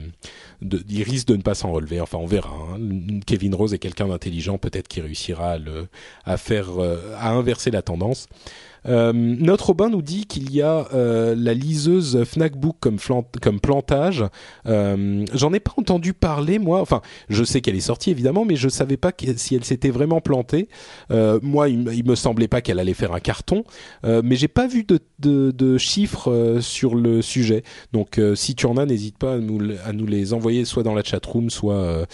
il 0.62 1.02
risque 1.02 1.26
de 1.26 1.34
ne 1.34 1.42
pas 1.42 1.54
s'en 1.54 1.72
relever. 1.72 2.00
Enfin 2.00 2.18
on 2.18 2.26
verra 2.26 2.50
hein. 2.50 2.78
Kevin 3.26 3.56
Rose 3.56 3.74
est 3.74 3.80
quelqu'un 3.80 4.06
d'intelligent 4.06 4.58
peut-être 4.58 4.86
qui 4.86 5.00
réussira 5.00 5.56
à 6.24 6.36
faire 6.36 6.80
euh, 6.80 7.16
à 7.18 7.32
inverser 7.32 7.72
la 7.72 7.82
tendance 7.82 8.28
Euh, 8.86 9.12
notre 9.12 9.66
Robin 9.66 9.88
nous 9.88 10.02
dit 10.02 10.26
qu'il 10.26 10.52
y 10.52 10.62
a 10.62 10.88
euh, 10.92 11.34
la 11.36 11.54
liseuse 11.54 12.24
Fnac 12.24 12.56
Book 12.56 12.76
comme, 12.80 13.60
plantage. 13.60 14.24
Euh, 14.66 15.24
J'en 15.32 15.52
ai 15.52 15.60
pas 15.60 15.72
entendu 15.76 16.12
parler 16.12 16.58
moi. 16.58 16.80
Enfin, 16.80 17.00
je 17.28 17.44
sais 17.44 17.60
qu'elle 17.60 17.76
est 17.76 17.80
sortie 17.80 18.10
évidemment, 18.10 18.44
mais 18.44 18.56
je 18.56 18.68
savais 18.68 18.96
pas 18.96 19.12
si 19.36 19.54
elle 19.54 19.64
s'était 19.64 19.90
vraiment 19.90 20.20
plantée. 20.20 20.68
Moi, 21.10 21.68
il, 21.68 21.88
il, 21.92 22.04
me 22.04 22.14
semblait 22.14 22.48
pas 22.48 22.60
qu'elle 22.60 22.78
allait 22.78 22.94
faire 22.94 23.12
un 23.12 23.20
carton, 23.20 23.64
mais 24.04 24.36
j'ai 24.36 24.48
pas 24.48 24.66
vu 24.66 24.84
de, 25.18 25.78
chiffres 25.78 26.58
sur 26.60 26.94
le 26.94 27.22
sujet. 27.22 27.62
Donc, 27.92 28.20
si 28.34 28.54
tu 28.54 28.66
en 28.66 28.76
as, 28.76 28.86
n'hésite 28.86 29.18
pas 29.18 29.34
à 29.34 29.38
nous, 29.38 29.60
à 29.84 29.92
nous 29.92 30.06
les 30.06 30.32
envoyer 30.32 30.64
soit 30.64 30.82
dans 30.82 30.94
la 30.94 31.02
chat 31.02 31.24
room, 31.24 31.50
soit 31.50 32.06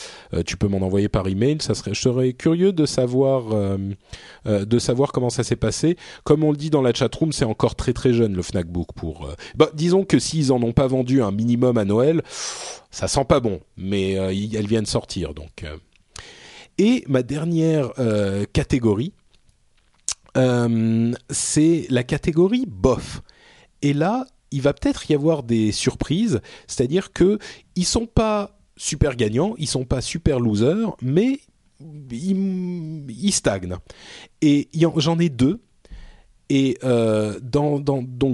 tu 0.46 0.56
peux 0.56 0.68
m'en 0.68 0.78
envoyer 0.78 1.08
par 1.08 1.26
email. 1.26 1.58
Ça 1.60 1.74
serait, 1.74 1.94
je 1.94 2.00
serais 2.00 2.32
curieux 2.32 2.72
de 2.72 2.86
savoir 2.86 3.44
de 4.46 4.78
savoir 4.78 5.12
comment 5.12 5.30
ça 5.30 5.42
s'est 5.42 5.56
passé. 5.56 5.96
Comme 6.24 6.44
on 6.44 6.50
le 6.50 6.56
dit 6.60 6.70
dans 6.70 6.82
la 6.82 6.94
chatroom, 6.94 7.32
c'est 7.32 7.44
encore 7.44 7.74
très 7.74 7.92
très 7.92 8.12
jeune 8.12 8.34
le 8.34 8.42
Fnac 8.42 8.68
Book 8.68 8.88
pour. 8.94 9.26
Euh, 9.26 9.34
bah, 9.56 9.70
disons 9.74 10.04
que 10.04 10.20
s'ils 10.20 10.52
en 10.52 10.62
ont 10.62 10.72
pas 10.72 10.86
vendu 10.86 11.22
un 11.22 11.32
minimum 11.32 11.76
à 11.78 11.84
Noël, 11.84 12.22
ça 12.92 13.08
sent 13.08 13.24
pas 13.24 13.40
bon, 13.40 13.60
mais 13.76 14.16
euh, 14.18 14.28
elles 14.28 14.68
viennent 14.68 14.86
sortir 14.86 15.34
donc. 15.34 15.64
Euh. 15.64 15.76
Et 16.78 17.04
ma 17.08 17.22
dernière 17.22 17.90
catégorie, 18.54 19.12
c'est 20.34 21.86
la 21.90 22.02
catégorie 22.04 22.64
bof. 22.66 23.20
Et 23.82 23.92
là, 23.92 24.24
il 24.50 24.62
va 24.62 24.72
peut-être 24.72 25.10
y 25.10 25.14
avoir 25.14 25.42
des 25.42 25.72
surprises, 25.72 26.40
c'est-à-dire 26.66 27.12
que 27.12 27.38
ils 27.76 27.84
sont 27.84 28.06
pas 28.06 28.58
super 28.78 29.14
gagnants, 29.14 29.54
ils 29.58 29.68
sont 29.68 29.84
pas 29.84 30.00
super 30.00 30.40
losers, 30.40 30.96
mais 31.02 31.40
ils 32.10 33.32
stagnent. 33.32 33.76
Et 34.40 34.70
j'en 34.96 35.18
ai 35.18 35.28
deux 35.28 35.60
et 36.50 36.76
euh, 36.82 37.38
donc 37.40 37.84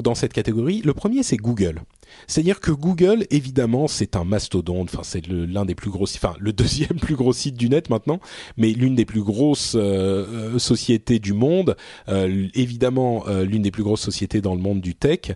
dans 0.02 0.14
cette 0.14 0.32
catégorie, 0.32 0.80
le 0.82 0.94
premier 0.94 1.22
c'est 1.22 1.36
Google. 1.36 1.82
C'est-à-dire 2.26 2.60
que 2.60 2.70
Google, 2.70 3.26
évidemment, 3.30 3.88
c'est 3.88 4.16
un 4.16 4.24
mastodonte. 4.24 4.88
Enfin, 4.92 5.02
c'est 5.02 5.26
l'un 5.26 5.66
des 5.66 5.74
plus 5.74 5.90
gros, 5.90 6.04
enfin 6.04 6.34
le 6.40 6.52
deuxième 6.52 6.98
plus 7.00 7.14
gros 7.14 7.34
site 7.34 7.56
du 7.56 7.68
net 7.68 7.90
maintenant, 7.90 8.20
mais 8.56 8.70
l'une 8.72 8.94
des 8.94 9.04
plus 9.04 9.22
grosses 9.22 9.74
euh, 9.74 10.54
euh, 10.54 10.58
sociétés 10.58 11.18
du 11.18 11.34
monde. 11.34 11.76
Évidemment, 12.08 13.24
l'une 13.28 13.62
des 13.62 13.70
plus 13.70 13.82
grosses 13.82 14.00
sociétés 14.00 14.40
dans 14.40 14.54
le 14.54 14.60
monde 14.60 14.80
du 14.80 14.94
tech. 14.94 15.32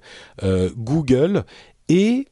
Google 0.77 1.45
et 1.89 2.27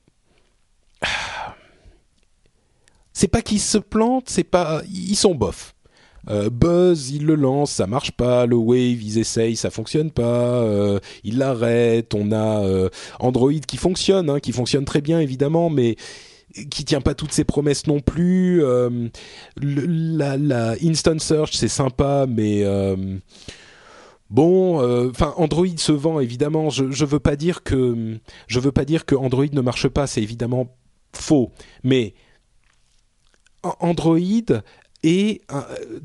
c'est 3.13 3.29
pas 3.29 3.43
qu'ils 3.43 3.61
se 3.61 3.79
plantent, 3.79 4.31
c'est 4.31 4.45
pas 4.45 4.83
ils 4.89 5.17
sont 5.17 5.35
bof. 5.35 5.75
Euh, 6.31 6.51
Buzz, 6.51 7.11
il 7.11 7.25
le 7.25 7.35
lance, 7.35 7.73
ça 7.73 7.87
marche 7.87 8.13
pas. 8.13 8.47
Le 8.47 8.57
Wave, 8.57 9.03
ils 9.03 9.19
essayent, 9.19 9.57
ça 9.57 9.71
fonctionne 9.71 10.11
pas. 10.11 10.63
Euh, 10.63 11.01
ils 11.25 11.39
l'arrêtent. 11.39 12.15
On 12.15 12.33
a 12.33 12.63
euh, 12.65 12.89
Android 13.19 13.53
qui 13.67 13.77
fonctionne, 13.77 14.29
hein, 14.31 14.41
qui 14.41 14.53
fonctionne 14.53 14.85
très 14.85 15.01
bien 15.01 15.21
évidemment, 15.21 15.71
mais 15.71 15.97
qui 16.71 16.85
tient 16.85 17.01
pas 17.01 17.15
toutes 17.15 17.33
ses 17.33 17.45
promesses 17.45 17.87
non 17.87 18.01
plus. 18.01 18.63
la, 19.61 20.75
instant 20.83 21.19
search, 21.19 21.53
c'est 21.53 21.69
sympa, 21.69 22.27
mais 22.29 22.65
Bon, 24.31 25.09
enfin 25.09 25.33
Android 25.39 25.67
se 25.77 25.93
vend 25.93 26.21
évidemment. 26.21 26.69
Je, 26.69 26.91
je 26.91 27.05
veux 27.07 27.21
pas 27.21 27.37
dire 27.37 27.63
que 27.63 28.19
je 28.47 28.61
veux 28.61 28.73
pas 28.73 28.85
dire 28.85 29.07
que 29.07 29.15
Android 29.15 29.47
ne 29.53 29.61
marche 29.61 29.89
pas. 29.89 30.07
C'est 30.07 30.23
évidemment 30.23 30.77
faux. 31.13 31.51
Mais 31.83 32.15
Android 33.81 34.19
et 35.03 35.43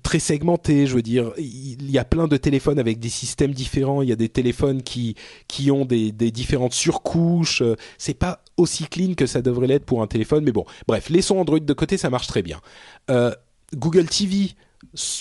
très 0.03 0.19
segmenté. 0.19 0.87
Je 0.87 0.95
veux 0.95 1.01
dire, 1.01 1.31
il 1.37 1.89
y 1.89 1.97
a 1.97 2.05
plein 2.05 2.27
de 2.27 2.37
téléphones 2.37 2.79
avec 2.79 2.99
des 2.99 3.09
systèmes 3.09 3.53
différents. 3.53 4.01
Il 4.01 4.09
y 4.09 4.11
a 4.11 4.15
des 4.15 4.29
téléphones 4.29 4.83
qui 4.83 5.15
qui 5.47 5.71
ont 5.71 5.85
des, 5.85 6.11
des 6.11 6.31
différentes 6.31 6.73
surcouches. 6.73 7.63
C'est 7.97 8.13
pas 8.13 8.43
aussi 8.57 8.85
clean 8.85 9.13
que 9.15 9.25
ça 9.25 9.41
devrait 9.41 9.67
l'être 9.67 9.85
pour 9.85 10.01
un 10.01 10.07
téléphone, 10.07 10.43
mais 10.43 10.51
bon. 10.51 10.65
Bref, 10.87 11.09
laissons 11.09 11.37
Android 11.37 11.59
de 11.59 11.73
côté, 11.73 11.97
ça 11.97 12.09
marche 12.09 12.27
très 12.27 12.41
bien. 12.41 12.61
Euh, 13.09 13.33
Google 13.75 14.05
TV, 14.05 14.51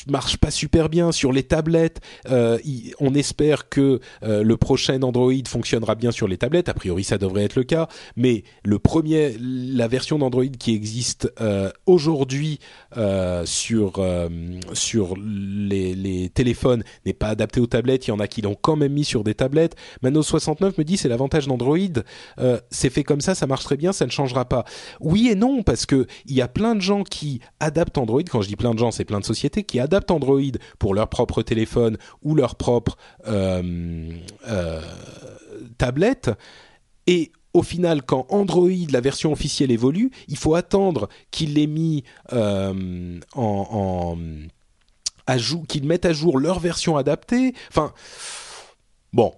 marche 0.09 0.37
pas 0.37 0.51
super 0.51 0.89
bien 0.89 1.13
sur 1.13 1.33
les 1.33 1.43
tablettes. 1.43 2.01
Euh, 2.31 2.59
on 3.01 3.15
espère 3.15 3.69
que 3.69 4.01
euh, 4.23 4.43
le 4.43 4.57
prochain 4.57 5.01
Android 5.03 5.33
fonctionnera 5.47 5.95
bien 5.95 6.11
sur 6.11 6.29
les 6.29 6.37
tablettes. 6.37 6.69
A 6.69 6.75
priori, 6.75 7.05
ça 7.05 7.19
devrait 7.19 7.45
être 7.45 7.57
le 7.57 7.65
cas. 7.65 7.89
Mais 8.17 8.45
le 8.65 8.79
premier, 8.79 9.37
la 9.39 9.89
version 9.89 10.19
d'Android 10.19 10.45
qui 10.59 10.75
existe 10.75 11.33
euh, 11.41 11.71
aujourd'hui 11.87 12.59
sur 13.45 13.93
sur 14.73 15.15
les, 15.17 16.31
téléphones 16.35 16.85
n'est 17.07 17.13
pas 17.13 17.29
adaptée 17.29 17.61
aux 17.61 17.67
tablettes. 17.67 18.07
Il 18.07 18.11
y 18.11 18.13
en 18.13 18.21
a 18.21 18.27
qui 18.27 18.43
l'ont 18.43 18.55
quand 18.55 18.77
même 18.77 18.93
mis 18.93 19.05
sur 19.05 19.25
des 19.25 19.35
tablettes. 19.35 19.77
Mano 20.03 20.23
69 20.23 20.79
me 20.79 20.85
dit 20.85 20.97
c'est 20.97 21.09
l'avantage 21.09 21.47
d'Android. 21.47 21.79
c'est 22.71 22.91
fait 22.91 23.05
comme 23.05 23.21
ça, 23.21 23.35
ça 23.35 23.47
marche 23.47 23.65
très 23.65 23.77
bien, 23.77 23.93
ça 23.93 24.07
ne 24.07 24.11
changera 24.11 24.45
pas. 24.45 24.65
Oui 25.01 25.29
et 25.29 25.35
non 25.35 25.63
parce 25.63 25.87
que 25.87 26.07
il 26.27 26.35
y 26.35 26.43
a 26.43 26.49
plein 26.49 26.75
de 26.75 26.81
gens 26.81 27.03
qui 27.03 27.41
adaptent 27.61 27.99
Android. 27.99 28.23
Quand 28.23 28.43
je 28.43 28.49
dis 28.49 28.57
plein 28.57 28.75
de 28.75 28.79
gens, 28.79 28.91
c'est 28.91 29.05
plein 29.05 29.21
de 29.21 29.25
sociétés 29.25 29.52
qui 29.61 29.81
adaptent 29.81 30.11
Android 30.11 30.41
pour 30.79 30.95
leur 30.95 31.09
propre 31.09 31.43
téléphone 31.43 31.99
ou 32.23 32.35
leur 32.35 32.57
propre 32.57 32.97
euh, 33.27 34.11
euh, 34.49 34.81
tablette. 35.79 36.31
Et 37.07 37.33
au 37.55 37.62
final, 37.62 38.03
quand 38.03 38.27
Android, 38.31 38.70
la 38.91 39.01
version 39.01 39.33
officielle 39.33 39.70
évolue, 39.70 40.11
il 40.29 40.37
faut 40.37 40.55
attendre 40.55 41.09
qu'il 41.31 41.59
ait 41.59 41.66
mis 41.66 42.05
euh, 42.33 43.20
en, 43.35 44.16
qu'ils 45.69 45.87
mettent 45.87 46.07
à 46.07 46.12
jour 46.12 46.39
leur 46.39 46.59
version 46.59 46.97
adaptée. 46.97 47.55
Enfin, 47.69 47.93
Bon, 49.13 49.35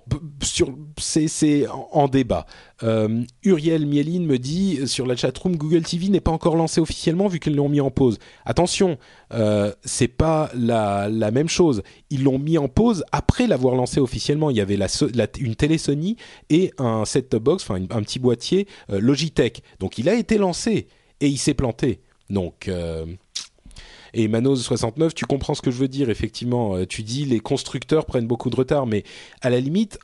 c'est 1.01 1.67
en, 1.69 2.07
débat. 2.07 2.47
Euh, 2.85 3.25
Uriel 3.43 3.87
Mieline 3.87 4.25
me 4.25 4.39
dit 4.39 4.87
sur 4.87 5.05
la 5.05 5.17
chatroom 5.17 5.57
Google 5.57 5.83
TV 5.83 6.11
n'est 6.11 6.21
pas 6.21 6.31
encore 6.31 6.55
lancé 6.55 6.81
officiellement 6.81 7.27
vu 7.27 7.41
qu'ils 7.41 7.57
l'ont 7.57 7.69
mis 7.69 7.81
en 7.81 7.91
pause. 7.91 8.21
Attention, 8.45 8.99
euh, 9.33 9.73
c'est 9.85 10.07
pas 10.07 10.49
la, 10.55 11.09
même 11.33 11.49
chose. 11.49 11.83
Ils 12.11 12.23
l'ont 12.23 12.39
mis 12.39 12.57
en 12.57 12.69
pause 12.69 13.05
après 13.11 13.49
l'avoir 13.49 13.75
lancé 13.75 13.99
officiellement. 13.99 14.51
Il 14.51 14.57
y 14.57 14.61
avait 14.61 14.79
une 15.41 15.57
télé 15.57 15.77
Sony 15.77 16.19
et 16.51 16.73
un 16.79 17.05
set-top 17.05 17.43
box, 17.43 17.65
enfin 17.65 17.83
un 17.91 18.03
petit 18.03 18.21
boîtier 18.21 18.69
euh, 18.91 19.01
Logitech. 19.01 19.65
Donc 19.81 19.99
il 19.99 20.09
a 20.09 20.15
été 20.15 20.39
lancé 20.39 20.87
et 21.21 21.27
il 21.27 21.39
s'est 21.39 21.55
planté. 21.55 22.01
Donc 22.31 22.69
euh, 22.69 23.07
et 24.15 24.29
Manos 24.29 24.63
69, 24.63 25.15
tu 25.15 25.27
comprends 25.27 25.55
ce 25.55 25.63
que 25.63 25.71
je 25.71 25.77
veux 25.77 25.89
dire. 25.89 26.09
Effectivement, 26.09 26.77
euh, 26.77 26.87
tu 26.87 27.03
dis 27.03 27.25
les 27.25 27.41
constructeurs 27.41 28.07
prennent 28.07 28.27
beaucoup 28.27 28.49
de 28.49 28.57
retard, 28.57 28.87
mais 28.87 29.03
à 29.43 29.51
la 29.51 29.61
limite, 29.61 29.99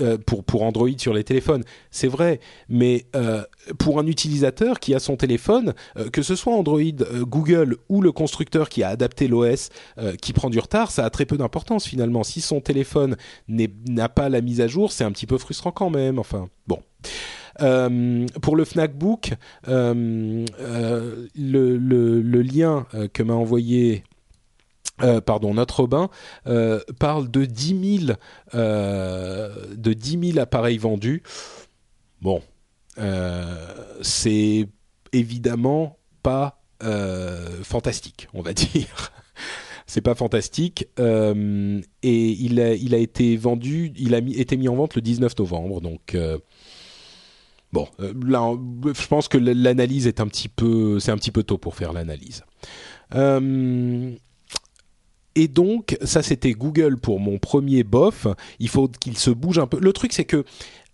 euh, 0.00 0.18
pour 0.18 0.44
pour 0.44 0.62
Android 0.62 0.90
sur 0.98 1.14
les 1.14 1.24
téléphones, 1.24 1.64
c'est 1.90 2.08
vrai. 2.08 2.40
Mais 2.68 3.06
euh, 3.16 3.42
pour 3.78 3.98
un 3.98 4.06
utilisateur 4.06 4.78
qui 4.78 4.94
a 4.94 4.98
son 4.98 5.16
téléphone, 5.16 5.72
que 6.12 6.22
ce 6.22 6.36
soit 6.36 6.52
Android, 6.52 6.82
Google 7.22 7.78
ou 7.88 8.02
le 8.02 8.12
constructeur 8.12 8.68
qui 8.68 8.82
a 8.82 8.88
adapté 8.88 9.26
l'OS, 9.26 9.70
qui 10.20 10.32
prend 10.34 10.50
du 10.50 10.58
retard, 10.58 10.90
ça 10.90 11.04
a 11.04 11.10
très 11.10 11.24
peu 11.24 11.38
d'importance 11.38 11.86
finalement. 11.86 12.22
Si 12.22 12.42
son 12.42 12.60
téléphone 12.60 13.16
n'a 13.48 14.08
pas 14.08 14.28
la 14.28 14.42
mise 14.42 14.60
à 14.60 14.68
jour, 14.68 14.92
c'est 14.92 15.04
un 15.04 15.12
petit 15.12 15.26
peu 15.26 15.38
frustrant 15.38 15.72
quand 15.72 15.90
même. 15.90 16.18
Enfin, 16.18 16.48
bon. 16.66 16.80
Euh, 17.60 18.26
pour 18.42 18.56
le 18.56 18.64
Fnac 18.64 18.96
Book, 18.96 19.34
euh, 19.68 20.44
euh, 20.60 21.26
le, 21.36 22.42
lien 22.42 22.86
que 23.12 23.22
m'a 23.22 23.34
envoyé 23.34 24.04
pardon, 25.26 25.54
notre 25.54 25.80
Robin 25.80 26.08
parle 26.98 27.30
de 27.30 27.44
10 27.44 28.06
000, 28.06 28.18
euh, 28.54 29.74
de 29.76 29.92
10 29.92 30.32
000 30.32 30.38
appareils 30.38 30.78
vendus. 30.78 31.22
Bon, 32.20 32.42
c'est 34.02 34.68
évidemment 35.12 35.98
pas 36.22 36.60
fantastique, 37.62 38.28
on 38.34 38.42
va 38.42 38.52
dire. 38.54 39.12
c'est 39.86 40.00
pas 40.00 40.14
fantastique. 40.14 40.88
et 40.98 41.82
il 42.02 42.60
a, 42.60 42.74
il 42.74 42.94
a 42.94 42.98
été 42.98 43.36
vendu, 43.36 43.92
il 43.96 44.14
a 44.14 44.20
mis, 44.20 44.34
été 44.34 44.56
mis 44.56 44.68
en 44.68 44.76
vente 44.76 44.94
le 44.94 45.02
19 45.02 45.38
novembre, 45.38 45.80
donc 45.80 46.16
Bon, 47.74 47.88
euh, 47.98 48.14
là, 48.24 48.56
je 48.84 49.06
pense 49.08 49.26
que 49.26 49.36
l'analyse 49.36 50.06
est 50.06 50.20
un 50.20 50.28
petit 50.28 50.48
peu, 50.48 51.00
c'est 51.00 51.10
un 51.10 51.16
petit 51.16 51.32
peu 51.32 51.42
tôt 51.42 51.58
pour 51.58 51.74
faire 51.74 51.92
l'analyse. 51.92 52.44
Euh, 53.16 54.12
et 55.34 55.48
donc, 55.48 55.98
ça 56.04 56.22
c'était 56.22 56.52
Google 56.52 56.98
pour 56.98 57.18
mon 57.18 57.38
premier 57.38 57.82
bof. 57.82 58.28
Il 58.60 58.68
faut 58.68 58.86
qu'il 58.86 59.18
se 59.18 59.30
bouge 59.30 59.58
un 59.58 59.66
peu. 59.66 59.80
Le 59.80 59.92
truc, 59.92 60.12
c'est 60.12 60.24
que 60.24 60.44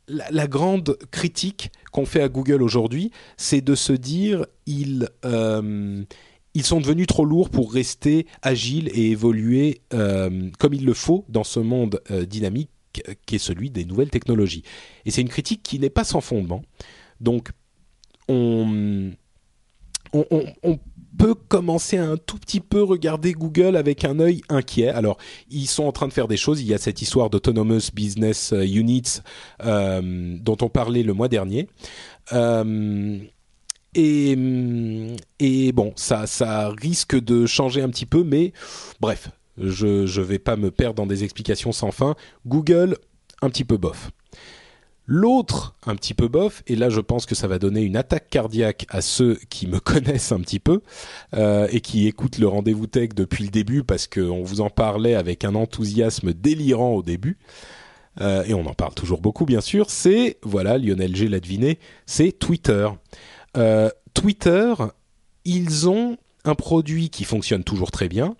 la, 0.08 0.46
grande 0.46 0.96
critique 1.10 1.70
qu'on 1.92 2.06
fait 2.06 2.22
à 2.22 2.30
Google 2.30 2.62
aujourd'hui, 2.62 3.10
c'est 3.36 3.60
de 3.60 3.74
se 3.74 3.92
dire 3.92 4.46
ils 4.64 5.06
euh, 5.26 6.02
ils 6.54 6.64
sont 6.64 6.80
devenus 6.80 7.08
trop 7.08 7.26
lourds 7.26 7.50
pour 7.50 7.74
rester 7.74 8.26
agiles 8.40 8.88
et 8.94 9.10
évoluer 9.10 9.82
comme 9.90 10.72
il 10.72 10.86
le 10.86 10.94
faut 10.94 11.26
dans 11.28 11.44
ce 11.44 11.60
monde 11.60 12.00
dynamique 12.26 12.70
qui 13.26 13.34
est 13.34 13.38
celui 13.38 13.70
des 13.70 13.84
nouvelles 13.84 14.10
technologies. 14.10 14.62
Et 15.04 15.10
c'est 15.10 15.20
une 15.20 15.28
critique 15.28 15.62
qui 15.62 15.78
n'est 15.78 15.90
pas 15.90 16.04
sans 16.04 16.20
fondement. 16.20 16.62
Donc, 17.20 17.50
on, 18.28 19.10
peut 21.18 21.34
commencer 21.34 21.98
à 21.98 22.08
un 22.08 22.16
tout 22.16 22.38
petit 22.38 22.60
peu 22.60 22.82
regarder 22.82 23.32
Google 23.32 23.76
avec 23.76 24.04
un 24.04 24.20
œil 24.20 24.42
inquiet. 24.48 24.88
Alors, 24.88 25.18
ils 25.50 25.66
sont 25.66 25.84
en 25.84 25.92
train 25.92 26.08
de 26.08 26.12
faire 26.12 26.28
des 26.28 26.36
choses. 26.36 26.62
Il 26.62 26.68
y 26.68 26.74
a 26.74 26.78
cette 26.78 27.02
histoire 27.02 27.30
d'Autonomous 27.30 27.90
Business 27.92 28.54
Units 28.56 29.20
euh, 29.64 30.38
dont 30.40 30.56
on 30.62 30.68
parlait 30.68 31.02
le 31.02 31.12
mois 31.12 31.28
dernier. 31.28 31.68
Euh, 32.32 33.18
et, 33.94 34.38
et 35.40 35.72
bon, 35.72 35.92
ça, 35.96 36.26
ça 36.26 36.70
risque 36.70 37.20
de 37.20 37.44
changer 37.44 37.82
un 37.82 37.88
petit 37.90 38.06
peu, 38.06 38.22
mais 38.22 38.52
bref, 39.00 39.30
je 39.60 40.02
ne 40.02 40.24
vais 40.24 40.38
pas 40.38 40.56
me 40.56 40.70
perdre 40.70 40.96
dans 40.96 41.06
des 41.06 41.24
explications 41.24 41.72
sans 41.72 41.90
fin. 41.90 42.14
Google, 42.46 42.96
un 43.42 43.50
petit 43.50 43.64
peu 43.64 43.76
bof. 43.76 44.10
L'autre, 45.12 45.74
un 45.86 45.96
petit 45.96 46.14
peu 46.14 46.28
bof, 46.28 46.62
et 46.68 46.76
là 46.76 46.88
je 46.88 47.00
pense 47.00 47.26
que 47.26 47.34
ça 47.34 47.48
va 47.48 47.58
donner 47.58 47.82
une 47.82 47.96
attaque 47.96 48.28
cardiaque 48.30 48.86
à 48.90 49.00
ceux 49.00 49.40
qui 49.48 49.66
me 49.66 49.80
connaissent 49.80 50.30
un 50.30 50.38
petit 50.38 50.60
peu 50.60 50.82
euh, 51.34 51.66
et 51.72 51.80
qui 51.80 52.06
écoutent 52.06 52.38
le 52.38 52.46
rendez-vous 52.46 52.86
tech 52.86 53.08
depuis 53.16 53.42
le 53.42 53.50
début 53.50 53.82
parce 53.82 54.06
qu'on 54.06 54.44
vous 54.44 54.60
en 54.60 54.70
parlait 54.70 55.16
avec 55.16 55.44
un 55.44 55.56
enthousiasme 55.56 56.32
délirant 56.32 56.92
au 56.92 57.02
début. 57.02 57.38
Euh, 58.20 58.44
et 58.44 58.54
on 58.54 58.66
en 58.66 58.74
parle 58.74 58.94
toujours 58.94 59.20
beaucoup 59.20 59.46
bien 59.46 59.60
sûr, 59.60 59.90
c'est, 59.90 60.38
voilà, 60.44 60.78
Lionel 60.78 61.16
G 61.16 61.26
l'a 61.26 61.40
deviné, 61.40 61.80
c'est 62.06 62.30
Twitter. 62.30 62.88
Euh, 63.56 63.90
Twitter, 64.14 64.74
ils 65.44 65.88
ont 65.88 66.18
un 66.44 66.54
produit 66.54 67.10
qui 67.10 67.24
fonctionne 67.24 67.64
toujours 67.64 67.90
très 67.90 68.08
bien, 68.08 68.36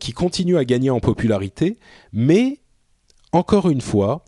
qui 0.00 0.12
continue 0.12 0.58
à 0.58 0.64
gagner 0.64 0.90
en 0.90 1.00
popularité, 1.00 1.78
mais 2.12 2.58
encore 3.32 3.70
une 3.70 3.80
fois, 3.80 4.24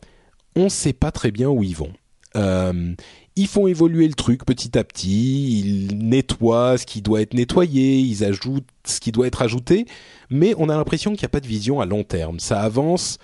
on 0.55 0.65
ne 0.65 0.69
sait 0.69 0.93
pas 0.93 1.11
très 1.11 1.31
bien 1.31 1.49
où 1.49 1.63
ils 1.63 1.75
vont. 1.75 1.93
Euh, 2.35 2.93
ils 3.35 3.47
font 3.47 3.67
évoluer 3.67 4.07
le 4.07 4.13
truc 4.13 4.45
petit 4.45 4.77
à 4.77 4.83
petit, 4.83 5.59
ils 5.59 5.97
nettoient 5.97 6.77
ce 6.77 6.85
qui 6.85 7.01
doit 7.01 7.21
être 7.21 7.33
nettoyé, 7.33 7.99
ils 7.99 8.23
ajoutent 8.23 8.67
ce 8.85 8.99
qui 8.99 9.11
doit 9.11 9.27
être 9.27 9.41
ajouté, 9.41 9.85
mais 10.29 10.53
on 10.57 10.69
a 10.69 10.75
l'impression 10.75 11.11
qu'il 11.11 11.21
n'y 11.21 11.25
a 11.25 11.29
pas 11.29 11.39
de 11.39 11.47
vision 11.47 11.81
à 11.81 11.85
long 11.85 12.03
terme. 12.03 12.39
Ça 12.39 12.61
avance, 12.61 13.19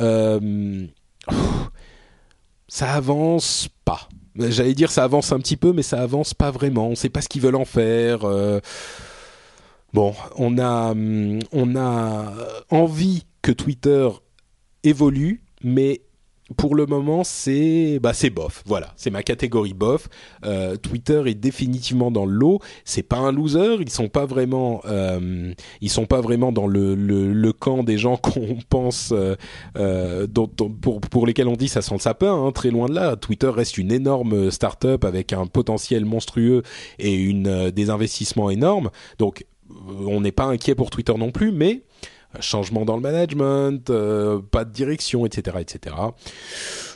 euh, 0.00 0.86
ça 2.68 2.92
avance 2.92 3.68
pas. 3.84 4.08
J'allais 4.36 4.74
dire 4.74 4.90
ça 4.90 5.04
avance 5.04 5.32
un 5.32 5.38
petit 5.38 5.56
peu, 5.56 5.72
mais 5.72 5.82
ça 5.82 6.00
avance 6.00 6.34
pas 6.34 6.50
vraiment. 6.50 6.86
On 6.86 6.90
ne 6.90 6.94
sait 6.94 7.08
pas 7.08 7.22
ce 7.22 7.28
qu'ils 7.28 7.42
veulent 7.42 7.56
en 7.56 7.64
faire. 7.64 8.24
Euh. 8.24 8.60
Bon, 9.92 10.14
on 10.36 10.58
a, 10.58 10.94
on 11.52 11.76
a 11.76 12.32
envie 12.70 13.24
que 13.42 13.52
Twitter 13.52 14.08
évolue, 14.82 15.42
mais 15.62 16.02
pour 16.56 16.76
le 16.76 16.86
moment, 16.86 17.24
c'est 17.24 17.98
bah 18.00 18.12
c'est 18.12 18.30
bof. 18.30 18.62
Voilà, 18.66 18.92
c'est 18.96 19.10
ma 19.10 19.24
catégorie 19.24 19.74
bof. 19.74 20.08
Euh, 20.44 20.76
Twitter 20.76 21.22
est 21.26 21.34
définitivement 21.34 22.12
dans 22.12 22.24
le 22.24 22.32
lot. 22.32 22.60
C'est 22.84 23.02
pas 23.02 23.16
un 23.16 23.32
loser. 23.32 23.78
Ils 23.80 23.90
sont 23.90 24.08
pas 24.08 24.26
vraiment, 24.26 24.80
euh, 24.84 25.52
ils 25.80 25.90
sont 25.90 26.06
pas 26.06 26.20
vraiment 26.20 26.52
dans 26.52 26.68
le, 26.68 26.94
le, 26.94 27.52
camp 27.52 27.82
des 27.82 27.98
gens 27.98 28.16
qu'on 28.22 28.58
pense, 28.68 29.12
euh, 29.12 30.26
pour 30.80 31.00
pour 31.00 31.26
lesquels 31.26 31.48
on 31.48 31.56
dit 31.56 31.68
ça 31.68 31.82
sent 31.82 31.94
le 31.94 32.00
sapin. 32.00 32.32
Hein, 32.32 32.52
très 32.52 32.70
loin 32.70 32.88
de 32.88 32.94
là. 32.94 33.16
Twitter 33.16 33.48
reste 33.48 33.76
une 33.76 33.90
énorme 33.90 34.50
start-up 34.52 35.04
avec 35.04 35.32
un 35.32 35.46
potentiel 35.46 36.04
monstrueux 36.04 36.62
et 37.00 37.14
une 37.14 37.70
des 37.70 37.90
investissements 37.90 38.50
énormes. 38.50 38.90
Donc 39.18 39.44
on 39.98 40.20
n'est 40.20 40.32
pas 40.32 40.44
inquiet 40.44 40.74
pour 40.74 40.90
Twitter 40.90 41.14
non 41.16 41.30
plus, 41.30 41.52
mais 41.52 41.82
changement 42.40 42.84
dans 42.84 42.96
le 42.96 43.02
management, 43.02 43.90
euh, 43.90 44.40
pas 44.40 44.64
de 44.64 44.72
direction, 44.72 45.26
etc., 45.26 45.58
etc. 45.60 45.96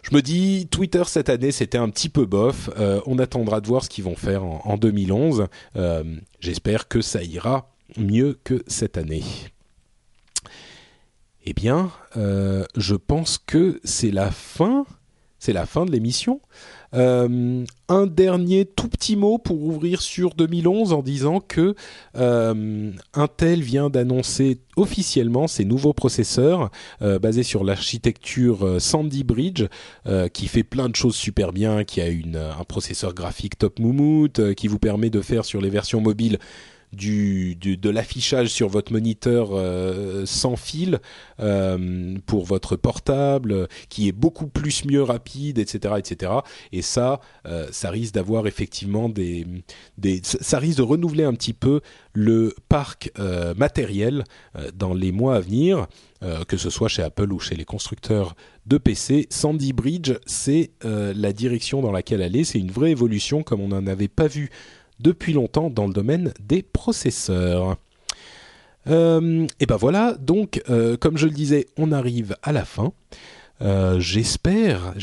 Je 0.03 0.15
me 0.15 0.23
dis, 0.23 0.69
Twitter 0.71 1.03
cette 1.07 1.29
année, 1.29 1.53
c'était 1.53 1.79
un 1.79 1.89
petit 1.89 2.09
peu 2.09 2.25
bof. 2.27 2.71
Euh, 2.79 3.01
on 3.07 3.19
attendra 3.19 3.61
de 3.61 3.67
voir 3.67 3.85
ce 3.85 3.89
qu'ils 3.89 4.05
vont 4.05 4.17
faire 4.17 4.45
en, 4.45 4.77
2011. 4.77 5.47
Euh, 5.77 6.05
j'espère 6.41 6.89
que 6.89 7.01
ça 7.01 7.23
ira 7.23 7.71
mieux 7.97 8.39
que 8.45 8.63
cette 8.67 8.97
année. 8.99 9.25
Eh 11.45 11.53
bien, 11.55 11.91
je 12.15 12.95
pense 12.95 13.39
que 13.39 13.81
c'est 13.83 14.11
la 14.11 14.31
fin. 14.31 14.85
C'est 15.41 15.55
la 15.55 15.65
fin 15.65 15.87
de 15.87 15.91
l'émission. 15.91 16.43
Euh, 16.95 17.65
un 17.89 18.07
dernier 18.07 18.67
tout 18.67 18.89
petit 18.89 19.17
mot 19.17 19.39
pour 19.39 19.63
ouvrir 19.63 20.03
sur 20.03 20.35
2011 20.35 20.93
en 20.93 21.03
disant 21.03 21.41
que 21.41 21.75
euh, 22.17 22.93
Intel 23.15 23.63
vient 23.63 23.89
d'annoncer 23.89 24.61
officiellement 24.77 25.47
ses 25.47 25.65
nouveaux 25.65 25.95
processeurs 25.95 26.71
euh, 27.01 27.19
basés 27.19 27.43
sur 27.43 27.65
l'architecture 27.65 28.81
Sandy 28.81 29.25
Bridge 29.25 29.65
qui 30.35 30.49
fait 30.49 30.63
plein 30.63 30.91
de 30.91 30.97
choses 30.97 31.15
super 31.15 31.53
bien, 31.53 31.85
qui 31.85 32.03
a 32.03 32.07
un 32.07 32.65
processeur 32.65 33.15
graphique 33.15 33.57
top 33.57 33.79
moumoute, 33.79 34.55
qui 34.55 34.69
vous 34.69 34.79
permet 34.79 35.09
de 35.09 35.23
faire 35.23 35.47
sur 35.47 35.63
les 35.63 35.71
versions 35.71 36.03
mobiles 36.03 36.39
du, 36.93 37.57
de 37.57 37.91
l'affichage 37.91 38.49
sur 38.49 38.69
votre 38.69 38.93
moniteur 38.93 39.51
euh, 39.53 40.27
sans 40.27 40.57
fil 40.57 40.99
euh, 41.39 42.17
pour 42.27 42.45
votre 42.45 42.77
portable, 42.77 43.69
qui 43.89 44.09
est 44.09 44.13
beaucoup 44.13 44.47
plus 44.47 44.85
mieux 44.85 45.03
rapide, 45.03 45.59
etc., 45.59 45.95
etc. 45.99 46.33
Et 46.73 46.83
ça, 46.83 47.21
euh, 47.47 47.69
ça 47.71 47.91
risque 47.91 48.15
d'avoir 48.15 48.47
effectivement 48.47 49.09
des, 49.09 49.47
des, 49.99 50.21
ça 50.25 50.59
risque 50.59 50.79
de 50.79 50.83
renouveler 50.83 51.25
un 51.25 51.35
petit 51.35 51.53
peu 51.53 51.81
le 52.13 52.55
parc 52.69 53.13
matériel 53.57 54.25
dans 54.75 54.95
les 54.95 55.13
mois 55.13 55.37
à 55.37 55.41
venir. 55.41 55.87
que 56.49 56.57
ce 56.57 56.71
soit 56.71 56.89
chez 56.89 57.03
Apple 57.03 57.33
ou 57.33 57.39
chez 57.39 57.55
les 57.55 57.65
constructeurs 57.65 58.35
de 58.67 58.79
PC. 58.79 59.27
Sandy 59.31 59.73
Bridge, 59.73 60.13
c'est 60.27 60.73
la 60.83 61.33
direction 61.33 61.83
dans 61.83 61.93
laquelle 61.93 62.21
aller. 62.21 62.43
C'est 62.43 62.59
une 62.59 62.73
vraie 62.73 62.91
évolution 62.91 63.45
comme 63.45 63.61
on 63.61 63.69
n'en 63.69 63.87
avait 63.87 64.09
pas 64.09 64.27
vu 64.27 64.51
depuis 65.01 65.33
longtemps 65.33 65.71
dans 65.71 65.87
le 65.87 65.93
domaine 65.93 66.33
des 66.41 66.63
processeurs. 66.63 67.77
Euh, 68.89 69.47
et 69.59 69.67
ben 69.67 69.77
voilà, 69.77 70.15
donc 70.19 70.63
euh, 70.71 70.97
comme 70.97 71.17
je 71.17 71.27
le 71.27 71.33
disais, 71.33 71.67
on 71.77 71.93
arrive 71.93 72.37
à 72.43 72.53
la 72.53 72.65
fin. 72.65 72.93
Euh, 73.63 74.01
j'espère, 74.01 74.95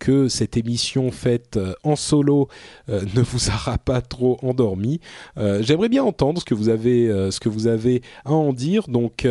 que 0.00 0.26
cette 0.26 0.56
émission 0.56 1.12
faite 1.12 1.56
en 1.84 1.94
solo 1.94 2.48
ne 2.88 3.20
vous 3.20 3.48
aura 3.48 3.78
pas 3.78 4.00
trop 4.00 4.38
endormi. 4.42 5.00
J'aimerais 5.36 5.88
bien 5.88 6.02
entendre 6.02 6.40
ce 6.40 6.44
que 6.44 6.54
vous 6.54 6.68
avez, 6.68 7.06
ce 7.30 7.38
que 7.38 7.48
vous 7.48 7.68
avez 7.68 8.02
à 8.24 8.32
en 8.32 8.52
dire. 8.52 8.88
Donc, 8.88 9.26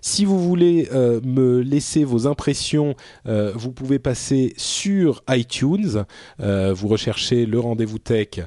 si 0.00 0.24
vous 0.24 0.38
voulez 0.38 0.88
me 0.92 1.62
laisser 1.62 2.04
vos 2.04 2.28
impressions, 2.28 2.94
vous 3.24 3.72
pouvez 3.72 3.98
passer 3.98 4.54
sur 4.56 5.24
iTunes. 5.28 6.04
vous 6.38 6.88
recherchez 6.88 7.44
le 7.44 7.58
rendez-vous 7.58 7.98
tech 7.98 8.38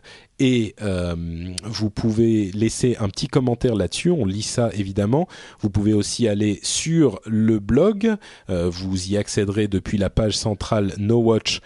et 0.43 0.75
euh, 0.81 1.15
vous 1.63 1.89
pouvez 1.89 2.51
laisser 2.51 2.97
un 2.99 3.07
petit 3.07 3.29
commentaire 3.29 3.75
là-dessus. 3.75 4.11
On 4.11 4.25
lit 4.25 4.41
ça 4.41 4.71
évidemment. 4.73 5.29
Vous 5.61 5.69
pouvez 5.69 5.93
aussi 5.93 6.27
aller 6.27 6.59
sur 6.63 7.21
le 7.25 7.59
blog. 7.59 8.13
Euh, 8.49 8.69
vous 8.69 9.07
y 9.09 9.15
accéderez 9.15 9.69
depuis 9.69 9.97
la 9.97 10.09
page 10.09 10.35
centrale 10.35 10.91
NoWatch 10.97 11.61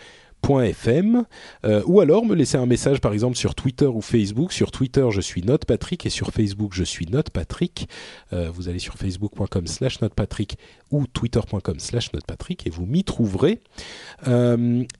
.fm 0.47 1.25
euh, 1.65 1.81
ou 1.87 1.99
alors 1.99 2.23
me 2.23 2.35
laisser 2.35 2.57
un 2.57 2.67
message 2.67 3.01
par 3.01 3.11
exemple 3.11 3.35
sur 3.35 3.55
Twitter 3.55 3.87
ou 3.87 4.01
Facebook. 4.01 4.53
Sur 4.53 4.69
Twitter, 4.69 5.05
je 5.11 5.19
suis 5.19 5.41
NotePatrick 5.41 6.05
et 6.05 6.09
sur 6.09 6.29
Facebook, 6.29 6.73
je 6.73 6.83
suis 6.83 7.07
NotePatrick. 7.07 7.89
Euh, 8.31 8.51
vous 8.53 8.69
allez 8.69 8.79
sur 8.79 8.93
facebook.com 8.93 9.65
slash 9.65 9.99
NotePatrick 10.01 10.57
ou 10.91 11.07
twitter.com 11.07 11.79
slash 11.79 12.13
NotePatrick 12.13 12.67
et 12.67 12.69
vous 12.69 12.85
m'y 12.85 13.03
trouverez. 13.03 13.59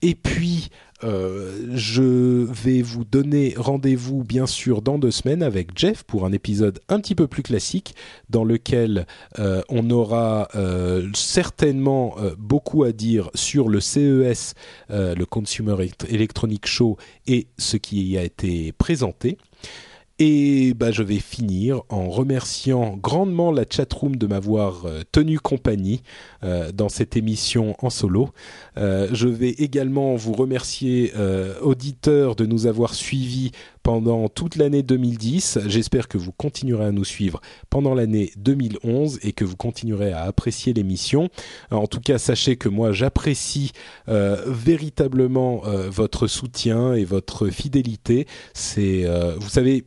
Et 0.02 0.16
puis, 0.16 0.70
euh, 1.04 1.76
je 1.76 2.02
vais 2.46 2.82
vous 2.82 3.06
donner 3.06 3.54
rendez-vous 3.56 4.24
bien 4.24 4.48
sûr 4.48 4.82
dans 4.82 4.98
deux 4.98 5.12
semaines 5.12 5.44
avec 5.44 5.78
Jeff 5.78 6.04
pour 6.04 6.26
un 6.26 6.32
épisode 6.32 6.80
un 6.90 7.00
petit 7.00 7.14
peu 7.14 7.28
plus 7.28 7.44
classique 7.44 7.96
dans 8.30 8.44
lequel 8.44 9.06
euh, 9.38 9.62
on 9.70 9.90
aura 9.92 10.48
euh, 10.56 11.08
certainement 11.14 12.16
beaucoup 12.38 12.84
à 12.84 12.92
dire 12.92 13.30
sur 13.36 13.70
le 13.70 13.80
CES, 13.80 14.54
le 14.90 15.24
Consumer 15.26 15.76
Electronic 16.10 16.66
Show 16.66 16.98
et 17.28 17.48
ce 17.58 17.78
qui 17.78 18.04
y 18.04 18.18
a 18.18 18.24
été 18.24 18.72
présenté. 18.72 19.38
Et 20.20 20.74
bah, 20.74 20.90
je 20.90 21.04
vais 21.04 21.20
finir 21.20 21.84
en 21.90 22.10
remerciant 22.10 22.98
grandement 22.98 23.52
la 23.52 23.66
chatroom 23.70 24.16
de 24.16 24.26
m'avoir 24.26 24.86
euh, 24.86 25.04
tenu 25.12 25.40
compagnie 25.40 26.02
euh, 26.44 26.72
dans 26.72 26.90
cette 26.90 27.16
émission 27.16 27.76
en 27.86 27.92
solo. 27.92 28.30
Euh, 28.78 29.10
je 29.12 29.28
vais 29.28 29.52
également 29.52 30.16
vous 30.16 30.34
remercier, 30.34 31.14
auditeurs, 31.62 32.36
de 32.36 32.46
nous 32.46 32.66
avoir 32.66 32.94
suivis 32.94 33.52
pendant 33.84 34.28
toute 34.28 34.56
l'année 34.56 34.82
2010. 34.82 35.60
J'espère 35.68 36.08
que 36.08 36.18
vous 36.18 36.32
continuerez 36.32 36.86
à 36.86 36.92
nous 36.92 37.06
suivre 37.06 37.40
pendant 37.70 37.94
l'année 37.94 38.32
2011 38.38 39.20
et 39.22 39.34
que 39.34 39.46
vous 39.46 39.56
continuerez 39.56 40.14
à 40.14 40.24
apprécier 40.24 40.74
l'émission. 40.74 41.30
En 41.72 41.88
tout 41.88 42.02
cas, 42.02 42.18
sachez 42.18 42.58
que 42.58 42.70
moi, 42.70 42.92
j'apprécie 42.92 43.72
véritablement 44.08 45.62
votre 45.90 46.28
soutien 46.28 46.94
et 46.94 47.06
votre 47.06 47.48
fidélité. 47.48 48.28
C'est, 48.54 49.06
vous 49.40 49.50
savez, 49.50 49.86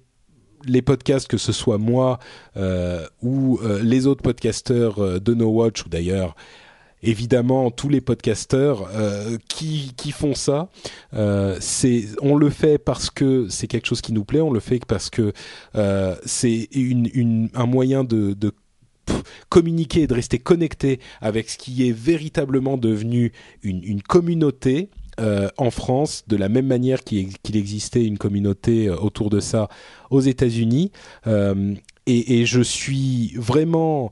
les 0.65 0.83
podcasts, 0.83 1.29
que 1.29 1.39
ce 1.39 1.53
soit 1.53 1.79
moi 1.79 2.19
euh, 2.57 3.07
ou 3.23 3.59
euh, 3.63 3.83
les 3.83 4.07
autres 4.07 4.23
podcasteurs 4.23 4.99
euh, 4.99 5.19
de 5.19 5.35
No 5.35 5.49
Watch, 5.49 5.85
ou 5.85 5.89
d'ailleurs 5.89 6.35
évidemment 7.03 7.71
tous 7.71 7.89
les 7.89 8.03
podcasteurs 8.03 8.91
euh, 8.95 9.39
qui 9.49 10.13
font 10.13 10.35
ça. 10.35 10.69
On 11.13 12.37
le 12.37 12.51
fait 12.51 12.77
parce 12.77 13.09
que 13.09 13.49
c'est 13.49 13.67
quelque 13.69 13.87
chose 13.87 14.03
qui 14.03 14.13
nous 14.13 14.25
plaît, 14.25 14.43
on 14.43 14.53
le 14.53 14.61
fait 14.61 14.85
parce 14.85 15.09
que 15.09 15.33
c'est 16.27 16.69
un 17.55 17.67
moyen 17.67 18.05
de, 18.05 18.53
communiquer 19.49 20.03
et 20.03 20.07
de 20.07 20.15
rester 20.15 20.39
connecté 20.39 21.01
avec 21.23 21.49
ce 21.49 21.57
qui 21.57 21.89
est 21.89 21.93
véritablement 21.93 22.77
devenu 22.77 23.33
une 23.63 24.03
communauté 24.03 24.91
euh, 25.21 25.49
en 25.59 25.71
France, 25.71 26.25
de 26.29 26.37
la 26.37 26.49
même 26.49 26.67
manière 26.67 27.05
qu'il 27.05 27.57
existait 27.57 28.05
une 28.05 28.17
communauté 28.17 28.89
euh, 28.89 28.97
autour 28.97 29.29
de 29.29 29.39
ça 29.39 29.69
aux 30.11 30.21
États-Unis. 30.21 30.93
Euh, 31.27 31.75
et, 32.07 32.47
je 32.47 32.61
suis 32.61 33.35
vraiment 33.37 34.11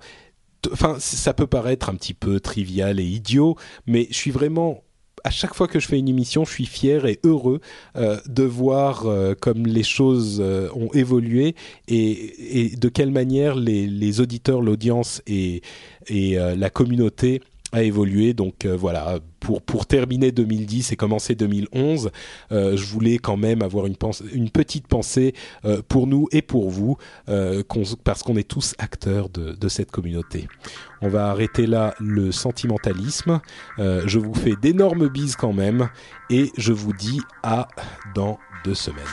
enfin, 0.71 0.97
ça 1.01 1.35
peut 1.35 1.47
paraître 1.47 1.89
un 1.89 1.95
petit 1.95 2.15
peu 2.15 2.39
trivial 2.39 3.01
et 3.01 3.05
idiot, 3.05 3.57
mais 3.87 4.07
je 4.11 4.15
suis 4.15 4.31
vraiment 4.31 4.85
à 5.25 5.31
chaque 5.31 5.55
fois 5.55 5.67
que 5.67 5.81
je 5.81 5.89
fais 5.89 5.99
une 5.99 6.09
émission, 6.09 6.45
je 6.45 6.53
suis 6.53 6.67
fier 6.67 7.07
et 7.07 7.19
heureux 7.25 7.61
de 7.97 8.43
voir 8.45 9.05
comme 9.41 9.67
les 9.67 9.83
choses 9.83 10.41
ont 10.41 10.91
évolué 10.93 11.57
et, 11.89 12.77
de 12.77 12.89
quelle 12.89 13.11
manière 13.11 13.57
les, 13.57 13.89
les 13.89 14.21
auditeurs, 14.21 14.63
l'audience 14.63 15.21
et, 15.27 15.63
et 16.07 16.37
la 16.37 16.71
communauté 16.71 17.43
a 17.73 17.83
évolué. 17.83 18.35
Donc 18.35 18.65
euh, 18.65 18.77
voilà, 18.77 19.19
pour 19.41 19.63
pour 19.63 19.87
terminer 19.87 20.33
2010 20.33 20.93
et 20.93 20.97
commencer 20.97 21.35
2011, 21.35 22.11
euh, 22.53 22.77
je 22.77 22.85
voulais 22.87 23.19
quand 23.19 23.37
même 23.37 23.63
avoir 23.63 23.87
une 23.87 23.97
pense 23.97 24.23
une 24.33 24.51
petite 24.51 24.87
pensée 24.87 25.35
euh, 25.65 25.83
pour 25.87 26.07
nous 26.07 26.29
et 26.33 26.43
pour 26.43 26.71
vous, 26.71 26.97
parce 28.05 28.23
qu'on 28.23 28.37
est 28.37 28.49
tous 28.49 28.75
acteurs 28.79 29.29
de, 29.29 29.53
de 29.53 29.69
cette 29.69 29.91
communauté. 29.91 30.49
On 31.01 31.09
va 31.09 31.31
arrêter 31.31 31.67
là 31.67 31.95
le 32.01 32.33
sentimentalisme. 32.33 33.41
je 33.79 34.19
vous 34.19 34.35
fais 34.35 34.55
d'énormes 34.61 35.09
bises 35.09 35.37
quand 35.37 35.53
même 35.53 35.89
et 36.31 36.51
je 36.57 36.73
vous 36.73 36.93
dis 36.93 37.21
à 37.43 37.69
dans 38.15 38.39
deux 38.65 38.75
semaines. 38.75 39.05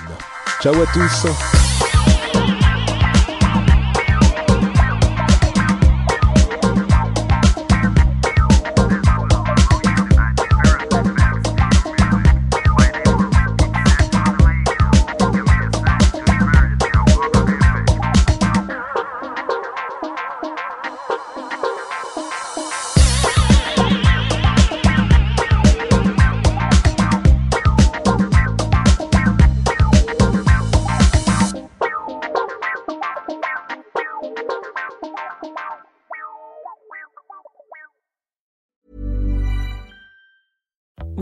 Ciao 0.61 0.73
à 0.73 0.85
tous. 0.87 1.74